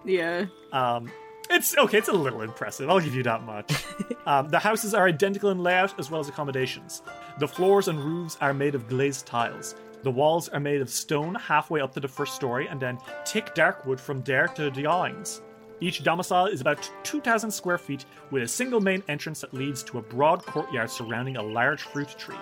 Yeah. 0.05 0.47
Um, 0.73 1.11
it's 1.51 1.77
okay. 1.77 1.99
It's 1.99 2.09
a 2.09 2.13
little 2.13 2.43
impressive. 2.43 2.89
I'll 2.89 3.01
give 3.01 3.15
you 3.15 3.23
that 3.25 3.43
much. 3.43 3.73
um, 4.27 4.49
the 4.49 4.59
houses 4.59 4.95
are 4.95 5.07
identical 5.07 5.51
in 5.51 5.63
layout 5.63 5.99
as 5.99 6.11
well 6.11 6.21
as 6.21 6.29
accommodations. 6.29 7.03
The 7.39 7.49
floors 7.49 7.89
and 7.89 7.99
roofs 7.99 8.37
are 8.41 8.55
made 8.55 8.75
of 8.75 8.89
glazed 8.89 9.27
tiles. 9.27 9.75
The 10.03 10.11
walls 10.11 10.49
are 10.49 10.61
made 10.61 10.81
of 10.81 10.91
stone 10.91 11.35
halfway 11.35 11.81
up 11.81 11.93
to 11.95 12.01
the 12.01 12.09
first 12.09 12.35
story, 12.35 12.69
and 12.69 12.81
then 12.81 12.99
thick 13.27 13.55
dark 13.55 13.85
wood 13.85 14.01
from 14.01 14.23
there 14.23 14.47
to 14.49 14.71
the 14.71 14.87
awnings. 14.87 15.43
Each 15.81 16.03
domicile 16.03 16.47
is 16.47 16.61
about 16.61 16.91
2,000 17.05 17.51
square 17.51 17.79
feet, 17.79 18.05
with 18.31 18.43
a 18.43 18.49
single 18.49 18.81
main 18.81 19.03
entrance 19.09 19.41
that 19.41 19.55
leads 19.55 19.83
to 19.85 19.99
a 19.99 20.03
broad 20.03 20.45
courtyard 20.45 20.91
surrounding 20.91 21.37
a 21.37 21.43
large 21.43 21.83
fruit 21.83 22.15
tree. 22.19 22.39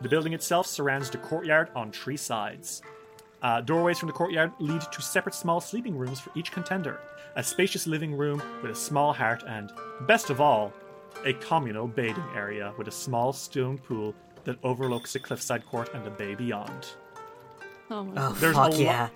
The 0.00 0.08
building 0.08 0.32
itself 0.32 0.66
surrounds 0.66 1.10
the 1.10 1.18
courtyard 1.18 1.70
on 1.76 1.92
three 1.92 2.16
sides. 2.16 2.82
Uh, 3.42 3.60
doorways 3.60 3.98
from 3.98 4.06
the 4.06 4.12
courtyard 4.12 4.52
lead 4.60 4.80
to 4.92 5.02
separate 5.02 5.34
small 5.34 5.60
sleeping 5.60 5.96
rooms 5.96 6.20
for 6.20 6.30
each 6.36 6.52
contender, 6.52 7.00
a 7.36 7.42
spacious 7.42 7.86
living 7.88 8.14
room 8.16 8.40
with 8.62 8.70
a 8.70 8.74
small 8.74 9.12
hearth, 9.12 9.42
and, 9.48 9.72
best 10.02 10.30
of 10.30 10.40
all, 10.40 10.72
a 11.24 11.32
communal 11.34 11.86
bathing 11.88 12.24
area 12.34 12.72
with 12.78 12.86
a 12.88 12.92
small 12.92 13.32
stone 13.32 13.78
pool 13.78 14.14
that 14.44 14.56
overlooks 14.62 15.12
the 15.12 15.18
cliffside 15.18 15.64
court 15.66 15.92
and 15.94 16.04
the 16.04 16.10
bay 16.10 16.34
beyond. 16.34 16.86
Oh 17.90 18.04
my 18.04 18.26
Oh. 18.28 18.32
There's 18.32 18.54
fuck 18.56 18.68
a 18.68 18.74
lo- 18.74 18.78
yeah. 18.78 19.08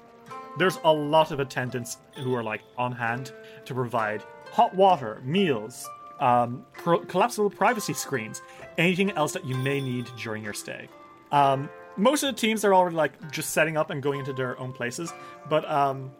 There's 0.58 0.78
a 0.84 0.92
lot 0.92 1.30
of 1.30 1.40
attendants 1.40 1.98
who 2.16 2.34
are 2.34 2.42
like 2.42 2.62
on 2.78 2.90
hand 2.92 3.32
to 3.64 3.74
provide 3.74 4.22
hot 4.52 4.74
water, 4.74 5.20
meals, 5.24 5.88
um, 6.20 6.64
pro- 6.72 7.04
collapsible 7.04 7.50
privacy 7.50 7.92
screens, 7.92 8.42
anything 8.78 9.10
else 9.12 9.32
that 9.32 9.44
you 9.44 9.54
may 9.56 9.80
need 9.80 10.08
during 10.18 10.42
your 10.42 10.54
stay. 10.54 10.88
Um, 11.30 11.68
most 11.96 12.22
of 12.22 12.34
the 12.34 12.40
teams 12.40 12.64
are 12.64 12.74
already 12.74 12.96
like 12.96 13.30
just 13.32 13.50
setting 13.50 13.76
up 13.76 13.90
and 13.90 14.02
going 14.02 14.20
into 14.20 14.32
their 14.32 14.58
own 14.58 14.72
places, 14.72 15.12
but 15.48 15.68
um, 15.70 16.10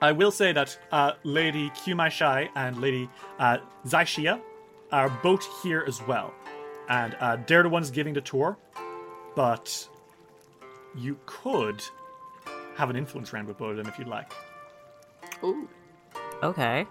I 0.00 0.12
will 0.12 0.30
say 0.30 0.52
that 0.52 0.78
uh, 0.92 1.12
Lady 1.24 1.70
Q 1.70 1.96
Mai 1.96 2.08
Shai 2.08 2.50
and 2.54 2.80
Lady 2.80 3.08
uh, 3.38 3.58
Zaishia 3.86 4.40
are 4.92 5.10
both 5.22 5.46
here 5.62 5.84
as 5.86 6.00
well, 6.06 6.32
and 6.88 7.16
uh, 7.20 7.36
they're 7.46 7.62
the 7.62 7.68
ones 7.68 7.90
giving 7.90 8.14
the 8.14 8.20
tour. 8.20 8.56
But 9.34 9.88
you 10.96 11.18
could 11.26 11.82
have 12.76 12.90
an 12.90 12.96
influence 12.96 13.32
round 13.32 13.46
with 13.46 13.58
both 13.58 13.72
of 13.72 13.76
them 13.76 13.86
if 13.86 13.98
you'd 13.98 14.08
like. 14.08 14.32
Ooh. 15.42 15.68
Okay. 16.42 16.86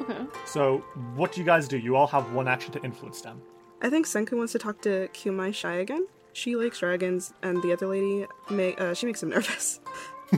Okay. 0.00 0.26
So, 0.46 0.78
what 1.14 1.32
do 1.32 1.40
you 1.40 1.46
guys 1.46 1.68
do? 1.68 1.78
You 1.78 1.96
all 1.96 2.06
have 2.06 2.32
one 2.32 2.48
action 2.48 2.72
to 2.72 2.82
influence 2.82 3.20
them. 3.20 3.40
I 3.82 3.90
think 3.90 4.06
Sanku 4.06 4.36
wants 4.36 4.52
to 4.52 4.58
talk 4.58 4.80
to 4.82 5.08
Q 5.08 5.32
Mai 5.32 5.50
Shai 5.50 5.74
again. 5.74 6.06
She 6.32 6.56
likes 6.56 6.78
dragons, 6.78 7.34
and 7.42 7.62
the 7.62 7.72
other 7.72 7.86
lady, 7.86 8.26
may, 8.50 8.74
uh, 8.76 8.94
she 8.94 9.06
makes 9.06 9.22
him 9.22 9.28
nervous. 9.30 9.80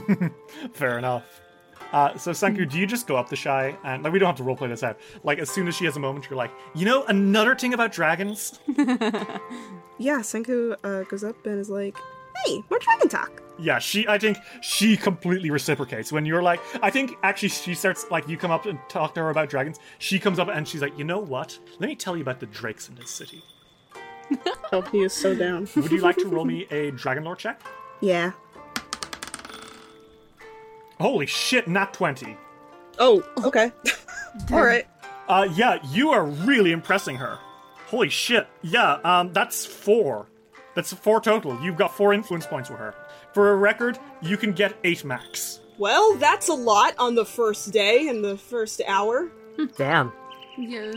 Fair 0.73 0.97
enough. 0.97 1.41
Uh, 1.93 2.17
so, 2.17 2.31
Sanku, 2.31 2.69
do 2.69 2.77
you 2.77 2.85
just 2.85 3.07
go 3.07 3.15
up 3.15 3.29
to 3.29 3.35
Shy 3.35 3.77
and 3.85 4.03
like 4.03 4.11
we 4.11 4.19
don't 4.19 4.27
have 4.27 4.35
to 4.37 4.43
roleplay 4.43 4.67
this 4.67 4.83
out? 4.83 4.99
Like, 5.23 5.39
as 5.39 5.49
soon 5.49 5.67
as 5.67 5.75
she 5.75 5.85
has 5.85 5.95
a 5.95 5.99
moment, 5.99 6.29
you're 6.29 6.35
like, 6.35 6.51
you 6.73 6.83
know, 6.83 7.05
another 7.05 7.55
thing 7.55 7.73
about 7.73 7.93
dragons. 7.93 8.59
Yeah, 9.97 10.19
Sanku 10.19 10.75
uh, 10.83 11.03
goes 11.03 11.23
up 11.23 11.45
and 11.45 11.59
is 11.59 11.69
like, 11.69 11.97
"Hey, 12.43 12.61
more 12.69 12.79
dragon 12.79 13.07
talk." 13.07 13.41
Yeah, 13.57 13.79
she. 13.79 14.05
I 14.07 14.17
think 14.17 14.37
she 14.61 14.97
completely 14.97 15.49
reciprocates 15.49 16.11
when 16.11 16.25
you're 16.25 16.43
like. 16.43 16.59
I 16.83 16.89
think 16.89 17.17
actually 17.23 17.49
she 17.49 17.73
starts 17.75 18.05
like 18.11 18.27
you 18.27 18.35
come 18.35 18.51
up 18.51 18.65
and 18.65 18.77
talk 18.89 19.13
to 19.15 19.21
her 19.21 19.29
about 19.29 19.49
dragons. 19.49 19.79
She 19.99 20.19
comes 20.19 20.37
up 20.37 20.49
and 20.49 20.67
she's 20.67 20.81
like, 20.81 20.97
you 20.97 21.05
know 21.05 21.19
what? 21.19 21.57
Let 21.79 21.87
me 21.87 21.95
tell 21.95 22.17
you 22.17 22.21
about 22.23 22.41
the 22.41 22.45
drakes 22.47 22.89
in 22.89 22.95
this 22.95 23.09
city. 23.09 23.41
Oh, 24.71 24.81
he 24.81 25.03
is 25.03 25.13
so 25.13 25.33
down. 25.35 25.69
Would 25.75 25.91
you 25.91 26.01
like 26.01 26.17
to 26.17 26.27
roll 26.27 26.43
me 26.43 26.65
a 26.71 26.91
dragon 26.91 27.23
lore 27.23 27.35
check? 27.35 27.61
Yeah. 28.01 28.31
Holy 30.99 31.25
shit, 31.25 31.67
not 31.67 31.93
twenty. 31.93 32.35
Oh, 32.97 33.23
okay. 33.43 33.71
All 34.51 34.65
right. 34.65 34.87
Uh, 35.27 35.47
yeah, 35.53 35.77
you 35.91 36.09
are 36.11 36.25
really 36.25 36.71
impressing 36.71 37.15
her. 37.17 37.39
Holy 37.87 38.09
shit. 38.09 38.47
Yeah, 38.63 38.93
um, 39.03 39.31
that's 39.33 39.65
four. 39.65 40.27
That's 40.75 40.93
four 40.93 41.21
total. 41.21 41.59
You've 41.61 41.77
got 41.77 41.95
four 41.95 42.13
influence 42.13 42.45
points 42.45 42.69
with 42.69 42.79
her. 42.79 42.95
For 43.33 43.51
a 43.51 43.55
record, 43.55 43.97
you 44.21 44.35
can 44.37 44.51
get 44.51 44.75
eight 44.83 45.03
max. 45.05 45.59
Well, 45.77 46.15
that's 46.17 46.47
a 46.49 46.53
lot 46.53 46.95
on 46.97 47.15
the 47.15 47.25
first 47.25 47.71
day 47.71 48.07
and 48.07 48.23
the 48.23 48.37
first 48.37 48.81
hour. 48.87 49.29
Damn. 49.77 50.11
Yeah. 50.57 50.91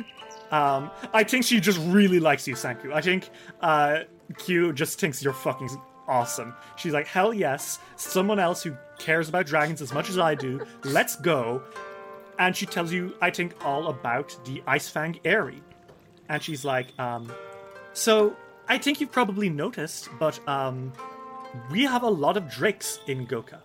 Um, 0.50 0.90
I 1.12 1.24
think 1.24 1.44
she 1.44 1.60
just 1.60 1.78
really 1.86 2.20
likes 2.20 2.48
you, 2.48 2.54
Sanku. 2.54 2.92
I 2.92 3.00
think, 3.00 3.30
uh, 3.60 4.00
Q 4.36 4.72
just 4.72 4.98
thinks 5.00 5.22
you're 5.22 5.32
fucking 5.32 5.68
awesome. 6.06 6.54
She's 6.76 6.92
like, 6.92 7.06
hell 7.06 7.32
yes, 7.32 7.78
someone 7.96 8.38
else 8.38 8.62
who 8.62 8.76
cares 8.98 9.28
about 9.28 9.46
dragons 9.46 9.82
as 9.82 9.92
much 9.92 10.08
as 10.08 10.18
I 10.18 10.34
do. 10.34 10.64
Let's 10.84 11.16
go. 11.16 11.62
And 12.38 12.56
she 12.56 12.66
tells 12.66 12.92
you, 12.92 13.14
I 13.20 13.30
think, 13.30 13.54
all 13.64 13.88
about 13.88 14.36
the 14.44 14.62
Icefang 14.66 15.20
Aerie. 15.24 15.62
And 16.28 16.42
she's 16.42 16.64
like, 16.64 16.98
um, 16.98 17.32
so 17.92 18.36
I 18.68 18.78
think 18.78 19.00
you've 19.00 19.12
probably 19.12 19.48
noticed, 19.48 20.08
but 20.18 20.46
um, 20.48 20.92
we 21.70 21.82
have 21.82 22.02
a 22.02 22.10
lot 22.10 22.36
of 22.36 22.50
drakes 22.50 23.00
in 23.06 23.26
Goka. 23.26 23.58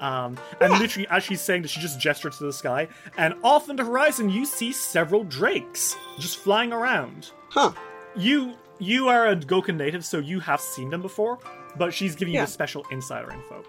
Um, 0.00 0.38
and 0.60 0.72
literally, 0.78 1.06
as 1.10 1.24
she's 1.24 1.40
saying 1.40 1.62
that, 1.62 1.68
she 1.68 1.80
just 1.80 1.98
gestures 2.00 2.38
to 2.38 2.44
the 2.44 2.52
sky, 2.52 2.88
and 3.16 3.34
off 3.42 3.68
in 3.68 3.76
the 3.76 3.84
horizon, 3.84 4.30
you 4.30 4.46
see 4.46 4.72
several 4.72 5.24
drakes 5.24 5.96
just 6.18 6.36
flying 6.38 6.72
around. 6.72 7.30
Huh. 7.50 7.72
You 8.16 8.54
you 8.78 9.08
are 9.08 9.26
a 9.28 9.34
Goka 9.36 9.74
native, 9.74 10.04
so 10.04 10.18
you 10.18 10.38
have 10.40 10.60
seen 10.60 10.90
them 10.90 11.02
before, 11.02 11.38
but 11.76 11.92
she's 11.92 12.14
giving 12.14 12.32
you 12.34 12.38
Yeah. 12.40 12.44
the 12.46 12.50
special 12.52 12.84
insider 12.92 13.32
info. 13.32 13.64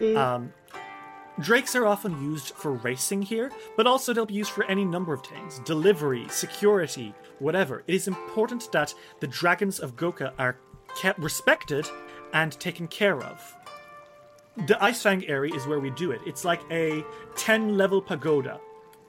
Mm. 0.00 0.16
Um, 0.16 0.52
Drakes 1.40 1.76
are 1.76 1.86
often 1.86 2.20
used 2.20 2.50
for 2.56 2.72
racing 2.72 3.22
here, 3.22 3.52
but 3.76 3.86
also 3.86 4.12
they'll 4.12 4.26
be 4.26 4.34
used 4.34 4.50
for 4.50 4.64
any 4.64 4.84
number 4.84 5.12
of 5.12 5.24
things 5.24 5.60
delivery, 5.60 6.26
security, 6.30 7.14
whatever. 7.38 7.84
It 7.86 7.94
is 7.94 8.08
important 8.08 8.70
that 8.72 8.92
the 9.20 9.28
dragons 9.28 9.78
of 9.78 9.94
Goka 9.94 10.32
are 10.36 10.56
kept 11.00 11.20
respected 11.20 11.88
and 12.32 12.52
taken 12.58 12.88
care 12.88 13.22
of. 13.22 13.54
The 14.66 14.74
Icefang 14.74 15.24
Aerie 15.28 15.52
is 15.52 15.66
where 15.66 15.78
we 15.78 15.90
do 15.90 16.10
it. 16.10 16.20
It's 16.26 16.44
like 16.44 16.60
a 16.70 17.04
10 17.36 17.76
level 17.76 18.02
pagoda. 18.02 18.60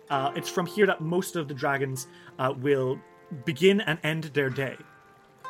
Uh, 0.09 0.31
it's 0.35 0.47
from 0.47 0.67
here 0.67 0.85
that 0.85 1.01
most 1.01 1.35
of 1.35 1.47
the 1.47 1.53
dragons 1.53 2.07
uh, 2.37 2.53
will 2.55 2.99
begin 3.45 3.81
and 3.81 3.97
end 4.03 4.25
their 4.25 4.49
day. 4.49 4.77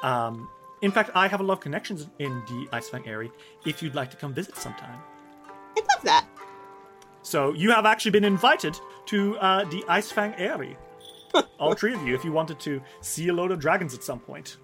Um, 0.01 0.49
in 0.81 0.91
fact, 0.91 1.11
I 1.15 1.27
have 1.27 1.41
a 1.41 1.43
lot 1.43 1.53
of 1.53 1.59
connections 1.59 2.07
in 2.19 2.39
the 2.47 2.67
Icefang 2.71 3.07
Aerie 3.07 3.31
if 3.65 3.83
you'd 3.83 3.95
like 3.95 4.09
to 4.11 4.17
come 4.17 4.33
visit 4.33 4.55
sometime. 4.55 4.99
I'd 5.77 5.83
love 5.93 6.03
that. 6.03 6.25
So 7.21 7.53
you 7.53 7.71
have 7.71 7.85
actually 7.85 8.11
been 8.11 8.23
invited 8.23 8.79
to 9.07 9.37
uh, 9.37 9.65
the 9.65 9.83
Icefang 9.89 10.33
Aerie. 10.39 10.77
All 11.59 11.73
three 11.73 11.93
of 11.93 12.07
you, 12.07 12.15
if 12.15 12.23
you 12.23 12.31
wanted 12.31 12.59
to 12.61 12.81
see 13.01 13.27
a 13.27 13.33
load 13.33 13.51
of 13.51 13.59
dragons 13.59 13.93
at 13.93 14.03
some 14.03 14.19
point. 14.19 14.57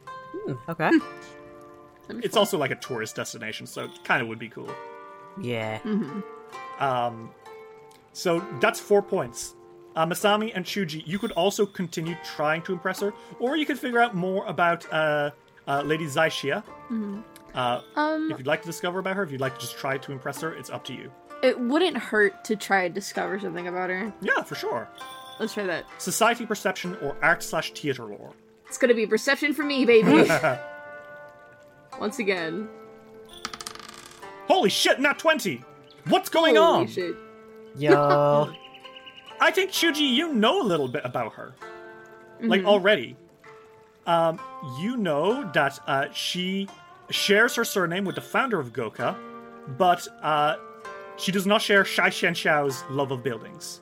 Okay. 0.69 0.91
It's 2.09 2.37
also 2.37 2.57
like 2.57 2.71
a 2.71 2.75
tourist 2.75 3.17
destination, 3.17 3.67
so 3.67 3.83
it 3.83 4.03
kind 4.03 4.21
of 4.21 4.29
would 4.29 4.39
be 4.39 4.49
cool. 4.49 4.69
Yeah. 5.41 5.79
Um, 6.79 7.31
so 8.13 8.39
that's 8.61 8.79
four 8.79 9.01
points. 9.01 9.55
Uh, 9.95 10.05
Masami 10.05 10.51
and 10.53 10.65
Chuji, 10.65 11.03
you 11.07 11.17
could 11.19 11.31
also 11.33 11.65
continue 11.65 12.15
trying 12.35 12.61
to 12.63 12.73
impress 12.73 12.99
her, 12.99 13.13
or 13.39 13.55
you 13.55 13.65
could 13.65 13.79
figure 13.79 13.99
out 13.99 14.13
more 14.13 14.45
about 14.45 14.85
uh, 14.91 15.31
uh, 15.67 15.81
Lady 15.85 16.05
Zaishia. 16.05 16.63
Mhm. 16.91 17.23
Uh, 17.53 17.81
Um, 17.95 18.29
if 18.31 18.37
you'd 18.37 18.47
like 18.47 18.61
to 18.61 18.67
discover 18.67 18.99
about 18.99 19.15
her, 19.15 19.23
if 19.23 19.31
you'd 19.31 19.39
like 19.39 19.55
to 19.55 19.61
just 19.61 19.77
try 19.77 19.97
to 19.97 20.11
impress 20.11 20.41
her, 20.41 20.53
it's 20.53 20.69
up 20.69 20.83
to 20.85 20.93
you. 20.93 21.09
It 21.41 21.57
wouldn't 21.59 21.95
hurt 21.97 22.43
to 22.45 22.55
try 22.57 22.83
and 22.83 22.93
discover 22.93 23.39
something 23.39 23.67
about 23.67 23.89
her. 23.89 24.13
Yeah, 24.21 24.41
for 24.43 24.55
sure. 24.55 24.89
Let's 25.39 25.53
try 25.53 25.65
that. 25.65 25.85
Society 25.97 26.45
perception 26.45 26.97
or 27.01 27.15
art 27.21 27.41
slash 27.43 27.71
theater 27.71 28.03
lore. 28.05 28.33
It's 28.67 28.77
gonna 28.77 28.93
be 28.93 29.05
perception 29.07 29.53
for 29.53 29.63
me, 29.63 29.85
baby. 29.85 30.29
Once 31.99 32.19
again. 32.19 32.67
Holy 34.47 34.69
shit, 34.69 34.99
not 34.99 35.17
20! 35.19 35.61
What's 36.07 36.29
going 36.29 36.55
Holy 36.55 36.81
on? 36.83 36.87
shit. 36.87 37.15
Yo. 37.77 38.51
I 39.41 39.51
think 39.51 39.71
Chuji, 39.71 40.07
you 40.13 40.33
know 40.33 40.61
a 40.61 40.63
little 40.63 40.87
bit 40.87 41.01
about 41.03 41.33
her. 41.33 41.53
Like 42.41 42.61
Mhm. 42.61 42.65
already. 42.67 43.17
Um, 44.05 44.39
you 44.79 44.97
know 44.97 45.49
that 45.53 45.79
uh, 45.87 46.05
she 46.13 46.67
shares 47.09 47.55
her 47.55 47.65
surname 47.65 48.05
with 48.05 48.15
the 48.15 48.21
founder 48.21 48.59
of 48.59 48.71
Goka, 48.71 49.17
but 49.77 50.07
uh, 50.21 50.57
she 51.17 51.31
does 51.31 51.47
not 51.47 51.61
share 51.61 51.83
Shai 51.83 52.09
Xiao's 52.09 52.83
love 52.89 53.11
of 53.11 53.23
buildings. 53.23 53.81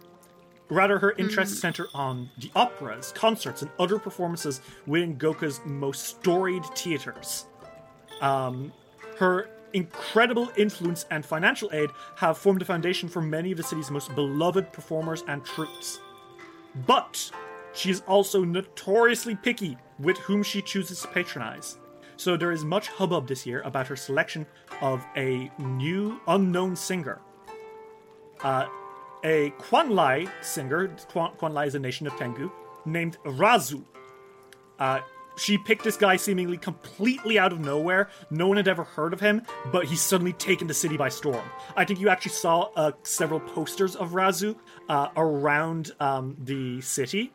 Rather, 0.69 0.97
her 0.97 1.11
interests 1.17 1.59
center 1.59 1.87
on 1.93 2.29
the 2.39 2.49
operas, 2.55 3.11
concerts, 3.15 3.61
and 3.61 3.69
other 3.79 3.99
performances 3.99 4.61
within 4.87 5.17
Goka's 5.17 5.59
most 5.65 6.05
storied 6.05 6.63
theaters. 6.75 7.45
Um, 8.21 8.71
her 9.19 9.49
incredible 9.73 10.51
influence 10.55 11.05
and 11.11 11.25
financial 11.25 11.69
aid 11.73 11.89
have 12.15 12.37
formed 12.37 12.61
the 12.61 12.65
foundation 12.65 13.09
for 13.09 13.21
many 13.21 13.51
of 13.51 13.57
the 13.57 13.63
city's 13.63 13.91
most 13.91 14.13
beloved 14.15 14.71
performers 14.71 15.23
and 15.27 15.43
troops. 15.43 15.99
But 16.87 17.31
she 17.73 17.89
is 17.89 18.01
also 18.07 18.43
notoriously 18.43 19.35
picky 19.35 19.77
with 19.99 20.17
whom 20.19 20.43
she 20.43 20.61
chooses 20.61 21.01
to 21.01 21.07
patronize. 21.07 21.77
So 22.17 22.37
there 22.37 22.51
is 22.51 22.63
much 22.63 22.87
hubbub 22.87 23.27
this 23.27 23.45
year 23.45 23.61
about 23.61 23.87
her 23.87 23.95
selection 23.95 24.45
of 24.81 25.05
a 25.15 25.51
new 25.57 26.19
unknown 26.27 26.75
singer. 26.75 27.19
Uh, 28.41 28.67
a 29.23 29.51
Kwanlai 29.51 30.29
singer, 30.41 30.89
Kwan- 31.09 31.33
Kwanlai 31.37 31.67
is 31.67 31.75
a 31.75 31.79
nation 31.79 32.07
of 32.07 32.15
Tengu, 32.17 32.51
named 32.85 33.17
Razu. 33.23 33.83
Uh, 34.79 34.99
she 35.35 35.57
picked 35.57 35.83
this 35.83 35.97
guy 35.97 36.15
seemingly 36.15 36.57
completely 36.57 37.39
out 37.39 37.51
of 37.51 37.59
nowhere. 37.59 38.09
No 38.29 38.47
one 38.47 38.57
had 38.57 38.67
ever 38.67 38.83
heard 38.83 39.13
of 39.13 39.19
him, 39.19 39.41
but 39.71 39.85
he's 39.85 40.01
suddenly 40.01 40.33
taken 40.33 40.67
the 40.67 40.73
city 40.73 40.97
by 40.97 41.09
storm. 41.09 41.43
I 41.75 41.85
think 41.85 41.99
you 41.99 42.09
actually 42.09 42.33
saw 42.33 42.69
uh, 42.75 42.91
several 43.03 43.39
posters 43.39 43.95
of 43.95 44.11
Razu 44.11 44.55
uh, 44.89 45.09
around 45.17 45.91
um, 45.99 46.35
the 46.39 46.81
city. 46.81 47.31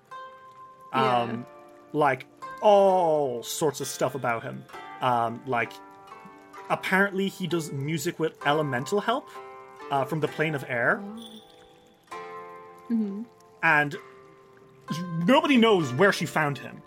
Um, 0.92 1.46
Like 1.92 2.26
all 2.60 3.42
sorts 3.42 3.80
of 3.80 3.86
stuff 3.86 4.14
about 4.14 4.42
him. 4.42 4.64
Um, 5.00 5.40
like, 5.46 5.72
apparently, 6.70 7.28
he 7.28 7.46
does 7.46 7.72
music 7.72 8.18
with 8.18 8.36
elemental 8.46 9.00
help 9.00 9.28
uh, 9.90 10.04
from 10.04 10.20
the 10.20 10.28
plane 10.28 10.54
of 10.54 10.64
air. 10.68 11.02
Mm-hmm. 12.90 13.24
and 13.62 13.96
nobody 15.26 15.58
knows 15.58 15.92
where 15.92 16.10
she 16.10 16.24
found 16.24 16.56
him. 16.56 16.80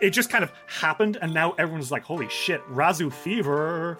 It 0.00 0.10
just 0.10 0.30
kind 0.30 0.44
of 0.44 0.52
happened, 0.66 1.18
and 1.20 1.32
now 1.32 1.52
everyone's 1.52 1.90
like, 1.90 2.02
"Holy 2.02 2.28
shit, 2.28 2.62
Razu 2.68 3.12
fever!" 3.12 3.98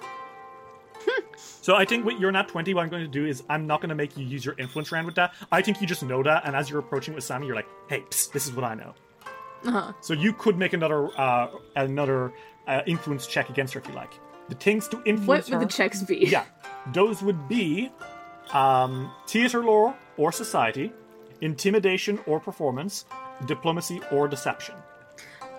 so 1.37 1.75
I 1.77 1.85
think 1.85 2.07
you're 2.19 2.33
not 2.33 2.49
twenty, 2.49 2.75
what 2.75 2.83
I'm 2.83 2.89
going 2.89 3.05
to 3.05 3.09
do 3.09 3.27
is 3.27 3.43
I'm 3.49 3.67
not 3.67 3.81
going 3.81 3.89
to 3.91 3.95
make 3.95 4.17
you 4.17 4.25
use 4.25 4.45
your 4.45 4.55
influence 4.59 4.93
round 4.93 5.07
with 5.07 5.15
that. 5.17 5.35
I 5.51 5.63
think 5.63 5.81
you 5.81 5.87
just 5.87 6.03
know 6.03 6.23
that, 6.23 6.45
and 6.45 6.55
as 6.55 6.69
you're 6.69 6.81
approaching 6.81 7.15
with 7.15 7.25
Sammy, 7.25 7.47
you're 7.47 7.57
like, 7.57 7.69
"Hey, 7.89 8.01
psst, 8.11 8.33
this 8.33 8.47
is 8.47 8.53
what 8.53 8.65
I 8.65 8.75
know." 8.75 8.95
Uh-huh. 9.65 9.93
So 10.01 10.15
you 10.15 10.33
could 10.33 10.59
make 10.59 10.73
another 10.73 11.09
uh, 11.19 11.49
another 11.77 12.33
uh, 12.67 12.83
influence 12.87 13.27
check 13.27 13.49
against 13.51 13.75
her 13.75 13.81
if 13.81 13.89
you 13.89 13.95
like. 13.95 14.13
The 14.49 14.55
things 14.55 14.87
to 14.89 15.03
influence 15.05 15.51
What 15.51 15.59
would 15.59 15.69
the 15.69 15.73
checks 15.73 16.03
be? 16.03 16.19
Yeah, 16.19 16.45
those 16.93 17.23
would 17.23 17.49
be 17.49 17.91
um, 18.53 19.11
theater 19.27 19.65
lore 19.65 19.97
or 20.17 20.31
society, 20.31 20.93
intimidation 21.41 22.21
or 22.27 22.39
performance, 22.39 23.07
diplomacy 23.47 24.01
or 24.13 24.29
deception. 24.29 24.77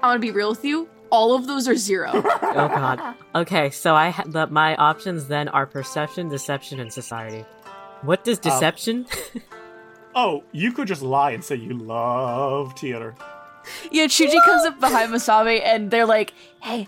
I 0.02 0.07
want 0.07 0.22
to 0.22 0.28
be 0.28 0.32
real 0.32 0.49
with 0.49 0.64
you. 0.64 0.90
All 1.10 1.36
of 1.36 1.48
those 1.48 1.68
are 1.68 1.76
zero. 1.76 2.11
Oh 2.57 2.68
god. 2.68 3.15
Okay, 3.36 3.69
so 3.69 3.94
I 3.94 4.10
ha- 4.10 4.24
the, 4.26 4.48
my 4.48 4.76
options 4.78 5.28
then 5.28 5.48
are 5.49 5.65
perception, 5.65 6.28
deception, 6.28 6.80
and 6.80 6.91
society. 6.91 7.45
What 8.02 8.24
does 8.24 8.40
oh. 8.40 8.49
deception? 8.49 9.06
Oh, 10.19 10.44
you 10.52 10.72
could 10.72 10.88
just 10.88 11.03
lie 11.03 11.30
and 11.30 11.44
say 11.44 11.57
you 11.57 11.78
love 11.78 12.74
theater. 12.74 13.14
Yeah, 13.91 14.06
Chuji 14.06 14.44
comes 14.45 14.65
up 14.65 14.80
behind 14.80 15.14
Masami 15.14 15.61
and 15.64 15.91
they're 15.91 16.07
like, 16.07 16.34
Hey, 16.60 16.88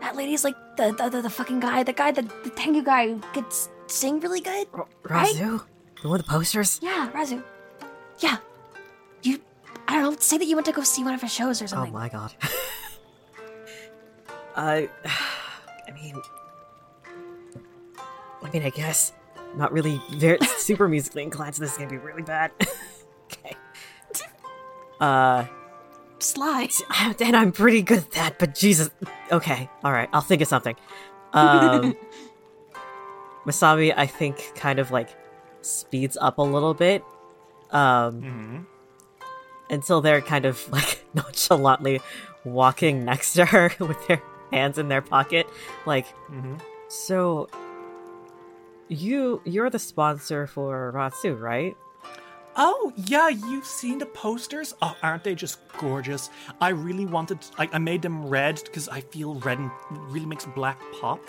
that 0.00 0.16
lady's 0.16 0.44
like 0.44 0.56
the 0.78 0.90
the, 0.92 1.10
the, 1.10 1.20
the 1.20 1.28
fucking 1.28 1.60
guy, 1.60 1.82
the 1.82 1.92
guy, 1.92 2.10
the, 2.10 2.22
the 2.22 2.48
Tengu 2.48 2.82
guy 2.82 3.08
who 3.08 3.20
could 3.34 3.44
sing 3.86 4.18
really 4.20 4.40
good. 4.40 4.66
Right? 5.02 5.34
Razu, 5.34 5.62
the 6.00 6.08
one 6.08 6.12
with 6.12 6.26
the 6.26 6.32
posters. 6.32 6.80
Yeah, 6.80 7.10
Razu. 7.12 7.44
Yeah. 8.20 8.38
You, 9.22 9.40
I 9.90 9.94
don't 9.94 10.02
know, 10.12 10.16
say 10.20 10.38
that 10.38 10.44
you 10.44 10.54
went 10.54 10.66
to 10.66 10.72
go 10.72 10.82
see 10.82 11.02
one 11.02 11.14
of 11.14 11.20
her 11.20 11.26
shows 11.26 11.60
or 11.60 11.66
something. 11.66 11.92
Oh 11.92 11.98
my 11.98 12.08
god. 12.08 12.32
I, 14.56 14.88
I 15.88 15.90
mean, 15.92 16.14
I 18.40 18.50
mean, 18.52 18.62
I 18.62 18.70
guess 18.70 19.12
not 19.56 19.72
really 19.72 20.00
very 20.12 20.38
super 20.58 20.86
musically 20.86 21.24
inclined, 21.24 21.56
so 21.56 21.62
this 21.62 21.72
is 21.72 21.78
gonna 21.78 21.90
be 21.90 21.98
really 21.98 22.22
bad. 22.22 22.52
okay. 23.32 23.56
Uh, 25.00 25.46
Sly. 26.20 26.68
and 27.20 27.36
I'm 27.36 27.50
pretty 27.50 27.82
good 27.82 27.98
at 27.98 28.10
that, 28.12 28.38
but 28.38 28.54
Jesus. 28.54 28.90
Okay, 29.32 29.68
all 29.82 29.90
right, 29.90 30.08
I'll 30.12 30.20
think 30.20 30.40
of 30.40 30.46
something. 30.46 30.76
Um, 31.32 31.96
Masami, 33.44 33.92
I 33.96 34.06
think, 34.06 34.52
kind 34.54 34.78
of 34.78 34.92
like 34.92 35.08
speeds 35.62 36.16
up 36.20 36.38
a 36.38 36.42
little 36.42 36.74
bit. 36.74 37.02
Um, 37.72 38.22
Mm-hmm. 38.22 38.58
Until 39.70 40.00
they're 40.02 40.20
kind 40.20 40.44
of 40.44 40.68
like 40.72 41.04
nonchalantly 41.14 42.00
walking 42.44 43.04
next 43.04 43.32
to 43.34 43.44
her 43.46 43.72
with 43.80 44.06
their 44.08 44.22
hands 44.52 44.76
in 44.78 44.88
their 44.88 45.00
pocket 45.02 45.46
like 45.86 46.06
Mm-hmm. 46.30 46.56
so 46.88 47.48
you 48.88 49.40
you're 49.44 49.70
the 49.70 49.78
sponsor 49.78 50.46
for 50.46 50.92
Razu, 50.94 51.38
right? 51.40 51.76
Oh, 52.56 52.92
yeah, 52.96 53.28
you've 53.28 53.64
seen 53.64 53.98
the 53.98 54.06
posters? 54.06 54.74
Oh, 54.82 54.96
aren't 55.02 55.24
they 55.24 55.34
just 55.34 55.60
gorgeous? 55.78 56.30
I 56.60 56.70
really 56.70 57.06
wanted, 57.06 57.38
I, 57.56 57.78
made 57.78 58.02
them 58.02 58.26
red 58.26 58.60
because 58.64 58.88
I 58.88 59.00
feel 59.00 59.34
red 59.36 59.58
and 59.58 59.70
really 59.90 60.26
makes 60.26 60.44
black 60.46 60.80
pop. 61.00 61.20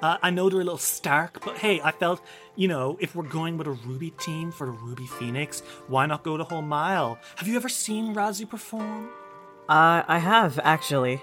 Uh, 0.00 0.16
I 0.22 0.30
know 0.30 0.48
they're 0.48 0.60
a 0.60 0.64
little 0.64 0.78
stark, 0.78 1.44
but 1.44 1.58
hey, 1.58 1.80
I 1.82 1.92
felt, 1.92 2.22
you 2.56 2.66
know, 2.68 2.96
if 3.00 3.14
we're 3.14 3.28
going 3.28 3.58
with 3.58 3.66
a 3.66 3.72
Ruby 3.72 4.10
team 4.12 4.50
for 4.50 4.66
the 4.66 4.72
Ruby 4.72 5.06
Phoenix, 5.06 5.60
why 5.88 6.06
not 6.06 6.24
go 6.24 6.36
the 6.36 6.44
whole 6.44 6.62
mile? 6.62 7.18
Have 7.36 7.46
you 7.46 7.56
ever 7.56 7.68
seen 7.68 8.14
Razu 8.14 8.48
perform? 8.48 9.10
Uh 9.68 10.02
I 10.08 10.18
have 10.18 10.58
actually. 10.64 11.22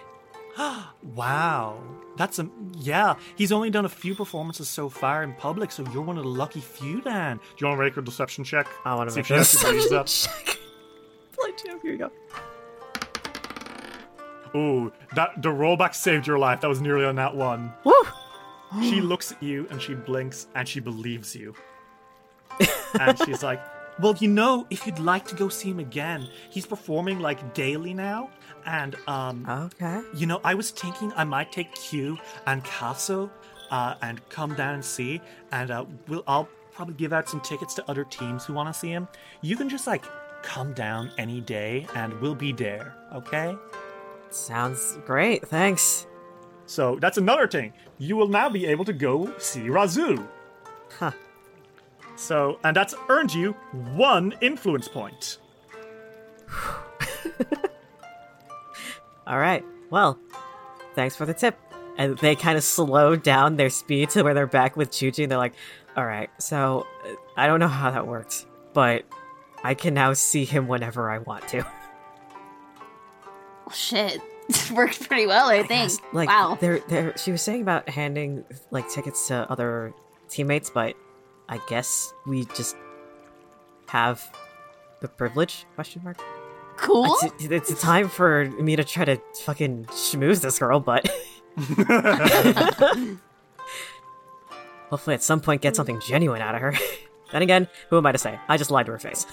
wow. 1.16 1.82
That's 2.18 2.40
a, 2.40 2.50
yeah, 2.80 3.16
he's 3.36 3.52
only 3.52 3.70
done 3.70 3.86
a 3.86 3.90
few 3.90 4.16
performances 4.16 4.68
so 4.68 4.90
far 4.90 5.22
in 5.22 5.34
public, 5.34 5.72
so 5.72 5.86
you're 5.94 6.02
one 6.02 6.18
of 6.18 6.24
the 6.24 6.30
lucky 6.30 6.62
few 6.62 7.02
then. 7.02 7.38
Do 7.38 7.44
you 7.60 7.68
want 7.68 7.80
oh, 7.80 7.84
to 7.84 7.90
make 7.90 7.98
a 7.98 8.02
deception 8.02 8.44
check? 8.44 8.68
I 8.86 8.96
want 8.96 9.10
to 9.10 9.14
See 9.14 9.20
make 9.20 9.30
if 9.30 9.42
a 9.42 9.46
she 9.46 9.58
actually 9.58 9.72
believes 9.72 9.90
that. 9.92 10.06
deception 10.06 10.44
check. 10.44 11.82
Here 11.84 11.92
you 11.92 11.98
go. 11.98 12.12
Ooh, 14.56 14.92
that 15.16 15.42
the 15.42 15.50
rollback 15.50 15.94
saved 15.94 16.26
your 16.26 16.40
life. 16.40 16.62
That 16.62 16.68
was 16.68 16.82
nearly 16.82 17.06
on 17.06 17.16
that 17.16 17.36
one. 17.36 17.72
Woo! 17.84 17.94
She 18.82 19.02
looks 19.02 19.32
at 19.32 19.42
you 19.42 19.68
and 19.70 19.82
she 19.82 19.94
blinks 19.94 20.48
and 20.56 20.68
she 20.68 20.80
believes 20.80 21.36
you. 21.36 21.54
and 23.00 23.18
she's 23.26 23.44
like, 23.44 23.62
Well, 24.02 24.16
you 24.20 24.28
know, 24.28 24.66
if 24.70 24.86
you'd 24.86 25.00
like 25.00 25.26
to 25.28 25.36
go 25.36 25.50
see 25.50 25.70
him 25.70 25.80
again, 25.80 26.28
he's 26.50 26.66
performing 26.66 27.20
like 27.20 27.54
daily 27.54 27.94
now. 27.94 28.30
And 28.68 28.96
um 29.08 29.46
Okay. 29.50 30.02
you 30.14 30.28
know, 30.28 30.40
I 30.44 30.54
was 30.54 30.70
thinking 30.72 31.12
I 31.16 31.24
might 31.24 31.52
take 31.52 31.74
Q 31.74 32.18
and 32.46 32.64
Casso 32.64 33.30
uh, 33.72 33.96
and 34.02 34.22
come 34.30 34.54
down 34.56 34.76
and 34.76 34.86
see, 34.86 35.20
and 35.52 35.72
uh, 35.72 35.86
we'll 36.08 36.24
I'll 36.28 36.48
probably 36.74 36.94
give 36.94 37.12
out 37.14 37.28
some 37.28 37.42
tickets 37.42 37.74
to 37.76 37.90
other 37.90 38.04
teams 38.04 38.46
who 38.46 38.54
want 38.54 38.72
to 38.72 38.80
see 38.80 38.90
him. 38.90 39.08
You 39.42 39.58
can 39.58 39.68
just 39.70 39.88
like 39.88 40.06
come 40.44 40.74
down 40.74 41.12
any 41.18 41.42
day, 41.42 41.88
and 41.96 42.14
we'll 42.22 42.36
be 42.36 42.52
there. 42.54 42.94
Okay. 43.16 43.56
Sounds 44.30 44.98
great, 45.06 45.48
thanks. 45.48 46.06
So 46.66 46.98
that's 47.00 47.18
another 47.18 47.48
thing. 47.48 47.74
You 47.98 48.16
will 48.18 48.28
now 48.28 48.50
be 48.50 48.66
able 48.66 48.86
to 48.86 48.94
go 48.94 49.34
see 49.38 49.62
Razu. 49.62 50.26
Huh. 51.00 51.12
So, 52.18 52.60
and 52.64 52.76
that's 52.76 52.94
earned 53.10 53.34
you 53.34 53.54
one 53.96 54.34
influence 54.42 54.88
point. 54.88 55.38
All 59.28 59.38
right. 59.38 59.64
Well, 59.90 60.18
thanks 60.96 61.16
for 61.16 61.26
the 61.26 61.34
tip. 61.34 61.60
And 61.98 62.18
they 62.20 62.36
kind 62.36 62.58
of 62.58 62.64
slow 62.64 63.16
down 63.16 63.58
their 63.58 63.70
speed 63.70 64.12
to 64.12 64.24
where 64.24 64.34
they're 64.34 64.48
back 64.48 64.78
with 64.78 64.92
Chuji, 64.92 65.24
and 65.24 65.32
they're 65.32 65.38
like, 65.40 65.56
"All 65.96 66.06
right, 66.06 66.30
so 66.38 66.86
uh, 67.04 67.14
I 67.36 67.48
don't 67.48 67.60
know 67.60 67.68
how 67.68 67.90
that 67.90 68.06
worked, 68.06 68.46
but 68.74 69.04
I 69.64 69.74
can 69.74 69.96
now 69.96 70.14
see 70.14 70.46
him 70.46 70.68
whenever 70.68 71.10
I 71.10 71.18
want 71.18 71.48
to." 71.50 71.64
Well, 73.66 73.74
shit. 73.74 74.22
Worked 74.74 75.10
pretty 75.10 75.28
well, 75.28 75.50
I, 75.50 75.58
think. 75.58 75.70
guess, 75.70 76.00
like, 76.14 76.30
wow. 76.30 76.58
They're, 76.62 76.80
they're, 76.88 77.18
she 77.18 77.34
was 77.34 77.42
saying 77.42 77.64
about 77.64 77.90
handing 77.90 78.46
like 78.72 78.88
tickets 78.90 79.28
to 79.28 79.50
other 79.52 79.94
teammates, 80.30 80.70
but 80.70 80.96
I 81.50 81.60
guess 81.68 82.14
we 82.26 82.46
just 82.46 82.78
have 83.88 84.24
the 85.02 85.08
privilege? 85.08 85.66
Question 85.76 86.02
mark. 86.04 86.18
Cool. 86.78 87.16
It's, 87.40 87.72
it's 87.72 87.82
time 87.82 88.08
for 88.08 88.46
me 88.46 88.76
to 88.76 88.84
try 88.84 89.06
to 89.06 89.20
fucking 89.44 89.86
schmooze 89.86 90.42
this 90.42 90.60
girl, 90.60 90.80
but 90.80 91.08
hopefully 94.90 95.16
at 95.16 95.24
some 95.24 95.42
point 95.42 95.62
get 95.62 95.76
something 95.76 96.00
genuine 96.00 96.42
out 96.42 96.56
of 96.56 96.62
her. 96.62 96.74
then 97.32 97.42
again, 97.42 97.68
who 97.90 97.98
am 97.98 98.06
I 98.06 98.12
to 98.12 98.18
say? 98.18 98.40
I 98.48 98.58
just 98.58 98.72
lied 98.72 98.86
to 98.86 98.92
her 98.94 99.00
face. 99.00 99.26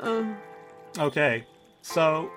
um, 0.00 0.36
Okay, 0.98 1.46
so 1.80 2.30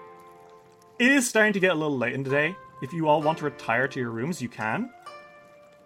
it 1.00 1.12
is 1.12 1.28
starting 1.28 1.54
to 1.54 1.60
get 1.60 1.72
a 1.72 1.76
little 1.76 1.98
late 1.98 2.14
in 2.14 2.22
the 2.22 2.30
day. 2.30 2.56
If 2.84 2.94
you 2.94 3.08
all 3.08 3.22
want 3.22 3.40
to 3.40 3.46
retire 3.46 3.88
to 3.88 4.00
your 4.00 4.12
rooms, 4.12 4.40
you 4.42 4.50
can. 4.50 4.92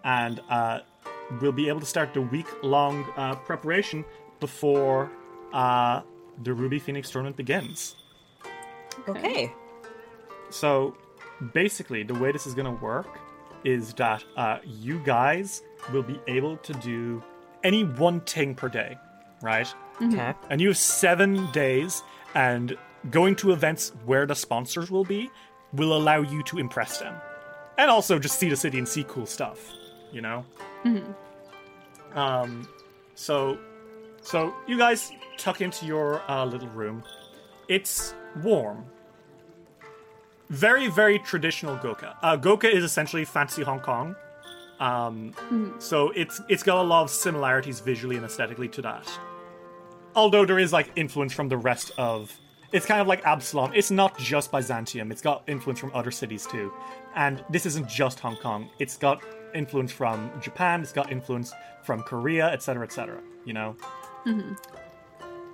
And 0.04 0.40
uh, 0.50 0.80
we'll 1.40 1.52
be 1.52 1.68
able 1.68 1.80
to 1.80 1.86
start 1.86 2.12
the 2.12 2.20
week 2.20 2.46
long 2.62 3.06
uh, 3.16 3.34
preparation 3.36 4.04
before 4.40 5.10
uh, 5.52 6.02
the 6.42 6.52
Ruby 6.52 6.78
Phoenix 6.78 7.10
tournament 7.10 7.36
begins. 7.36 7.96
Okay. 9.08 9.52
So 10.50 10.96
basically, 11.52 12.02
the 12.02 12.14
way 12.14 12.32
this 12.32 12.46
is 12.46 12.54
going 12.54 12.66
to 12.66 12.82
work 12.82 13.18
is 13.64 13.92
that 13.94 14.22
uh, 14.36 14.58
you 14.64 15.00
guys 15.04 15.62
will 15.92 16.02
be 16.02 16.20
able 16.26 16.56
to 16.58 16.72
do 16.74 17.22
any 17.64 17.84
one 17.84 18.20
thing 18.20 18.54
per 18.54 18.68
day, 18.68 18.96
right? 19.42 19.72
Okay. 20.00 20.34
And 20.50 20.60
you 20.60 20.68
have 20.68 20.76
seven 20.76 21.50
days, 21.52 22.02
and 22.34 22.76
going 23.10 23.34
to 23.36 23.52
events 23.52 23.92
where 24.04 24.26
the 24.26 24.34
sponsors 24.34 24.90
will 24.90 25.04
be 25.04 25.30
will 25.72 25.96
allow 25.96 26.20
you 26.20 26.42
to 26.44 26.58
impress 26.58 26.98
them. 26.98 27.14
And 27.78 27.90
also 27.90 28.18
just 28.18 28.38
see 28.38 28.48
the 28.48 28.56
city 28.56 28.78
and 28.78 28.88
see 28.88 29.04
cool 29.04 29.26
stuff, 29.26 29.70
you 30.12 30.20
know? 30.20 30.44
Hmm. 30.82 30.98
Um, 32.14 32.68
so, 33.14 33.58
so 34.26 34.52
you 34.66 34.76
guys 34.76 35.12
tuck 35.36 35.60
into 35.60 35.86
your 35.86 36.20
uh, 36.28 36.44
little 36.44 36.68
room, 36.68 37.04
It's 37.68 38.14
warm. 38.42 38.84
Very, 40.50 40.88
very 40.88 41.18
traditional 41.20 41.76
Goka. 41.78 42.16
Uh, 42.22 42.36
Goka 42.36 42.72
is 42.72 42.84
essentially 42.84 43.24
fancy 43.24 43.62
Hong 43.62 43.80
Kong. 43.80 44.16
Um, 44.80 45.32
So 45.78 46.10
it's 46.10 46.40
it's 46.48 46.62
got 46.62 46.78
a 46.78 46.82
lot 46.82 47.02
of 47.02 47.10
similarities 47.10 47.80
visually 47.80 48.16
and 48.16 48.24
aesthetically 48.24 48.68
to 48.68 48.82
that. 48.82 49.08
Although 50.14 50.44
there 50.44 50.58
is 50.58 50.72
like 50.72 50.90
influence 50.96 51.32
from 51.32 51.48
the 51.48 51.56
rest 51.56 51.92
of. 51.96 52.32
It's 52.72 52.84
kind 52.84 53.00
of 53.00 53.06
like 53.06 53.24
Absalom. 53.24 53.72
It's 53.74 53.92
not 53.92 54.18
just 54.18 54.50
Byzantium. 54.50 55.12
It's 55.12 55.22
got 55.22 55.44
influence 55.46 55.78
from 55.78 55.92
other 55.94 56.10
cities 56.10 56.46
too. 56.46 56.72
And 57.14 57.44
this 57.48 57.64
isn't 57.64 57.88
just 57.88 58.18
Hong 58.20 58.36
Kong. 58.36 58.68
It's 58.80 58.96
got 58.96 59.22
influence 59.54 59.92
from 59.92 60.30
Japan. 60.42 60.82
It's 60.82 60.92
got 60.92 61.12
influence 61.12 61.52
from 61.84 62.02
Korea, 62.02 62.46
etc., 62.48 62.82
etc. 62.84 63.20
You 63.44 63.52
know 63.52 63.76
Mm-hmm. 64.26 64.54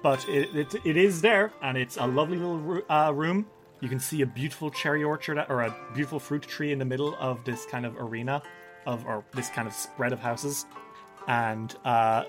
but 0.02 0.26
it, 0.28 0.54
it, 0.56 0.74
it 0.84 0.96
is 0.96 1.20
there, 1.20 1.52
and 1.62 1.76
it's 1.76 1.96
a 1.98 2.06
lovely 2.06 2.38
little 2.38 2.82
uh, 2.88 3.12
room. 3.14 3.46
You 3.80 3.88
can 3.88 4.00
see 4.00 4.22
a 4.22 4.26
beautiful 4.26 4.70
cherry 4.70 5.02
orchard 5.04 5.44
or 5.48 5.62
a 5.62 5.74
beautiful 5.94 6.18
fruit 6.18 6.42
tree 6.42 6.72
in 6.72 6.78
the 6.78 6.84
middle 6.84 7.14
of 7.18 7.44
this 7.44 7.66
kind 7.66 7.84
of 7.84 7.96
arena 7.98 8.42
of 8.86 9.04
or 9.06 9.24
this 9.34 9.48
kind 9.50 9.68
of 9.68 9.74
spread 9.74 10.12
of 10.12 10.20
houses, 10.20 10.66
and 11.28 11.76
uh, 11.84 12.24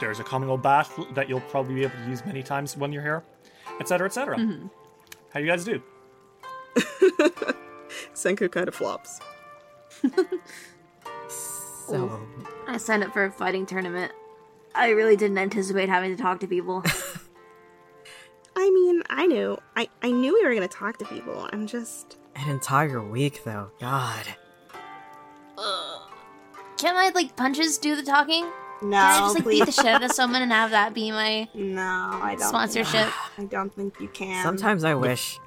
there's 0.00 0.20
a 0.20 0.24
communal 0.24 0.58
bath 0.58 0.98
that 1.14 1.28
you'll 1.28 1.40
probably 1.42 1.74
be 1.76 1.82
able 1.84 1.94
to 1.96 2.10
use 2.10 2.24
many 2.26 2.42
times 2.42 2.76
when 2.76 2.92
you're 2.92 3.02
here, 3.02 3.22
etc., 3.80 4.06
etc. 4.06 4.36
Mhm. 4.36 4.70
How 5.32 5.40
you 5.40 5.46
guys 5.46 5.64
do? 5.64 5.82
Sanku 8.14 8.50
kind 8.50 8.68
of 8.68 8.74
flops. 8.74 9.20
So, 11.86 12.18
I 12.66 12.78
signed 12.78 13.04
up 13.04 13.12
for 13.12 13.26
a 13.26 13.30
fighting 13.30 13.66
tournament. 13.66 14.10
I 14.74 14.90
really 14.90 15.16
didn't 15.16 15.38
anticipate 15.38 15.88
having 15.88 16.14
to 16.16 16.20
talk 16.22 16.40
to 16.40 16.46
people. 16.46 16.82
I 18.56 18.70
mean, 18.70 19.02
I 19.10 19.26
knew. 19.26 19.58
I, 19.76 19.88
I 20.02 20.10
knew 20.10 20.34
we 20.34 20.44
were 20.44 20.54
going 20.54 20.68
to 20.68 20.74
talk 20.74 20.98
to 20.98 21.04
people. 21.06 21.48
I'm 21.52 21.66
just. 21.66 22.18
an 22.36 22.48
entire 22.50 23.02
week 23.02 23.42
though. 23.44 23.70
God. 23.80 24.26
Can 26.76 26.94
my 26.94 27.10
like 27.14 27.36
punches 27.36 27.78
do 27.78 27.94
the 27.96 28.02
talking? 28.02 28.44
No, 28.82 28.98
Can 28.98 28.98
I 28.98 29.18
just 29.20 29.34
like 29.36 29.44
beat 29.46 29.64
the 29.66 29.72
shit 29.72 29.86
out 29.86 30.02
of 30.02 30.12
someone 30.12 30.42
and 30.42 30.52
have 30.52 30.70
that 30.72 30.92
be 30.92 31.10
my 31.12 31.48
No, 31.54 31.80
I 31.82 32.34
don't. 32.38 32.48
sponsorship? 32.48 33.08
I 33.38 33.44
don't 33.44 33.72
think 33.72 33.98
you 34.00 34.08
can. 34.08 34.42
Sometimes 34.42 34.84
I 34.84 34.94
wish. 34.94 35.38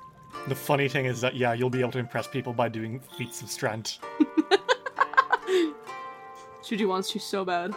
The 0.48 0.56
funny 0.56 0.88
thing 0.88 1.06
is 1.06 1.22
that 1.22 1.36
yeah, 1.36 1.54
you'll 1.54 1.70
be 1.70 1.82
able 1.82 1.92
to 1.92 2.00
impress 2.00 2.28
people 2.28 2.54
by 2.54 2.70
doing 2.70 3.02
feats 3.18 3.42
of 3.42 3.50
strength. 3.50 4.00
Chuji 6.64 6.88
wants 6.88 7.12
to 7.12 7.20
so 7.20 7.46
bad. 7.46 7.74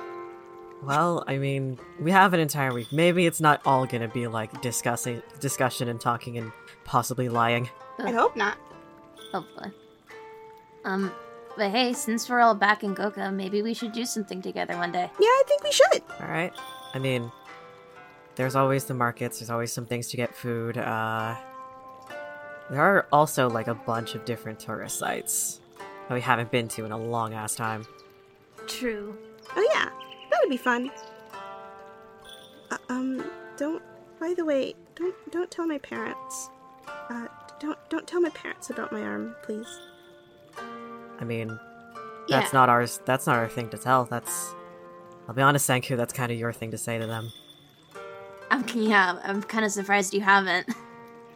Well, 0.83 1.25
I 1.27 1.37
mean, 1.37 1.79
we 1.99 2.11
have 2.11 2.33
an 2.33 2.41
entire 2.41 2.73
week. 2.73 2.93
Maybe 2.93 3.27
it's 3.27 3.41
not 3.41 3.61
all 3.67 3.87
gonna 3.87 4.09
be 4.09 4.27
like 4.27 4.63
discussing, 4.63 5.23
discussion, 5.39 5.89
and 5.89 6.01
talking, 6.01 6.39
and 6.39 6.53
possibly 6.85 7.29
lying. 7.29 7.69
I 7.99 8.13
hope 8.13 8.35
not. 8.37 8.57
Hopefully. 9.33 9.73
Um, 10.85 11.13
but 11.57 11.71
hey, 11.71 11.93
since 11.93 12.29
we're 12.29 12.41
all 12.41 12.55
back 12.55 12.83
in 12.83 12.95
Goka, 12.95 13.33
maybe 13.33 13.61
we 13.63 13.75
should 13.75 13.93
do 13.93 14.05
something 14.05 14.41
together 14.41 14.77
one 14.77 14.93
day. 14.93 15.11
Yeah, 15.21 15.27
I 15.27 15.43
think 15.47 15.63
we 15.63 15.73
should. 15.73 16.03
All 16.21 16.29
right. 16.29 16.53
I 16.95 16.99
mean, 16.99 17.31
there's 18.37 18.57
always 18.57 18.85
the 18.85 18.95
markets. 18.95 19.41
There's 19.41 19.51
always 19.51 19.73
some 19.73 19.85
things 19.85 20.09
to 20.09 20.17
get 20.17 20.35
food. 20.35 20.79
Uh, 20.79 21.37
there 22.71 22.81
are 22.81 23.07
also 23.13 23.51
like 23.51 23.67
a 23.67 23.75
bunch 23.75 24.15
of 24.15 24.25
different 24.25 24.59
tourist 24.59 24.99
sites 24.99 25.61
that 26.09 26.15
we 26.15 26.21
haven't 26.21 26.51
been 26.51 26.69
to 26.69 26.85
in 26.85 26.93
a 26.93 26.99
long 26.99 27.35
ass 27.35 27.55
time. 27.55 27.85
True. 28.67 29.17
Oh 29.57 29.69
yeah, 29.75 29.91
that 30.41 30.49
would 30.49 30.51
be 30.51 30.57
fun. 30.57 30.91
Uh, 32.71 32.77
um, 32.89 33.25
don't. 33.57 33.83
By 34.21 34.35
the 34.37 34.45
way, 34.45 34.75
don't 34.95 35.15
don't 35.31 35.51
tell 35.51 35.67
my 35.67 35.79
parents. 35.79 36.51
Uh, 37.09 37.27
don't 37.59 37.79
don't 37.89 38.07
tell 38.07 38.21
my 38.21 38.31
parents 38.31 38.71
about 38.71 38.93
my 38.93 39.03
arm, 39.03 39.35
please. 39.43 39.67
I 41.19 41.25
mean, 41.25 41.49
that's 42.29 42.53
Yeah. 42.53 42.59
not 42.59 42.69
ours. 42.69 43.01
That's 43.05 43.27
not 43.27 43.37
our 43.37 43.49
thing 43.49 43.69
to 43.71 43.79
tell. 43.79 44.05
That's. 44.05 44.55
I'll 45.29 45.35
be 45.35 45.43
honest, 45.43 45.69
Sanku. 45.69 45.97
That's 45.97 46.13
kind 46.13 46.33
of 46.33 46.39
your 46.39 46.53
thing 46.53 46.71
to 46.71 46.79
say 46.79 46.99
to 46.99 47.07
them. 47.07 47.33
I'm 48.51 48.65
yeah, 48.75 49.19
I'm 49.25 49.43
kind 49.43 49.65
of 49.65 49.73
surprised 49.73 50.15
you 50.15 50.21
haven't. 50.21 50.69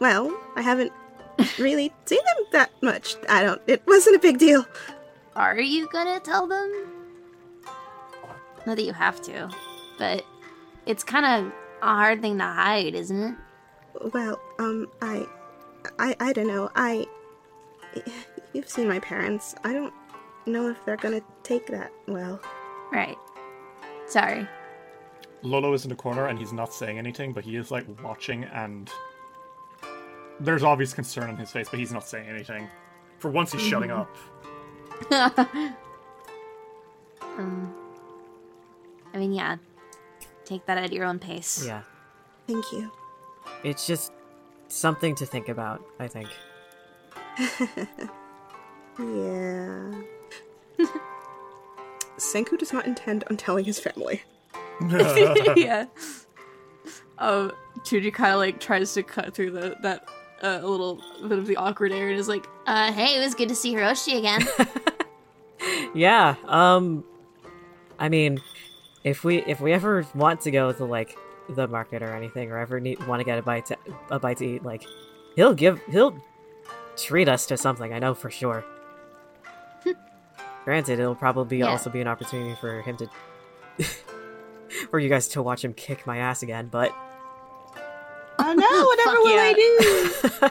Well, 0.00 0.36
I 0.56 0.62
haven't 0.62 0.92
really 1.58 1.92
seen 2.06 2.18
them 2.24 2.44
that 2.52 2.70
much. 2.82 3.16
I 3.28 3.42
don't. 3.42 3.60
It 3.66 3.82
wasn't 3.86 4.16
a 4.16 4.18
big 4.20 4.38
deal. 4.38 4.66
Are 5.36 5.58
you 5.60 5.88
gonna 5.88 6.20
tell 6.20 6.46
them? 6.46 6.93
Not 8.66 8.76
that 8.76 8.84
you 8.84 8.92
have 8.92 9.20
to, 9.22 9.50
but 9.98 10.24
it's 10.86 11.04
kind 11.04 11.26
of 11.26 11.52
a 11.82 11.86
hard 11.86 12.22
thing 12.22 12.38
to 12.38 12.44
hide, 12.44 12.94
isn't 12.94 13.22
it? 13.22 13.34
Well, 14.12 14.40
um, 14.58 14.88
I, 15.02 15.26
I, 15.98 16.16
I 16.18 16.32
don't 16.32 16.46
know. 16.46 16.70
I, 16.74 17.06
you've 18.52 18.68
seen 18.68 18.88
my 18.88 19.00
parents. 19.00 19.54
I 19.64 19.72
don't 19.72 19.92
know 20.46 20.68
if 20.68 20.84
they're 20.84 20.96
gonna 20.96 21.20
take 21.42 21.66
that 21.68 21.92
well. 22.06 22.40
Right. 22.92 23.16
Sorry. 24.06 24.46
Lolo 25.42 25.72
is 25.74 25.84
in 25.84 25.90
the 25.90 25.96
corner 25.96 26.28
and 26.28 26.38
he's 26.38 26.52
not 26.52 26.72
saying 26.72 26.98
anything, 26.98 27.32
but 27.32 27.44
he 27.44 27.56
is 27.56 27.70
like 27.70 27.84
watching 28.02 28.44
and 28.44 28.90
there's 30.40 30.62
obvious 30.62 30.92
concern 30.92 31.30
on 31.30 31.36
his 31.36 31.50
face, 31.50 31.68
but 31.68 31.78
he's 31.78 31.92
not 31.92 32.06
saying 32.06 32.28
anything. 32.28 32.68
For 33.18 33.30
once 33.30 33.52
he's 33.52 33.62
shutting 33.62 33.90
up. 33.90 34.08
um. 37.22 37.74
I 39.14 39.18
mean, 39.18 39.32
yeah. 39.32 39.56
Take 40.44 40.66
that 40.66 40.76
at 40.76 40.92
your 40.92 41.06
own 41.06 41.18
pace. 41.18 41.64
Yeah. 41.64 41.82
Thank 42.46 42.70
you. 42.72 42.90
It's 43.62 43.86
just 43.86 44.12
something 44.68 45.14
to 45.14 45.24
think 45.24 45.48
about. 45.48 45.82
I 45.98 46.08
think. 46.08 46.28
Yeah. 48.98 49.92
Sanku 52.16 52.56
does 52.56 52.72
not 52.72 52.86
intend 52.86 53.24
on 53.28 53.36
telling 53.36 53.64
his 53.64 53.80
family. 53.80 54.22
yeah. 55.56 55.86
Um, 57.18 57.50
Chuji 57.80 58.12
kind 58.14 58.32
of 58.32 58.38
like 58.38 58.60
tries 58.60 58.94
to 58.94 59.02
cut 59.02 59.34
through 59.34 59.50
the 59.50 59.76
that 59.82 60.08
uh, 60.42 60.60
little 60.62 61.00
bit 61.26 61.38
of 61.38 61.46
the 61.46 61.56
awkward 61.56 61.90
air 61.90 62.08
and 62.08 62.18
is 62.18 62.28
like, 62.28 62.46
Uh, 62.66 62.92
hey, 62.92 63.16
it 63.16 63.20
was 63.20 63.34
good 63.34 63.48
to 63.48 63.54
see 63.56 63.74
Hiroshi 63.74 64.18
again. 64.18 64.46
Yeah. 65.94 66.34
Um. 66.46 67.04
I 67.98 68.08
mean, 68.08 68.40
if 69.04 69.22
we 69.24 69.38
if 69.44 69.60
we 69.60 69.72
ever 69.72 70.04
want 70.14 70.40
to 70.42 70.50
go 70.50 70.72
to 70.72 70.84
like 70.84 71.16
the 71.48 71.68
market 71.68 72.02
or 72.02 72.14
anything, 72.14 72.50
or 72.50 72.58
ever 72.58 72.80
need 72.80 73.06
want 73.06 73.20
to 73.20 73.24
get 73.24 73.38
a 73.38 73.42
bite 73.42 73.66
to, 73.66 73.76
a 74.10 74.18
bite 74.18 74.38
to 74.38 74.46
eat, 74.46 74.62
like 74.64 74.84
he'll 75.36 75.54
give 75.54 75.80
he'll 75.90 76.16
treat 76.96 77.28
us 77.28 77.46
to 77.46 77.56
something. 77.56 77.92
I 77.92 77.98
know 77.98 78.14
for 78.14 78.30
sure. 78.30 78.64
Granted, 80.64 80.98
it'll 80.98 81.14
probably 81.14 81.58
Yeah. 81.58 81.66
also 81.66 81.90
be 81.90 82.00
an 82.00 82.08
opportunity 82.08 82.54
for 82.60 82.80
him 82.80 82.96
to, 82.96 83.84
for 84.90 84.98
you 84.98 85.08
guys 85.10 85.28
to 85.28 85.42
watch 85.42 85.62
him 85.64 85.74
kick 85.74 86.06
my 86.06 86.16
ass 86.18 86.42
again. 86.42 86.68
But 86.70 86.92
Oh 88.38 88.52
no! 88.52 88.86
Whatever 88.88 89.20
will 89.20 90.50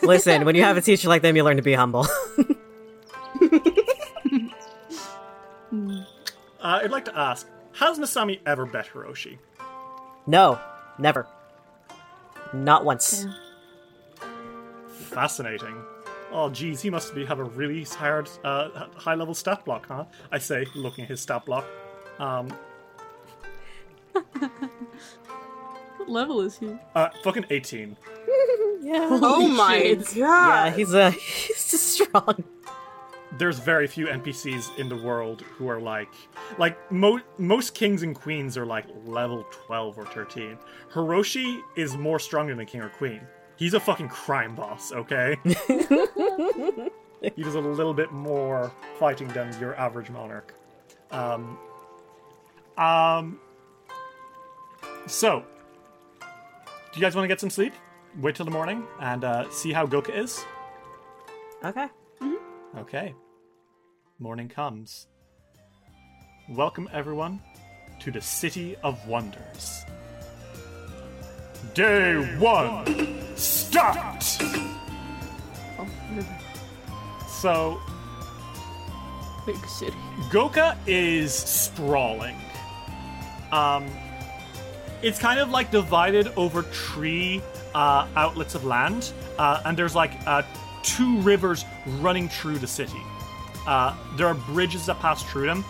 do? 0.00 0.06
listen, 0.06 0.44
when 0.44 0.54
you 0.54 0.62
have 0.62 0.76
a 0.76 0.80
teacher 0.80 1.08
like 1.08 1.22
them, 1.22 1.34
you 1.36 1.42
learn 1.44 1.56
to 1.56 1.62
be 1.62 1.74
humble. 1.74 2.06
Uh, 6.62 6.80
I'd 6.82 6.90
like 6.90 7.04
to 7.06 7.18
ask, 7.18 7.48
has 7.72 7.98
Masami 7.98 8.38
ever 8.46 8.64
bet 8.66 8.86
Hiroshi? 8.86 9.38
no, 10.26 10.58
never, 10.98 11.26
not 12.52 12.84
once. 12.84 13.26
Fascinating. 14.88 15.74
Oh, 16.30 16.48
geez, 16.48 16.80
he 16.80 16.88
must 16.88 17.14
be 17.14 17.24
have 17.26 17.40
a 17.40 17.44
really 17.44 17.84
hard, 17.84 18.30
uh, 18.44 18.86
high 18.96 19.14
level 19.14 19.34
stat 19.34 19.64
block, 19.64 19.86
huh? 19.88 20.04
I 20.30 20.38
say, 20.38 20.64
looking 20.74 21.04
at 21.04 21.10
his 21.10 21.20
stat 21.20 21.44
block. 21.44 21.66
Um, 22.18 22.48
"What 25.96 26.08
level 26.08 26.40
is 26.40 26.58
he?" 26.58 26.74
uh, 26.94 27.08
fucking 27.22 27.46
18. 27.50 27.96
yeah. 28.82 29.08
Oh 29.10 29.46
my 29.48 29.78
shit. 29.78 30.16
Yeah, 30.16 30.26
god! 30.70 30.72
he's 30.78 30.94
uh 30.94 31.10
he's 31.10 31.70
just 31.70 31.86
strong. 31.94 32.44
There's 33.42 33.58
very 33.58 33.88
few 33.88 34.06
NPCs 34.06 34.78
in 34.78 34.88
the 34.88 34.94
world 34.94 35.40
who 35.40 35.66
are 35.68 35.80
like, 35.80 36.14
like 36.58 36.92
mo- 36.92 37.20
most 37.38 37.74
kings 37.74 38.04
and 38.04 38.14
queens 38.14 38.56
are 38.56 38.64
like 38.64 38.86
level 39.04 39.44
12 39.50 39.98
or 39.98 40.06
13. 40.06 40.56
Hiroshi 40.92 41.60
is 41.74 41.96
more 41.96 42.20
stronger 42.20 42.52
than 42.52 42.60
a 42.60 42.64
king 42.64 42.82
or 42.82 42.88
queen. 42.88 43.20
He's 43.56 43.74
a 43.74 43.80
fucking 43.80 44.10
crime 44.10 44.54
boss, 44.54 44.92
okay? 44.92 45.36
he 45.44 47.42
does 47.42 47.56
a 47.56 47.60
little 47.60 47.92
bit 47.92 48.12
more 48.12 48.70
fighting 49.00 49.26
than 49.26 49.58
your 49.58 49.74
average 49.74 50.08
monarch. 50.08 50.54
Um, 51.10 51.58
um, 52.78 53.40
so, 55.08 55.42
do 56.20 56.26
you 56.94 57.00
guys 57.00 57.16
want 57.16 57.24
to 57.24 57.28
get 57.28 57.40
some 57.40 57.50
sleep? 57.50 57.74
Wait 58.20 58.36
till 58.36 58.44
the 58.46 58.52
morning 58.52 58.84
and 59.00 59.24
uh, 59.24 59.50
see 59.50 59.72
how 59.72 59.84
Goka 59.84 60.16
is? 60.16 60.44
Okay. 61.64 61.88
Okay. 62.78 63.14
Morning 64.22 64.48
comes. 64.48 65.08
Welcome, 66.48 66.88
everyone, 66.92 67.40
to 67.98 68.12
the 68.12 68.20
City 68.20 68.76
of 68.84 69.08
Wonders. 69.08 69.84
Day 71.74 72.14
one. 72.38 73.36
Start! 73.36 74.22
So, 77.28 77.80
Big 79.44 79.56
city. 79.66 79.96
Goka 80.30 80.76
is 80.86 81.34
sprawling. 81.34 82.36
Um, 83.50 83.90
it's 85.02 85.18
kind 85.18 85.40
of 85.40 85.50
like 85.50 85.72
divided 85.72 86.28
over 86.36 86.62
tree 86.62 87.42
uh, 87.74 88.06
outlets 88.14 88.54
of 88.54 88.64
land, 88.64 89.12
uh, 89.36 89.62
and 89.64 89.76
there's 89.76 89.96
like 89.96 90.12
uh, 90.28 90.42
two 90.84 91.18
rivers 91.22 91.64
running 91.98 92.28
through 92.28 92.58
the 92.58 92.68
city. 92.68 93.02
Uh, 93.66 93.96
there 94.16 94.26
are 94.26 94.34
bridges 94.34 94.86
that 94.86 94.98
pass 95.00 95.22
through 95.22 95.46
them, 95.46 95.64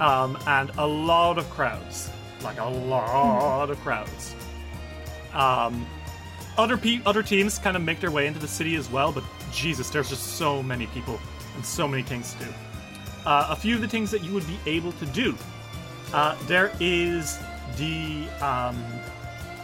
um, 0.00 0.38
and 0.46 0.70
a 0.78 0.86
lot 0.86 1.38
of 1.38 1.48
crowds, 1.50 2.10
like 2.42 2.58
a 2.58 2.64
lot 2.68 3.70
of 3.70 3.78
crowds. 3.80 4.34
Um, 5.32 5.86
other 6.56 6.76
pe- 6.76 7.00
other 7.06 7.22
teams 7.22 7.58
kind 7.58 7.76
of 7.76 7.82
make 7.82 8.00
their 8.00 8.10
way 8.10 8.26
into 8.26 8.40
the 8.40 8.48
city 8.48 8.74
as 8.74 8.90
well, 8.90 9.12
but 9.12 9.24
Jesus, 9.52 9.90
there's 9.90 10.08
just 10.08 10.36
so 10.36 10.62
many 10.62 10.86
people 10.88 11.20
and 11.54 11.64
so 11.64 11.86
many 11.88 12.02
things 12.02 12.34
to 12.34 12.44
do. 12.44 12.50
Uh, 13.24 13.48
a 13.50 13.56
few 13.56 13.74
of 13.74 13.80
the 13.80 13.88
things 13.88 14.10
that 14.10 14.22
you 14.22 14.32
would 14.32 14.46
be 14.46 14.58
able 14.66 14.92
to 14.92 15.06
do. 15.06 15.34
Uh, 16.12 16.36
there 16.46 16.72
is 16.80 17.38
the 17.76 18.26
um, 18.40 18.82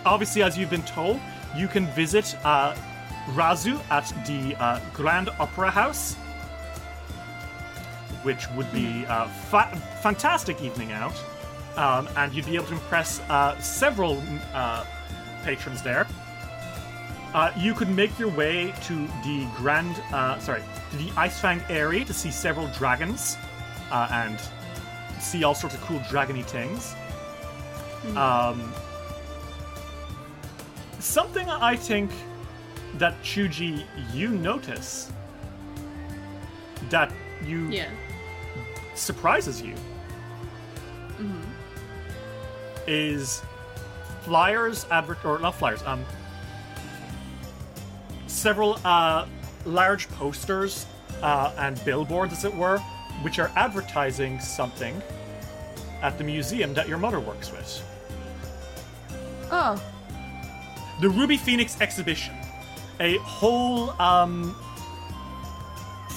obviously, 0.04 0.42
as 0.42 0.56
you've 0.56 0.70
been 0.70 0.82
told, 0.82 1.20
you 1.56 1.68
can 1.68 1.86
visit 1.88 2.36
uh, 2.44 2.74
Razu 3.30 3.80
at 3.90 4.06
the 4.26 4.54
uh, 4.62 4.80
Grand 4.92 5.30
Opera 5.38 5.70
House, 5.70 6.16
which 8.24 8.50
would 8.56 8.70
be 8.72 9.04
a 9.08 9.28
fa- 9.50 9.80
fantastic 10.02 10.60
evening 10.62 10.92
out, 10.92 11.14
um, 11.76 12.08
and 12.16 12.32
you'd 12.34 12.46
be 12.46 12.56
able 12.56 12.66
to 12.66 12.72
impress 12.72 13.20
uh, 13.28 13.58
several 13.60 14.20
uh, 14.52 14.84
patrons 15.44 15.82
there. 15.82 16.06
Uh, 17.34 17.52
you 17.56 17.74
could 17.74 17.88
make 17.90 18.16
your 18.18 18.30
way 18.30 18.72
to 18.84 18.94
the 19.24 19.46
Grand, 19.56 19.94
uh, 20.12 20.38
sorry, 20.38 20.62
to 20.90 20.96
the 20.96 21.08
Icefang 21.10 21.62
Aerie 21.68 22.04
to 22.04 22.14
see 22.14 22.30
several 22.30 22.66
dragons 22.68 23.36
uh, 23.90 24.08
and 24.10 24.38
see 25.20 25.42
all 25.44 25.54
sorts 25.54 25.74
of 25.74 25.80
cool 25.82 25.98
dragony 26.00 26.44
things. 26.44 26.94
Um, 28.16 28.72
something 31.00 31.48
I 31.48 31.74
think 31.76 32.10
that 32.98 33.20
Chuji 33.22 33.84
you 34.12 34.28
notice 34.28 35.10
that 36.90 37.10
you 37.44 37.68
Yeah. 37.70 37.88
Surprises 38.94 39.60
you 39.60 39.74
hmm 41.16 41.40
is 42.86 43.42
flyers 44.22 44.86
advert 44.90 45.24
or 45.24 45.38
not 45.38 45.54
flyers 45.54 45.82
um 45.84 46.04
several 48.26 48.78
uh 48.84 49.26
large 49.64 50.08
posters 50.10 50.86
uh, 51.22 51.52
and 51.58 51.82
billboards 51.84 52.32
as 52.32 52.44
it 52.44 52.54
were 52.54 52.78
which 53.22 53.38
are 53.38 53.50
advertising 53.56 54.38
something 54.40 55.00
at 56.02 56.18
the 56.18 56.24
museum 56.24 56.74
that 56.74 56.86
your 56.88 56.98
mother 56.98 57.20
works 57.20 57.50
with. 57.50 57.82
Oh. 59.50 59.80
the 61.00 61.08
Ruby 61.08 61.36
Phoenix 61.36 61.80
exhibition, 61.80 62.34
a 63.00 63.16
whole 63.18 63.90
um, 64.00 64.54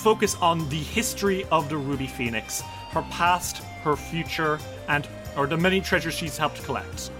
focus 0.07 0.37
on 0.39 0.69
the 0.69 0.77
history 0.77 1.43
of 1.51 1.67
the 1.67 1.75
Ruby 1.75 2.07
Phoenix, 2.07 2.61
her 2.91 3.01
past, 3.11 3.57
her 3.83 3.97
future, 3.97 4.57
and 4.87 5.05
or 5.35 5.47
the 5.47 5.57
many 5.57 5.81
treasures 5.81 6.13
she's 6.13 6.37
helped 6.37 6.63
collect. 6.63 7.11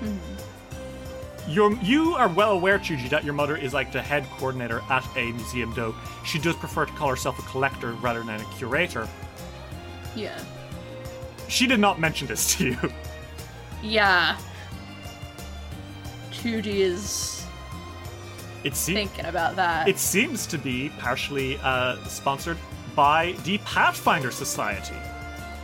Mm-hmm. 0.00 1.48
You're, 1.48 1.72
you 1.74 2.14
are 2.14 2.26
well 2.26 2.50
aware, 2.50 2.80
Chuji, 2.80 3.08
that 3.10 3.22
your 3.22 3.34
mother 3.34 3.56
is 3.56 3.72
like 3.72 3.92
the 3.92 4.02
head 4.02 4.26
coordinator 4.32 4.82
at 4.90 5.06
a 5.16 5.30
museum, 5.30 5.72
though 5.76 5.94
she 6.24 6.40
does 6.40 6.56
prefer 6.56 6.86
to 6.86 6.92
call 6.94 7.08
herself 7.08 7.38
a 7.38 7.42
collector 7.42 7.92
rather 7.92 8.24
than 8.24 8.40
a 8.40 8.44
curator. 8.56 9.08
Yeah. 10.16 10.36
She 11.46 11.68
did 11.68 11.78
not 11.78 12.00
mention 12.00 12.26
this 12.26 12.56
to 12.56 12.66
you. 12.66 12.92
Yeah. 13.80 14.36
Chuji 16.32 16.80
is 16.80 17.35
It 18.66 18.74
seems 18.74 18.98
thinking 18.98 19.26
about 19.26 19.54
that. 19.56 19.86
It 19.86 19.96
seems 19.98 20.44
to 20.48 20.58
be 20.58 20.88
partially 20.98 21.56
uh, 21.62 21.96
sponsored 22.06 22.58
by 22.96 23.32
the 23.44 23.58
Pathfinder 23.58 24.32
Society, 24.32 24.96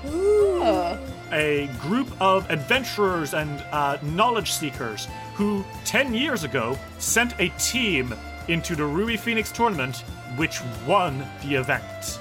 Oh. 0.07 0.99
a 1.33 1.69
group 1.81 2.09
of 2.20 2.49
adventurers 2.51 3.35
and 3.35 3.61
uh, 3.73 3.99
knowledge 4.03 4.53
seekers 4.53 5.09
who, 5.35 5.65
10 5.85 6.15
years 6.15 6.45
ago, 6.45 6.79
sent 6.99 7.35
a 7.41 7.49
team 7.59 8.15
into 8.47 8.77
the 8.77 8.85
Ruby 8.85 9.16
Phoenix 9.16 9.51
tournament, 9.51 9.97
which 10.37 10.61
won 10.87 11.27
the 11.43 11.57
event. 11.57 12.20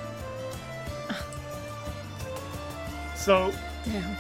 So, 3.16 3.54
Damn. 3.86 4.18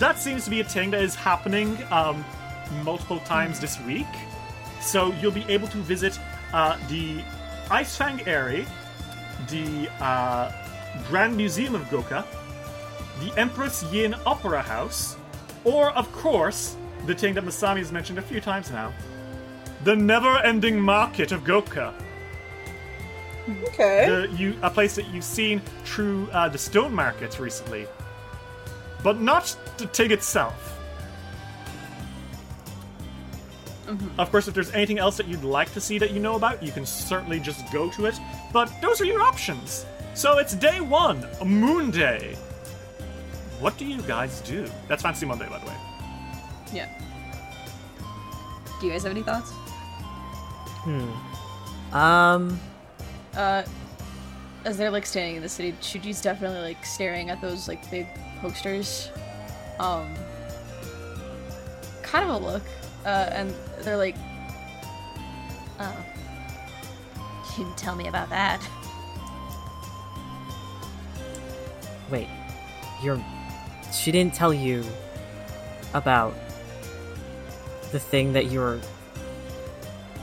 that 0.00 0.18
seems 0.18 0.42
to 0.44 0.50
be 0.50 0.58
a 0.60 0.64
thing 0.64 0.90
that 0.90 1.02
is 1.02 1.14
happening 1.14 1.78
um, 1.92 2.24
multiple 2.82 3.20
times 3.20 3.60
this 3.60 3.80
week. 3.82 4.06
So 4.84 5.12
you'll 5.14 5.32
be 5.32 5.46
able 5.48 5.66
to 5.68 5.78
visit 5.78 6.18
uh, 6.52 6.78
the 6.88 7.16
Icefang 7.68 8.26
Aerie, 8.26 8.66
the 9.48 9.88
uh, 9.98 10.52
Grand 11.08 11.36
Museum 11.36 11.74
of 11.74 11.82
Goka, 11.88 12.24
the 13.20 13.32
Empress 13.38 13.82
Yin 13.92 14.14
Opera 14.26 14.62
House, 14.62 15.16
or, 15.64 15.90
of 15.92 16.12
course, 16.12 16.76
the 17.06 17.14
thing 17.14 17.34
that 17.34 17.44
Masami 17.44 17.78
has 17.78 17.90
mentioned 17.90 18.18
a 18.18 18.22
few 18.22 18.40
times 18.40 18.70
now, 18.70 18.92
the 19.84 19.96
never-ending 19.96 20.78
market 20.78 21.32
of 21.32 21.42
Goka. 21.44 21.94
Okay. 23.64 24.06
The, 24.06 24.36
you, 24.36 24.56
a 24.62 24.70
place 24.70 24.94
that 24.96 25.06
you've 25.08 25.24
seen 25.24 25.60
through 25.84 26.28
uh, 26.30 26.48
the 26.48 26.58
stone 26.58 26.94
markets 26.94 27.40
recently, 27.40 27.86
but 29.02 29.20
not 29.20 29.56
the 29.78 29.86
thing 29.86 30.12
itself. 30.12 30.78
Of 34.18 34.30
course, 34.30 34.48
if 34.48 34.54
there's 34.54 34.70
anything 34.72 34.98
else 34.98 35.16
that 35.16 35.28
you'd 35.28 35.44
like 35.44 35.72
to 35.74 35.80
see 35.80 35.98
that 35.98 36.12
you 36.12 36.20
know 36.20 36.36
about, 36.36 36.62
you 36.62 36.72
can 36.72 36.86
certainly 36.86 37.38
just 37.40 37.70
go 37.72 37.90
to 37.90 38.06
it. 38.06 38.18
But 38.52 38.72
those 38.80 39.00
are 39.00 39.04
your 39.04 39.22
options. 39.22 39.86
So 40.14 40.38
it's 40.38 40.54
day 40.54 40.80
one, 40.80 41.26
a 41.40 41.44
moon 41.44 41.90
day. 41.90 42.36
What 43.60 43.76
do 43.78 43.84
you 43.84 44.00
guys 44.02 44.40
do? 44.40 44.68
That's 44.88 45.02
Fantasy 45.02 45.26
Monday, 45.26 45.48
by 45.48 45.58
the 45.58 45.66
way. 45.66 45.76
Yeah. 46.72 46.88
Do 48.80 48.86
you 48.86 48.92
guys 48.92 49.02
have 49.02 49.12
any 49.12 49.22
thoughts? 49.22 49.50
Hmm. 50.84 51.96
Um. 51.96 52.60
Uh, 53.36 53.64
as 54.64 54.76
they're 54.76 54.90
like 54.90 55.06
standing 55.06 55.36
in 55.36 55.42
the 55.42 55.48
city, 55.48 55.72
Chuji's 55.80 56.20
definitely 56.20 56.60
like 56.60 56.84
staring 56.84 57.30
at 57.30 57.40
those 57.40 57.68
like 57.68 57.88
big 57.90 58.06
posters. 58.40 59.10
Um, 59.78 60.14
kind 62.02 62.28
of 62.28 62.42
a 62.42 62.46
look, 62.46 62.62
uh, 63.04 63.28
and 63.32 63.54
they're 63.80 63.96
like, 63.96 64.16
Oh. 65.80 65.96
You 67.56 67.64
didn't 67.64 67.76
tell 67.76 67.94
me 67.94 68.08
about 68.08 68.30
that. 68.30 68.60
Wait. 72.10 72.28
You're. 73.02 73.22
She 73.92 74.10
didn't 74.10 74.34
tell 74.34 74.52
you 74.52 74.84
about 75.94 76.34
the 77.92 78.00
thing 78.00 78.32
that 78.32 78.50
you're 78.50 78.80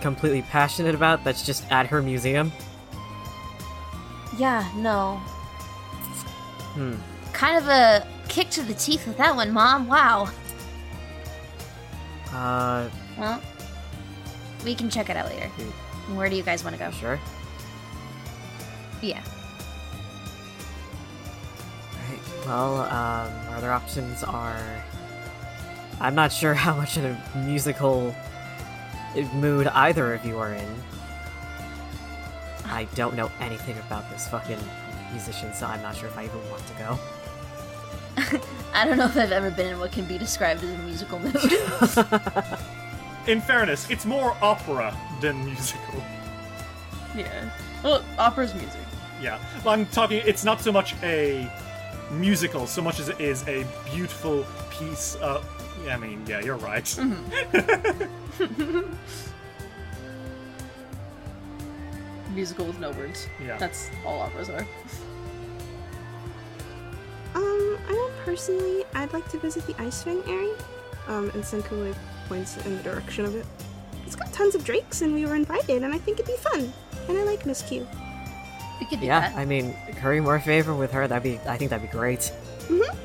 completely 0.02 0.42
passionate 0.42 0.96
about 0.96 1.24
that's 1.24 1.46
just 1.46 1.70
at 1.72 1.88
her 1.88 2.02
museum? 2.02 2.52
Yeah, 4.38 4.70
no. 4.76 5.18
Hmm. 6.74 6.96
Kind 7.34 7.58
of 7.58 7.68
a 7.70 8.08
kick 8.28 8.50
to 8.52 8.64
the 8.64 8.74
teeth 8.74 9.08
with 9.08 9.18
that 9.18 9.36
one, 9.36 9.52
Mom. 9.52 9.88
Wow. 9.88 10.30
Uh. 12.34 12.90
Well, 13.18 13.42
we 14.64 14.76
can 14.76 14.90
check 14.90 15.10
it 15.10 15.18
out 15.18 15.28
later. 15.30 15.48
Where 16.16 16.30
do 16.30 16.36
you 16.36 16.44
guys 16.44 16.64
want 16.64 16.76
to 16.76 16.80
go? 16.80 16.92
Sure. 16.92 17.20
Yeah. 19.02 19.22
Right. 21.94 22.46
Well, 22.46 22.82
um, 22.82 23.50
our 23.50 23.56
other 23.56 23.72
options 23.72 24.24
are. 24.24 24.84
I'm 26.00 26.16
not 26.16 26.32
sure 26.32 26.54
how 26.66 26.76
much 26.76 26.98
of 26.98 27.06
a 27.06 27.44
musical 27.46 28.16
mood 29.34 29.68
either 29.68 30.14
of 30.14 30.26
you 30.26 30.40
are 30.40 30.54
in. 30.54 30.76
I 32.66 32.86
don't 32.96 33.16
know 33.16 33.30
anything 33.42 33.78
about 33.80 34.10
this 34.10 34.28
fucking 34.30 34.60
musician, 35.12 35.54
so 35.54 35.66
I'm 35.66 35.82
not 35.82 35.96
sure 35.96 36.08
if 36.08 36.18
I 36.18 36.26
even 36.26 36.50
want 36.50 36.66
to 36.68 36.74
go. 36.76 37.00
I 38.74 38.86
don't 38.86 38.98
know 38.98 39.06
if 39.06 39.18
I've 39.18 39.32
ever 39.32 39.52
been 39.52 39.68
in 39.74 39.80
what 39.80 39.92
can 39.92 40.06
be 40.06 40.18
described 40.18 40.64
as 40.64 40.70
a 40.70 40.78
musical 40.80 41.20
mood. 41.20 41.36
In 43.28 43.40
fairness, 43.42 43.90
it's 43.90 44.06
more 44.06 44.36
opera 44.42 44.96
than 45.22 45.46
musical. 45.46 46.04
yeah. 47.16 47.50
Well, 47.84 48.04
opera's 48.18 48.54
music. 48.56 48.80
Yeah. 49.22 49.40
Well, 49.64 49.74
I'm 49.76 49.86
talking, 49.88 50.22
it's 50.26 50.44
not 50.44 50.62
so 50.62 50.72
much 50.72 50.96
a 51.04 51.52
musical 52.12 52.68
so 52.68 52.82
much 52.82 53.00
as 53.00 53.08
it 53.10 53.20
is 53.22 53.48
a 53.48 53.66
beautiful 53.94 54.46
piece, 54.72 55.16
uh, 55.16 55.44
I 55.90 55.98
mean, 55.98 56.24
yeah, 56.28 56.42
you're 56.42 56.58
right. 56.58 56.98
Musical 62.34 62.66
with 62.66 62.80
no 62.80 62.92
words. 62.92 63.28
Yeah. 63.44 63.58
That's 63.58 63.90
all 64.06 64.22
operas 64.22 64.50
are. 64.50 64.66
Um, 67.36 67.78
I 67.88 67.92
know 67.94 68.10
personally, 68.26 68.84
I'd 68.94 69.14
like 69.14 69.28
to 69.30 69.40
visit 69.40 69.66
the 69.68 69.74
Icefang 69.76 70.28
Aerie. 70.28 70.52
Um, 71.08 71.30
and 71.32 71.44
Sanku 71.44 71.88
like 71.88 71.96
points 72.30 72.58
in 72.66 72.78
the 72.78 72.84
direction 72.84 73.26
of 73.26 73.36
it. 73.36 73.46
It's 74.06 74.16
got 74.16 74.32
tons 74.34 74.56
of 74.56 74.64
drakes, 74.64 75.02
and 75.02 75.14
we 75.14 75.26
were 75.26 75.36
invited, 75.36 75.84
and 75.84 75.94
I 75.94 75.98
think 75.98 76.20
it'd 76.20 76.28
be 76.28 76.38
fun. 76.42 76.72
And 77.10 77.18
I 77.18 77.24
like 77.24 77.46
Miss 77.46 77.62
Q. 77.64 77.88
We 78.80 78.86
could 78.86 79.00
do 79.00 79.06
Yeah, 79.06 79.22
that. 79.22 79.36
I 79.38 79.46
mean, 79.46 79.76
curry 79.98 80.20
more 80.22 80.40
favor 80.40 80.74
with 80.76 80.92
her. 80.92 81.08
That'd 81.08 81.24
be. 81.24 81.40
I 81.50 81.58
think 81.58 81.70
that'd 81.72 81.88
be 81.90 81.92
great. 81.96 82.32
Mhm. 82.68 82.96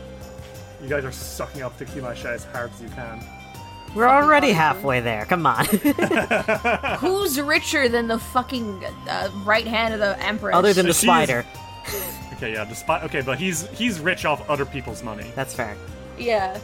You 0.83 0.89
guys 0.89 1.05
are 1.05 1.13
sucking 1.13 1.63
up 1.63 1.77
the 1.79 1.85
Q 1.87 2.03
Mai 2.03 2.15
Shai 2.15 2.33
as 2.35 2.45
hard 2.45 2.71
as 2.75 2.83
you 2.83 2.89
can. 2.91 3.25
We're 3.95 4.09
already 4.09 4.53
halfway 4.53 5.01
there. 5.01 5.25
Come 5.25 5.47
on. 5.47 5.65
Who's 6.99 7.41
richer 7.41 7.89
than 7.89 8.09
the 8.09 8.19
fucking 8.19 8.85
uh, 9.09 9.31
right 9.45 9.67
hand 9.67 9.95
of 9.95 10.01
the 10.01 10.19
empress? 10.23 10.55
Other 10.55 10.75
than 10.75 10.87
the 10.87 10.93
So 10.95 11.01
she's- 11.07 11.27
spider. 11.29 11.45
Okay, 12.37 12.53
yeah, 12.53 12.65
despite 12.65 13.03
okay, 13.05 13.23
but 13.23 13.39
he's 13.39 13.67
he's 13.71 13.99
rich 14.01 14.25
off 14.25 14.49
other 14.51 14.65
people's 14.67 15.03
money, 15.03 15.31
That's 15.35 15.55
fair. 15.55 15.77
Yeah. 16.19 16.59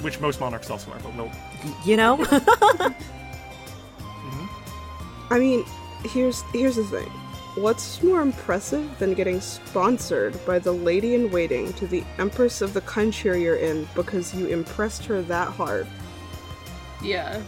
which 0.00 0.20
most 0.20 0.40
monarchs 0.40 0.70
also 0.70 0.90
are. 0.92 0.98
But 1.00 1.14
we'll. 1.16 1.30
You 1.84 1.96
know. 1.96 2.16
Mm-hmm. 3.98 5.32
I 5.32 5.38
mean, 5.38 5.64
here's 6.04 6.42
here's 6.52 6.76
the 6.76 6.84
thing. 6.84 7.08
What's 7.56 8.02
more 8.02 8.20
impressive 8.20 8.98
than 8.98 9.14
getting 9.14 9.40
sponsored 9.40 10.38
by 10.46 10.58
the 10.60 10.72
lady 10.72 11.14
in 11.14 11.30
waiting 11.30 11.72
to 11.74 11.86
the 11.86 12.04
empress 12.18 12.60
of 12.60 12.72
the 12.72 12.80
country 12.82 13.42
you're 13.42 13.56
in 13.56 13.88
because 13.94 14.34
you 14.34 14.46
impressed 14.46 15.04
her 15.06 15.22
that 15.22 15.48
hard? 15.48 15.86
Yeah. 17.02 17.40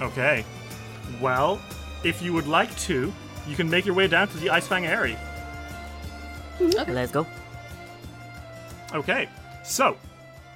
Okay. 0.00 0.44
Well, 1.20 1.60
if 2.04 2.22
you 2.22 2.32
would 2.34 2.46
like 2.46 2.76
to, 2.80 3.12
you 3.48 3.56
can 3.56 3.68
make 3.68 3.84
your 3.86 3.94
way 3.94 4.06
down 4.06 4.28
to 4.28 4.36
the 4.38 4.46
Icefang 4.48 4.84
Aerie. 6.70 6.92
Let's 6.92 7.12
go. 7.12 7.26
Okay, 8.94 9.28
so, 9.64 9.96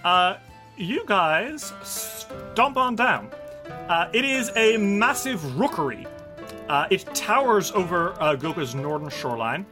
uh, 0.04 0.36
you 0.76 1.04
guys 1.06 1.72
stomp 1.82 2.76
on 2.76 2.96
down. 2.96 3.30
Uh, 3.88 4.08
it 4.12 4.24
is 4.24 4.50
a 4.56 4.76
massive 4.76 5.58
rookery. 5.58 6.06
Uh, 6.68 6.86
it 6.90 7.06
towers 7.14 7.72
over 7.72 8.12
uh, 8.20 8.36
Goka's 8.36 8.74
northern 8.74 9.08
shoreline, 9.08 9.64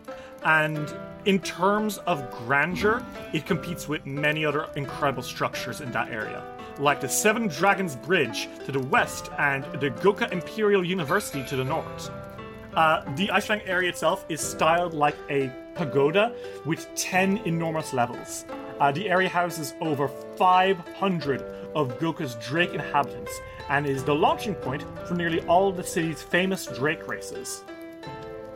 and 0.45 0.95
in 1.25 1.41
terms 1.41 1.99
of 1.99 2.31
grandeur, 2.31 3.05
it 3.33 3.47
competes 3.47 3.89
with 3.89 4.07
many 4.07 4.45
other 4.45 4.69
incredible 4.77 5.23
structures 5.23 5.81
in 5.81 5.91
that 5.93 6.09
area, 6.11 6.43
like 6.79 7.01
the 7.01 7.09
Seven 7.09 7.49
Dragons 7.49 7.97
Bridge 7.97 8.49
to 8.65 8.73
the 8.73 8.81
west 8.81 9.31
and 9.39 9.65
the 9.81 9.91
Goka 9.91 10.31
Imperial 10.33 10.85
University 10.85 11.45
to 11.47 11.57
the 11.57 11.65
north. 11.65 12.11
Uh, 12.75 13.05
the 13.17 13.29
Icefang 13.29 13.63
Aerie 13.67 13.89
itself 13.89 14.25
is 14.29 14.41
styled 14.41 14.95
like 14.95 15.17
a 15.31 15.51
pagoda 15.75 16.35
with 16.65 16.87
10 16.95 17.39
enormous 17.39 17.93
levels. 17.93 18.45
Uh, 18.81 18.91
the 18.91 19.09
area 19.09 19.29
houses 19.29 19.75
over 19.81 20.09
500 20.09 21.43
of 21.75 21.99
Goka's 21.99 22.35
Drake 22.37 22.75
inhabitants 22.75 23.41
and 23.69 23.87
is 23.87 24.05
the 24.05 24.15
launching 24.15 24.55
point 24.55 24.85
for 25.07 25.15
nearly 25.15 25.41
all 25.43 25.69
of 25.69 25.77
the 25.77 25.85
city's 25.85 26.23
famous 26.23 26.67
Drake 26.67 27.07
races. 27.09 27.65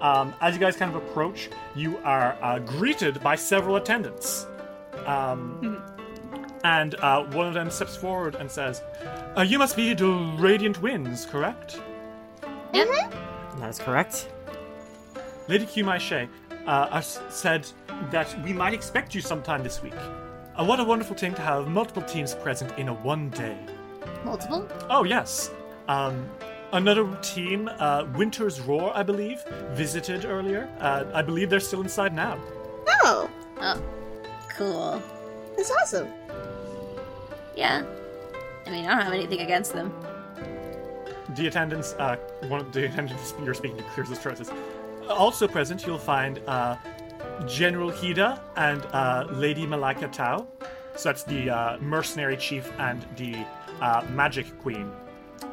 Um, 0.00 0.34
as 0.40 0.54
you 0.54 0.60
guys 0.60 0.76
kind 0.76 0.94
of 0.94 1.02
approach, 1.02 1.50
you 1.74 1.98
are 1.98 2.36
uh, 2.40 2.58
greeted 2.60 3.20
by 3.20 3.34
several 3.34 3.76
attendants. 3.76 4.46
Um, 5.06 5.82
and 6.64 6.94
uh, 6.96 7.24
one 7.24 7.46
of 7.46 7.54
them 7.54 7.70
steps 7.70 7.96
forward 7.96 8.34
and 8.36 8.50
says, 8.50 8.82
uh, 9.36 9.42
You 9.42 9.58
must 9.58 9.76
be 9.76 9.94
the 9.94 10.08
Radiant 10.38 10.80
Winds, 10.82 11.26
correct? 11.26 11.80
That's 13.58 13.78
correct. 13.78 14.28
Lady 15.48 15.66
Q 15.66 15.84
Mai 15.84 15.98
Shai 15.98 16.28
uh, 16.68 17.00
said 17.00 17.66
that 18.10 18.28
we 18.44 18.52
might 18.52 18.74
expect 18.74 19.14
you 19.14 19.20
sometime 19.20 19.62
this 19.62 19.82
week. 19.82 19.94
Uh, 20.56 20.64
what 20.64 20.78
a 20.80 20.84
wonderful 20.84 21.16
thing 21.16 21.34
to 21.34 21.42
have 21.42 21.68
multiple 21.68 22.02
teams 22.02 22.34
present 22.34 22.70
in 22.78 22.88
a 22.88 22.94
one 22.94 23.30
day. 23.30 23.56
Multiple? 24.24 24.68
Oh, 24.90 25.04
yes. 25.04 25.50
Um, 25.88 26.28
another 26.72 27.06
team, 27.22 27.70
uh, 27.78 28.04
Winter's 28.16 28.60
Roar, 28.60 28.92
I 28.94 29.02
believe, 29.02 29.42
visited 29.72 30.24
earlier. 30.24 30.68
Uh, 30.80 31.04
I 31.14 31.22
believe 31.22 31.48
they're 31.50 31.60
still 31.60 31.80
inside 31.80 32.14
now. 32.14 32.38
Oh, 33.02 33.30
Oh. 33.60 33.82
Cool. 34.56 35.02
that's 35.56 35.70
awesome. 35.82 36.08
Yeah. 37.56 37.84
I 38.66 38.70
mean, 38.70 38.84
I 38.84 38.88
don't 38.94 39.02
have 39.04 39.12
anything 39.12 39.40
against 39.40 39.72
them. 39.72 39.92
The 41.36 41.46
attendance, 41.46 41.94
uh, 41.98 42.16
one 42.48 42.60
of 42.60 42.72
the 42.72 42.84
attendants 42.90 43.34
you're 43.44 43.54
speaking 43.54 43.76
to 43.78 43.82
clears 43.94 44.08
his 44.08 44.18
throat. 44.18 44.38
says, 44.38 44.50
Also 45.08 45.48
present, 45.48 45.86
you'll 45.86 45.98
find 45.98 46.40
uh, 46.46 46.76
General 47.46 47.90
Hida 47.90 48.40
and 48.56 48.82
uh, 48.92 49.26
Lady 49.30 49.66
Malika 49.66 50.08
Tao. 50.08 50.46
So 50.96 51.08
that's 51.08 51.22
the 51.22 51.50
uh, 51.50 51.78
mercenary 51.78 52.36
chief 52.36 52.70
and 52.78 53.04
the 53.16 53.46
uh, 53.80 54.04
magic 54.10 54.58
queen 54.60 54.90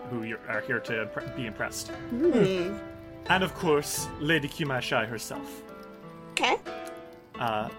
who 0.10 0.36
are 0.48 0.62
here 0.62 0.80
to 0.80 1.10
be 1.36 1.46
impressed. 1.46 1.90
Hmm. 1.90 2.78
And 3.28 3.44
of 3.44 3.54
course, 3.56 4.08
Lady 4.20 4.48
Q 4.48 4.66
Mai 4.66 4.80
Shai 4.80 5.06
herself. 5.06 5.62
Okay. 6.32 6.58
Uh, 7.40 7.70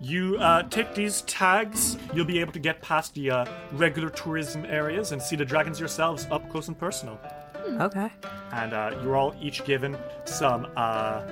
you 0.00 0.36
uh, 0.38 0.62
take 0.64 0.94
these 0.94 1.22
tags, 1.22 1.96
you'll 2.14 2.24
be 2.24 2.38
able 2.38 2.52
to 2.52 2.58
get 2.58 2.80
past 2.80 3.14
the 3.14 3.30
uh, 3.30 3.46
regular 3.72 4.10
tourism 4.10 4.64
areas 4.64 5.12
and 5.12 5.20
see 5.20 5.36
the 5.36 5.44
dragons 5.44 5.80
yourselves 5.80 6.26
up 6.30 6.48
close 6.50 6.68
and 6.68 6.78
personal. 6.78 7.18
Okay. 7.80 8.10
And 8.52 8.72
uh, 8.72 8.98
you're 9.02 9.16
all 9.16 9.34
each 9.40 9.64
given 9.64 9.96
some 10.24 10.66
uh, 10.76 11.22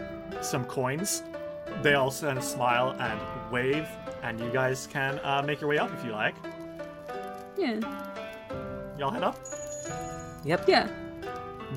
some 0.42 0.64
coins. 0.64 1.22
They 1.82 1.94
all 1.94 2.10
kind 2.12 2.38
of 2.38 2.44
smile 2.44 2.96
and 2.98 3.20
wave, 3.52 3.86
and 4.22 4.38
you 4.40 4.50
guys 4.50 4.86
can 4.86 5.20
uh, 5.22 5.42
make 5.42 5.60
your 5.60 5.68
way 5.70 5.78
up 5.78 5.92
if 5.92 6.04
you 6.04 6.12
like. 6.12 6.34
Yeah. 7.56 7.80
Y'all 8.98 9.10
head 9.10 9.22
up. 9.22 9.38
Yep. 10.44 10.68
Yeah. 10.68 10.88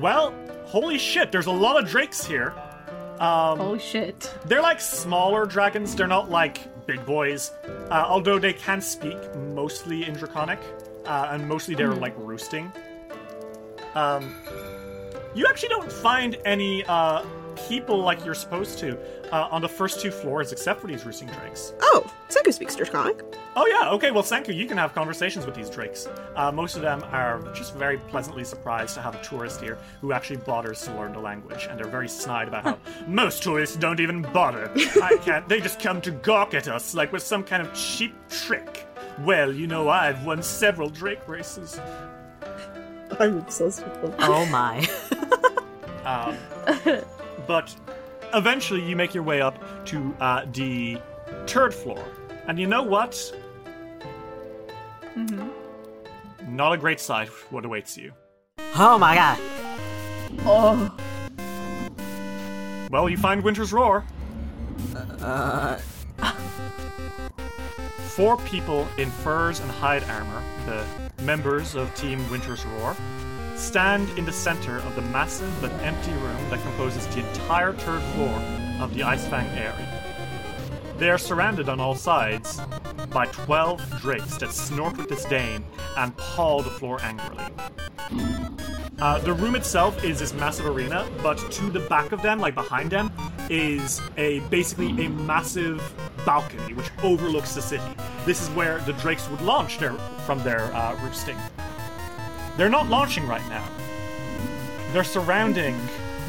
Well, 0.00 0.32
holy 0.64 0.98
shit! 0.98 1.32
There's 1.32 1.46
a 1.46 1.52
lot 1.52 1.82
of 1.82 1.88
drakes 1.88 2.24
here. 2.24 2.54
Um, 3.18 3.58
Holy 3.58 3.78
shit. 3.78 4.32
They're 4.46 4.62
like 4.62 4.80
smaller 4.80 5.44
dragons. 5.44 5.94
They're 5.94 6.06
not 6.06 6.30
like 6.30 6.86
big 6.86 7.04
boys. 7.04 7.52
Uh, 7.90 8.04
although 8.06 8.38
they 8.38 8.54
can 8.54 8.80
speak 8.80 9.18
mostly 9.36 10.06
in 10.06 10.14
Draconic, 10.14 10.58
uh, 11.04 11.28
and 11.32 11.46
mostly 11.46 11.74
they're 11.74 11.92
like 11.92 12.14
roosting. 12.16 12.72
Um, 13.94 14.34
you 15.34 15.46
actually 15.46 15.68
don't 15.70 15.90
find 15.90 16.36
any 16.44 16.84
uh, 16.84 17.24
people 17.68 17.98
like 17.98 18.24
you're 18.24 18.34
supposed 18.34 18.78
to 18.78 18.98
uh, 19.32 19.48
on 19.50 19.62
the 19.62 19.68
first 19.68 20.00
two 20.00 20.10
floors, 20.10 20.52
except 20.52 20.80
for 20.80 20.86
these 20.86 21.04
roosting 21.04 21.28
drakes. 21.28 21.72
Oh, 21.82 22.12
Sanku 22.28 22.52
speaks 22.52 22.74
Draconic. 22.74 23.22
Oh 23.56 23.66
yeah, 23.66 23.90
okay. 23.90 24.10
Well, 24.10 24.22
Sanku, 24.22 24.54
you 24.54 24.66
can 24.66 24.76
have 24.76 24.94
conversations 24.94 25.46
with 25.46 25.54
these 25.54 25.70
drakes. 25.70 26.08
Uh, 26.36 26.50
most 26.52 26.76
of 26.76 26.82
them 26.82 27.02
are 27.10 27.40
just 27.52 27.74
very 27.74 27.98
pleasantly 27.98 28.44
surprised 28.44 28.94
to 28.94 29.02
have 29.02 29.14
a 29.14 29.22
tourist 29.22 29.60
here 29.60 29.78
who 30.00 30.12
actually 30.12 30.38
bothers 30.38 30.82
to 30.82 30.94
learn 30.94 31.12
the 31.12 31.18
language, 31.20 31.66
and 31.68 31.78
they're 31.78 31.86
very 31.86 32.08
snide 32.08 32.48
about 32.48 32.64
how 32.64 32.78
most 33.06 33.42
tourists 33.42 33.76
don't 33.76 34.00
even 34.00 34.22
bother. 34.22 34.70
I 35.02 35.16
can't. 35.22 35.48
They 35.48 35.60
just 35.60 35.80
come 35.80 36.00
to 36.02 36.10
gawk 36.10 36.54
at 36.54 36.68
us 36.68 36.94
like 36.94 37.12
we're 37.12 37.18
some 37.18 37.44
kind 37.44 37.62
of 37.62 37.72
cheap 37.74 38.14
trick. 38.28 38.86
Well, 39.20 39.52
you 39.52 39.66
know, 39.66 39.88
I've 39.88 40.24
won 40.24 40.42
several 40.42 40.88
drake 40.88 41.26
races. 41.28 41.78
I'm 43.20 43.38
obsessed 43.38 43.84
with 43.84 44.00
them. 44.02 44.14
Oh 44.18 44.46
my. 44.46 44.86
Um, 46.02 46.36
but 47.46 47.76
eventually, 48.32 48.82
you 48.82 48.96
make 48.96 49.14
your 49.14 49.22
way 49.22 49.42
up 49.42 49.84
to 49.86 50.16
uh, 50.18 50.46
the 50.50 50.98
third 51.46 51.74
floor, 51.74 52.02
and 52.48 52.58
you 52.58 52.66
know 52.66 52.82
what? 52.82 53.12
Mm-hmm. 55.14 56.56
Not 56.56 56.72
a 56.72 56.78
great 56.78 57.00
sight 57.00 57.28
what 57.50 57.64
awaits 57.66 57.98
you. 57.98 58.12
Oh 58.76 58.98
my 58.98 59.14
god. 59.14 59.38
Oh. 60.40 60.96
Well, 62.90 63.08
you 63.08 63.18
find 63.18 63.44
Winter's 63.44 63.72
Roar. 63.72 64.04
Uh. 65.20 65.78
Four 68.20 68.36
people 68.36 68.86
in 68.98 69.08
furs 69.08 69.60
and 69.60 69.70
hide 69.70 70.04
armor, 70.04 70.42
the 70.66 70.84
members 71.22 71.74
of 71.74 71.94
Team 71.94 72.18
Winter's 72.30 72.66
Roar, 72.66 72.94
stand 73.56 74.10
in 74.18 74.26
the 74.26 74.32
center 74.32 74.76
of 74.76 74.94
the 74.94 75.00
massive 75.00 75.50
but 75.62 75.72
empty 75.82 76.12
room 76.12 76.50
that 76.50 76.60
composes 76.60 77.06
the 77.14 77.26
entire 77.26 77.72
third 77.72 78.02
floor 78.12 78.38
of 78.78 78.92
the 78.92 79.00
Icefang 79.00 79.48
Aerie. 79.56 79.88
They 80.98 81.08
are 81.08 81.16
surrounded 81.16 81.70
on 81.70 81.80
all 81.80 81.94
sides 81.94 82.60
by 83.08 83.24
12 83.24 84.02
drakes 84.02 84.36
that 84.36 84.52
snort 84.52 84.98
with 84.98 85.08
disdain 85.08 85.64
and 85.96 86.14
paw 86.18 86.60
the 86.60 86.68
floor 86.68 87.00
angrily. 87.00 87.46
Uh, 88.98 89.18
the 89.20 89.32
room 89.32 89.54
itself 89.54 90.04
is 90.04 90.18
this 90.18 90.34
massive 90.34 90.66
arena, 90.66 91.08
but 91.22 91.38
to 91.52 91.70
the 91.70 91.80
back 91.80 92.12
of 92.12 92.20
them, 92.20 92.38
like 92.38 92.54
behind 92.54 92.90
them, 92.90 93.10
is 93.50 94.00
a 94.16 94.38
basically 94.48 95.04
a 95.04 95.10
massive 95.10 95.82
balcony 96.24 96.72
which 96.72 96.88
overlooks 97.02 97.54
the 97.54 97.60
city. 97.60 97.82
This 98.24 98.40
is 98.40 98.48
where 98.50 98.78
the 98.80 98.92
drakes 98.94 99.28
would 99.28 99.40
launch 99.42 99.78
their, 99.78 99.92
from 100.24 100.42
their 100.42 100.72
uh, 100.74 100.96
roosting. 101.02 101.36
They're 102.56 102.68
not 102.68 102.88
launching 102.88 103.26
right 103.26 103.46
now. 103.48 103.66
They're 104.92 105.04
surrounding 105.04 105.76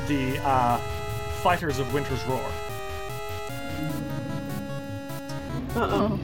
the 0.08 0.38
uh, 0.44 0.78
fighters 1.42 1.80
of 1.80 1.94
Winter's 1.94 2.24
Roar. 2.26 2.52
Uh-oh. 5.76 6.20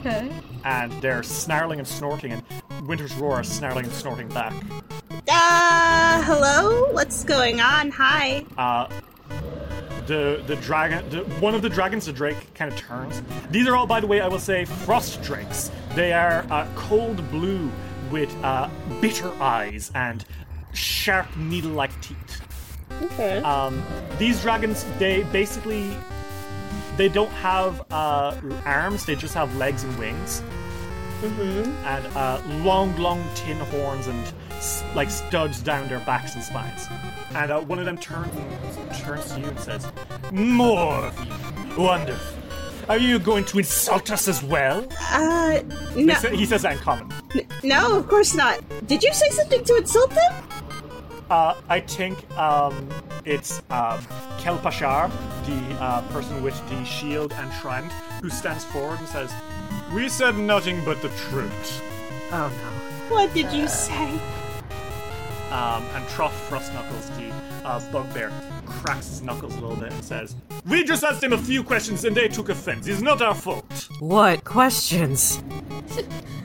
Okay. 0.00 0.30
And 0.64 0.92
they're 1.00 1.22
snarling 1.22 1.78
and 1.78 1.88
snorting, 1.88 2.32
and 2.32 2.42
Winter's 2.88 3.14
Roar 3.14 3.40
is 3.40 3.48
snarling 3.48 3.84
and 3.84 3.94
snorting 3.94 4.28
back. 4.28 4.54
Uh, 5.28 6.22
hello? 6.22 6.92
What's 6.92 7.24
going 7.24 7.60
on? 7.60 7.90
Hi. 7.90 8.44
Uh, 8.58 8.88
the 10.06 10.42
the 10.46 10.56
dragon, 10.56 11.08
the, 11.10 11.18
one 11.40 11.54
of 11.54 11.62
the 11.62 11.68
dragons, 11.68 12.06
the 12.06 12.12
drake, 12.12 12.54
kind 12.54 12.72
of 12.72 12.78
turns. 12.78 13.22
These 13.50 13.66
are 13.68 13.76
all, 13.76 13.86
by 13.86 14.00
the 14.00 14.06
way, 14.06 14.20
I 14.20 14.28
will 14.28 14.38
say, 14.38 14.64
frost 14.64 15.22
drakes. 15.22 15.70
They 15.94 16.12
are 16.12 16.44
uh, 16.50 16.66
cold 16.76 17.28
blue 17.30 17.70
with 18.10 18.34
uh, 18.44 18.68
bitter 19.00 19.30
eyes 19.42 19.90
and 19.94 20.24
sharp 20.74 21.34
needle-like 21.36 21.98
teeth. 22.00 22.42
Okay. 23.02 23.38
Um, 23.38 23.82
these 24.18 24.42
dragons, 24.42 24.84
they 24.98 25.22
basically 25.24 25.96
they 26.96 27.08
don't 27.08 27.30
have 27.30 27.84
uh, 27.90 28.36
arms; 28.66 29.06
they 29.06 29.14
just 29.16 29.34
have 29.34 29.54
legs 29.56 29.84
and 29.84 29.98
wings, 29.98 30.42
Mm-hmm. 31.22 31.70
and 31.86 32.16
uh, 32.16 32.42
long, 32.64 32.96
long 32.96 33.24
tin 33.36 33.56
horns 33.58 34.08
and 34.08 34.32
like 34.94 35.10
studs 35.10 35.60
down 35.60 35.88
their 35.88 36.00
backs 36.00 36.34
and 36.34 36.42
spines. 36.42 36.86
And 37.34 37.50
uh, 37.50 37.60
one 37.60 37.78
of 37.78 37.84
them 37.84 37.98
turns 37.98 38.32
turns 39.00 39.32
to 39.32 39.40
you 39.40 39.46
and 39.46 39.58
says, 39.58 39.90
"More 40.30 41.06
of 41.06 41.26
you, 41.26 41.82
wonderful. 41.82 42.38
Are 42.88 42.98
you 42.98 43.18
going 43.18 43.44
to 43.46 43.58
insult 43.58 44.10
us 44.10 44.28
as 44.28 44.42
well?" 44.42 44.86
Uh, 45.10 45.60
no. 45.96 46.14
he 46.14 46.46
says 46.46 46.62
that 46.62 46.72
in 46.72 46.78
common. 46.78 47.12
N- 47.34 47.46
no, 47.62 47.96
of 47.98 48.08
course 48.08 48.34
not. 48.34 48.60
Did 48.86 49.02
you 49.02 49.12
say 49.12 49.30
something 49.30 49.64
to 49.64 49.76
insult 49.76 50.10
them? 50.10 50.32
Uh, 51.30 51.54
I 51.68 51.80
think 51.80 52.28
um, 52.36 52.88
it's 53.24 53.60
um, 53.70 54.00
Kelpashar, 54.38 55.10
the 55.46 55.82
uh, 55.82 56.02
person 56.12 56.42
with 56.42 56.56
the 56.68 56.84
shield 56.84 57.32
and 57.32 57.50
trident, 57.60 57.92
who 58.20 58.28
stands 58.28 58.64
forward 58.66 58.98
and 58.98 59.08
says, 59.08 59.32
"We 59.94 60.08
said 60.08 60.36
nothing 60.36 60.84
but 60.84 61.00
the 61.00 61.08
truth." 61.08 61.82
Oh 62.32 62.48
no. 62.48 63.14
What 63.14 63.32
did 63.34 63.52
you 63.52 63.68
say? 63.68 64.20
Um, 65.52 65.84
and 65.94 66.08
Trough 66.08 66.48
Frost 66.48 66.72
Knuckles, 66.72 67.10
the 67.10 67.30
uh, 67.62 67.78
bugbear, 67.92 68.32
cracks 68.64 69.06
his 69.08 69.22
knuckles 69.22 69.54
a 69.56 69.60
little 69.60 69.76
bit 69.76 69.92
and 69.92 70.02
says, 70.02 70.34
"We 70.64 70.82
just 70.82 71.04
asked 71.04 71.22
him 71.22 71.34
a 71.34 71.38
few 71.38 71.62
questions 71.62 72.06
and 72.06 72.16
they 72.16 72.26
took 72.28 72.48
offense. 72.48 72.86
It's 72.86 73.02
not 73.02 73.20
our 73.20 73.34
fault." 73.34 73.88
What 74.00 74.44
questions? 74.44 75.42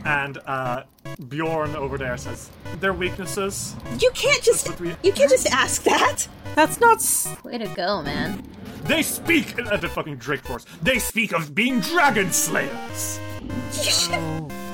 And 0.05 0.37
uh, 0.45 0.83
Bjorn 1.27 1.75
over 1.75 1.97
there 1.97 2.15
says, 2.17 2.49
"Their 2.79 2.93
weaknesses." 2.93 3.75
You 3.99 4.09
can't 4.13 4.41
just 4.41 4.67
you 4.79 5.11
can't 5.13 5.29
just 5.29 5.47
ask 5.47 5.83
that. 5.83 6.27
That's 6.55 6.79
not. 6.79 7.01
Way 7.43 7.57
to 7.57 7.67
go, 7.67 8.01
man. 8.01 8.43
They 8.83 9.01
speak 9.01 9.59
at 9.59 9.81
the 9.81 9.89
fucking 9.89 10.17
Drake 10.17 10.41
Force. 10.41 10.65
They 10.81 10.99
speak 10.99 11.33
of 11.33 11.53
being 11.53 11.81
dragon 11.81 12.31
slayers. 12.31 13.19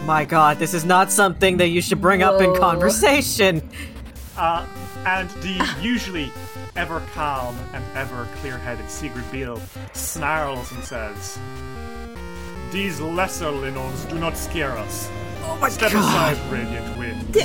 My 0.06 0.26
god, 0.26 0.60
this 0.60 0.74
is 0.74 0.86
not 0.86 1.12
something 1.12 1.58
that 1.58 1.70
you 1.70 1.82
should 1.82 2.02
bring 2.02 2.22
up 2.22 2.42
in 2.42 2.56
conversation. 2.56 3.68
Uh, 4.38 4.66
and 5.06 5.30
the 5.42 5.76
usually 5.82 6.32
ever 6.76 7.02
calm 7.14 7.56
and 7.74 7.84
ever 7.96 8.28
clear-headed 8.38 8.90
Sigrid 8.90 9.30
Beale 9.32 9.62
snarls 9.94 10.72
and 10.72 10.84
says, 10.84 11.38
"These 12.72 13.00
lesser 13.00 13.46
Linnorms 13.46 14.10
do 14.10 14.18
not 14.20 14.36
scare 14.38 14.76
us. 14.78 15.10
Oh 15.46 15.58
my 15.62 15.70
Step 15.70 15.92
God. 15.92 16.34
aside, 16.34 16.52
Radiant 16.52 16.98
Wind." 16.98 17.32
D- 17.34 17.42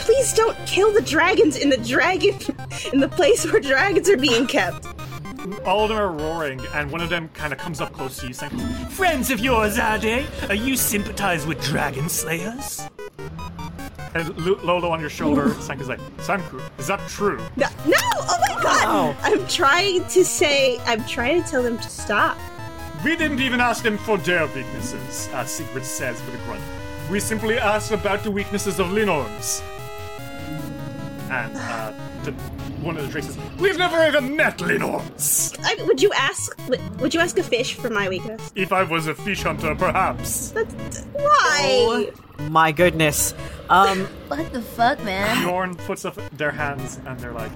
please 0.00 0.32
don't 0.34 0.56
kill 0.66 0.92
the 0.92 1.00
dragons 1.02 1.56
in 1.56 1.70
the 1.70 1.78
dragon 1.78 2.34
in 2.92 3.00
the 3.00 3.08
place 3.08 3.50
where 3.50 3.60
dragons 3.60 4.10
are 4.10 4.16
being 4.18 4.46
kept. 4.46 4.86
All 5.64 5.84
of 5.84 5.88
them 5.90 5.98
are 5.98 6.10
roaring, 6.10 6.60
and 6.74 6.90
one 6.90 7.00
of 7.00 7.08
them 7.08 7.28
kind 7.34 7.52
of 7.52 7.58
comes 7.58 7.80
up 7.80 7.92
close 7.92 8.18
to 8.18 8.26
you, 8.26 8.34
saying, 8.34 8.58
"Friends 8.90 9.30
of 9.30 9.40
yours, 9.40 9.78
are 9.78 9.96
they? 9.98 10.26
Are 10.48 10.54
you 10.54 10.76
sympathize 10.76 11.46
with 11.46 11.62
dragon 11.62 12.08
slayers?" 12.10 12.82
And 14.14 14.28
L- 14.46 14.58
Lolo 14.62 14.90
on 14.90 15.00
your 15.00 15.10
shoulder, 15.10 15.48
Sanku's 15.66 15.88
like, 15.88 16.00
"Sanku, 16.18 16.60
is 16.78 16.86
that 16.86 17.00
true?" 17.08 17.38
No, 17.56 17.66
no! 17.86 17.96
Oh 18.14 18.38
my 18.48 18.62
god! 18.62 19.16
I'm 19.22 19.46
trying 19.46 20.04
to 20.06 20.24
say, 20.24 20.78
I'm 20.86 21.04
trying 21.06 21.42
to 21.42 21.48
tell 21.48 21.62
them 21.62 21.76
to 21.78 21.88
stop. 21.88 22.38
We 23.04 23.14
didn't 23.16 23.40
even 23.40 23.60
ask 23.60 23.82
them 23.82 23.98
for 23.98 24.16
their 24.18 24.46
weaknesses, 24.46 25.28
uh, 25.34 25.44
Sigrid 25.44 25.84
says 25.84 26.20
with 26.24 26.34
a 26.34 26.44
grunt. 26.44 26.62
We 27.10 27.20
simply 27.20 27.58
asked 27.58 27.92
about 27.92 28.22
the 28.24 28.30
weaknesses 28.30 28.80
of 28.80 28.88
Linnorms. 28.88 29.62
And 31.30 31.56
uh, 31.56 31.92
the, 32.26 32.32
one 32.84 32.96
of 32.96 33.04
the 33.06 33.10
traces. 33.10 33.36
We've 33.58 33.78
never 33.78 34.06
even 34.06 34.36
met 34.36 34.58
Linnorms! 34.58 35.56
I, 35.64 35.82
would 35.84 36.00
you 36.02 36.12
ask? 36.12 36.56
would- 36.68 37.00
Would 37.00 37.14
you 37.14 37.20
ask 37.20 37.38
a 37.38 37.42
fish 37.42 37.74
for 37.74 37.88
my 37.90 38.08
weakness? 38.08 38.52
If 38.54 38.72
I 38.72 38.82
was 38.82 39.06
a 39.06 39.14
fish 39.14 39.42
hunter, 39.42 39.74
perhaps. 39.74 40.52
Why? 41.12 42.10
My 42.50 42.72
goodness. 42.72 43.34
Um, 43.70 44.04
What 44.28 44.52
the 44.52 44.60
fuck, 44.62 45.02
man? 45.04 45.42
Bjorn 45.42 45.74
puts 45.74 46.04
up 46.04 46.16
their 46.36 46.50
hands 46.52 47.00
and 47.06 47.18
they're 47.18 47.32
like, 47.32 47.52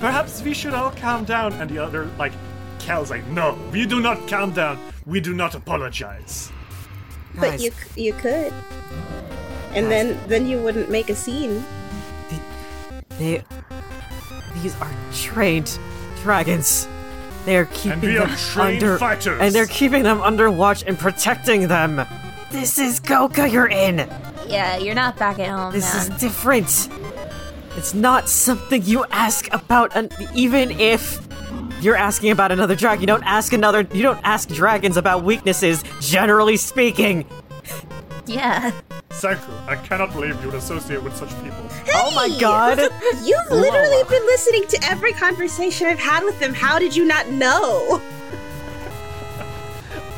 Perhaps 0.00 0.42
we 0.42 0.54
should 0.54 0.74
all 0.74 0.90
calm 0.92 1.24
down. 1.24 1.52
And 1.54 1.68
the 1.70 1.78
other, 1.78 2.06
like, 2.18 2.32
Cal's 2.78 3.10
like, 3.10 3.26
No, 3.28 3.58
we 3.72 3.86
do 3.86 4.00
not 4.00 4.26
calm 4.28 4.52
down. 4.52 4.78
We 5.06 5.20
do 5.20 5.34
not 5.34 5.54
apologize. 5.54 6.50
But 7.38 7.60
you 7.60 7.70
you 7.94 8.12
could, 8.14 8.52
and 9.74 9.90
then 9.92 10.18
then 10.26 10.46
you 10.46 10.58
wouldn't 10.58 10.90
make 10.90 11.08
a 11.08 11.14
scene. 11.14 11.62
they. 13.18 13.44
These 14.62 14.80
are 14.80 14.90
trained 15.12 15.78
dragons. 16.22 16.88
They 17.44 17.56
are 17.56 17.66
keeping 17.66 18.00
we 18.00 18.18
are 18.18 18.26
them 18.26 18.36
trained 18.36 18.82
under. 18.82 18.98
fighters. 18.98 19.40
And 19.40 19.54
they're 19.54 19.66
keeping 19.66 20.02
them 20.02 20.20
under 20.20 20.50
watch 20.50 20.84
and 20.86 20.98
protecting 20.98 21.68
them. 21.68 22.04
This 22.50 22.78
is 22.78 23.00
Goka 23.00 23.50
you're 23.50 23.68
in. 23.68 23.98
Yeah, 24.46 24.78
you're 24.78 24.94
not 24.94 25.18
back 25.18 25.38
at 25.38 25.48
home, 25.48 25.72
This 25.72 25.92
man. 25.94 26.12
is 26.12 26.20
different. 26.20 26.88
It's 27.76 27.94
not 27.94 28.28
something 28.28 28.82
you 28.84 29.04
ask 29.10 29.52
about, 29.52 29.94
an, 29.94 30.10
even 30.34 30.70
if 30.72 31.20
you're 31.80 31.96
asking 31.96 32.30
about 32.32 32.50
another 32.50 32.74
dragon. 32.74 33.02
You 33.02 33.06
don't 33.06 33.22
ask 33.24 33.52
another. 33.52 33.86
You 33.92 34.02
don't 34.02 34.20
ask 34.24 34.48
dragons 34.48 34.96
about 34.96 35.22
weaknesses. 35.22 35.84
Generally 36.00 36.56
speaking. 36.56 37.24
Yeah. 38.28 38.72
Sanku, 39.10 39.66
I 39.66 39.76
cannot 39.76 40.12
believe 40.12 40.38
you 40.40 40.46
would 40.50 40.56
associate 40.56 41.02
with 41.02 41.16
such 41.16 41.30
people. 41.42 41.66
Oh 41.94 42.12
my 42.14 42.28
god. 42.38 42.78
You've 43.24 43.50
literally 43.50 44.04
been 44.08 44.24
listening 44.26 44.66
to 44.68 44.78
every 44.84 45.12
conversation 45.12 45.86
I've 45.86 45.98
had 45.98 46.22
with 46.24 46.38
them. 46.38 46.54
How 46.54 46.78
did 46.78 46.94
you 46.94 47.04
not 47.04 47.28
know? 47.28 48.00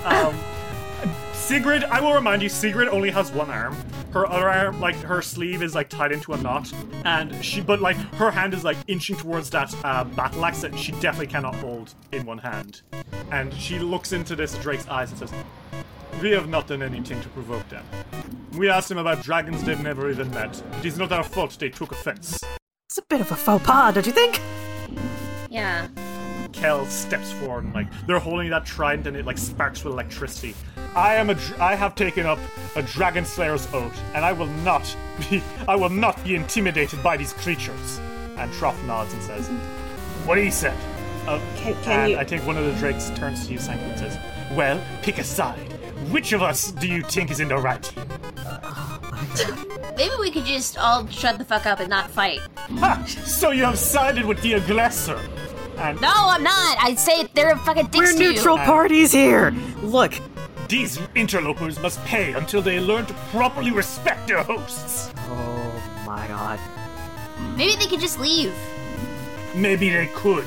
Um, 0.02 0.34
Sigrid, 1.34 1.84
I 1.84 2.00
will 2.00 2.14
remind 2.14 2.42
you, 2.42 2.48
Sigrid 2.48 2.88
only 2.88 3.10
has 3.10 3.30
one 3.32 3.50
arm. 3.50 3.76
Her 4.12 4.26
other 4.26 4.48
arm, 4.48 4.80
like 4.80 4.96
her 4.96 5.20
sleeve, 5.20 5.62
is 5.62 5.74
like 5.74 5.90
tied 5.90 6.10
into 6.10 6.32
a 6.32 6.36
knot, 6.38 6.72
and 7.04 7.44
she, 7.44 7.60
but 7.60 7.80
like 7.80 7.96
her 8.14 8.30
hand 8.30 8.54
is 8.54 8.64
like 8.64 8.78
inching 8.86 9.16
towards 9.16 9.50
that 9.50 9.74
uh, 9.84 10.04
battle 10.04 10.44
axe 10.44 10.62
that 10.62 10.78
she 10.78 10.92
definitely 10.92 11.26
cannot 11.26 11.54
hold 11.56 11.94
in 12.12 12.24
one 12.24 12.38
hand. 12.38 12.80
And 13.30 13.52
she 13.52 13.78
looks 13.78 14.12
into 14.12 14.34
this 14.34 14.56
Drake's 14.58 14.88
eyes 14.88 15.10
and 15.10 15.18
says, 15.18 15.32
"We 16.20 16.30
have 16.32 16.48
not 16.48 16.66
done 16.66 16.82
anything 16.82 17.20
to 17.22 17.28
provoke 17.30 17.68
them. 17.68 17.84
We 18.52 18.68
asked 18.68 18.88
them 18.88 18.98
about 18.98 19.22
dragons 19.22 19.62
they've 19.64 19.80
never 19.82 20.10
even 20.10 20.30
met. 20.30 20.62
It 20.78 20.86
is 20.86 20.98
not 20.98 21.12
our 21.12 21.24
fault 21.24 21.56
they 21.58 21.70
took 21.70 21.92
offense." 21.92 22.38
It's 22.88 22.98
a 22.98 23.02
bit 23.08 23.20
of 23.20 23.30
a 23.30 23.36
faux 23.36 23.64
pas, 23.64 23.94
don't 23.94 24.06
you 24.06 24.12
think? 24.12 24.40
Yeah. 25.48 25.86
Kel 26.52 26.84
steps 26.86 27.30
forward 27.32 27.64
and 27.64 27.72
like 27.74 27.86
they're 28.06 28.18
holding 28.18 28.50
that 28.50 28.66
trident 28.66 29.06
and 29.06 29.16
it 29.16 29.24
like 29.24 29.38
sparks 29.38 29.84
with 29.84 29.92
electricity. 29.92 30.54
I 30.96 31.14
am 31.14 31.30
a 31.30 31.34
dr- 31.34 31.60
I 31.60 31.76
have 31.76 31.94
taken 31.94 32.26
up 32.26 32.40
a 32.74 32.82
dragon 32.82 33.24
slayer's 33.24 33.72
oath, 33.72 33.96
and 34.14 34.24
I 34.24 34.32
will 34.32 34.48
not 34.64 34.84
be 35.30 35.42
I 35.68 35.76
will 35.76 35.88
not 35.90 36.22
be 36.24 36.34
intimidated 36.34 37.02
by 37.02 37.16
these 37.16 37.32
creatures. 37.34 38.00
And 38.36 38.52
Trough 38.54 38.82
nods 38.84 39.12
and 39.12 39.22
says, 39.22 39.46
"What 40.26 40.38
he 40.38 40.50
said." 40.50 40.76
Uh, 41.28 41.38
Can- 41.56 41.74
can 41.84 42.00
and 42.00 42.10
you- 42.12 42.18
I 42.18 42.24
think 42.24 42.44
one 42.46 42.56
of 42.56 42.64
the 42.64 42.72
drakes 42.80 43.10
turns 43.10 43.46
to 43.46 43.52
you, 43.52 43.58
Sanku, 43.58 43.82
and 43.90 43.98
says, 43.98 44.18
"Well, 44.52 44.80
pick 45.02 45.18
a 45.18 45.24
side. 45.24 45.74
Which 46.10 46.32
of 46.32 46.42
us 46.42 46.72
do 46.72 46.88
you 46.88 47.02
think 47.02 47.30
is 47.30 47.40
in 47.40 47.48
the 47.48 47.56
right? 47.56 47.90
Maybe 49.96 50.14
we 50.18 50.30
could 50.30 50.44
just 50.44 50.78
all 50.78 51.06
shut 51.08 51.38
the 51.38 51.44
fuck 51.44 51.66
up 51.66 51.80
and 51.80 51.88
not 51.90 52.10
fight. 52.10 52.40
Ha! 52.78 53.04
So 53.06 53.50
you 53.50 53.64
have 53.64 53.78
sided 53.78 54.24
with 54.24 54.40
the 54.42 54.54
aggressor. 54.54 55.20
And 55.78 56.00
No, 56.00 56.10
I'm 56.12 56.42
not. 56.42 56.76
I 56.80 56.94
say 56.94 57.24
they're 57.34 57.56
fucking 57.56 57.86
dicks 57.86 58.12
We're 58.12 58.18
to 58.18 58.24
you. 58.24 58.32
neutral 58.32 58.56
parties 58.58 59.12
here. 59.12 59.50
Look, 59.82 60.14
These 60.68 60.98
interlopers 61.14 61.78
must 61.80 62.02
pay 62.04 62.32
until 62.32 62.62
they 62.62 62.80
learn 62.80 63.06
to 63.06 63.14
properly 63.30 63.70
respect 63.70 64.28
their 64.28 64.42
hosts. 64.42 65.10
Oh 65.28 66.02
my 66.06 66.26
god. 66.28 66.58
Maybe 67.56 67.76
they 67.76 67.86
could 67.86 68.00
just 68.00 68.18
leave. 68.20 68.54
Maybe 69.54 69.90
they 69.90 70.06
could 70.14 70.46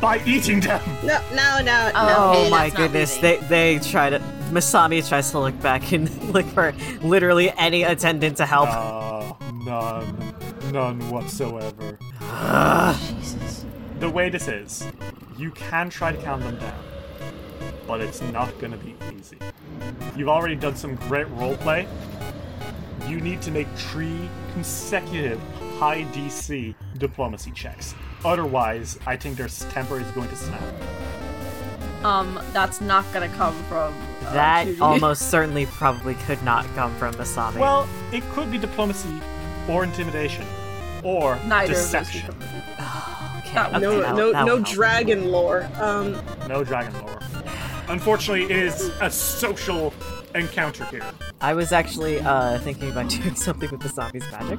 by 0.00 0.20
eating 0.26 0.60
them. 0.60 0.80
No, 1.02 1.18
no, 1.32 1.60
no, 1.62 1.90
Oh, 1.94 2.06
no. 2.06 2.16
Oh 2.18 2.30
okay, 2.42 2.50
my 2.50 2.58
that's 2.68 2.74
not 2.74 2.76
goodness. 2.76 3.22
leaving. 3.22 3.48
They 3.48 3.76
they 3.76 3.90
try 3.90 4.10
to 4.10 4.18
Masami 4.54 5.06
tries 5.06 5.32
to 5.32 5.40
look 5.40 5.60
back 5.60 5.92
and 5.92 6.08
look 6.32 6.46
for 6.46 6.72
literally 7.02 7.50
any 7.58 7.82
attendant 7.82 8.36
to 8.36 8.46
help. 8.46 8.68
Uh, 8.70 9.32
none. 9.64 10.34
None 10.72 11.10
whatsoever. 11.10 11.98
Jesus. 13.08 13.66
The 13.98 14.08
way 14.08 14.28
this 14.28 14.46
is, 14.46 14.86
you 15.36 15.50
can 15.50 15.90
try 15.90 16.12
to 16.12 16.22
calm 16.22 16.40
them 16.40 16.56
down, 16.58 16.84
but 17.86 18.00
it's 18.00 18.20
not 18.22 18.56
gonna 18.60 18.76
be 18.76 18.94
easy. 19.16 19.38
You've 20.16 20.28
already 20.28 20.54
done 20.54 20.76
some 20.76 20.94
great 20.94 21.26
roleplay. 21.28 21.88
You 23.08 23.20
need 23.20 23.42
to 23.42 23.50
make 23.50 23.68
three 23.76 24.28
consecutive 24.52 25.40
high 25.78 26.04
DC 26.12 26.74
diplomacy 26.98 27.50
checks. 27.50 27.94
Otherwise, 28.24 28.98
I 29.04 29.16
think 29.16 29.36
their 29.36 29.48
temper 29.48 30.00
is 30.00 30.10
going 30.12 30.28
to 30.28 30.36
snap. 30.36 30.62
Um, 32.04 32.38
that's 32.52 32.80
not 32.80 33.04
gonna 33.12 33.28
come 33.30 33.54
from. 33.64 33.94
Uh, 34.26 34.32
that 34.34 34.66
Judy. 34.66 34.80
almost 34.80 35.30
certainly 35.30 35.66
probably 35.66 36.14
could 36.14 36.42
not 36.42 36.66
come 36.74 36.94
from 36.96 37.14
Masami. 37.14 37.58
Well, 37.58 37.88
it 38.12 38.22
could 38.30 38.50
be 38.50 38.58
diplomacy 38.58 39.20
or 39.68 39.84
intimidation 39.84 40.46
or 41.02 41.36
Neither 41.46 41.72
of 41.72 41.76
those 41.78 41.84
deception. 41.86 42.20
people. 42.32 42.34
okay, 43.38 43.54
that- 43.54 43.68
okay, 43.70 43.78
No, 43.80 44.00
that- 44.00 44.14
no, 44.16 44.32
that 44.32 44.44
no 44.46 44.56
will 44.56 44.64
help. 44.64 44.74
dragon 44.74 45.30
lore. 45.30 45.68
Um, 45.80 46.20
No 46.48 46.62
dragon 46.64 46.92
lore. 47.00 47.20
Unfortunately, 47.88 48.44
it 48.44 48.50
is 48.62 48.90
a 49.02 49.10
social 49.10 49.92
encounter 50.34 50.84
here. 50.86 51.04
I 51.42 51.52
was 51.54 51.70
actually 51.70 52.18
uh, 52.20 52.58
thinking 52.60 52.90
about 52.90 53.08
doing 53.10 53.34
something 53.34 53.70
with 53.70 53.80
the 53.80 53.88
zombies' 53.90 54.24
magic. 54.32 54.58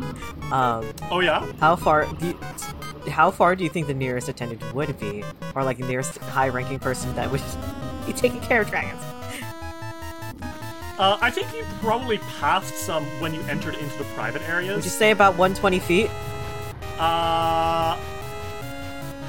Um, 0.51 0.85
Oh 1.11 1.19
yeah? 1.21 1.45
how 1.59 1.75
far 1.75 2.05
do 2.05 2.27
you, 2.27 2.39
how 3.07 3.31
far 3.31 3.55
do 3.55 3.63
you 3.63 3.69
think 3.69 3.87
the 3.87 3.93
nearest 3.93 4.29
attendant 4.29 4.61
would 4.73 4.99
be, 4.99 5.23
or 5.55 5.63
like 5.63 5.77
the 5.77 5.87
nearest 5.87 6.17
high-ranking 6.17 6.79
person 6.79 7.13
that 7.15 7.31
would 7.31 7.41
be 8.05 8.13
taking 8.13 8.41
care 8.41 8.61
of 8.61 8.69
dragons? 8.69 9.01
Uh, 10.97 11.17
I 11.19 11.29
think 11.29 11.53
you 11.53 11.65
probably 11.81 12.19
passed 12.39 12.73
some 12.75 13.03
when 13.19 13.33
you 13.33 13.41
entered 13.43 13.75
into 13.75 13.97
the 13.97 14.05
private 14.15 14.41
areas. 14.47 14.75
Would 14.75 14.85
you 14.85 14.91
say 14.91 15.11
about 15.11 15.31
120 15.37 15.79
feet? 15.79 16.09
Uh, 16.97 17.97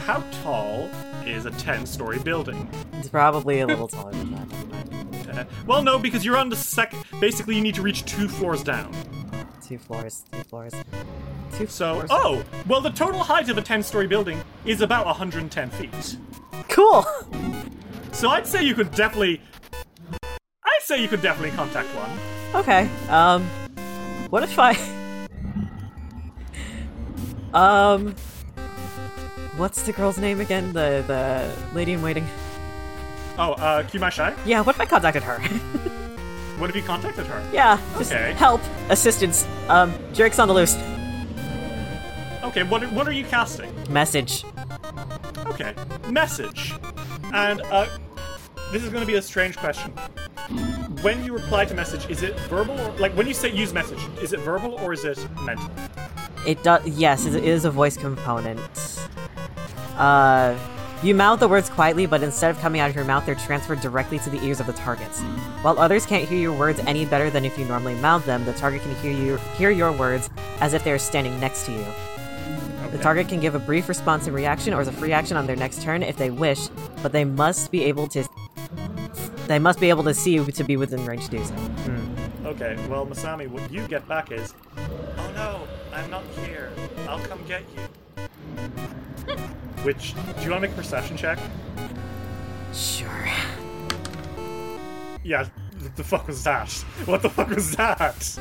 how 0.04 0.22
tall 0.42 0.88
is 1.24 1.46
a 1.46 1.50
10 1.50 1.86
story 1.86 2.20
building? 2.20 2.68
It's 2.92 3.08
probably 3.08 3.60
a 3.60 3.66
little 3.66 3.88
taller 3.88 4.12
than 4.12 4.30
that. 4.32 5.38
Uh, 5.38 5.44
well, 5.66 5.82
no, 5.82 5.98
because 5.98 6.24
you're 6.24 6.36
on 6.36 6.48
the 6.48 6.56
second. 6.56 7.04
Basically, 7.20 7.56
you 7.56 7.60
need 7.60 7.74
to 7.74 7.82
reach 7.82 8.04
two 8.04 8.28
floors 8.28 8.62
down. 8.62 8.94
Two 9.66 9.78
floors, 9.78 10.24
two 10.30 10.42
floors, 10.44 10.72
two 11.56 11.66
So, 11.66 11.94
floors. 11.94 12.10
oh, 12.12 12.44
well, 12.68 12.80
the 12.80 12.90
total 12.90 13.20
height 13.20 13.48
of 13.48 13.58
a 13.58 13.62
10 13.62 13.82
story 13.82 14.06
building 14.06 14.40
is 14.64 14.80
about 14.80 15.06
110 15.06 15.70
feet. 15.70 16.16
cool. 16.68 17.04
So 18.12 18.28
I'd 18.30 18.46
say 18.46 18.62
you 18.62 18.74
could 18.74 18.92
definitely. 18.92 19.40
I'd 20.22 20.82
say 20.82 21.02
you 21.02 21.08
could 21.08 21.20
definitely 21.20 21.50
contact 21.56 21.88
one. 21.96 22.10
Okay. 22.62 22.88
Um, 23.08 23.42
what 24.30 24.42
if 24.44 24.56
I? 24.58 24.72
um, 27.52 28.14
what's 29.56 29.82
the 29.82 29.92
girl's 29.92 30.16
name 30.18 30.40
again? 30.40 30.72
The 30.72 31.02
the 31.06 31.52
lady 31.74 31.92
in 31.92 32.02
waiting. 32.02 32.26
Oh, 33.38 33.52
uh, 33.54 33.82
Q 33.82 33.98
Mai 34.00 34.08
Shai? 34.10 34.34
Yeah. 34.46 34.60
What 34.62 34.76
if 34.76 34.80
I 34.80 34.86
contacted 34.86 35.24
her? 35.24 35.40
What 36.58 36.68
have 36.70 36.76
you 36.76 36.82
contacted 36.82 37.26
her? 37.26 37.42
yeah. 37.52 37.78
Just 37.98 38.12
Okay. 38.12 38.32
help, 38.32 38.60
assistance. 38.88 39.46
Um, 39.68 39.92
Drake's 40.14 40.38
on 40.38 40.48
the 40.48 40.54
loose. 40.54 40.74
Okay, 42.44 42.62
what 42.62 42.82
are, 42.82 42.88
what 42.88 43.06
are 43.06 43.12
you 43.12 43.24
casting? 43.24 43.70
Message. 43.90 44.44
Okay, 45.46 45.74
message. 46.08 46.74
And, 47.34 47.60
uh, 47.62 47.86
this 48.72 48.82
is 48.82 48.88
going 48.88 49.00
to 49.02 49.06
be 49.06 49.14
a 49.16 49.22
strange 49.22 49.56
question. 49.56 49.90
When 51.02 51.24
you 51.24 51.32
reply 51.34 51.64
to 51.66 51.74
message, 51.74 52.08
is 52.08 52.22
it 52.22 52.38
verbal 52.48 52.80
or, 52.80 52.90
like, 52.98 53.12
when 53.16 53.26
you 53.26 53.34
say 53.34 53.50
use 53.52 53.72
message, 53.72 53.98
is 54.22 54.32
it 54.32 54.40
verbal 54.40 54.74
or 54.74 54.92
is 54.92 55.04
it 55.04 55.18
mental? 55.42 55.70
It 56.46 56.62
does. 56.62 56.86
Yes, 56.88 57.26
it 57.26 57.44
is 57.44 57.64
a 57.64 57.70
voice 57.70 57.96
component. 57.96 58.60
Uh, 59.96 60.54
you 61.06 61.14
mouth 61.14 61.38
the 61.38 61.46
words 61.46 61.70
quietly, 61.70 62.06
but 62.06 62.22
instead 62.22 62.50
of 62.50 62.58
coming 62.58 62.80
out 62.80 62.90
of 62.90 62.96
your 62.96 63.04
mouth, 63.04 63.24
they're 63.24 63.34
transferred 63.36 63.80
directly 63.80 64.18
to 64.18 64.30
the 64.30 64.42
ears 64.44 64.58
of 64.58 64.66
the 64.66 64.72
targets. 64.72 65.20
While 65.62 65.78
others 65.78 66.04
can't 66.04 66.28
hear 66.28 66.38
your 66.38 66.52
words 66.52 66.80
any 66.80 67.04
better 67.04 67.30
than 67.30 67.44
if 67.44 67.56
you 67.58 67.64
normally 67.64 67.94
mouth 67.96 68.26
them, 68.26 68.44
the 68.44 68.52
target 68.54 68.82
can 68.82 68.94
hear 68.96 69.12
you 69.12 69.36
hear 69.56 69.70
your 69.70 69.92
words 69.92 70.28
as 70.60 70.74
if 70.74 70.82
they 70.82 70.90
are 70.90 70.98
standing 70.98 71.38
next 71.38 71.64
to 71.66 71.72
you. 71.72 71.84
The 72.90 72.98
target 72.98 73.28
can 73.28 73.40
give 73.40 73.54
a 73.54 73.58
brief 73.58 73.88
response 73.88 74.26
and 74.26 74.34
reaction, 74.34 74.74
or 74.74 74.80
as 74.80 74.88
a 74.88 74.92
free 74.92 75.12
action 75.12 75.36
on 75.36 75.46
their 75.46 75.56
next 75.56 75.82
turn 75.82 76.02
if 76.02 76.16
they 76.16 76.30
wish, 76.30 76.68
but 77.02 77.12
they 77.12 77.24
must 77.24 77.70
be 77.70 77.84
able 77.84 78.08
to. 78.08 78.26
They 79.46 79.58
must 79.60 79.78
be 79.78 79.90
able 79.90 80.02
to 80.04 80.14
see 80.14 80.34
you 80.34 80.44
to 80.44 80.64
be 80.64 80.76
within 80.76 81.04
range 81.06 81.26
to 81.26 81.30
do 81.30 81.44
so. 81.44 81.54
Hmm. 81.54 82.46
Okay, 82.46 82.76
well, 82.88 83.06
Masami, 83.06 83.48
what 83.48 83.70
you 83.70 83.86
get 83.86 84.08
back 84.08 84.32
is, 84.32 84.54
oh 84.76 85.32
no, 85.34 85.68
I'm 85.92 86.10
not 86.10 86.24
here. 86.44 86.72
I'll 87.08 87.20
come 87.20 87.40
get 87.46 87.62
you. 87.76 89.02
Which, 89.82 90.14
do 90.14 90.42
you 90.44 90.50
want 90.50 90.62
to 90.62 90.68
make 90.68 90.72
a 90.72 90.74
perception 90.74 91.16
check? 91.16 91.38
Sure. 92.72 93.28
Yeah, 95.22 95.48
th- 95.80 95.92
the 95.96 96.04
fuck 96.04 96.26
was 96.26 96.42
that? 96.44 96.70
What 97.06 97.22
the 97.22 97.30
fuck 97.30 97.50
was 97.50 97.72
that? 97.76 98.38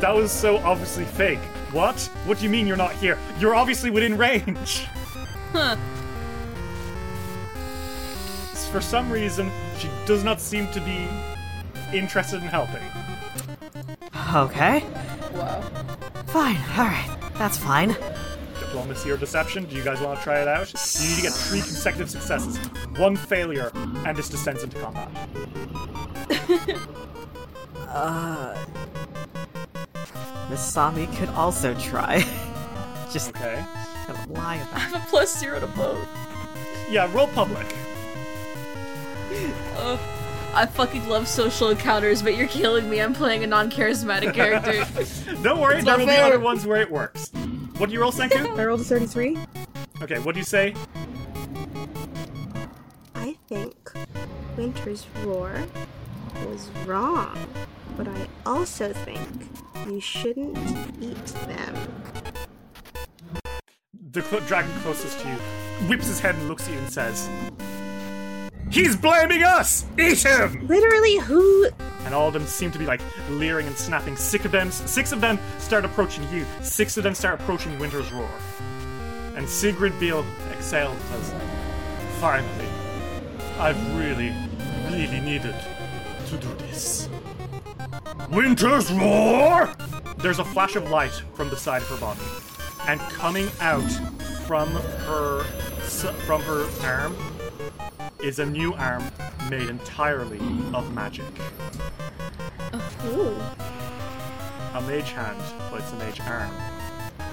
That 0.00 0.14
was 0.14 0.30
so 0.32 0.58
obviously 0.58 1.04
fake. 1.04 1.38
What? 1.72 1.98
What 2.26 2.38
do 2.38 2.44
you 2.44 2.50
mean 2.50 2.66
you're 2.66 2.76
not 2.76 2.92
here? 2.92 3.18
You're 3.38 3.54
obviously 3.54 3.90
within 3.90 4.16
range. 4.16 4.86
Huh. 5.52 5.76
For 8.72 8.80
some 8.80 9.10
reason, 9.10 9.50
she 9.78 9.88
does 10.04 10.24
not 10.24 10.40
seem 10.40 10.70
to 10.72 10.80
be 10.80 11.08
interested 11.96 12.42
in 12.42 12.48
helping. 12.48 12.82
Okay. 14.34 14.84
Wow. 15.32 15.60
Fine. 16.26 16.56
All 16.76 16.84
right. 16.86 17.16
That's 17.34 17.56
fine. 17.56 17.96
Diplomacy 18.74 19.08
or 19.12 19.16
deception? 19.16 19.66
Do 19.66 19.76
you 19.76 19.84
guys 19.84 20.00
want 20.00 20.18
to 20.18 20.24
try 20.24 20.40
it 20.42 20.48
out? 20.48 20.66
You 21.00 21.08
need 21.08 21.14
to 21.16 21.22
get 21.22 21.32
three 21.32 21.60
consecutive 21.60 22.10
successes, 22.10 22.56
one 22.98 23.14
failure, 23.14 23.70
and 24.04 24.16
this 24.16 24.28
descends 24.28 24.64
into 24.64 24.76
combat. 24.80 25.08
Uh, 27.96 28.56
Masami 30.50 31.06
could 31.16 31.28
also 31.28 31.72
try. 31.74 32.16
Just 33.12 33.28
Okay. 33.28 33.64
gonna 34.08 34.32
lie 34.32 34.54
I 34.72 34.78
have 34.80 34.94
a 35.00 35.06
plus 35.08 35.38
zero 35.38 35.60
to 35.60 35.68
both. 35.68 36.04
Yeah, 36.90 37.08
roll 37.14 37.28
public. 37.28 37.64
Ugh. 39.76 40.00
I 40.54 40.66
fucking 40.66 41.08
love 41.08 41.26
social 41.28 41.68
encounters, 41.70 42.22
but 42.22 42.36
you're 42.36 42.48
killing 42.48 42.88
me. 42.88 43.00
I'm 43.00 43.12
playing 43.14 43.42
a 43.44 43.46
non-charismatic 43.46 44.34
character. 44.34 44.84
Don't 45.42 45.60
worry, 45.60 45.76
It's 45.76 45.84
there 45.84 45.98
not 45.98 46.06
will 46.06 46.06
be 46.06 46.16
other 46.20 46.38
ones 46.40 46.66
where 46.66 46.80
it 46.80 46.90
works. 46.90 47.30
What 47.78 47.88
do 47.88 47.92
you 47.92 48.00
roll, 48.00 48.12
Sanku? 48.12 48.58
I 48.58 48.64
rolled 48.64 48.80
a 48.80 48.84
33. 48.84 49.36
Okay, 50.02 50.18
what 50.20 50.34
do 50.34 50.38
you 50.40 50.44
say? 50.44 50.74
I 53.14 53.36
think 53.48 53.74
Winter's 54.56 55.06
Roar 55.22 55.52
was 56.46 56.70
wrong, 56.86 57.36
but 57.96 58.06
I 58.06 58.28
also 58.46 58.92
think 58.92 59.48
you 59.88 60.00
shouldn't 60.00 60.56
eat 61.00 61.26
them. 61.46 61.74
The 64.12 64.22
cl- 64.22 64.42
dragon 64.42 64.70
closest 64.82 65.18
to 65.20 65.28
you 65.28 65.34
whips 65.88 66.06
his 66.06 66.20
head 66.20 66.36
and 66.36 66.48
looks 66.48 66.68
at 66.68 66.74
you 66.74 66.78
and 66.78 66.92
says, 66.92 67.28
He's 68.70 68.96
blaming 68.96 69.42
us! 69.42 69.84
Eat 69.98 70.22
him! 70.22 70.66
Literally, 70.66 71.16
who? 71.18 71.68
And 72.04 72.14
all 72.14 72.28
of 72.28 72.34
them 72.34 72.46
seem 72.46 72.70
to 72.72 72.78
be 72.78 72.86
like 72.86 73.00
leering 73.30 73.66
and 73.66 73.76
snapping. 73.76 74.16
Six 74.16 74.44
of 74.44 74.52
them, 74.52 74.70
six 74.70 75.12
of 75.12 75.20
them 75.20 75.38
start 75.58 75.84
approaching 75.84 76.28
you. 76.32 76.44
Six 76.62 76.96
of 76.96 77.04
them 77.04 77.14
start 77.14 77.40
approaching 77.40 77.78
Winter's 77.78 78.10
Roar. 78.12 78.28
And 79.36 79.48
Sigrid 79.48 79.98
Beale 79.98 80.24
exhales 80.52 80.96
and 81.12 81.24
says, 81.24 81.34
Finally, 82.20 82.68
I've 83.58 83.96
really, 83.96 84.32
really 84.90 85.20
needed 85.20 85.54
to 86.26 86.36
do 86.36 86.48
this. 86.54 87.08
Winter's 88.30 88.90
Roar! 88.92 89.74
There's 90.18 90.38
a 90.38 90.44
flash 90.44 90.76
of 90.76 90.90
light 90.90 91.22
from 91.34 91.50
the 91.50 91.56
side 91.56 91.82
of 91.82 91.88
her 91.88 91.96
body, 91.98 92.20
and 92.88 93.00
coming 93.12 93.48
out 93.60 93.90
from 94.46 94.68
her 94.70 95.42
from 96.26 96.40
her 96.42 96.66
arm 96.82 97.14
is 98.22 98.38
a 98.38 98.46
new 98.46 98.74
arm 98.74 99.04
made 99.50 99.68
entirely 99.68 100.38
of 100.72 100.92
magic. 100.94 101.26
Ooh. 103.06 103.36
A 104.74 104.80
mage 104.82 105.12
hand, 105.12 105.38
but 105.70 105.80
it's 105.80 105.92
a 105.92 105.96
mage 105.96 106.20
arm. 106.20 106.50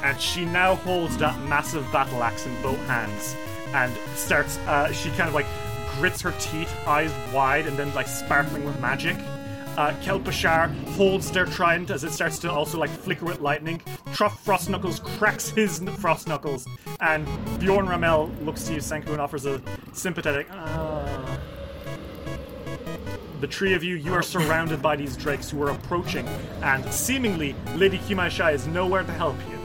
And 0.03 0.19
she 0.19 0.45
now 0.45 0.75
holds 0.75 1.17
that 1.17 1.39
massive 1.47 1.83
battle 1.91 2.23
axe 2.23 2.45
in 2.45 2.61
both 2.61 2.79
hands 2.87 3.35
and 3.73 3.91
starts, 4.15 4.57
uh, 4.59 4.91
she 4.91 5.09
kind 5.11 5.29
of 5.29 5.33
like 5.33 5.45
grits 5.97 6.21
her 6.21 6.33
teeth, 6.39 6.71
eyes 6.87 7.11
wide, 7.33 7.67
and 7.67 7.77
then 7.77 7.93
like 7.93 8.07
sparkling 8.07 8.65
with 8.65 8.79
magic. 8.79 9.17
Uh, 9.77 9.91
Kelpashar 10.01 10.69
holds 10.95 11.31
their 11.31 11.45
trident 11.45 11.89
as 11.91 12.03
it 12.03 12.11
starts 12.11 12.37
to 12.39 12.51
also 12.51 12.77
like 12.77 12.89
flicker 12.89 13.25
with 13.25 13.39
lightning. 13.39 13.81
Truff 14.13 14.43
Frost 14.43 14.69
Knuckles 14.69 14.99
cracks 14.99 15.49
his 15.49 15.79
n- 15.79 15.87
Frost 15.95 16.27
Knuckles, 16.27 16.67
and 16.99 17.25
Bjorn 17.59 17.87
Ramel 17.87 18.29
looks 18.41 18.63
to 18.65 18.73
you, 18.73 18.79
Sanku, 18.79 19.07
and 19.11 19.21
offers 19.21 19.45
a 19.45 19.61
sympathetic. 19.93 20.47
"Ah." 20.51 21.37
The 23.39 23.47
three 23.47 23.73
of 23.73 23.83
you, 23.83 23.95
you 23.95 24.13
are 24.13 24.21
surrounded 24.21 24.81
by 24.83 24.95
these 24.95 25.15
drakes 25.17 25.49
who 25.49 25.63
are 25.63 25.71
approaching, 25.71 26.27
and 26.61 26.85
seemingly 26.93 27.55
Lady 27.75 27.97
Q 27.97 28.15
Mai 28.17 28.29
Shai 28.29 28.51
is 28.51 28.67
nowhere 28.67 29.03
to 29.03 29.13
help 29.13 29.35
you. 29.49 29.57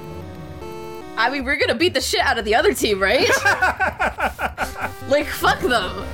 I 1.18 1.28
mean, 1.30 1.44
we're 1.44 1.56
gonna 1.56 1.74
beat 1.74 1.94
the 1.94 2.00
shit 2.00 2.20
out 2.20 2.38
of 2.38 2.44
the 2.44 2.54
other 2.54 2.72
team, 2.72 3.00
right? 3.02 3.28
like, 5.08 5.26
fuck 5.26 5.58
them. 5.60 6.06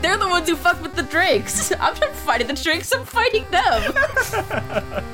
They're 0.00 0.16
the 0.16 0.28
ones 0.28 0.48
who 0.48 0.56
fuck 0.56 0.80
with 0.82 0.94
the 0.94 1.02
drakes. 1.02 1.72
I'm 1.80 1.98
not 1.98 2.14
fighting 2.14 2.46
the 2.46 2.54
drakes, 2.54 2.92
I'm 2.92 3.04
fighting 3.04 3.44
them. 3.50 3.92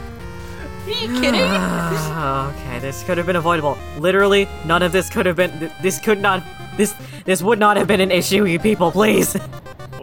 Are 0.84 0.90
you 0.90 1.08
kidding? 1.18 1.40
Ah, 1.40 2.52
okay, 2.52 2.78
this 2.78 3.02
could 3.04 3.16
have 3.16 3.26
been 3.26 3.36
avoidable. 3.36 3.78
Literally, 3.96 4.46
none 4.66 4.82
of 4.82 4.92
this 4.92 5.08
could 5.08 5.24
have 5.24 5.36
been. 5.36 5.70
This 5.80 5.98
could 5.98 6.20
not. 6.20 6.42
This 6.76 6.94
this 7.24 7.42
would 7.42 7.58
not 7.58 7.78
have 7.78 7.88
been 7.88 8.00
an 8.02 8.10
issue, 8.10 8.44
you 8.44 8.58
people. 8.58 8.90
Please. 8.92 9.34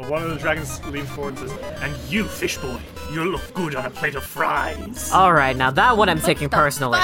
Well, 0.01 0.09
one 0.09 0.23
of 0.23 0.29
the 0.31 0.37
dragons 0.37 0.83
leans 0.87 1.07
forward 1.09 1.37
and 1.37 1.47
says, 1.47 1.59
And 1.81 1.95
you, 2.11 2.23
fish 2.23 2.57
boy, 2.57 2.79
you 3.13 3.23
look 3.25 3.53
good 3.53 3.75
on 3.75 3.85
a 3.85 3.89
plate 3.91 4.15
of 4.15 4.23
fries. 4.23 5.11
All 5.11 5.31
right, 5.31 5.55
now 5.55 5.69
that 5.69 5.95
one 5.95 6.09
I'm 6.09 6.19
taking 6.19 6.49
personally. 6.49 6.97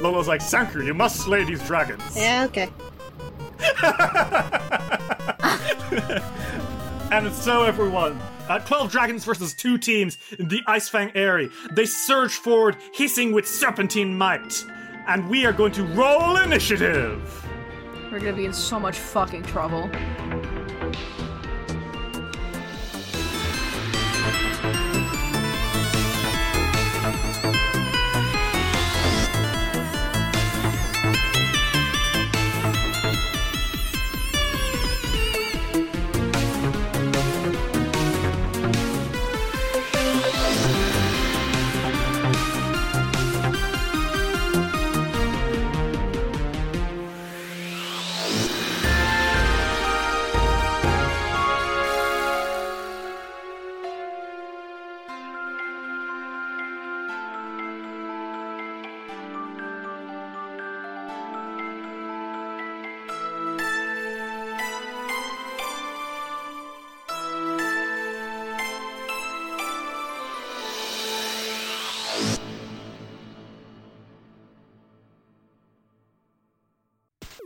Lolo's 0.00 0.26
like, 0.26 0.40
Sanku, 0.40 0.82
you 0.82 0.94
must 0.94 1.16
slay 1.16 1.44
these 1.44 1.62
dragons. 1.66 2.02
Yeah, 2.16 2.44
okay. 2.46 2.70
And 7.14 7.32
so, 7.32 7.62
everyone, 7.62 8.20
uh, 8.48 8.58
12 8.58 8.90
dragons 8.90 9.24
versus 9.24 9.54
two 9.54 9.78
teams 9.78 10.18
in 10.36 10.48
the 10.48 10.62
Icefang 10.66 11.12
Aerie. 11.14 11.48
They 11.70 11.86
surge 11.86 12.32
forward, 12.32 12.76
hissing 12.92 13.30
with 13.30 13.46
serpentine 13.46 14.18
might. 14.18 14.64
And 15.06 15.30
we 15.30 15.46
are 15.46 15.52
going 15.52 15.70
to 15.74 15.84
roll 15.84 16.38
initiative. 16.38 17.46
We're 18.10 18.18
gonna 18.18 18.32
be 18.32 18.46
in 18.46 18.52
so 18.52 18.80
much 18.80 18.98
fucking 18.98 19.44
trouble. 19.44 19.88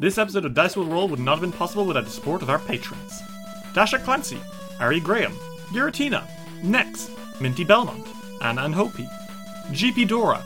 This 0.00 0.16
episode 0.16 0.44
of 0.44 0.54
Dice 0.54 0.76
Will 0.76 0.84
Roll 0.84 1.08
would 1.08 1.18
not 1.18 1.32
have 1.32 1.40
been 1.40 1.50
possible 1.50 1.84
without 1.84 2.04
the 2.04 2.10
support 2.10 2.40
of 2.40 2.50
our 2.50 2.60
patrons. 2.60 3.20
Dasha 3.74 3.98
Clancy, 3.98 4.38
Ari 4.78 5.00
Graham, 5.00 5.32
Giratina, 5.72 6.24
Nex, 6.62 7.10
Minty 7.40 7.64
Belmont, 7.64 8.06
Anna 8.40 8.62
and 8.62 8.76
Hopi, 8.76 9.08
GP 9.72 10.06
Dora, 10.06 10.44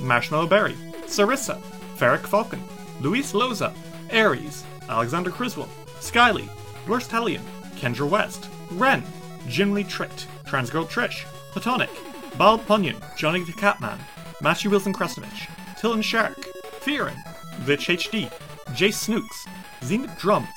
Marshmallow 0.00 0.48
Berry, 0.48 0.74
Sarissa, 1.06 1.60
Ferric 1.96 2.26
Falcon, 2.26 2.60
Luis 3.00 3.34
Loza, 3.34 3.72
Aries, 4.10 4.64
Alexander 4.88 5.30
Criswell, 5.30 5.68
Skyly, 6.00 6.48
Blurstalion, 6.84 7.42
Kendra 7.76 8.08
West, 8.08 8.48
Ren, 8.72 9.04
Jimly 9.46 9.84
Tricked, 9.84 10.26
Transgirl 10.44 10.88
Trish, 10.88 11.24
Platonic, 11.52 11.90
Bald 12.36 12.66
Punyon, 12.66 13.00
Johnny 13.16 13.44
the 13.44 13.52
Catman, 13.52 14.00
Matthew 14.42 14.72
Wilson 14.72 14.92
Krestovich, 14.92 15.48
Tillen 15.78 16.02
Shark, 16.02 16.36
Fearin, 16.80 17.16
Glitch 17.64 17.94
HD, 17.96 18.28
Jace 18.74 18.94
Snooks, 18.94 19.46
Zenith 19.82 20.18
Drums, 20.18 20.48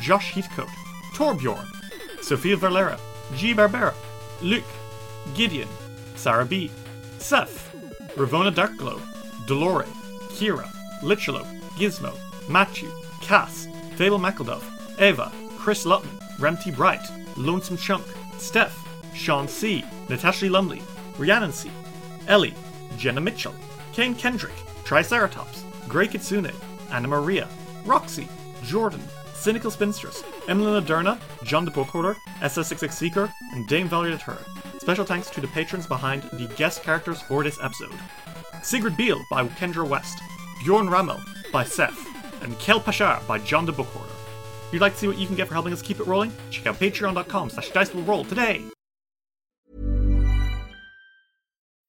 Josh 0.00 0.32
Heathcote, 0.32 0.68
Torbjorn, 1.14 1.66
Sophia 2.22 2.56
Valera, 2.56 2.98
G. 3.36 3.54
Barbera, 3.54 3.94
Luke, 4.42 4.64
Gideon, 5.34 5.68
Sarah 6.16 6.44
B, 6.44 6.70
Seth, 7.18 7.74
Ravona 8.16 8.52
Darkglow, 8.52 9.00
Dolore, 9.46 9.86
Kira, 10.30 10.68
Lichelo, 11.02 11.44
Gizmo, 11.76 12.16
Matthew, 12.48 12.90
Cass, 13.20 13.68
Fable 13.96 14.18
McEldove, 14.18 14.64
Eva, 15.00 15.30
Chris 15.58 15.84
Lutton, 15.84 16.10
Remty 16.38 16.70
Bright, 16.70 17.06
Lonesome 17.36 17.76
Chunk, 17.76 18.04
Steph, 18.38 18.76
Sean 19.14 19.46
C, 19.46 19.84
Natasha 20.08 20.46
Lumley, 20.46 20.82
Rhiannon 21.18 21.52
C, 21.52 21.70
Ellie, 22.26 22.54
Jenna 22.96 23.20
Mitchell, 23.20 23.54
Kane 23.92 24.14
Kendrick, 24.14 24.54
Triceratops, 24.84 25.64
Grey 25.88 26.06
Kitsune, 26.08 26.52
Anna 26.92 27.08
Maria, 27.08 27.48
Roxy, 27.84 28.28
Jordan, 28.62 29.02
Cynical 29.34 29.70
Spinstress, 29.70 30.22
Emily 30.48 30.80
Laderna, 30.80 31.18
John 31.44 31.64
the 31.64 31.70
Bookholder, 31.70 32.14
SS66 32.40 32.92
Seeker, 32.92 33.32
and 33.52 33.66
Dame 33.66 33.88
Valerie 33.88 34.16
Third. 34.16 34.44
Special 34.80 35.04
thanks 35.04 35.30
to 35.30 35.40
the 35.40 35.48
patrons 35.48 35.86
behind 35.86 36.22
the 36.32 36.46
guest 36.56 36.82
characters 36.82 37.20
for 37.22 37.42
this 37.42 37.58
episode. 37.62 37.94
Sigrid 38.62 38.96
Beale 38.96 39.22
by 39.30 39.46
Kendra 39.46 39.88
West, 39.88 40.20
Bjorn 40.62 40.88
Ramel 40.90 41.20
by 41.52 41.64
Seth, 41.64 42.06
and 42.42 42.58
Kel 42.58 42.80
Pashar 42.80 43.26
by 43.26 43.38
John 43.38 43.66
the 43.66 43.72
Bookholder. 43.72 44.10
If 44.66 44.74
you'd 44.74 44.82
like 44.82 44.92
to 44.92 44.98
see 44.98 45.08
what 45.08 45.18
you 45.18 45.26
can 45.26 45.36
get 45.36 45.48
for 45.48 45.54
helping 45.54 45.72
us 45.72 45.82
keep 45.82 46.00
it 46.00 46.06
rolling, 46.06 46.32
check 46.50 46.66
out 46.66 46.76
patreon.com 46.76 47.50
slash 47.50 47.70
dice 47.70 47.92
will 47.92 48.02
roll 48.02 48.24
today. 48.24 48.62